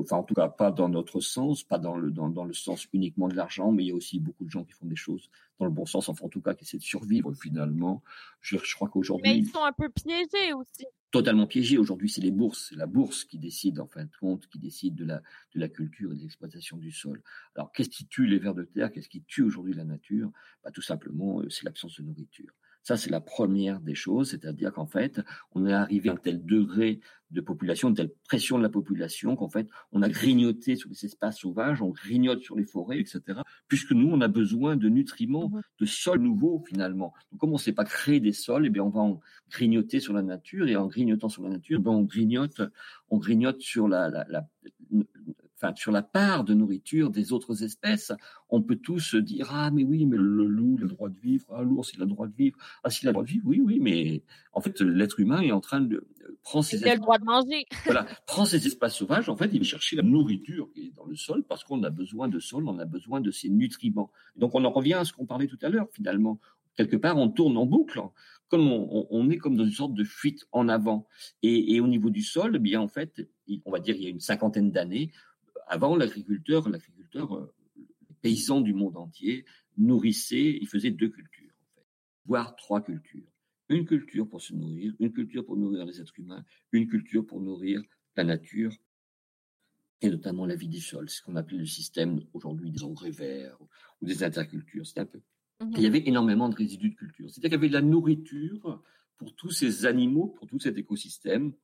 enfin 0.00 0.16
en 0.16 0.22
tout 0.22 0.34
cas 0.34 0.48
pas 0.48 0.70
dans 0.70 0.88
notre 0.88 1.20
sens, 1.20 1.62
pas 1.62 1.78
dans 1.78 1.96
le, 1.96 2.10
dans, 2.10 2.28
dans 2.28 2.44
le 2.44 2.52
sens 2.54 2.86
uniquement 2.92 3.28
de 3.28 3.34
l'argent, 3.34 3.72
mais 3.72 3.84
il 3.84 3.88
y 3.88 3.92
a 3.92 3.94
aussi 3.94 4.18
beaucoup 4.20 4.44
de 4.44 4.50
gens 4.50 4.64
qui 4.64 4.72
font 4.72 4.86
des 4.86 4.96
choses 4.96 5.30
dans 5.58 5.66
le 5.66 5.70
bon 5.70 5.86
sens, 5.86 6.08
enfin 6.08 6.26
en 6.26 6.28
tout 6.28 6.40
cas 6.40 6.54
qui 6.54 6.64
essaient 6.64 6.78
de 6.78 6.82
survivre 6.82 7.32
finalement. 7.34 8.02
Je, 8.40 8.56
je 8.62 8.74
crois 8.74 8.88
qu'aujourd'hui... 8.88 9.30
Mais 9.30 9.38
ils 9.38 9.46
sont 9.46 9.62
un 9.62 9.72
peu 9.72 9.88
piégés 9.88 10.52
aussi. 10.52 10.86
Totalement 11.10 11.46
piégés. 11.46 11.78
Aujourd'hui, 11.78 12.10
c'est 12.10 12.20
les 12.20 12.32
bourses, 12.32 12.66
c'est 12.70 12.76
la 12.76 12.86
bourse 12.86 13.24
qui 13.24 13.38
décide 13.38 13.78
en 13.78 13.86
fin 13.86 14.04
de 14.04 14.10
compte, 14.20 14.48
qui 14.48 14.58
décide 14.58 14.96
de 14.96 15.04
la, 15.04 15.22
de 15.54 15.60
la 15.60 15.68
culture 15.68 16.10
et 16.10 16.16
de 16.16 16.20
l'exploitation 16.20 16.76
du 16.76 16.90
sol. 16.90 17.22
Alors 17.54 17.70
qu'est-ce 17.70 17.90
qui 17.90 18.06
tue 18.06 18.26
les 18.26 18.40
vers 18.40 18.54
de 18.54 18.64
terre? 18.64 18.90
Qu'est-ce 18.90 19.08
qui 19.08 19.22
tue 19.22 19.42
aujourd'hui 19.42 19.74
la 19.74 19.84
nature? 19.84 20.32
Bah, 20.64 20.72
Tout 20.72 20.82
simplement, 20.82 21.40
euh, 21.40 21.48
c'est 21.50 21.64
l'absence 21.64 22.00
de 22.00 22.02
nourriture. 22.02 22.52
Ça, 22.84 22.98
c'est 22.98 23.10
la 23.10 23.20
première 23.20 23.80
des 23.80 23.94
choses, 23.94 24.30
c'est-à-dire 24.30 24.72
qu'en 24.72 24.86
fait, 24.86 25.20
on 25.52 25.66
est 25.66 25.72
arrivé 25.72 26.10
à 26.10 26.12
un 26.12 26.16
tel 26.16 26.44
degré 26.44 27.00
de 27.30 27.40
population, 27.40 27.88
une 27.88 27.94
telle 27.94 28.12
pression 28.28 28.58
de 28.58 28.62
la 28.62 28.68
population 28.68 29.36
qu'en 29.36 29.48
fait, 29.48 29.68
on 29.92 30.02
a 30.02 30.08
grignoté 30.08 30.76
sur 30.76 30.90
les 30.90 31.04
espaces 31.04 31.38
sauvages, 31.38 31.80
on 31.80 31.88
grignote 31.88 32.42
sur 32.42 32.56
les 32.56 32.64
forêts, 32.64 33.00
etc. 33.00 33.40
Puisque 33.68 33.92
nous, 33.92 34.08
on 34.08 34.20
a 34.20 34.28
besoin 34.28 34.76
de 34.76 34.88
nutriments, 34.88 35.48
mmh 35.48 35.62
de 35.80 35.86
sols 35.86 36.20
nouveaux 36.20 36.62
finalement. 36.68 37.12
Donc, 37.32 37.40
comme 37.40 37.50
on 37.50 37.54
ne 37.54 37.58
sait 37.58 37.72
pas 37.72 37.84
créer 37.84 38.20
des 38.20 38.32
sols, 38.32 38.66
eh 38.66 38.70
bien, 38.70 38.84
on 38.84 38.90
va 38.90 39.00
en 39.00 39.20
grignoter 39.50 39.98
sur 39.98 40.12
la 40.12 40.22
nature 40.22 40.68
et 40.68 40.76
en 40.76 40.86
grignotant 40.86 41.28
sur 41.28 41.42
la 41.42 41.50
nature, 41.50 41.80
ben, 41.80 41.90
on 41.90 42.02
grignote, 42.02 42.60
on 43.08 43.18
grignote 43.18 43.60
sur 43.60 43.88
la, 43.88 44.08
la, 44.08 44.26
la 44.28 44.46
sur 45.74 45.92
la 45.92 46.02
part 46.02 46.44
de 46.44 46.54
nourriture 46.54 47.10
des 47.10 47.32
autres 47.32 47.62
espèces, 47.62 48.12
on 48.48 48.62
peut 48.62 48.76
tous 48.76 49.14
dire 49.14 49.48
ah 49.50 49.70
mais 49.70 49.84
oui 49.84 50.06
mais 50.06 50.16
le 50.16 50.46
loup 50.46 50.76
a 50.78 50.82
le 50.82 50.88
droit 50.88 51.08
de 51.08 51.18
vivre, 51.18 51.46
ah 51.54 51.62
l'ours 51.62 51.92
il 51.94 52.00
a 52.02 52.04
le 52.04 52.10
droit 52.10 52.26
de 52.26 52.34
vivre, 52.34 52.56
ah 52.82 52.90
s'il 52.90 53.08
a 53.08 53.10
le 53.10 53.14
droit 53.14 53.24
de 53.24 53.30
vivre, 53.30 53.44
oui 53.46 53.60
oui 53.64 53.78
mais 53.80 54.22
en 54.52 54.60
fait 54.60 54.80
l'être 54.80 55.20
humain 55.20 55.40
est 55.40 55.52
en 55.52 55.60
train 55.60 55.80
de 55.80 55.96
euh, 55.96 56.38
prendre 56.42 56.64
ses 56.64 56.78
il 56.78 56.88
a 56.88 56.94
le 56.94 57.00
droit 57.00 57.18
de 57.18 57.24
manger. 57.24 57.66
voilà, 57.84 58.06
prend 58.26 58.44
ses 58.44 58.66
espaces 58.66 58.96
sauvages, 58.96 59.28
en 59.28 59.36
fait 59.36 59.50
il 59.52 59.58
va 59.58 59.64
chercher 59.64 59.96
la 59.96 60.02
nourriture 60.02 60.68
qui 60.72 60.86
est 60.86 60.94
dans 60.96 61.06
le 61.06 61.16
sol 61.16 61.44
parce 61.44 61.64
qu'on 61.64 61.82
a 61.82 61.90
besoin 61.90 62.28
de 62.28 62.38
sol, 62.38 62.68
on 62.68 62.78
a 62.78 62.84
besoin 62.84 63.20
de 63.20 63.30
ces 63.30 63.48
nutriments. 63.48 64.10
Donc 64.36 64.54
on 64.54 64.64
en 64.64 64.70
revient 64.70 64.94
à 64.94 65.04
ce 65.04 65.12
qu'on 65.12 65.26
parlait 65.26 65.46
tout 65.46 65.58
à 65.62 65.68
l'heure 65.68 65.88
finalement. 65.92 66.40
Quelque 66.76 66.96
part 66.96 67.16
on 67.16 67.28
tourne 67.28 67.56
en 67.56 67.66
boucle 67.66 68.00
comme 68.48 68.70
on, 68.70 69.30
est 69.30 69.38
comme 69.38 69.56
dans 69.56 69.64
une 69.64 69.72
sorte 69.72 69.94
de 69.94 70.04
fuite 70.04 70.46
en 70.52 70.68
avant. 70.68 71.08
Et, 71.42 71.74
et 71.74 71.80
au 71.80 71.88
niveau 71.88 72.08
du 72.10 72.22
sol, 72.22 72.52
eh 72.54 72.58
bien 72.60 72.80
en 72.80 72.86
fait, 72.86 73.28
on 73.64 73.72
va 73.72 73.80
dire 73.80 73.96
il 73.96 74.02
y 74.02 74.06
a 74.06 74.10
une 74.10 74.20
cinquantaine 74.20 74.70
d'années, 74.70 75.10
avant, 75.66 75.96
l'agriculteur, 75.96 76.68
l'agriculteur, 76.68 77.34
euh, 77.34 77.54
les 77.76 78.14
paysans 78.20 78.60
du 78.60 78.74
monde 78.74 78.96
entier 78.96 79.44
nourrissaient, 79.76 80.58
ils 80.60 80.68
faisaient 80.68 80.90
deux 80.90 81.08
cultures, 81.08 81.52
en 81.62 81.74
fait, 81.74 81.86
voire 82.26 82.56
trois 82.56 82.82
cultures. 82.82 83.26
Une 83.68 83.86
culture 83.86 84.28
pour 84.28 84.42
se 84.42 84.52
nourrir, 84.52 84.94
une 84.98 85.12
culture 85.12 85.44
pour 85.44 85.56
nourrir 85.56 85.86
les 85.86 86.00
êtres 86.00 86.18
humains, 86.18 86.44
une 86.72 86.86
culture 86.86 87.26
pour 87.26 87.40
nourrir 87.40 87.82
la 88.16 88.24
nature 88.24 88.76
et 90.02 90.10
notamment 90.10 90.44
la 90.44 90.54
vie 90.54 90.68
du 90.68 90.80
sol, 90.80 91.08
ce 91.08 91.22
qu'on 91.22 91.36
appelle 91.36 91.58
le 91.58 91.66
système 91.66 92.20
aujourd'hui 92.34 92.70
des 92.70 92.84
engrais 92.84 93.10
verts 93.10 93.56
ou 94.02 94.06
des 94.06 94.22
intercultures. 94.22 94.86
C'est 94.86 95.00
un 95.00 95.06
peu. 95.06 95.20
Mhm. 95.60 95.72
Il 95.76 95.82
y 95.82 95.86
avait 95.86 96.06
énormément 96.06 96.48
de 96.48 96.54
résidus 96.54 96.90
de 96.90 96.94
culture. 96.94 97.30
C'est-à-dire 97.30 97.50
qu'il 97.50 97.58
y 97.58 97.60
avait 97.60 97.68
de 97.68 97.72
la 97.72 97.80
nourriture 97.80 98.82
pour 99.16 99.34
tous 99.34 99.50
ces 99.50 99.86
animaux, 99.86 100.26
pour 100.26 100.46
tout 100.46 100.58
cet 100.58 100.76
écosystème, 100.76 101.54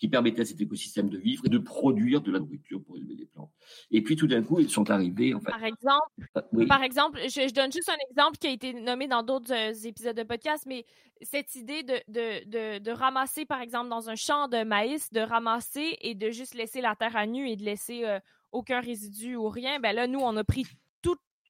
qui 0.00 0.08
permettait 0.08 0.40
à 0.40 0.44
cet 0.46 0.60
écosystème 0.60 1.10
de 1.10 1.18
vivre 1.18 1.44
et 1.44 1.50
de 1.50 1.58
produire 1.58 2.22
de 2.22 2.32
la 2.32 2.38
nourriture 2.38 2.82
pour 2.82 2.96
élever 2.96 3.14
les 3.14 3.26
plantes. 3.26 3.52
Et 3.90 4.02
puis 4.02 4.16
tout 4.16 4.26
d'un 4.26 4.42
coup, 4.42 4.58
ils 4.58 4.70
sont 4.70 4.90
arrivés. 4.90 5.34
En 5.34 5.40
fait, 5.40 5.50
par 5.50 5.62
exemple, 5.62 6.10
euh, 6.36 6.66
par 6.66 6.82
exemple 6.82 7.20
je, 7.28 7.52
donne 7.52 7.70
juste 7.70 7.90
un 7.90 8.10
exemple 8.10 8.38
qui 8.38 8.46
a 8.46 8.50
été 8.50 8.72
nommé 8.72 9.06
dans 9.08 9.22
d'autres 9.22 9.52
euh, 9.52 9.86
épisodes 9.86 10.16
de 10.16 10.22
podcast, 10.22 10.64
mais 10.66 10.86
cette 11.20 11.54
idée 11.54 11.82
de, 11.82 12.00
de, 12.08 12.48
de, 12.48 12.78
de, 12.78 12.90
ramasser, 12.90 13.44
par 13.44 13.60
exemple, 13.60 13.90
dans 13.90 14.08
un 14.08 14.16
champ 14.16 14.48
de 14.48 14.64
maïs, 14.64 15.12
de 15.12 15.20
ramasser 15.20 15.98
et 16.00 16.14
de 16.14 16.30
juste 16.30 16.54
laisser 16.54 16.80
la 16.80 16.96
terre 16.96 17.14
à 17.14 17.26
nu 17.26 17.50
et 17.50 17.56
de 17.56 17.62
laisser 17.62 18.06
euh, 18.06 18.18
aucun 18.52 18.80
résidu 18.80 19.36
ou 19.36 19.50
rien, 19.50 19.80
ben 19.80 19.94
là, 19.94 20.06
nous, 20.06 20.20
on 20.20 20.34
a 20.36 20.44
pris 20.44 20.66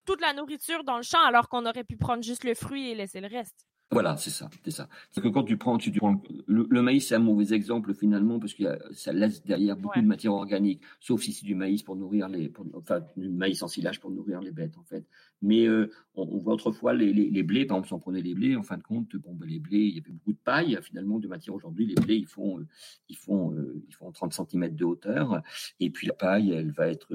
toute 0.07 0.21
la 0.23 0.33
nourriture 0.33 0.83
dans 0.83 0.97
le 0.97 1.05
champ 1.05 1.23
alors 1.25 1.49
qu'on 1.49 1.67
aurait 1.67 1.85
pu 1.85 1.97
prendre 1.97 2.25
juste 2.25 2.43
le 2.43 2.55
fruit 2.55 2.91
et 2.91 2.95
laisser 2.97 3.21
le 3.21 3.29
reste. 3.29 3.70
Voilà, 3.93 4.17
c'est 4.17 4.31
ça, 4.31 4.49
c'est 4.65 4.71
ça. 4.71 4.89
C'est 5.11 5.21
que 5.21 5.27
quand 5.27 5.43
tu 5.43 5.57
prends, 5.57 5.77
tu, 5.77 5.91
prends 5.91 6.23
le, 6.47 6.81
maïs, 6.81 7.09
c'est 7.09 7.17
un 7.17 7.19
mauvais 7.19 7.53
exemple 7.53 7.93
finalement 7.93 8.39
parce 8.39 8.55
que 8.55 8.63
ça 8.93 9.13
laisse 9.13 9.43
derrière 9.45 9.77
beaucoup 9.77 10.01
de 10.01 10.07
matière 10.07 10.33
organique, 10.33 10.81
sauf 11.01 11.23
si 11.23 11.33
c'est 11.33 11.45
du 11.45 11.57
maïs 11.57 11.83
pour 11.83 11.97
nourrir 11.97 12.29
les, 12.29 12.53
enfin 12.75 13.01
du 13.17 13.29
maïs 13.29 13.61
en 13.65 13.67
silage 13.67 13.99
pour 13.99 14.13
nourrir 14.13 14.41
les 14.43 14.53
bêtes 14.53 14.79
en 14.79 14.85
fait. 14.85 15.05
Mais 15.43 15.67
euh, 15.67 15.91
on, 16.15 16.39
voit 16.39 16.55
autrefois 16.55 16.95
les, 16.95 17.13
les, 17.13 17.43
blés, 17.43 17.67
par 17.67 17.79
exemple, 17.79 17.89
si 17.89 17.95
on 17.95 17.99
prenait 17.99 18.23
les 18.23 18.35
blés, 18.35 18.55
en 18.55 18.63
fin 18.63 18.77
de 18.77 18.83
compte, 18.85 19.17
bon, 19.17 19.35
ben, 19.35 19.49
les 19.49 19.59
blés, 19.59 19.79
il 19.79 19.97
y 19.97 19.99
avait 19.99 20.13
beaucoup 20.13 20.35
de 20.35 20.39
paille 20.39 20.79
finalement 20.83 21.19
de 21.19 21.27
matière 21.27 21.57
aujourd'hui. 21.57 21.87
Les 21.87 21.97
blés, 21.97 22.17
ils 22.17 22.29
font, 22.29 22.61
euh, 22.61 22.69
ils 23.09 23.17
font, 23.17 23.53
euh, 23.55 23.83
ils 23.89 23.95
font 23.95 24.13
30 24.13 24.33
cm 24.33 24.73
de 24.73 24.85
hauteur, 24.85 25.43
et 25.81 25.91
puis 25.91 26.07
la 26.07 26.15
paille, 26.15 26.53
elle 26.53 26.71
va 26.71 26.87
être, 26.87 27.09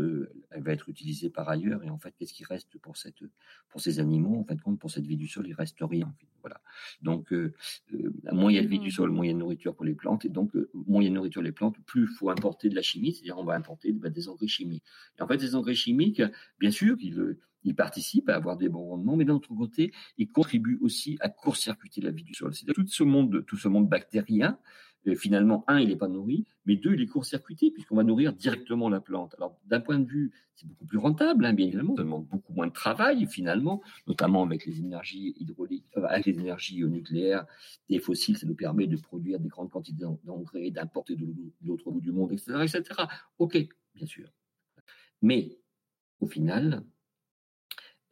elle 0.50 0.64
va 0.64 0.74
être 0.74 0.90
utilisée 0.90 1.30
par 1.30 1.48
ailleurs. 1.48 1.86
Et 1.86 1.90
en 1.90 2.00
fait, 2.00 2.14
qu'est-ce 2.20 2.34
qui 2.34 2.44
reste 2.44 2.78
pour 2.80 2.98
cette, 2.98 3.24
pour 3.70 3.80
ces 3.80 4.00
animaux? 4.00 4.40
En 4.42 4.44
fin 4.44 4.56
de 4.56 4.62
compte, 4.62 4.78
pour 4.78 4.92
cette 4.92 5.06
vie 5.06 5.16
du 5.16 5.30
sol, 5.30 5.48
il 5.48 5.54
reste 5.54 5.78
rien. 5.80 6.14
Voilà. 6.46 6.62
Donc, 7.02 7.34
euh, 7.34 7.56
euh, 7.96 8.14
moins 8.32 8.52
il 8.52 8.56
y 8.56 8.60
a 8.60 8.62
de 8.62 8.68
vie 8.68 8.78
du 8.78 8.92
sol, 8.92 9.10
moins 9.10 9.26
il 9.26 9.30
y 9.30 9.32
a 9.32 9.34
de 9.34 9.40
nourriture 9.40 9.76
pour 9.76 9.84
les 9.84 9.96
plantes, 9.96 10.26
et 10.26 10.30
donc 10.30 10.56
euh, 10.56 10.70
moins 10.76 11.02
il 11.02 11.06
y 11.06 11.08
a 11.08 11.10
de 11.10 11.16
nourriture 11.16 11.40
pour 11.40 11.46
les 11.46 11.52
plantes, 11.52 11.76
plus 11.88 12.04
il 12.04 12.08
faut 12.08 12.30
importer 12.30 12.70
de 12.70 12.76
la 12.76 12.84
chimie, 12.84 13.14
c'est-à-dire 13.14 13.40
on 13.40 13.44
va 13.44 13.56
importer 13.56 13.92
bah, 13.94 14.12
des 14.12 14.30
engrais 14.30 14.46
chimiques. 14.46 14.84
Et 15.18 15.24
en 15.24 15.28
fait, 15.28 15.40
ces 15.40 15.56
engrais 15.56 15.74
chimiques, 15.74 16.22
bien 16.60 16.70
sûr, 16.70 16.98
ils, 17.00 17.36
ils 17.64 17.76
participent 17.76 18.30
à 18.30 18.36
avoir 18.36 18.58
des 18.58 18.70
bons 18.70 18.90
rendements, 18.90 19.16
mais 19.16 19.26
d'un 19.26 19.34
autre 19.34 19.56
côté, 19.56 19.92
ils 20.20 20.30
contribuent 20.32 20.78
aussi 20.82 21.18
à 21.20 21.30
court-circuiter 21.30 22.02
la 22.02 22.12
vie 22.12 22.24
du 22.24 22.36
sol. 22.36 22.54
C'est-à-dire 22.54 22.76
tout 22.76 22.88
ce 22.88 23.04
monde, 23.04 23.44
tout 23.48 23.58
ce 23.58 23.68
monde 23.68 23.90
bactérien 23.90 24.60
finalement, 25.14 25.64
un, 25.68 25.80
il 25.80 25.90
n'est 25.90 25.96
pas 25.96 26.08
nourri, 26.08 26.46
mais 26.66 26.76
deux, 26.76 26.96
il 26.96 27.02
est 27.02 27.06
court-circuité 27.06 27.70
puisqu'on 27.70 27.96
va 27.96 28.04
nourrir 28.04 28.34
directement 28.34 28.90
la 28.90 29.00
plante. 29.00 29.36
Alors, 29.38 29.60
d'un 29.66 29.80
point 29.80 30.00
de 30.00 30.08
vue, 30.08 30.32
c'est 30.56 30.68
beaucoup 30.68 30.86
plus 30.86 30.98
rentable, 30.98 31.46
hein, 31.46 31.54
bien 31.54 31.68
évidemment, 31.68 31.96
ça 31.96 32.02
demande 32.02 32.26
beaucoup 32.26 32.54
moins 32.54 32.68
de 32.68 32.74
travail 32.74 33.28
finalement, 33.28 33.84
notamment 34.08 34.44
avec 34.44 34.66
les 34.66 34.80
énergies 34.80 35.36
hydrauliques, 35.40 35.86
avec 35.96 36.26
les 36.26 36.40
énergies 36.40 36.84
nucléaires 36.84 37.46
et 37.90 38.00
fossiles, 38.00 38.38
ça 38.38 38.48
nous 38.48 38.56
permet 38.56 38.88
de 38.88 38.98
produire 38.98 39.40
des 39.40 39.50
grandes 39.50 39.70
quantités 39.70 40.06
d'engrais, 40.24 40.72
d'importer 40.72 41.16
de 41.16 41.28
l'autre 41.64 41.92
bout 41.92 42.02
du 42.02 42.12
monde, 42.12 42.32
etc., 42.32 42.54
etc. 42.64 43.02
Ok, 43.38 43.58
bien 43.94 44.08
sûr. 44.08 44.28
Mais 45.22 45.60
au 46.20 46.28
final, 46.28 46.84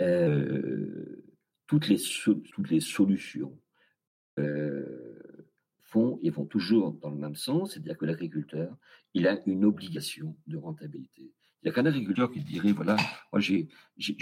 euh, 0.02 1.24
toutes 1.68 1.88
les 1.88 1.98
toutes 2.52 2.70
les 2.70 2.82
solutions 2.82 3.58
euh, 4.40 5.03
font 5.94 6.20
et 6.24 6.32
vont 6.32 6.46
toujours 6.46 6.94
dans 6.94 7.12
le 7.12 7.18
même 7.18 7.36
sens, 7.36 7.74
c'est-à-dire 7.74 7.98
que 7.98 8.06
l'agriculteur, 8.06 8.76
il 9.14 9.28
a 9.28 9.40
une 9.46 9.64
obligation 9.64 10.36
de 10.48 10.58
rentabilité. 10.58 11.32
Il 11.62 11.68
n'y 11.68 11.70
a 11.70 11.74
qu'un 11.76 11.86
agriculteur 11.86 12.30
qui 12.32 12.42
dirait, 12.42 12.74
voilà, 12.74 12.98
moi 13.32 13.40
j'ai, 13.40 13.70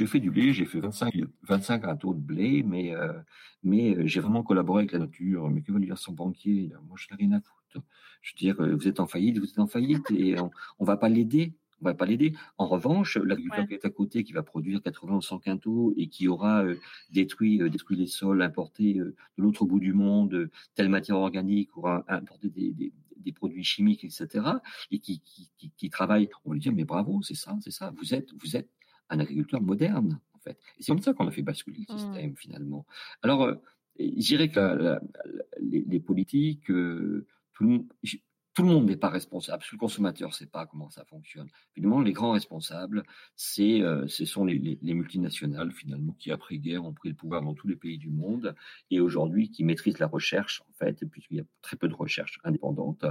fait 0.05 0.19
du 0.19 0.29
blé, 0.29 0.53
j'ai 0.53 0.65
fait 0.65 0.79
25, 0.79 1.13
25 1.43 1.85
râteaux 1.85 2.13
de 2.13 2.19
blé, 2.19 2.61
mais, 2.61 2.93
euh, 2.93 3.13
mais 3.63 3.95
euh, 3.95 4.05
j'ai 4.05 4.19
vraiment 4.19 4.43
collaboré 4.43 4.81
avec 4.81 4.91
la 4.91 4.99
nature. 4.99 5.49
Mais 5.49 5.61
que 5.61 5.71
veut 5.71 5.79
dire 5.79 5.97
son 5.97 6.13
banquier? 6.13 6.71
Moi, 6.87 6.97
je 6.99 7.07
n'ai 7.09 7.17
rien 7.17 7.31
à 7.31 7.41
foutre. 7.41 7.85
Je 8.21 8.33
veux 8.33 8.37
dire, 8.37 8.77
vous 8.77 8.87
êtes 8.87 8.99
en 8.99 9.07
faillite, 9.07 9.39
vous 9.39 9.49
êtes 9.49 9.57
en 9.57 9.65
faillite 9.65 10.11
et 10.11 10.39
on, 10.39 10.51
ne 10.79 10.85
va 10.85 10.97
pas 10.97 11.09
l'aider 11.09 11.55
on 11.81 11.85
va 11.85 11.93
pas 11.93 12.05
l'aider. 12.05 12.33
En 12.57 12.67
revanche, 12.67 13.17
l'agriculteur 13.17 13.67
qui 13.67 13.73
est 13.73 13.85
à 13.85 13.89
côté, 13.89 14.23
qui 14.23 14.33
va 14.33 14.43
produire 14.43 14.81
80 14.81 15.15
ou 15.15 15.21
100 15.21 15.39
quintaux 15.39 15.93
et 15.97 16.07
qui 16.07 16.27
aura 16.27 16.63
détruit, 17.11 17.57
détruit 17.69 17.97
les 17.97 18.07
sols, 18.07 18.41
importé 18.41 18.93
de 18.93 19.15
l'autre 19.37 19.65
bout 19.65 19.79
du 19.79 19.93
monde 19.93 20.49
telle 20.75 20.89
matière 20.89 21.17
organique, 21.17 21.75
aura 21.77 22.03
importé 22.07 22.49
des, 22.49 22.93
des 23.21 23.31
produits 23.31 23.63
chimiques, 23.63 24.03
etc., 24.03 24.45
et 24.91 24.99
qui, 24.99 25.21
qui, 25.21 25.71
qui, 25.77 25.89
travaillent, 25.89 26.29
on 26.45 26.53
lui 26.53 26.59
dire, 26.59 26.73
mais 26.73 26.83
bravo, 26.83 27.21
c'est 27.21 27.35
ça, 27.35 27.57
c'est 27.61 27.71
ça, 27.71 27.93
vous 27.97 28.13
êtes, 28.13 28.33
vous 28.41 28.55
êtes 28.55 28.69
un 29.09 29.19
agriculteur 29.19 29.61
moderne, 29.61 30.19
en 30.33 30.39
fait. 30.39 30.57
Et 30.77 30.83
c'est 30.83 30.91
comme 30.91 31.01
ça 31.01 31.13
qu'on 31.13 31.27
a 31.27 31.31
fait 31.31 31.41
basculer 31.41 31.85
le 31.87 31.93
mmh. 31.93 31.97
système, 31.97 32.35
finalement. 32.35 32.85
Alors, 33.21 33.43
euh, 33.43 33.55
je 33.99 34.05
dirais 34.05 34.49
que 34.49 34.99
les, 35.59 35.99
politiques, 35.99 36.69
euh, 36.71 37.25
tout 37.53 37.63
le 37.63 37.69
monde, 37.69 37.85
tout 38.53 38.63
le 38.63 38.69
monde 38.69 38.85
n'est 38.85 38.97
pas 38.97 39.09
responsable. 39.09 39.63
Le 39.71 39.77
consommateur 39.77 40.29
ne 40.29 40.33
sait 40.33 40.45
pas 40.45 40.65
comment 40.65 40.89
ça 40.89 41.05
fonctionne. 41.05 41.47
Finalement, 41.73 42.01
les 42.01 42.11
grands 42.11 42.31
responsables, 42.31 43.03
c'est, 43.35 43.81
euh, 43.81 44.07
ce 44.07 44.25
sont 44.25 44.45
les, 44.45 44.77
multinationales, 44.81 45.71
finalement, 45.71 46.13
qui 46.19 46.31
après-guerre 46.31 46.83
ont 46.83 46.93
pris 46.93 47.09
le 47.09 47.15
pouvoir 47.15 47.41
dans 47.41 47.53
tous 47.53 47.67
les 47.67 47.75
pays 47.75 47.97
du 47.97 48.09
monde 48.09 48.55
et 48.89 48.99
aujourd'hui 48.99 49.49
qui 49.51 49.63
maîtrisent 49.63 49.99
la 49.99 50.07
recherche, 50.07 50.61
en 50.69 50.73
fait, 50.73 51.05
puisqu'il 51.05 51.37
y 51.37 51.41
a 51.41 51.45
très 51.61 51.77
peu 51.77 51.87
de 51.87 51.93
recherche 51.93 52.39
indépendante, 52.43 53.05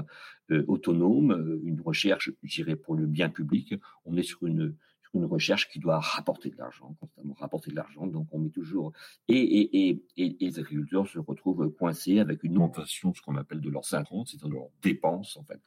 euh, 0.50 0.64
autonome, 0.68 1.32
euh, 1.32 1.60
une 1.64 1.80
recherche, 1.80 2.30
je 2.42 2.56
dirais, 2.56 2.76
pour 2.76 2.94
le 2.94 3.06
bien 3.06 3.30
public. 3.30 3.74
On 4.04 4.16
est 4.16 4.22
sur 4.22 4.46
une 4.46 4.76
une 5.14 5.24
recherche 5.24 5.68
qui 5.68 5.78
doit 5.78 5.98
rapporter 5.98 6.50
de 6.50 6.56
l'argent, 6.56 6.96
constamment 7.00 7.34
rapporter 7.34 7.70
de 7.70 7.76
l'argent. 7.76 8.06
Donc, 8.06 8.28
on 8.32 8.38
met 8.38 8.50
toujours. 8.50 8.92
Et, 9.28 10.02
les 10.16 10.58
agriculteurs 10.58 11.08
se 11.08 11.18
retrouvent 11.18 11.70
coincés 11.70 12.18
avec 12.20 12.44
une 12.44 12.56
augmentation, 12.58 13.12
ce 13.14 13.22
qu'on 13.22 13.36
appelle 13.36 13.60
de 13.60 13.70
leurs 13.70 13.84
synchrone, 13.84 14.26
c'est-à-dire 14.26 14.48
leurs 14.48 14.70
dépenses, 14.82 15.36
en 15.36 15.44
fait. 15.44 15.60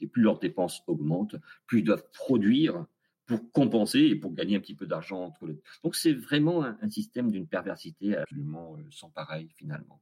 Et 0.00 0.06
plus 0.06 0.22
leurs 0.22 0.38
dépenses 0.38 0.82
augmentent, 0.86 1.36
plus 1.66 1.80
ils 1.80 1.84
doivent 1.84 2.06
produire 2.12 2.86
pour 3.26 3.50
compenser 3.52 4.00
et 4.00 4.16
pour 4.16 4.34
gagner 4.34 4.56
un 4.56 4.60
petit 4.60 4.74
peu 4.74 4.86
d'argent 4.86 5.24
entre 5.24 5.46
les. 5.46 5.60
Donc, 5.84 5.94
c'est 5.94 6.12
vraiment 6.12 6.64
un, 6.64 6.76
un 6.82 6.90
système 6.90 7.30
d'une 7.30 7.46
perversité 7.46 8.16
absolument 8.16 8.76
euh, 8.76 8.82
sans 8.90 9.10
pareil, 9.10 9.48
finalement. 9.56 10.00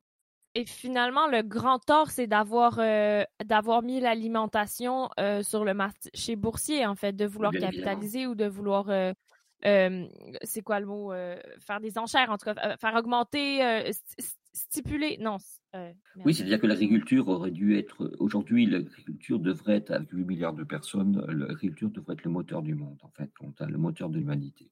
Et 0.56 0.66
finalement, 0.66 1.28
le 1.28 1.42
grand 1.42 1.78
tort, 1.78 2.10
c'est 2.10 2.26
d'avoir 2.26 2.78
euh, 2.80 3.22
d'avoir 3.44 3.82
mis 3.82 4.00
l'alimentation 4.00 5.08
euh, 5.20 5.42
sur 5.42 5.64
le 5.64 5.74
marché 5.74 6.34
boursier, 6.34 6.86
en 6.86 6.96
fait, 6.96 7.12
de 7.12 7.24
vouloir 7.24 7.52
capitaliser 7.52 8.26
ou 8.26 8.34
de 8.34 8.46
vouloir 8.46 8.86
euh, 8.88 9.12
c'est 10.42 10.62
quoi 10.62 10.80
le 10.80 10.86
mot 10.86 11.12
faire 11.60 11.80
des 11.80 11.98
enchères, 11.98 12.30
en 12.30 12.38
tout 12.38 12.52
cas, 12.52 12.76
faire 12.78 12.94
augmenter, 12.94 13.92
stipuler, 14.52 15.16
non, 15.20 15.38
euh, 15.76 15.92
oui, 16.24 16.34
c'est-à-dire 16.34 16.60
que 16.60 16.66
l'agriculture 16.66 17.28
aurait 17.28 17.52
dû 17.52 17.78
être. 17.78 18.10
Aujourd'hui, 18.18 18.66
l'agriculture 18.66 19.38
devrait 19.38 19.76
être, 19.76 19.92
avec 19.92 20.08
8 20.10 20.24
milliards 20.24 20.52
de 20.52 20.64
personnes, 20.64 21.24
l'agriculture 21.28 21.90
devrait 21.90 22.14
être 22.14 22.24
le 22.24 22.30
moteur 22.32 22.62
du 22.62 22.74
monde, 22.74 22.98
en 23.02 23.10
fait, 23.10 23.30
le 23.60 23.78
moteur 23.78 24.08
de 24.08 24.18
l'humanité. 24.18 24.68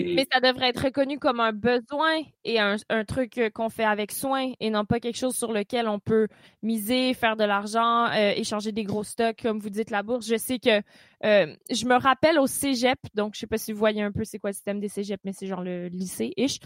Mais 0.00 0.26
ça 0.32 0.40
devrait 0.40 0.70
être 0.70 0.84
reconnu 0.84 1.20
comme 1.20 1.38
un 1.38 1.52
besoin 1.52 2.22
et 2.42 2.58
un, 2.58 2.76
truc 3.06 3.38
euh, 3.38 3.50
qu'on 3.50 3.68
fait 3.68 3.84
avec 3.84 4.10
soin 4.10 4.52
et 4.58 4.70
non 4.70 4.84
pas 4.84 4.98
quelque 4.98 5.18
chose 5.18 5.36
sur 5.36 5.52
lequel 5.52 5.86
on 5.86 6.00
peut 6.00 6.26
miser, 6.62 7.14
faire 7.14 7.36
de 7.36 7.44
l'argent, 7.44 8.06
euh, 8.06 8.32
échanger 8.34 8.72
des 8.72 8.82
gros 8.82 9.04
stocks, 9.04 9.40
comme 9.42 9.60
vous 9.60 9.70
dites, 9.70 9.90
la 9.90 10.02
bourse. 10.02 10.26
Je 10.26 10.36
sais 10.36 10.58
que 10.58 10.82
je 11.22 11.86
me 11.86 11.94
rappelle 11.94 12.40
au 12.40 12.48
cégep, 12.48 12.98
donc 13.14 13.34
je 13.34 13.40
sais 13.40 13.46
pas 13.46 13.58
si 13.58 13.72
vous 13.72 13.78
voyez 13.78 14.02
un 14.02 14.10
peu 14.10 14.24
c'est 14.24 14.40
quoi 14.40 14.50
le 14.50 14.54
système 14.54 14.80
des 14.80 14.88
cégeps, 14.88 15.22
mais 15.24 15.32
c'est 15.32 15.46
genre 15.46 15.62
le 15.62 15.86
lycée-ish 15.86 16.58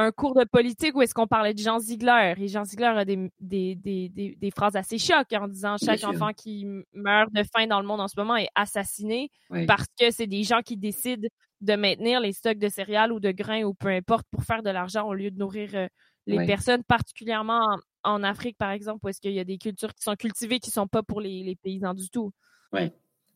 un 0.00 0.12
cours 0.12 0.34
de 0.34 0.44
politique 0.44 0.94
où 0.96 1.02
est-ce 1.02 1.14
qu'on 1.14 1.26
parlait 1.26 1.54
de 1.54 1.58
Jean 1.58 1.78
Ziegler. 1.78 2.34
Et 2.38 2.48
Jean 2.48 2.64
Ziegler 2.64 2.86
a 2.86 3.04
des, 3.04 3.30
des, 3.40 3.74
des, 3.74 4.08
des, 4.08 4.50
phrases 4.50 4.76
assez 4.76 4.98
chocs 4.98 5.32
en 5.32 5.48
disant 5.48 5.76
chaque 5.76 6.04
enfant 6.04 6.32
qui 6.32 6.66
meurt 6.92 7.32
de 7.32 7.42
faim 7.54 7.66
dans 7.66 7.80
le 7.80 7.86
monde 7.86 8.00
en 8.00 8.08
ce 8.08 8.18
moment 8.18 8.36
est 8.36 8.50
assassiné 8.54 9.30
parce 9.66 9.86
que 9.98 10.10
c'est 10.10 10.26
des 10.26 10.42
gens 10.42 10.60
qui 10.60 10.76
décident 10.76 11.28
de 11.60 11.74
maintenir 11.74 12.20
les 12.20 12.32
stocks 12.32 12.58
de 12.58 12.68
céréales 12.68 13.12
ou 13.12 13.20
de 13.20 13.30
grains 13.30 13.64
ou 13.64 13.74
peu 13.74 13.88
importe 13.88 14.26
pour 14.30 14.42
faire 14.44 14.62
de 14.62 14.70
l'argent 14.70 15.06
au 15.06 15.14
lieu 15.14 15.30
de 15.30 15.38
nourrir 15.38 15.70
euh, 15.74 15.86
les 16.26 16.46
personnes, 16.46 16.84
particulièrement 16.84 17.60
en, 18.04 18.22
Afrique, 18.22 18.56
par 18.56 18.70
exemple, 18.70 19.00
où 19.04 19.08
est-ce 19.08 19.20
qu'il 19.20 19.32
y 19.32 19.40
a 19.40 19.44
des 19.44 19.58
cultures 19.58 19.92
qui 19.94 20.02
sont 20.02 20.14
cultivées 20.14 20.60
qui 20.60 20.70
ne 20.70 20.74
sont 20.74 20.86
pas 20.86 21.02
pour 21.02 21.20
les, 21.20 21.42
les 21.42 21.56
paysans 21.56 21.92
du 21.92 22.08
tout. 22.08 22.32
Oui, 22.72 22.90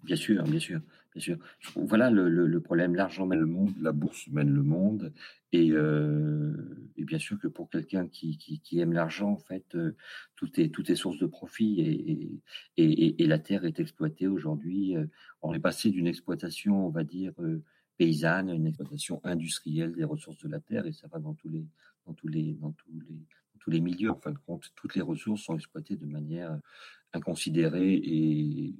bien 0.04 0.16
sûr, 0.16 0.44
bien 0.44 0.60
sûr. 0.60 0.80
Bien 1.14 1.22
sûr. 1.22 1.38
Voilà 1.76 2.10
le, 2.10 2.60
problème. 2.60 2.96
L'argent 2.96 3.24
mène 3.24 3.38
le 3.38 3.46
monde, 3.46 3.72
la 3.80 3.92
bourse 3.92 4.26
mène 4.28 4.52
le 4.52 4.64
monde. 4.64 5.12
Et, 5.52 5.70
euh, 5.70 6.52
bien 6.98 7.20
sûr 7.20 7.38
que 7.38 7.46
pour 7.46 7.70
quelqu'un 7.70 8.08
qui, 8.08 8.60
aime 8.72 8.92
l'argent, 8.92 9.30
en 9.30 9.38
fait, 9.38 9.64
euh, 9.76 9.94
tout, 10.34 10.50
est, 10.60 10.94
source 10.96 11.18
de 11.18 11.26
profit. 11.26 12.42
Et, 12.76 13.26
la 13.26 13.38
terre 13.38 13.64
est 13.64 13.78
exploitée 13.78 14.26
aujourd'hui. 14.26 14.96
Euh, 14.96 15.06
on 15.40 15.54
est 15.54 15.60
passé 15.60 15.90
d'une 15.90 16.08
exploitation, 16.08 16.84
on 16.84 16.90
va 16.90 17.04
dire, 17.04 17.32
paysanne 17.96 18.50
à 18.50 18.54
une 18.54 18.66
exploitation 18.66 19.20
industrielle 19.22 19.92
des 19.92 20.04
ressources 20.04 20.42
de 20.42 20.48
la 20.48 20.58
terre. 20.58 20.84
Et 20.86 20.92
ça 20.92 21.06
va 21.06 21.20
dans 21.20 21.34
tous 21.34 21.48
les, 21.48 21.64
dans 22.06 22.14
tous 22.14 23.70
les 23.70 23.80
milieux. 23.80 24.10
En 24.10 24.18
fin 24.18 24.32
de 24.32 24.38
compte, 24.38 24.72
toutes 24.74 24.96
les 24.96 25.02
ressources 25.02 25.42
sont 25.42 25.54
exploitées 25.54 25.94
de 25.94 26.06
manière 26.06 26.58
inconsidérée 27.12 27.94
et 27.94 28.74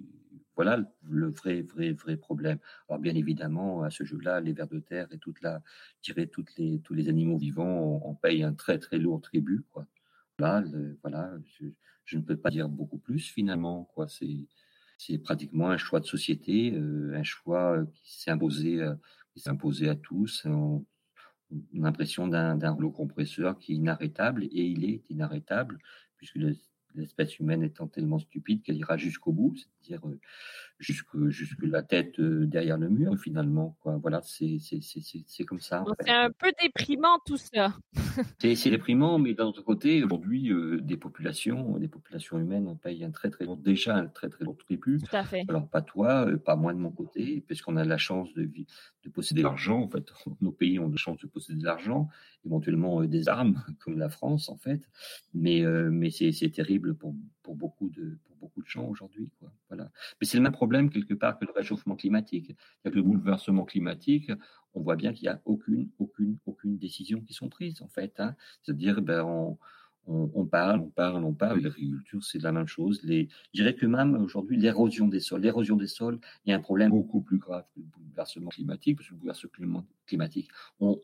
voilà 0.57 0.79
le 1.03 1.29
vrai, 1.29 1.63
vrai, 1.63 1.93
vrai 1.93 2.17
problème. 2.17 2.59
Alors 2.89 3.01
bien 3.01 3.15
évidemment, 3.15 3.83
à 3.83 3.91
ce 3.91 4.05
jeu-là, 4.05 4.41
les 4.41 4.53
vers 4.53 4.69
de 4.69 4.79
terre 4.79 5.09
et 5.13 5.19
toute 5.19 5.41
la, 5.43 5.63
tirer 6.03 6.31
les, 6.59 6.81
tous 6.81 6.95
les 6.95 7.09
animaux 7.09 7.39
vivants, 7.39 8.01
on, 8.05 8.15
paye 8.15 8.43
un 8.43 8.55
très 8.55 8.79
très 8.79 8.99
lourd 8.99 9.21
tribut, 9.21 9.65
voilà, 10.39 11.33
je, 12.05 12.17
ne 12.17 12.23
peux 12.23 12.37
pas 12.37 12.51
dire 12.51 12.69
beaucoup 12.69 12.99
plus 12.99 13.29
finalement, 13.29 13.85
quoi. 13.95 14.09
C'est, 14.09 14.47
c'est 14.99 15.19
pratiquement 15.19 15.71
un 15.71 15.77
choix 15.77 16.01
de 16.01 16.07
société, 16.07 16.73
euh, 16.75 17.15
un 17.15 17.23
choix 17.23 17.85
qui 17.95 18.21
s'est 18.21 18.31
imposé, 18.31 18.81
euh, 18.81 19.91
à 19.91 19.95
tous. 19.97 20.45
On, 20.47 20.85
a 21.51 21.57
l'impression 21.73 22.27
d'un, 22.29 22.57
d'un 22.57 22.71
rouleau 22.71 22.91
compresseur 22.91 23.59
qui 23.59 23.73
est 23.73 23.77
inarrêtable 23.77 24.45
et 24.45 24.67
il 24.67 24.85
est 24.85 25.03
inarrêtable 25.09 25.79
puisque 26.17 26.37
le, 26.37 26.57
l'espèce 26.95 27.39
humaine 27.39 27.63
étant 27.63 27.87
tellement 27.89 28.19
stupide 28.19 28.63
qu'elle 28.63 28.77
ira 28.77 28.97
jusqu'au 28.97 29.33
bout, 29.33 29.57
c'est-à-dire 29.85 30.07
euh, 30.09 30.19
jusque, 30.79 31.29
jusque 31.29 31.63
la 31.63 31.83
tête 31.83 32.19
euh, 32.19 32.47
derrière 32.47 32.79
le 32.79 32.89
mur, 32.89 33.17
finalement. 33.19 33.77
Quoi. 33.83 33.99
Voilà, 34.01 34.21
c'est, 34.23 34.59
c'est, 34.59 35.45
comme 35.45 35.61
ça. 35.61 35.85
C'est 36.01 36.11
un 36.11 36.31
peu 36.31 36.53
déprimant 36.63 37.19
tout 37.27 37.37
ça. 37.37 37.77
c'est, 38.39 38.71
déprimant, 38.71 39.19
mais 39.19 39.35
d'un 39.35 39.47
autre 39.47 39.63
côté, 39.63 40.03
aujourd'hui, 40.03 40.51
euh, 40.51 40.81
des 40.81 40.97
populations, 40.97 41.79
des 41.79 41.89
populations 41.89 42.39
humaines, 42.39 42.67
on 42.67 42.77
paye 42.77 43.05
un 43.05 43.11
très 43.11 43.31
très 43.31 43.45
lourd, 43.45 43.57
déjà 43.57 43.97
un 43.97 44.07
très 44.07 44.29
très 44.29 44.45
lourd 44.45 44.57
tribut. 44.57 44.99
Tout 44.99 45.17
à 45.17 45.25
fait. 45.25 45.45
Alors 45.49 45.69
pas 45.69 45.83
toi, 45.83 46.27
pas 46.45 46.57
moi 46.57 46.73
de 46.73 46.79
mon 46.79 46.91
côté, 46.91 47.43
puisqu'on 47.47 47.77
a 47.77 47.85
la 47.85 47.99
chance 47.99 48.33
de, 48.35 48.45
de 48.45 49.11
posséder 49.11 49.43
l'argent. 49.43 49.81
En 49.81 49.89
fait, 49.89 50.05
nos 50.41 50.53
pays 50.53 50.79
ont 50.79 50.89
la 50.89 50.97
chance 50.97 51.19
de 51.19 51.27
posséder 51.27 51.61
de 51.61 51.67
l'argent, 51.67 52.09
éventuellement 52.45 53.03
des 53.05 53.29
armes, 53.29 53.63
comme 53.81 53.99
la 53.99 54.09
France 54.09 54.49
en 54.49 54.57
fait. 54.57 54.89
Mais, 55.35 55.63
mais 55.91 56.11
c'est, 56.11 56.33
terrible 56.55 56.95
pour, 56.95 57.15
pour 57.43 57.57
beaucoup 57.57 57.89
de 57.89 58.19
pour 58.25 58.34
beaucoup 58.45 58.63
de 58.63 58.69
gens 58.69 58.87
aujourd'hui. 58.87 59.31
Voilà. 59.69 59.91
Mais 60.21 60.27
c'est 60.27 60.37
le 60.37 60.43
même 60.43 60.53
problème 60.53 60.91
quelque 60.91 61.15
part 61.15 61.39
que 61.39 61.47
le 61.47 61.53
réchauffement 61.53 61.97
climatique. 61.97 62.55
Avec 62.85 62.95
le 62.95 63.03
bouleversement 63.03 63.65
climatique, 63.65 64.31
on 64.75 64.83
voit 64.83 64.97
bien 64.97 65.13
qu'il 65.13 65.25
n'y 65.29 65.35
a 65.35 65.41
aucune, 65.45 65.91
aucune, 65.99 66.39
aucune 66.47 66.77
décision 66.77 67.21
qui 67.23 67.33
sont 67.33 67.49
prises 67.49 67.81
en 67.81 67.89
fait. 67.89 68.21
Hein. 68.21 68.37
C'est-à-dire, 68.63 69.01
ben, 69.01 69.23
on, 69.25 69.59
on, 70.07 70.45
parle, 70.47 70.81
on 70.81 70.91
parle, 70.91 71.25
on 71.25 71.33
parle. 71.33 71.61
L'agriculture, 71.61 72.23
c'est 72.23 72.43
la 72.43 72.53
même 72.53 72.67
chose. 72.67 73.01
Les, 73.05 73.29
je 73.53 73.63
dirais 73.63 73.75
que 73.75 73.87
même 73.87 74.15
aujourd'hui, 74.17 74.57
l'érosion 74.57 75.09
des 75.09 75.21
sols, 75.21 75.43
l'érosion 75.43 75.77
des 75.77 75.87
sols, 75.87 76.19
il 76.45 76.51
y 76.51 76.53
a 76.53 76.57
un 76.57 76.61
problème 76.61 76.91
beaucoup 76.91 77.21
plus 77.21 77.39
grave 77.39 77.65
que 77.75 77.81
le 77.81 77.87
bouleversement 77.87 78.51
climatique, 78.51 78.99
parce 78.99 79.09
que 79.09 79.15
le 79.15 79.21
bouleversement 79.21 79.87
climatique, 80.07 80.49
on, 80.81 81.01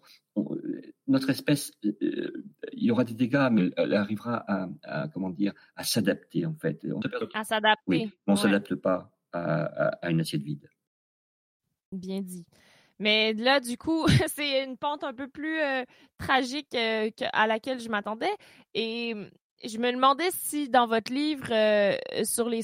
notre 1.08 1.30
espèce, 1.30 1.72
euh, 1.84 2.44
il 2.72 2.84
y 2.84 2.90
aura 2.90 3.04
des 3.04 3.14
dégâts, 3.14 3.48
mais 3.50 3.70
elle 3.76 3.94
arrivera 3.94 4.44
à, 4.82 5.08
comment 5.08 5.30
dire, 5.30 5.52
à 5.76 5.84
s'adapter 5.84 6.46
en 6.46 6.54
fait. 6.54 6.86
à 7.34 7.44
s'adapter. 7.44 7.82
Oui, 7.86 8.12
on 8.26 8.32
ne 8.32 8.36
s'adapte 8.36 8.74
pas 8.74 9.10
à 9.32 10.10
une 10.10 10.20
assiette 10.20 10.42
vide. 10.42 10.68
Bien 11.92 12.20
dit. 12.20 12.46
Mais 13.00 13.32
là, 13.32 13.60
du 13.60 13.78
coup, 13.78 14.06
c'est 14.28 14.62
une 14.62 14.76
pente 14.76 15.02
un 15.02 15.14
peu 15.14 15.26
plus 15.26 15.58
euh, 15.58 15.84
tragique 16.18 16.74
euh, 16.74 17.10
à 17.32 17.48
laquelle 17.48 17.80
je 17.80 17.88
m'attendais. 17.88 18.30
Et 18.74 19.14
hum, 19.14 19.28
je 19.64 19.78
me 19.78 19.90
demandais 19.90 20.30
si 20.32 20.68
dans 20.68 20.86
votre 20.86 21.12
livre 21.12 21.48
euh, 21.50 21.96
sur 22.24 22.48
les 22.48 22.62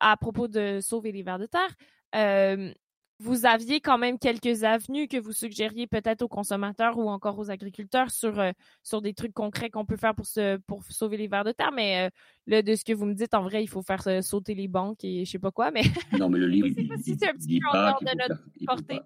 à 0.00 0.16
propos 0.16 0.46
de 0.46 0.78
sauver 0.80 1.10
les 1.10 1.22
vers 1.22 1.38
de 1.38 1.46
terre, 1.46 2.74
vous 3.20 3.46
aviez 3.46 3.80
quand 3.80 3.98
même 3.98 4.16
quelques 4.16 4.62
avenues 4.62 5.08
que 5.08 5.16
vous 5.16 5.32
suggériez 5.32 5.88
peut-être 5.88 6.22
aux 6.22 6.28
consommateurs 6.28 6.96
ou 6.98 7.08
encore 7.08 7.36
aux 7.36 7.50
agriculteurs 7.50 8.12
sur 8.12 8.40
sur 8.84 9.02
des 9.02 9.12
trucs 9.12 9.34
concrets 9.34 9.70
qu'on 9.70 9.84
peut 9.84 9.96
faire 9.96 10.14
pour 10.14 10.24
se 10.24 10.56
pour 10.58 10.84
sauver 10.84 11.16
les 11.16 11.26
vers 11.26 11.42
de 11.42 11.50
terre. 11.50 11.72
Mais 11.72 12.10
là, 12.46 12.62
de 12.62 12.74
ce 12.76 12.84
que 12.84 12.92
vous 12.92 13.06
me 13.06 13.14
dites, 13.14 13.34
en 13.34 13.42
vrai, 13.42 13.64
il 13.64 13.66
faut 13.66 13.82
faire 13.82 14.22
sauter 14.22 14.54
les 14.54 14.68
banques 14.68 15.02
et 15.02 15.24
je 15.24 15.30
sais 15.32 15.38
pas 15.40 15.50
quoi. 15.50 15.70
Mais 15.72 15.82
non, 16.18 16.28
mais 16.28 16.38
le 16.38 16.46
livre, 16.46 16.68
il, 16.68 16.74
dit 16.76 17.60
pas 17.60 17.98
de 18.00 18.16
notre 18.16 18.42
portée. 18.64 19.00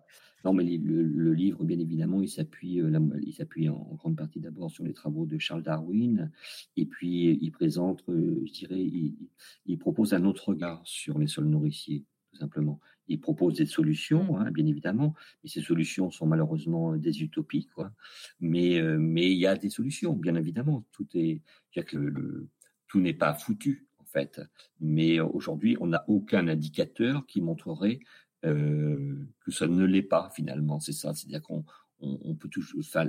Non, 0.44 0.52
mais 0.52 0.64
le, 0.64 1.32
livre, 1.32 1.64
bien 1.64 1.78
évidemment, 1.78 2.20
il 2.20 2.28
s'appuie, 2.28 2.80
euh, 2.80 2.98
il 3.22 3.32
s'appuie 3.32 3.68
en, 3.68 3.94
grande 3.94 4.16
partie 4.16 4.40
d'abord 4.40 4.70
sur 4.70 4.84
les 4.84 4.92
travaux 4.92 5.24
de 5.26 5.38
Charles 5.38 5.62
Darwin, 5.62 6.30
et 6.76 6.86
puis 6.86 7.38
il 7.40 7.50
présente, 7.52 8.02
euh, 8.08 8.42
je 8.46 8.52
dirais, 8.52 8.80
il, 8.80 9.78
propose 9.78 10.14
un 10.14 10.24
autre 10.24 10.48
regard 10.50 10.80
sur 10.84 11.18
les 11.18 11.26
sols 11.26 11.46
nourriciers, 11.46 12.04
tout 12.30 12.38
simplement. 12.38 12.80
Il 13.08 13.20
propose 13.20 13.54
des 13.54 13.66
solutions, 13.66 14.34
mmh. 14.34 14.36
hein, 14.36 14.50
bien 14.50 14.66
évidemment, 14.66 15.14
mais 15.42 15.50
ces 15.50 15.60
solutions 15.60 16.10
sont 16.10 16.26
malheureusement 16.26 16.96
des 16.96 17.22
utopies, 17.22 17.68
quoi. 17.74 17.92
Mais, 18.40 18.80
euh, 18.80 18.98
mais 18.98 19.30
il 19.30 19.38
y 19.38 19.46
a 19.46 19.56
des 19.56 19.70
solutions, 19.70 20.14
bien 20.14 20.34
évidemment. 20.34 20.84
Tout 20.92 21.06
est, 21.14 21.42
que 21.74 21.96
le, 21.96 22.48
tout 22.88 23.00
n'est 23.00 23.14
pas 23.14 23.34
foutu, 23.34 23.86
en 23.98 24.04
fait. 24.04 24.40
Mais 24.80 25.20
aujourd'hui, 25.20 25.76
on 25.80 25.86
n'a 25.86 26.04
aucun 26.08 26.48
indicateur 26.48 27.26
qui 27.26 27.40
montrerait 27.40 28.00
euh, 28.44 29.16
que 29.40 29.50
ça 29.50 29.66
ne 29.66 29.84
l'est 29.84 30.02
pas 30.02 30.30
finalement. 30.34 30.80
C'est 30.80 30.92
ça, 30.92 31.14
c'est-à-dire 31.14 31.42
qu'on 31.42 31.64
on, 32.00 32.34
peut 32.34 32.48
toujours, 32.48 32.80
enfin, 32.80 33.06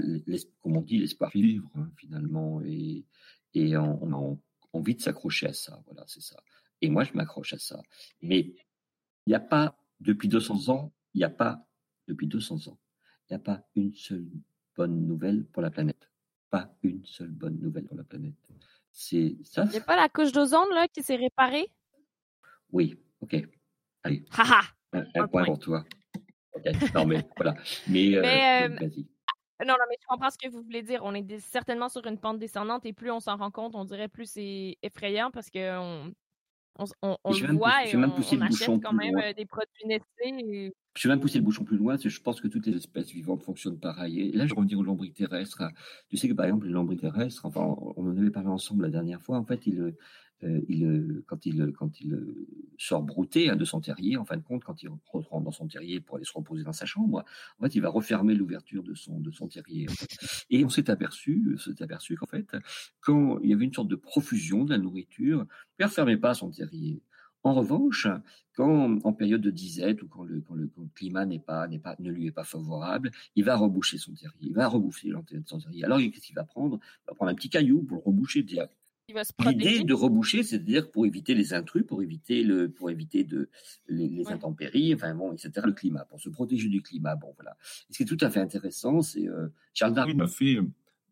comme 0.62 0.78
on 0.78 0.82
dit, 0.82 1.00
l'espoir 1.00 1.32
vivre 1.32 1.70
hein, 1.76 1.90
finalement, 1.98 2.62
et, 2.62 3.04
et 3.54 3.76
on, 3.78 4.14
a 4.14 4.38
envie 4.74 4.96
de 4.96 5.02
s'accrocher 5.02 5.48
à 5.48 5.54
ça. 5.54 5.82
Voilà, 5.86 6.04
c'est 6.08 6.22
ça. 6.22 6.38
Et 6.82 6.90
moi, 6.90 7.04
je 7.04 7.14
m'accroche 7.14 7.54
à 7.54 7.60
ça. 7.60 7.82
Mais 8.22 8.54
il 9.26 9.30
n'y 9.30 9.36
a 9.36 9.40
pas, 9.40 9.78
depuis 10.00 10.28
200 10.28 10.70
ans, 10.70 10.94
il 11.14 11.20
n'y 11.20 11.24
a 11.24 11.30
pas, 11.30 11.66
depuis 12.08 12.28
200 12.28 12.68
ans, 12.68 12.80
il 13.30 13.34
n'y 13.34 13.36
a 13.36 13.40
pas 13.40 13.64
une 13.76 13.94
seule 13.94 14.28
bonne 14.76 15.08
nouvelle 15.08 15.46
pour 15.46 15.62
la 15.62 15.72
planète. 15.72 16.10
Pas 16.50 16.76
une 16.84 17.06
seule 17.06 17.32
bonne 17.32 17.60
nouvelle 17.60 17.86
pour 17.86 17.98
la 17.98 18.04
planète. 18.04 18.36
C'est 18.92 19.38
ça. 19.44 19.64
Il 19.66 19.72
n'y 19.72 19.78
a 19.78 19.82
pas 19.82 19.96
la 19.96 20.10
couche 20.10 20.32
d'ozone 20.32 20.70
là 20.74 20.88
qui 20.88 21.02
s'est 21.02 21.16
réparée? 21.16 21.68
Oui, 22.72 22.96
ok. 23.22 23.48
Allez. 24.04 24.26
Haha. 24.32 24.62
Un, 24.94 25.28
point, 25.28 25.46
pour 25.46 25.60
toi. 25.60 25.84
Non, 26.94 27.06
mais 27.06 27.26
voilà. 27.36 27.56
Mais, 27.88 28.16
euh, 28.16 28.22
euh, 28.22 28.68
Non, 28.70 29.74
non, 29.74 29.86
mais 29.90 29.98
je 30.00 30.08
comprends 30.08 30.30
ce 30.30 30.38
que 30.38 30.50
vous 30.50 30.62
voulez 30.62 30.84
dire. 30.84 31.02
On 31.04 31.14
est 31.14 31.40
certainement 31.40 31.90
sur 31.90 32.06
une 32.06 32.20
pente 32.20 32.40
descendante 32.40 32.86
et 32.86 32.94
plus 32.94 33.12
on 33.12 33.20
s'en 33.20 33.38
rend 33.38 33.52
compte, 33.52 33.76
on 33.76 33.86
dirait 33.86 34.08
plus 34.08 34.30
c'est 34.32 34.78
effrayant 34.82 35.32
parce 35.32 35.50
qu'on 35.50 36.12
on, 36.78 37.18
on, 37.24 37.34
le 37.34 37.54
voit 37.54 37.86
et 37.88 37.96
on, 37.96 38.02
on 38.02 38.42
achète 38.42 38.82
quand 38.84 38.94
même 38.94 39.18
euh, 39.18 39.34
des 39.34 39.46
produits 39.46 39.86
Nestlé. 39.86 40.72
Je 40.96 41.08
vais 41.08 41.14
même 41.14 41.22
pousser 41.22 41.40
le 41.40 41.44
bouchon 41.44 41.64
plus 41.64 41.78
loin, 41.78 41.98
je 41.98 42.20
pense 42.20 42.40
que 42.40 42.48
toutes 42.48 42.68
les 42.68 42.76
espèces 42.76 43.12
vivantes 43.12 43.42
fonctionnent 43.42 43.80
pareil. 43.80 44.20
Et 44.20 44.32
là, 44.32 44.46
je 44.46 44.54
reviens 44.54 44.78
aux 44.78 44.84
lombriques 44.84 45.16
terrestres. 45.16 45.64
Tu 46.10 46.18
sais 46.18 46.28
que 46.28 46.34
par 46.34 46.46
exemple, 46.46 46.68
les 46.68 46.74
lombriques 46.74 47.02
terrestres, 47.02 47.46
enfin, 47.46 47.62
on 47.96 48.08
en 48.08 48.18
avait 48.18 48.30
parlé 48.30 48.50
ensemble 48.50 48.84
la 48.84 48.90
dernière 48.90 49.22
fois, 49.22 49.38
en 49.38 49.46
fait, 49.46 49.66
ils, 49.66 49.96
euh, 50.44 50.62
il, 50.68 50.86
euh, 50.86 51.24
quand 51.28 51.46
il, 51.46 51.62
euh, 51.62 52.48
sort 52.78 53.04
brouté 53.04 53.50
hein, 53.50 53.56
de 53.56 53.66
son 53.66 53.80
terrier, 53.80 54.18
en 54.18 54.26
fin 54.26 54.38
de 54.38 54.42
compte, 54.42 54.64
quand 54.64 54.84
il 54.84 54.90
rentre 54.90 55.42
dans 55.42 55.52
son 55.52 55.68
terrier 55.68 56.02
pour 56.02 56.18
aller 56.18 56.26
se 56.26 56.34
reposer 56.34 56.64
dans 56.64 56.74
sa 56.74 56.86
chambre, 56.86 57.24
en 57.60 57.64
fait, 57.64 57.76
il 57.76 57.82
va 57.82 57.90
refermer 57.90 58.36
l'ouverture 58.36 58.84
de 58.84 58.94
son, 58.94 59.48
terrier. 59.48 59.88
Et 60.50 60.66
on 60.66 60.70
s'est 60.70 60.90
aperçu, 60.90 61.58
aperçu 61.80 62.16
qu'en 62.16 62.26
fait, 62.26 62.56
quand 63.02 63.40
il 63.40 63.50
y 63.50 63.54
avait 63.54 63.66
une 63.66 63.74
sorte 63.74 63.88
de 63.88 63.96
profusion 63.96 64.66
de 64.66 64.72
la 64.72 64.78
nourriture, 64.78 65.46
il 65.80 65.84
ne 65.84 65.88
refermait 65.88 66.18
pas 66.18 66.34
son 66.34 66.50
terrier. 66.50 67.02
En 67.44 67.54
revanche, 67.54 68.08
quand 68.56 69.00
en 69.04 69.14
période 69.14 69.42
de 69.42 69.52
disette 69.52 70.02
ou 70.02 70.08
quand 70.08 70.24
le, 70.24 70.44
climat 70.96 71.26
n'est 71.26 71.40
pas, 71.40 71.68
pas, 71.84 71.96
ne 72.00 72.10
lui 72.10 72.28
est 72.28 72.32
pas 72.32 72.46
favorable, 72.46 73.12
il 73.36 73.44
va 73.44 73.58
reboucher 73.58 73.98
son 73.98 74.14
terrier, 74.14 74.38
il 74.40 74.54
va 74.54 74.68
rebouffer 74.68 75.12
son 75.46 75.60
terrier. 75.60 75.84
Alors 75.84 76.00
qu'est-ce 76.00 76.28
qu'il 76.28 76.36
va 76.36 76.46
prendre? 76.46 76.80
Il 76.82 77.10
va 77.10 77.16
prendre 77.16 77.32
un 77.32 77.36
petit 77.36 77.50
caillou 77.50 77.84
pour 77.84 77.98
le 77.98 78.04
reboucher, 78.04 78.44
dire 78.44 78.68
L'idée 79.40 79.84
de 79.84 79.94
reboucher, 79.94 80.44
c'est-à-dire 80.44 80.90
pour 80.90 81.06
éviter 81.06 81.36
les 81.36 81.54
intrus, 81.54 81.86
pour 81.86 82.02
éviter 82.02 82.42
le, 82.42 82.72
pour 82.72 82.90
éviter 82.90 83.26
de 83.26 83.50
les, 83.88 84.28
intempéries, 84.30 84.94
enfin 84.96 85.14
bon, 85.14 85.34
etc. 85.34 85.52
Le 85.66 85.74
climat, 85.74 86.06
pour 86.06 86.22
se 86.22 86.30
protéger 86.30 86.70
du 86.70 86.82
climat. 86.82 87.16
Bon, 87.16 87.34
voilà. 87.36 87.58
ce 87.90 87.98
qui 87.98 88.04
est 88.04 88.06
tout 88.06 88.18
à 88.22 88.30
fait 88.30 88.40
intéressant, 88.40 89.02
c'est 89.02 89.28
euh, 89.28 89.50
Charles 89.74 89.94
Darwin 89.94 90.22
a 90.22 90.28
fait 90.28 90.56
euh, 90.56 90.64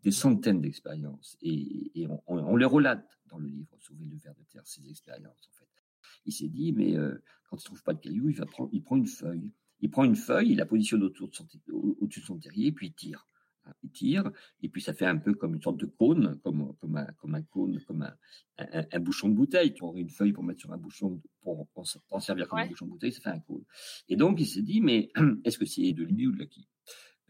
des 0.03 0.11
centaines 0.11 0.61
d'expériences 0.61 1.37
et, 1.41 2.07
on, 2.27 2.55
les 2.55 2.65
relate 2.65 3.19
dans 3.29 3.37
le 3.37 3.47
livre 3.47 3.77
Sauver 3.79 4.05
le 4.05 4.17
ver 4.17 4.33
de 4.35 4.43
terre, 4.43 4.65
ces 4.65 4.87
expériences 4.89 5.49
en 5.49 5.53
fait. 5.53 5.67
Il 6.25 6.31
s'est 6.31 6.47
dit, 6.47 6.71
mais 6.71 6.95
euh, 6.95 7.21
quand 7.49 7.57
il 7.57 7.63
trouve 7.63 7.83
pas 7.83 7.93
de 7.93 7.99
caillou, 7.99 8.29
il 8.29 8.35
va 8.35 8.45
prendre, 8.45 8.69
il 8.71 8.83
prend 8.83 8.95
une 8.95 9.07
feuille. 9.07 9.51
Il 9.81 9.89
prend 9.89 10.03
une 10.05 10.15
feuille, 10.15 10.51
il 10.51 10.57
la 10.57 10.65
positionne 10.65 11.03
autour 11.03 11.27
de 11.27 11.35
son, 11.35 11.47
au-dessus 11.99 12.21
de 12.21 12.25
son 12.25 12.37
terrier, 12.37 12.71
puis 12.71 12.87
il 12.87 12.93
tire 12.93 13.27
il 13.83 13.91
tire, 13.91 14.31
et 14.61 14.69
puis 14.69 14.81
ça 14.81 14.93
fait 14.93 15.05
un 15.05 15.17
peu 15.17 15.33
comme 15.33 15.55
une 15.55 15.61
sorte 15.61 15.77
de 15.77 15.85
cône, 15.85 16.39
comme, 16.43 16.73
comme, 16.79 16.97
un, 16.97 17.05
comme 17.19 17.35
un 17.35 17.41
cône, 17.43 17.79
comme 17.87 18.01
un, 18.03 18.15
un, 18.57 18.99
bouchon 18.99 19.29
de 19.29 19.35
bouteille. 19.35 19.73
Tu 19.73 19.83
aurais 19.83 20.01
une 20.01 20.09
feuille 20.09 20.33
pour 20.33 20.43
mettre 20.43 20.59
sur 20.59 20.71
un 20.71 20.77
bouchon, 20.77 21.21
pour, 21.41 21.67
pour, 21.69 22.21
servir 22.21 22.47
comme 22.47 22.59
un 22.59 22.67
bouchon 22.67 22.85
de 22.85 22.91
bouteille, 22.91 23.11
ça 23.11 23.21
fait 23.21 23.29
un 23.29 23.39
cône. 23.39 23.63
Et 24.09 24.15
donc 24.15 24.39
il 24.39 24.47
s'est 24.47 24.61
dit, 24.61 24.81
mais 24.81 25.11
est-ce 25.45 25.57
que 25.57 25.65
c'est 25.65 25.93
de 25.93 26.03
l'idée 26.03 26.27
ou 26.27 26.31
de 26.31 26.39
l'acquis 26.39 26.67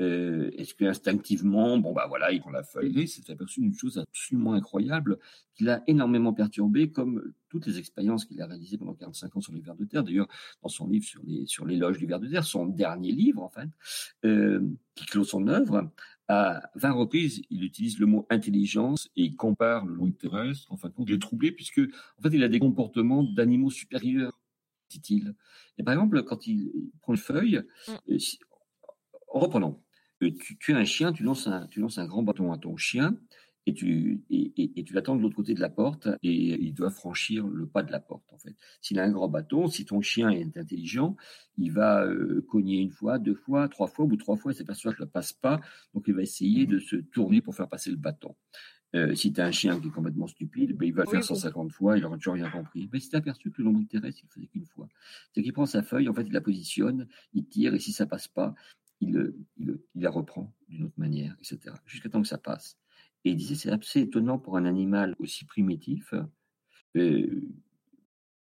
euh, 0.02 0.52
Est-ce 0.58 0.74
que 0.74 0.86
instinctivement, 0.86 1.78
bon 1.78 1.94
bah 1.94 2.06
voilà, 2.10 2.32
il 2.32 2.42
prend 2.42 2.52
la 2.52 2.64
feuille, 2.64 2.92
il 2.94 3.08
s'est 3.08 3.32
aperçu 3.32 3.62
d'une 3.62 3.74
chose 3.74 3.98
absolument 3.98 4.54
incroyable 4.54 5.18
qui 5.56 5.64
l'a 5.64 5.84
énormément 5.88 6.34
perturbé, 6.34 6.92
comme 6.92 7.34
toutes 7.50 7.68
les 7.68 7.78
expériences 7.78 8.26
qu'il 8.26 8.42
a 8.42 8.48
réalisées 8.48 8.78
pendant 8.78 8.94
45 8.94 9.38
ans 9.38 9.42
sur 9.42 9.54
les 9.54 9.62
vers 9.62 9.76
de 9.76 9.86
terre. 9.86 10.04
D'ailleurs, 10.04 10.28
dans 10.64 10.70
son 10.70 10.88
livre 10.88 11.06
sur 11.06 11.22
les 11.24 11.46
sur 11.46 11.66
l'éloge 11.66 11.98
du 11.98 12.06
ver 12.06 12.20
de 12.20 12.28
terre, 12.28 12.44
son 12.44 12.66
dernier 12.66 13.12
livre 13.12 13.42
en 13.42 13.50
fait, 13.50 13.70
euh, 14.26 14.62
qui 14.96 15.06
clôt 15.06 15.24
son 15.24 15.48
œuvre, 15.48 15.92
à 16.32 16.62
20 16.76 16.92
reprises, 16.94 17.42
il 17.50 17.64
utilise 17.64 18.00
le 18.00 18.06
mot 18.06 18.26
intelligence 18.30 19.10
et 19.18 19.24
il 19.24 19.36
compare 19.36 19.86
le 19.86 19.96
monde 19.96 20.18
terrestre. 20.18 20.72
En 20.72 20.78
fin 20.78 20.88
de 20.88 20.94
compte, 20.94 21.10
il 21.10 21.16
est 21.16 21.22
troublé 21.22 21.52
puisque, 21.52 21.80
en 21.80 22.22
fait, 22.22 22.30
il 22.32 22.42
a 22.44 22.48
des 22.48 22.60
comportements 22.60 23.24
d'animaux 23.24 23.70
supérieurs, 23.70 24.40
dit-il. 24.90 25.36
Et 25.78 25.84
par 25.84 25.94
exemple, 25.94 26.24
quand 26.24 26.48
il 26.48 26.72
prend 27.02 27.14
une 27.14 27.20
feuille, 27.20 27.62
mm. 27.88 28.14
euh, 28.14 28.18
reprenons. 29.28 29.78
Euh, 29.78 29.91
tu, 30.30 30.58
tu, 30.58 30.72
es 30.72 30.76
un 30.76 30.86
chien, 30.86 31.14
tu 31.14 31.24
lances 31.24 31.48
un, 31.48 31.68
tu 31.68 31.80
lances 31.80 31.98
un 31.98 32.06
grand 32.06 32.24
bâton 32.24 32.52
à 32.52 32.58
ton 32.58 32.78
chien 32.78 33.18
et 33.68 33.74
tu, 33.74 34.24
et, 34.30 34.54
et, 34.58 34.84
tu 34.84 34.94
l'attends 34.94 35.16
de 35.16 35.22
l'autre 35.22 35.36
côté 35.36 35.54
de 35.54 35.62
la 35.62 35.70
porte 35.70 36.08
et 36.24 36.32
il 36.32 36.74
doit 36.74 36.90
franchir 36.90 37.48
le 37.48 37.68
pas 37.68 37.84
de 37.84 37.92
la 37.92 38.00
porte 38.00 38.26
en 38.34 38.38
fait. 38.38 38.56
S'il 38.82 39.00
a 39.00 39.04
un 39.04 39.12
grand 39.12 39.30
bâton, 39.30 39.68
si 39.68 39.86
ton 39.86 40.02
chien 40.02 40.30
est 40.30 40.58
intelligent, 40.58 41.16
il 41.58 41.72
va 41.72 42.04
euh, 42.04 42.46
cogner 42.50 42.78
une 42.78 42.90
fois, 42.90 43.20
deux 43.20 43.36
fois, 43.36 43.68
trois 43.70 43.88
fois, 43.88 44.06
au 44.06 44.08
bout 44.08 44.16
de 44.16 44.22
trois 44.22 44.36
fois, 44.36 44.52
il 44.52 44.56
s'aperçoit 44.56 44.94
que 44.94 45.04
ne 45.04 45.08
passe 45.08 45.34
pas, 45.34 45.62
donc 45.94 46.06
il 46.08 46.14
va 46.14 46.24
essayer 46.24 46.66
de 46.66 46.80
se 46.80 46.96
tourner 46.96 47.42
pour 47.42 47.56
faire 47.56 47.70
passer 47.70 47.92
le 47.92 47.98
bâton. 47.98 48.36
Euh, 48.94 49.16
si 49.16 49.32
tu 49.32 49.40
as 49.40 49.46
un 49.46 49.52
chien 49.52 49.80
qui 49.80 49.88
est 49.88 49.92
complètement 49.92 50.28
stupide, 50.28 50.76
ben, 50.76 50.86
il 50.86 50.94
va 50.94 51.04
le 51.04 51.10
faire 51.10 51.24
150 51.24 51.72
fois, 51.72 51.98
il 51.98 52.02
n'aura 52.02 52.18
toujours 52.18 52.34
rien 52.34 52.50
compris. 52.50 52.90
Mais 52.92 53.00
si 53.00 53.10
tu 53.10 53.16
aperçu 53.16 53.50
que 53.50 53.60
le 53.60 53.66
lombric 53.66 53.90
terrestre, 53.90 54.22
il 54.24 54.26
ne 54.26 54.32
faisait 54.32 54.48
qu'une 54.48 54.66
fois. 54.66 54.90
C'est 55.34 55.42
qu'il 55.42 55.54
prend 55.54 55.66
sa 55.66 55.82
feuille, 55.82 56.10
en 56.10 56.14
fait, 56.14 56.24
il 56.24 56.34
la 56.34 56.42
positionne, 56.42 57.08
il 57.34 57.46
tire, 57.46 57.74
et 57.74 57.80
si 57.80 57.94
ça 57.94 58.06
passe 58.06 58.28
pas, 58.28 58.54
il, 59.02 59.36
il, 59.58 59.80
il 59.96 60.02
la 60.02 60.10
reprend 60.10 60.56
d'une 60.70 60.86
autre 60.86 60.98
manière, 60.98 61.36
etc. 61.40 61.76
Jusqu'à 61.86 62.10
temps 62.10 62.22
que 62.22 62.28
ça 62.28 62.38
passe. 62.38 62.78
Et 63.24 63.32
il 63.32 63.36
disait, 63.36 63.56
c'est 63.56 63.72
assez 63.72 64.02
étonnant 64.02 64.40
pour 64.40 64.58
un 64.58 64.66
animal 64.66 65.16
aussi 65.20 65.46
primitif 65.46 66.14
euh, 66.96 67.42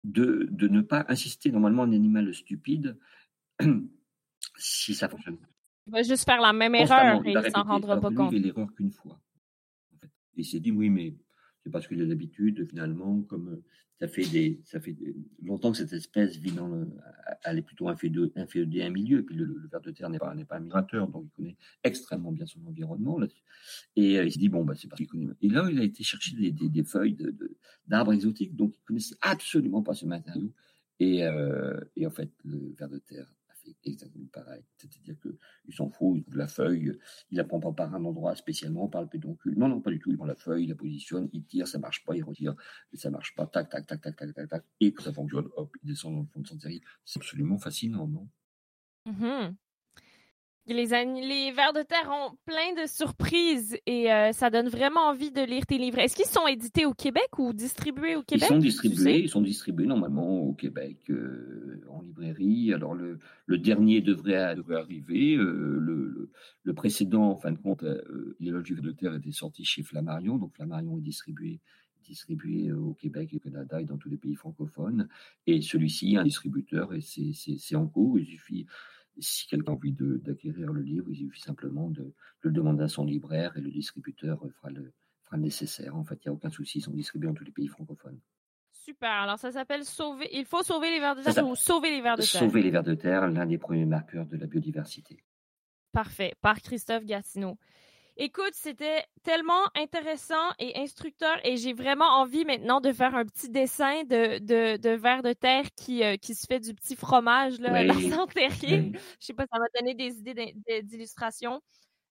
de, 0.05 0.49
de, 0.51 0.69
ne 0.69 0.81
pas 0.81 1.05
insister. 1.09 1.51
Normalement, 1.51 1.83
un 1.83 1.93
animal 1.93 2.33
stupide, 2.35 2.99
si 4.57 4.95
ça 4.95 5.09
fonctionne. 5.09 5.39
Il 5.87 5.93
va 5.93 6.03
juste 6.03 6.25
faire 6.25 6.41
la 6.41 6.53
même 6.53 6.75
erreur 6.75 7.25
et 7.27 7.33
il 7.33 7.51
s'en 7.51 7.65
rendra 7.65 8.01
pas 8.01 8.11
compte. 8.11 8.33
Il 8.33 8.41
fait 8.41 8.47
l'erreur 8.47 8.73
qu'une 8.75 8.93
fois. 8.93 9.21
En 9.95 9.99
fait. 9.99 10.07
Et 10.37 10.41
il 10.41 10.45
s'est 10.45 10.61
dit, 10.61 10.71
oui, 10.71 10.89
mais 10.89 11.15
c'est 11.63 11.71
parce 11.71 11.87
qu'il 11.87 12.01
a 12.03 12.05
l'habitude, 12.05 12.67
finalement, 12.69 13.23
comme 13.23 13.49
euh, 13.49 13.63
ça 14.01 14.09
fait 14.09 14.27
des, 14.27 14.61
ça 14.65 14.81
fait 14.81 14.97
longtemps 15.43 15.73
que 15.73 15.79
cette 15.79 15.93
espèce 15.93 16.37
vit 16.37 16.53
dans 16.53 16.69
le, 16.69 16.89
elle 17.45 17.59
est 17.59 17.63
plutôt 17.63 17.89
inféodée 17.89 18.83
à 18.83 18.87
un 18.87 18.91
milieu, 18.91 19.23
puis 19.23 19.37
le, 19.37 19.45
le, 19.45 19.69
ver 19.69 19.81
de 19.81 19.91
terre 19.91 20.09
n'est 20.09 20.19
pas, 20.19 20.35
n'est 20.35 20.47
pas 20.47 20.57
un 20.57 20.61
migrateur, 20.61 21.07
donc 21.09 21.27
il 21.27 21.31
connaît 21.31 21.57
extrêmement 21.85 22.33
bien 22.33 22.47
son 22.47 22.65
environnement. 22.67 23.19
Là 23.19 23.27
et 23.97 24.19
euh, 24.19 24.25
il 24.25 24.33
s'est 24.33 24.39
dit, 24.39 24.49
bon, 24.49 24.65
bah, 24.65 24.75
c'est 24.75 24.89
parce 24.89 24.99
qu'il 24.99 25.09
connaît. 25.09 25.29
Et 25.43 25.49
là, 25.49 25.69
il 25.71 25.79
a 25.79 25.85
été 25.85 26.03
chercher 26.03 26.35
des, 26.35 26.51
des, 26.51 26.69
des 26.69 26.85
feuilles 26.85 27.15
de, 27.15 27.35
d'arbres 27.87 28.15
exotiques, 28.15 28.57
donc 28.57 28.75
il 28.77 28.83
connaissait 28.85 29.17
absolument 29.21 29.83
pas 29.83 29.95
ce 29.95 30.07
matériau. 30.07 30.53
Et, 30.99 31.25
euh, 31.25 31.81
et 31.97 32.07
en 32.07 32.11
fait, 32.11 32.31
le 32.45 32.75
ver 32.79 32.89
de 32.89 32.99
terre 32.99 33.27
exactement 33.85 34.27
pareil. 34.33 34.65
C'est-à-dire 34.77 35.17
qu'il 35.21 35.75
s'en 35.75 35.91
fout, 35.91 36.23
il 36.27 36.35
la 36.35 36.49
feuille, 36.49 36.99
il 37.31 37.37
la 37.37 37.45
prend 37.45 37.61
pas 37.61 37.73
par 37.73 37.95
un 37.95 38.05
endroit 38.05 38.35
spécialement, 38.35 38.89
par 38.89 39.03
le 39.03 39.09
pédoncule. 39.09 39.57
Non, 39.57 39.69
non, 39.69 39.81
pas 39.81 39.91
du 39.91 39.99
tout. 39.99 40.11
Il 40.11 40.17
prend 40.17 40.27
la 40.27 40.35
feuille, 40.35 40.65
il 40.65 40.69
la 40.69 40.75
positionne, 40.75 41.29
il 41.33 41.45
tire, 41.45 41.69
ça 41.69 41.79
marche 41.79 42.05
pas, 42.05 42.17
il 42.17 42.23
retire, 42.23 42.55
et 42.93 42.97
ça 42.97 43.11
marche 43.11 43.35
pas, 43.35 43.47
tac, 43.47 43.69
tac, 43.69 43.87
tac, 43.87 44.01
tac, 44.01 44.17
tac, 44.17 44.35
tac, 44.35 44.49
tac, 44.49 44.65
et 44.81 44.93
que 44.93 45.03
ça 45.03 45.13
fonctionne, 45.13 45.49
hop, 45.57 45.75
il 45.83 45.89
descend 45.89 46.15
dans 46.15 46.21
le 46.23 46.27
fond 46.27 46.41
de 46.41 46.47
son 46.47 46.59
terrier. 46.59 46.83
C'est 47.05 47.19
absolument 47.19 47.59
fascinant, 47.59 48.07
non? 48.07 48.29
Mm-hmm. 49.07 49.55
Les, 50.67 50.87
les 50.87 51.53
vers 51.53 51.73
de 51.73 51.83
terre 51.83 52.09
ont 52.11 52.37
plein 52.45 52.81
de 52.81 52.87
surprises 52.87 53.77
et 53.87 54.13
euh, 54.13 54.33
ça 54.33 54.51
donne 54.51 54.69
vraiment 54.69 55.01
envie 55.09 55.31
de 55.31 55.41
lire 55.43 55.67
tes 55.67 55.79
livres. 55.79 55.99
Est-ce 55.99 56.15
qu'ils 56.15 56.27
sont 56.27 56.47
édités 56.47 56.87
au 56.87 56.93
Québec 56.93 57.39
ou 57.39 57.53
distribués 57.53 58.15
au 58.15 58.23
Québec? 58.23 58.47
Ils 58.49 58.55
sont 58.55 58.59
distribués, 58.59 59.19
ils 59.21 59.29
sont 59.29 59.41
distribués 59.41 59.87
normalement 59.87 60.43
au 60.43 60.53
Québec 60.53 60.99
euh, 61.11 61.81
en 61.89 62.03
librairie. 62.03 62.73
Alors 62.73 62.95
le, 62.95 63.19
le 63.47 63.59
dernier 63.59 64.01
devrait, 64.01 64.55
devrait 64.55 64.77
arriver. 64.77 65.35
Euh, 65.35 65.79
le, 65.81 66.31
le, 66.63 66.75
précédent, 66.75 67.31
en 67.31 67.37
fin 67.37 67.53
de 67.53 67.59
compte, 67.59 67.85
Les 68.39 68.53
du 68.63 68.75
ver 68.75 68.85
de 68.85 68.93
terre 68.93 69.15
était 69.15 69.33
sorti 69.33 69.65
chez 69.65 69.83
Flammarion, 69.83 70.37
donc 70.37 70.55
Flammarion 70.55 70.99
est 70.99 71.03
distribué 71.03 71.61
distribué 72.03 72.73
au 72.73 72.95
Québec 72.95 73.31
et 73.33 73.37
au 73.37 73.41
Canada 73.41 73.81
et 73.81 73.85
dans 73.85 73.97
tous 73.97 74.09
les 74.09 74.17
pays 74.17 74.35
francophones. 74.35 75.09
Et 75.47 75.63
celui-ci, 75.63 76.17
un 76.17 76.25
distributeur, 76.25 76.93
et 76.93 77.01
c'est 77.01 77.77
en 77.77 77.87
cours. 77.87 78.19
Il 78.19 78.27
suffit 78.27 78.67
si 79.19 79.47
quelqu'un 79.47 79.73
a 79.73 79.75
envie 79.75 79.93
d'acquérir 79.93 80.73
le 80.73 80.83
livre, 80.83 81.07
il 81.11 81.17
suffit 81.17 81.41
simplement 81.41 81.89
de, 81.91 82.13
le 82.41 82.51
demander 82.51 82.85
à 82.85 82.89
son 82.89 83.05
libraire 83.05 83.57
et 83.57 83.61
le 83.61 83.71
distributeur 83.71 84.41
fera 84.57 84.71
le, 84.71 84.93
fera 85.25 85.37
le 85.37 85.43
nécessaire. 85.43 85.97
En 85.97 86.05
fait, 86.05 86.17
il 86.25 86.29
n'y 86.29 86.31
a 86.31 86.33
aucun 86.33 86.51
souci, 86.51 86.79
ils 86.79 86.83
sont 86.83 86.93
distribués 86.93 87.29
dans 87.29 87.35
tous 87.35 87.45
les 87.45 87.53
pays 87.53 87.69
francophones. 87.69 88.21
Super. 88.73 89.11
Alors, 89.11 89.39
ça 89.39 89.53
s'appelle 89.53 89.85
Sauver. 89.85 90.29
Il 90.33 90.47
faut 90.47 90.63
sauver 90.63 90.91
les 90.91 91.01
vers 91.01 91.15
de 91.15 91.23
terre 91.23 91.47
ou 91.47 91.55
sauver 91.55 91.91
les 91.91 92.01
vers 92.01 92.17
de 92.17 92.23
terre? 92.23 92.41
Sauver 92.41 92.63
les 92.63 92.71
vers 92.71 92.83
de 92.83 92.95
terre, 92.95 93.29
l'un 93.29 93.47
des 93.47 93.59
premiers 93.59 93.85
marqueurs 93.85 94.27
de 94.27 94.37
la 94.37 94.47
biodiversité. 94.47 95.23
Parfait. 95.93 96.35
Par 96.41 96.61
Christophe 96.63 97.05
Gatineau. 97.05 97.59
Écoute, 98.23 98.53
c'était 98.53 99.03
tellement 99.23 99.65
intéressant 99.75 100.51
et 100.59 100.79
instructeur 100.79 101.39
et 101.43 101.57
j'ai 101.57 101.73
vraiment 101.73 102.21
envie 102.21 102.45
maintenant 102.45 102.83
de 102.83 102.93
faire 102.93 103.15
un 103.15 103.25
petit 103.25 103.49
dessin 103.49 104.05
de, 104.05 104.39
de, 104.41 104.77
de 104.77 104.91
verre 104.91 105.23
de 105.23 105.33
terre 105.33 105.65
qui, 105.75 106.05
euh, 106.05 106.19
qui 106.19 106.35
se 106.35 106.47
fait 106.47 106.61
du 106.61 106.75
petit 106.75 106.97
fromage 106.97 107.59
là, 107.61 107.73
oui. 107.73 108.11
dans 108.11 108.27
terrier. 108.27 108.93
Je 109.21 109.25
sais 109.25 109.33
pas, 109.33 109.47
ça 109.51 109.59
m'a 109.59 109.65
donné 109.81 109.95
des 109.95 110.19
idées 110.19 110.55
d'illustration. 110.83 111.63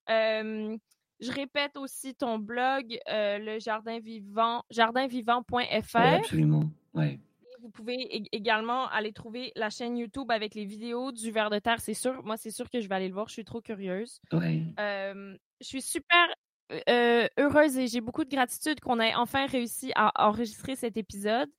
Euh, 0.10 0.76
je 1.20 1.32
répète 1.32 1.78
aussi 1.78 2.16
ton 2.16 2.40
blog, 2.40 2.98
euh, 3.08 3.38
le 3.38 3.60
jardin 3.60 4.00
vivant, 4.00 4.64
jardinvivant.fr. 4.72 5.54
Oui, 5.54 5.80
absolument. 5.94 6.64
Ouais. 6.96 7.20
Vous 7.62 7.70
pouvez 7.70 8.26
également 8.32 8.88
aller 8.88 9.14
trouver 9.14 9.52
la 9.56 9.70
chaîne 9.70 9.98
YouTube 9.98 10.32
avec 10.32 10.56
les 10.56 10.66
vidéos 10.66 11.12
du 11.12 11.32
ver 11.32 11.50
de 11.50 11.60
terre. 11.60 11.80
C'est 11.80 11.94
sûr, 11.94 12.24
moi, 12.24 12.38
c'est 12.38 12.52
sûr 12.52 12.70
que 12.70 12.80
je 12.80 12.88
vais 12.88 12.96
aller 12.96 13.08
le 13.08 13.14
voir. 13.14 13.28
Je 13.28 13.34
suis 13.34 13.46
trop 13.46 13.62
curieuse. 13.62 14.20
Euh, 14.80 15.38
je 15.62 15.66
suis 15.66 15.82
super 15.82 16.28
euh, 16.88 17.28
heureuse 17.38 17.78
et 17.78 17.88
j'ai 17.88 18.02
beaucoup 18.02 18.24
de 18.24 18.30
gratitude 18.30 18.80
qu'on 18.80 19.00
ait 19.00 19.16
enfin 19.16 19.46
réussi 19.48 19.92
à 19.96 20.12
enregistrer 20.28 20.76
cet 20.76 20.98
épisode. 20.98 21.50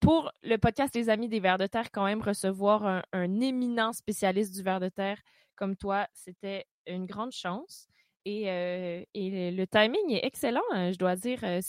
pour 0.00 0.32
le 0.42 0.56
podcast 0.56 0.94
Les 0.94 1.08
Amis 1.08 1.28
des 1.28 1.40
Vers 1.40 1.58
de 1.58 1.66
Terre, 1.66 1.90
quand 1.90 2.04
même, 2.04 2.20
recevoir 2.20 2.84
un, 2.86 3.02
un 3.12 3.40
éminent 3.40 3.92
spécialiste 3.92 4.54
du 4.54 4.62
ver 4.62 4.80
de 4.80 4.88
terre 4.88 5.18
comme 5.56 5.76
toi, 5.76 6.06
c'était 6.12 6.66
une 6.86 7.06
grande 7.06 7.32
chance. 7.32 7.88
Et, 8.26 8.50
euh, 8.50 9.02
et, 9.12 9.50
le 9.50 9.66
timing 9.66 10.10
est 10.12 10.24
excellent, 10.24 10.62
hein, 10.72 10.92
je 10.92 10.96
dois 10.96 11.14
dire, 11.14 11.40
euh, 11.42 11.60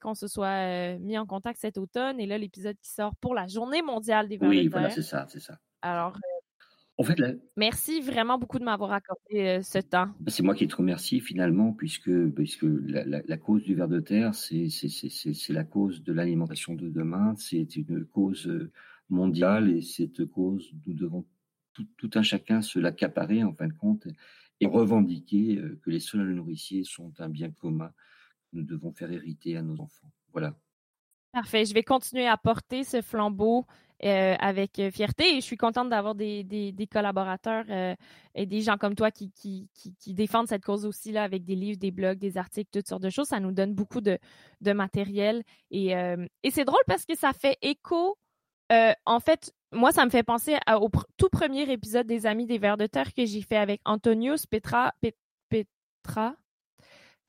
qu'on 0.00 0.14
se 0.14 0.28
soit 0.28 0.46
euh, 0.46 0.98
mis 0.98 1.18
en 1.18 1.26
contact 1.26 1.60
cet 1.60 1.76
automne 1.76 2.18
et 2.18 2.26
là, 2.26 2.38
l'épisode 2.38 2.76
qui 2.80 2.90
sort 2.90 3.14
pour 3.16 3.34
la 3.34 3.46
Journée 3.46 3.82
mondiale 3.82 4.26
des 4.26 4.38
Oui, 4.40 4.68
voilà, 4.68 4.88
c'est 4.88 5.02
ça, 5.02 5.26
c'est 5.28 5.40
ça. 5.40 5.58
Alors, 5.82 6.16
en 6.96 7.02
fait, 7.02 7.16
merci 7.56 8.00
vraiment 8.00 8.38
beaucoup 8.38 8.58
de 8.58 8.64
m'avoir 8.64 8.92
accordé 8.92 9.60
ce 9.62 9.78
temps. 9.78 10.08
Bah, 10.20 10.30
c'est 10.30 10.42
moi 10.42 10.54
qui 10.54 10.68
te 10.68 10.76
remercie 10.76 11.20
finalement, 11.20 11.72
puisque, 11.72 12.10
puisque 12.30 12.64
la, 12.64 13.04
la, 13.04 13.36
cause 13.36 13.62
du 13.62 13.74
ver 13.74 13.88
de 13.88 14.00
terre, 14.00 14.34
c'est 14.34 14.68
la 15.50 15.64
cause 15.64 16.02
de 16.02 16.12
l'alimentation 16.14 16.74
de 16.74 16.88
demain, 16.88 17.34
c'est 17.36 17.76
une 17.76 18.06
cause 18.06 18.50
mondiale 19.10 19.70
et 19.70 19.82
cette 19.82 20.24
cause, 20.26 20.72
nous 20.86 20.94
devons 20.94 21.26
tout, 21.74 21.86
tout 21.98 22.10
un 22.14 22.22
chacun 22.22 22.62
se 22.62 22.78
l'accaparer 22.78 23.44
en 23.44 23.52
fin 23.52 23.68
de 23.68 23.74
compte 23.74 24.06
et 24.60 24.66
revendiquer 24.66 25.56
euh, 25.56 25.80
que 25.82 25.90
les 25.90 26.00
sols 26.00 26.34
nourriciers 26.34 26.84
sont 26.84 27.12
un 27.18 27.28
bien 27.28 27.50
commun 27.50 27.88
que 27.88 28.56
nous 28.56 28.62
devons 28.62 28.92
faire 28.92 29.10
hériter 29.10 29.56
à 29.56 29.62
nos 29.62 29.80
enfants. 29.80 30.10
Voilà. 30.32 30.54
Parfait. 31.32 31.64
Je 31.64 31.74
vais 31.74 31.82
continuer 31.82 32.26
à 32.26 32.36
porter 32.36 32.84
ce 32.84 33.00
flambeau 33.00 33.64
euh, 34.04 34.34
avec 34.38 34.78
euh, 34.78 34.90
fierté 34.90 35.36
et 35.36 35.40
je 35.40 35.46
suis 35.46 35.56
contente 35.56 35.88
d'avoir 35.88 36.14
des, 36.14 36.42
des, 36.42 36.86
collaborateurs 36.86 37.64
et 38.34 38.46
des 38.46 38.60
gens 38.62 38.76
comme 38.76 38.94
toi 38.94 39.10
qui, 39.10 39.30
qui, 39.30 39.68
qui, 39.74 40.14
défendent 40.14 40.48
cette 40.48 40.64
cause 40.64 40.84
aussi 40.84 41.12
là 41.12 41.22
avec 41.22 41.44
des 41.44 41.54
livres, 41.54 41.78
des 41.78 41.90
blogs, 41.90 42.18
des 42.18 42.36
articles, 42.36 42.70
toutes 42.72 42.88
sortes 42.88 43.02
de 43.02 43.10
choses. 43.10 43.28
Ça 43.28 43.40
nous 43.40 43.52
donne 43.52 43.74
beaucoup 43.74 44.00
de, 44.00 44.18
de 44.60 44.72
matériel 44.72 45.44
et, 45.70 45.90
et 46.42 46.50
c'est 46.50 46.64
drôle 46.64 46.82
parce 46.86 47.06
que 47.06 47.16
ça 47.16 47.32
fait 47.32 47.58
écho. 47.62 48.16
en 48.70 49.20
fait, 49.20 49.52
moi, 49.72 49.92
ça 49.92 50.04
me 50.04 50.10
fait 50.10 50.22
penser 50.22 50.56
au 50.68 50.90
tout 51.16 51.28
premier 51.28 51.70
épisode 51.70 52.06
des 52.06 52.26
Amis 52.26 52.46
des 52.46 52.58
Vers 52.58 52.76
de 52.76 52.86
Terre 52.86 53.12
que 53.14 53.24
j'ai 53.24 53.42
fait 53.42 53.56
avec 53.56 53.80
Antonius 53.84 54.46
Petra, 54.46 54.94
Petra, 55.48 56.34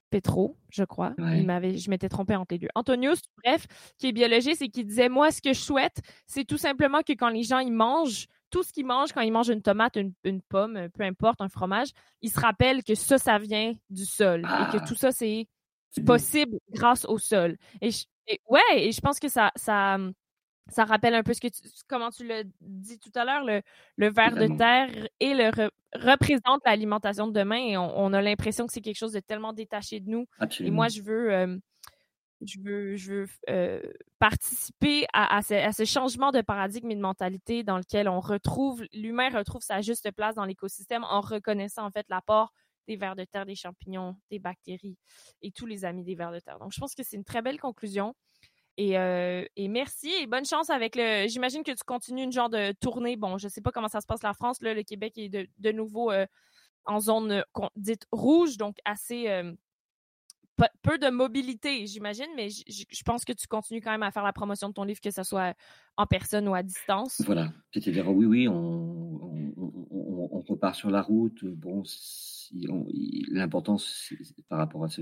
Petro, 0.09 0.57
je 0.69 0.83
crois. 0.83 1.13
Il 1.17 1.45
m'avait, 1.45 1.77
je 1.77 1.89
m'étais 1.89 2.09
trompée 2.09 2.35
entre 2.35 2.53
les 2.53 2.59
deux. 2.59 2.67
Antonius, 2.75 3.21
bref, 3.43 3.65
qui 3.97 4.07
est 4.07 4.11
biologiste 4.11 4.61
et 4.61 4.69
qui 4.69 4.83
disait, 4.83 5.09
moi, 5.09 5.31
ce 5.31 5.41
que 5.41 5.53
je 5.53 5.59
souhaite, 5.59 6.01
c'est 6.27 6.43
tout 6.43 6.57
simplement 6.57 7.01
que 7.01 7.13
quand 7.13 7.29
les 7.29 7.43
gens 7.43 7.59
ils 7.59 7.71
mangent, 7.71 8.27
tout 8.49 8.61
ce 8.63 8.73
qu'ils 8.73 8.85
mangent, 8.85 9.13
quand 9.13 9.21
ils 9.21 9.31
mangent 9.31 9.49
une 9.49 9.61
tomate, 9.61 9.97
une, 10.23 10.41
pomme, 10.41 10.89
peu 10.93 11.03
importe, 11.03 11.39
un 11.41 11.47
fromage, 11.47 11.89
ils 12.21 12.29
se 12.29 12.39
rappellent 12.39 12.83
que 12.83 12.93
ça, 12.93 13.17
ça 13.17 13.37
vient 13.37 13.73
du 13.89 14.05
sol 14.05 14.41
et 14.41 14.71
que 14.71 14.77
ah! 14.81 14.85
tout 14.85 14.95
ça, 14.95 15.11
c'est 15.11 15.47
possible 16.05 16.59
grâce 16.69 17.05
au 17.05 17.17
sol. 17.17 17.57
Et, 17.81 17.91
ouais, 18.49 18.61
et 18.75 18.91
je 18.91 18.99
pense 18.99 19.19
que 19.19 19.29
ça, 19.29 19.51
ça, 19.55 19.97
ça 20.69 20.85
rappelle 20.85 21.15
un 21.15 21.23
peu 21.23 21.33
ce 21.33 21.41
que 21.41 21.47
tu, 21.47 21.61
comment 21.87 22.11
tu 22.11 22.25
l'as 22.25 22.43
dit 22.61 22.99
tout 22.99 23.11
à 23.15 23.25
l'heure, 23.25 23.43
le, 23.43 23.61
le 23.97 24.09
ver 24.09 24.35
de 24.35 24.57
terre 24.57 24.89
et 25.19 25.33
le 25.33 25.51
représente 25.93 26.61
l'alimentation 26.65 27.27
de 27.27 27.33
demain 27.33 27.57
et 27.57 27.77
on, 27.77 28.13
a 28.13 28.21
l'impression 28.21 28.65
que 28.67 28.73
c'est 28.73 28.81
quelque 28.81 28.97
chose 28.97 29.11
de 29.11 29.19
tellement 29.19 29.53
détaché 29.53 29.99
de 29.99 30.09
nous. 30.09 30.27
Et 30.59 30.71
moi, 30.71 30.87
je 30.87 31.01
veux, 31.01 31.33
euh, 31.33 31.57
je 32.41 32.59
veux, 32.59 32.95
je 32.95 33.13
veux 33.13 33.27
euh, 33.49 33.81
participer 34.19 35.05
à, 35.13 35.37
à, 35.37 35.41
ce, 35.41 35.85
changement 35.85 36.31
de 36.31 36.41
paradigme 36.41 36.91
et 36.91 36.95
de 36.95 37.01
mentalité 37.01 37.63
dans 37.63 37.77
lequel 37.77 38.07
on 38.07 38.19
retrouve, 38.19 38.83
l'humain 38.93 39.29
retrouve 39.29 39.61
sa 39.61 39.81
juste 39.81 40.11
place 40.11 40.35
dans 40.35 40.45
l'écosystème 40.45 41.03
en 41.03 41.21
reconnaissant 41.21 41.85
en 41.85 41.91
fait 41.91 42.05
l'apport 42.09 42.53
des 42.87 42.95
vers 42.95 43.15
de 43.15 43.23
terre, 43.25 43.45
des 43.45 43.55
champignons, 43.55 44.15
des 44.29 44.39
bactéries 44.39 44.97
et 45.41 45.51
tous 45.51 45.65
les 45.65 45.85
amis 45.85 46.03
des 46.03 46.15
vers 46.15 46.31
de 46.31 46.39
terre. 46.39 46.59
Donc, 46.59 46.71
je 46.73 46.79
pense 46.79 46.95
que 46.95 47.03
c'est 47.03 47.15
une 47.15 47.23
très 47.23 47.41
belle 47.41 47.59
conclusion. 47.59 48.15
Euh, 48.81 49.45
et, 49.55 49.67
merci 49.67 50.11
et 50.21 50.27
bonne 50.27 50.45
chance 50.45 50.69
avec 50.69 50.95
le. 50.95 51.27
J'imagine 51.27 51.63
que 51.63 51.71
tu 51.71 51.83
continues 51.85 52.23
une 52.23 52.31
genre 52.31 52.49
de 52.49 52.73
tournée. 52.73 53.15
Bon, 53.15 53.37
je 53.37 53.47
sais 53.47 53.61
pas 53.61 53.71
comment 53.71 53.87
ça 53.87 54.01
se 54.01 54.07
passe 54.07 54.23
la 54.23 54.33
France. 54.33 54.61
Là, 54.61 54.73
le 54.73 54.83
Québec 54.83 55.13
est 55.17 55.29
de, 55.29 55.71
nouveau 55.71 56.11
euh, 56.11 56.25
en 56.85 56.99
zone 56.99 57.31
euh, 57.31 57.67
dite 57.75 58.05
rouge, 58.11 58.57
donc 58.57 58.77
assez 58.85 59.27
peu 60.83 60.97
de 60.97 61.09
mobilité, 61.09 61.87
j'imagine, 61.87 62.27
mais 62.35 62.49
je 62.49 63.03
pense 63.03 63.25
que 63.25 63.33
tu 63.33 63.47
continues 63.47 63.81
quand 63.81 63.91
même 63.91 64.03
à 64.03 64.11
faire 64.11 64.23
la 64.23 64.33
promotion 64.33 64.69
de 64.69 64.73
ton 64.73 64.83
livre, 64.83 64.99
que 65.01 65.09
ce 65.09 65.23
soit 65.23 65.55
en 65.97 66.05
personne 66.05 66.47
ou 66.47 66.53
à 66.53 66.61
distance. 66.61 67.21
Voilà. 67.25 67.51
C'est-à-dire, 67.73 68.07
oui, 68.09 68.25
oui, 68.25 68.47
on, 68.47 68.53
on, 68.53 69.50
repart 70.41 70.75
sur 70.75 70.89
la 70.89 71.01
route. 71.01 71.45
Bon, 71.45 71.83
l'importance 73.29 74.13
par 74.49 74.59
rapport 74.59 74.83
à 74.83 74.89
ce, 74.89 75.01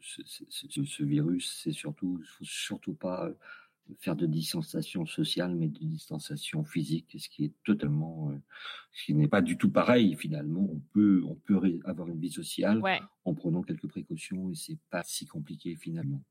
ce, 0.00 1.02
virus, 1.02 1.60
c'est 1.62 1.72
surtout, 1.72 2.20
faut 2.24 2.44
surtout 2.44 2.94
pas 2.94 3.26
euh, 3.26 3.34
faire 3.98 4.16
de 4.16 4.26
distanciation 4.26 5.06
sociale, 5.06 5.54
mais 5.54 5.68
de 5.68 5.78
distanciation 5.78 6.64
physique, 6.64 7.16
ce 7.18 7.28
qui 7.28 7.44
est 7.46 7.52
totalement, 7.64 8.30
euh, 8.30 8.38
ce 8.92 9.04
qui 9.06 9.14
n'est 9.14 9.28
pas 9.28 9.42
du 9.42 9.58
tout 9.58 9.70
pareil 9.70 10.16
finalement. 10.16 10.68
On 10.70 10.80
peut, 10.92 11.22
on 11.26 11.34
peut 11.34 11.80
avoir 11.84 12.08
une 12.08 12.20
vie 12.20 12.32
sociale 12.32 12.82
en 13.24 13.34
prenant 13.34 13.62
quelques 13.62 13.88
précautions 13.88 14.50
et 14.50 14.54
c'est 14.54 14.78
pas 14.90 15.02
si 15.04 15.26
compliqué 15.26 15.76
finalement. 15.76 16.22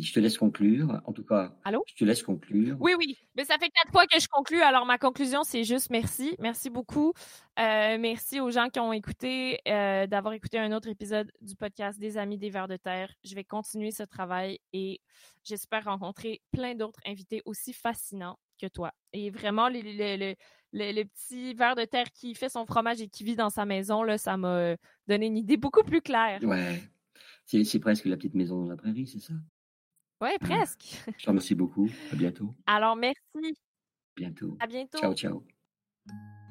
Je 0.00 0.12
te 0.12 0.20
laisse 0.20 0.38
conclure. 0.38 1.00
En 1.04 1.12
tout 1.12 1.24
cas, 1.24 1.54
Allô? 1.64 1.82
je 1.86 1.94
te 1.94 2.04
laisse 2.04 2.22
conclure. 2.22 2.76
Oui, 2.80 2.92
oui. 2.98 3.16
Mais 3.36 3.44
ça 3.44 3.56
fait 3.58 3.70
quatre 3.70 3.90
fois 3.90 4.06
que 4.06 4.18
je 4.20 4.26
conclue. 4.28 4.60
Alors, 4.60 4.86
ma 4.86 4.98
conclusion, 4.98 5.42
c'est 5.44 5.64
juste 5.64 5.90
merci. 5.90 6.36
Merci 6.38 6.70
beaucoup. 6.70 7.12
Euh, 7.58 7.98
merci 7.98 8.40
aux 8.40 8.50
gens 8.50 8.68
qui 8.68 8.80
ont 8.80 8.92
écouté, 8.92 9.58
euh, 9.66 10.06
d'avoir 10.06 10.34
écouté 10.34 10.58
un 10.58 10.72
autre 10.72 10.88
épisode 10.88 11.30
du 11.40 11.56
podcast 11.56 11.98
des 11.98 12.16
Amis 12.16 12.38
des 12.38 12.50
Vers 12.50 12.68
de 12.68 12.76
Terre. 12.76 13.12
Je 13.24 13.34
vais 13.34 13.44
continuer 13.44 13.90
ce 13.90 14.02
travail 14.02 14.60
et 14.72 15.00
j'espère 15.44 15.84
rencontrer 15.84 16.40
plein 16.52 16.74
d'autres 16.74 17.00
invités 17.06 17.42
aussi 17.44 17.72
fascinants 17.72 18.38
que 18.60 18.66
toi. 18.66 18.92
Et 19.12 19.30
vraiment, 19.30 19.68
le, 19.68 19.80
le, 20.72 21.04
petit 21.04 21.54
ver 21.54 21.74
de 21.74 21.84
terre 21.84 22.10
qui 22.12 22.34
fait 22.34 22.48
son 22.48 22.66
fromage 22.66 23.00
et 23.00 23.08
qui 23.08 23.24
vit 23.24 23.36
dans 23.36 23.50
sa 23.50 23.64
maison, 23.64 24.02
là, 24.02 24.18
ça 24.18 24.36
m'a 24.36 24.76
donné 25.06 25.26
une 25.26 25.38
idée 25.38 25.56
beaucoup 25.56 25.82
plus 25.82 26.00
claire. 26.00 26.40
Ouais. 26.42 26.82
C'est 27.44 27.78
presque 27.78 28.04
la 28.04 28.16
petite 28.16 28.34
maison 28.34 28.62
dans 28.62 28.68
la 28.68 28.76
prairie, 28.76 29.06
c'est 29.06 29.20
ça? 29.20 29.32
Oui, 30.20 30.30
presque. 30.40 31.02
Je 31.16 31.24
te 31.24 31.28
remercie 31.28 31.54
beaucoup. 31.54 31.88
À 32.12 32.16
bientôt. 32.16 32.54
Alors, 32.66 32.96
merci. 32.96 33.20
Bientôt. 34.16 34.56
À 34.60 34.66
bientôt. 34.66 34.98
Ciao, 34.98 35.14
ciao. 35.14 35.44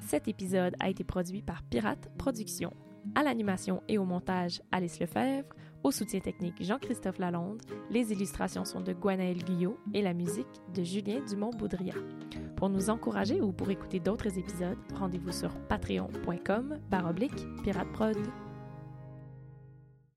Cet 0.00 0.28
épisode 0.28 0.74
a 0.80 0.88
été 0.88 1.04
produit 1.04 1.42
par 1.42 1.62
Pirate 1.64 2.10
Productions. 2.16 2.72
À 3.14 3.22
l'animation 3.22 3.82
et 3.88 3.98
au 3.98 4.04
montage, 4.04 4.62
Alice 4.72 4.98
Lefebvre. 5.00 5.48
Au 5.84 5.90
soutien 5.90 6.20
technique, 6.20 6.62
Jean-Christophe 6.62 7.18
Lalonde. 7.18 7.62
Les 7.90 8.12
illustrations 8.12 8.64
sont 8.64 8.80
de 8.80 8.92
Gwenaël 8.92 9.42
Guyot 9.44 9.78
et 9.94 10.02
la 10.02 10.14
musique 10.14 10.46
de 10.74 10.82
Julien 10.82 11.20
Dumont-Boudria. 11.24 11.94
Pour 12.56 12.68
nous 12.68 12.90
encourager 12.90 13.40
ou 13.40 13.52
pour 13.52 13.70
écouter 13.70 14.00
d'autres 14.00 14.38
épisodes, 14.38 14.78
rendez-vous 14.94 15.32
sur 15.32 15.50
patreon.com 15.68 16.80
baroblique 16.90 17.46
pirateprod. 17.62 18.16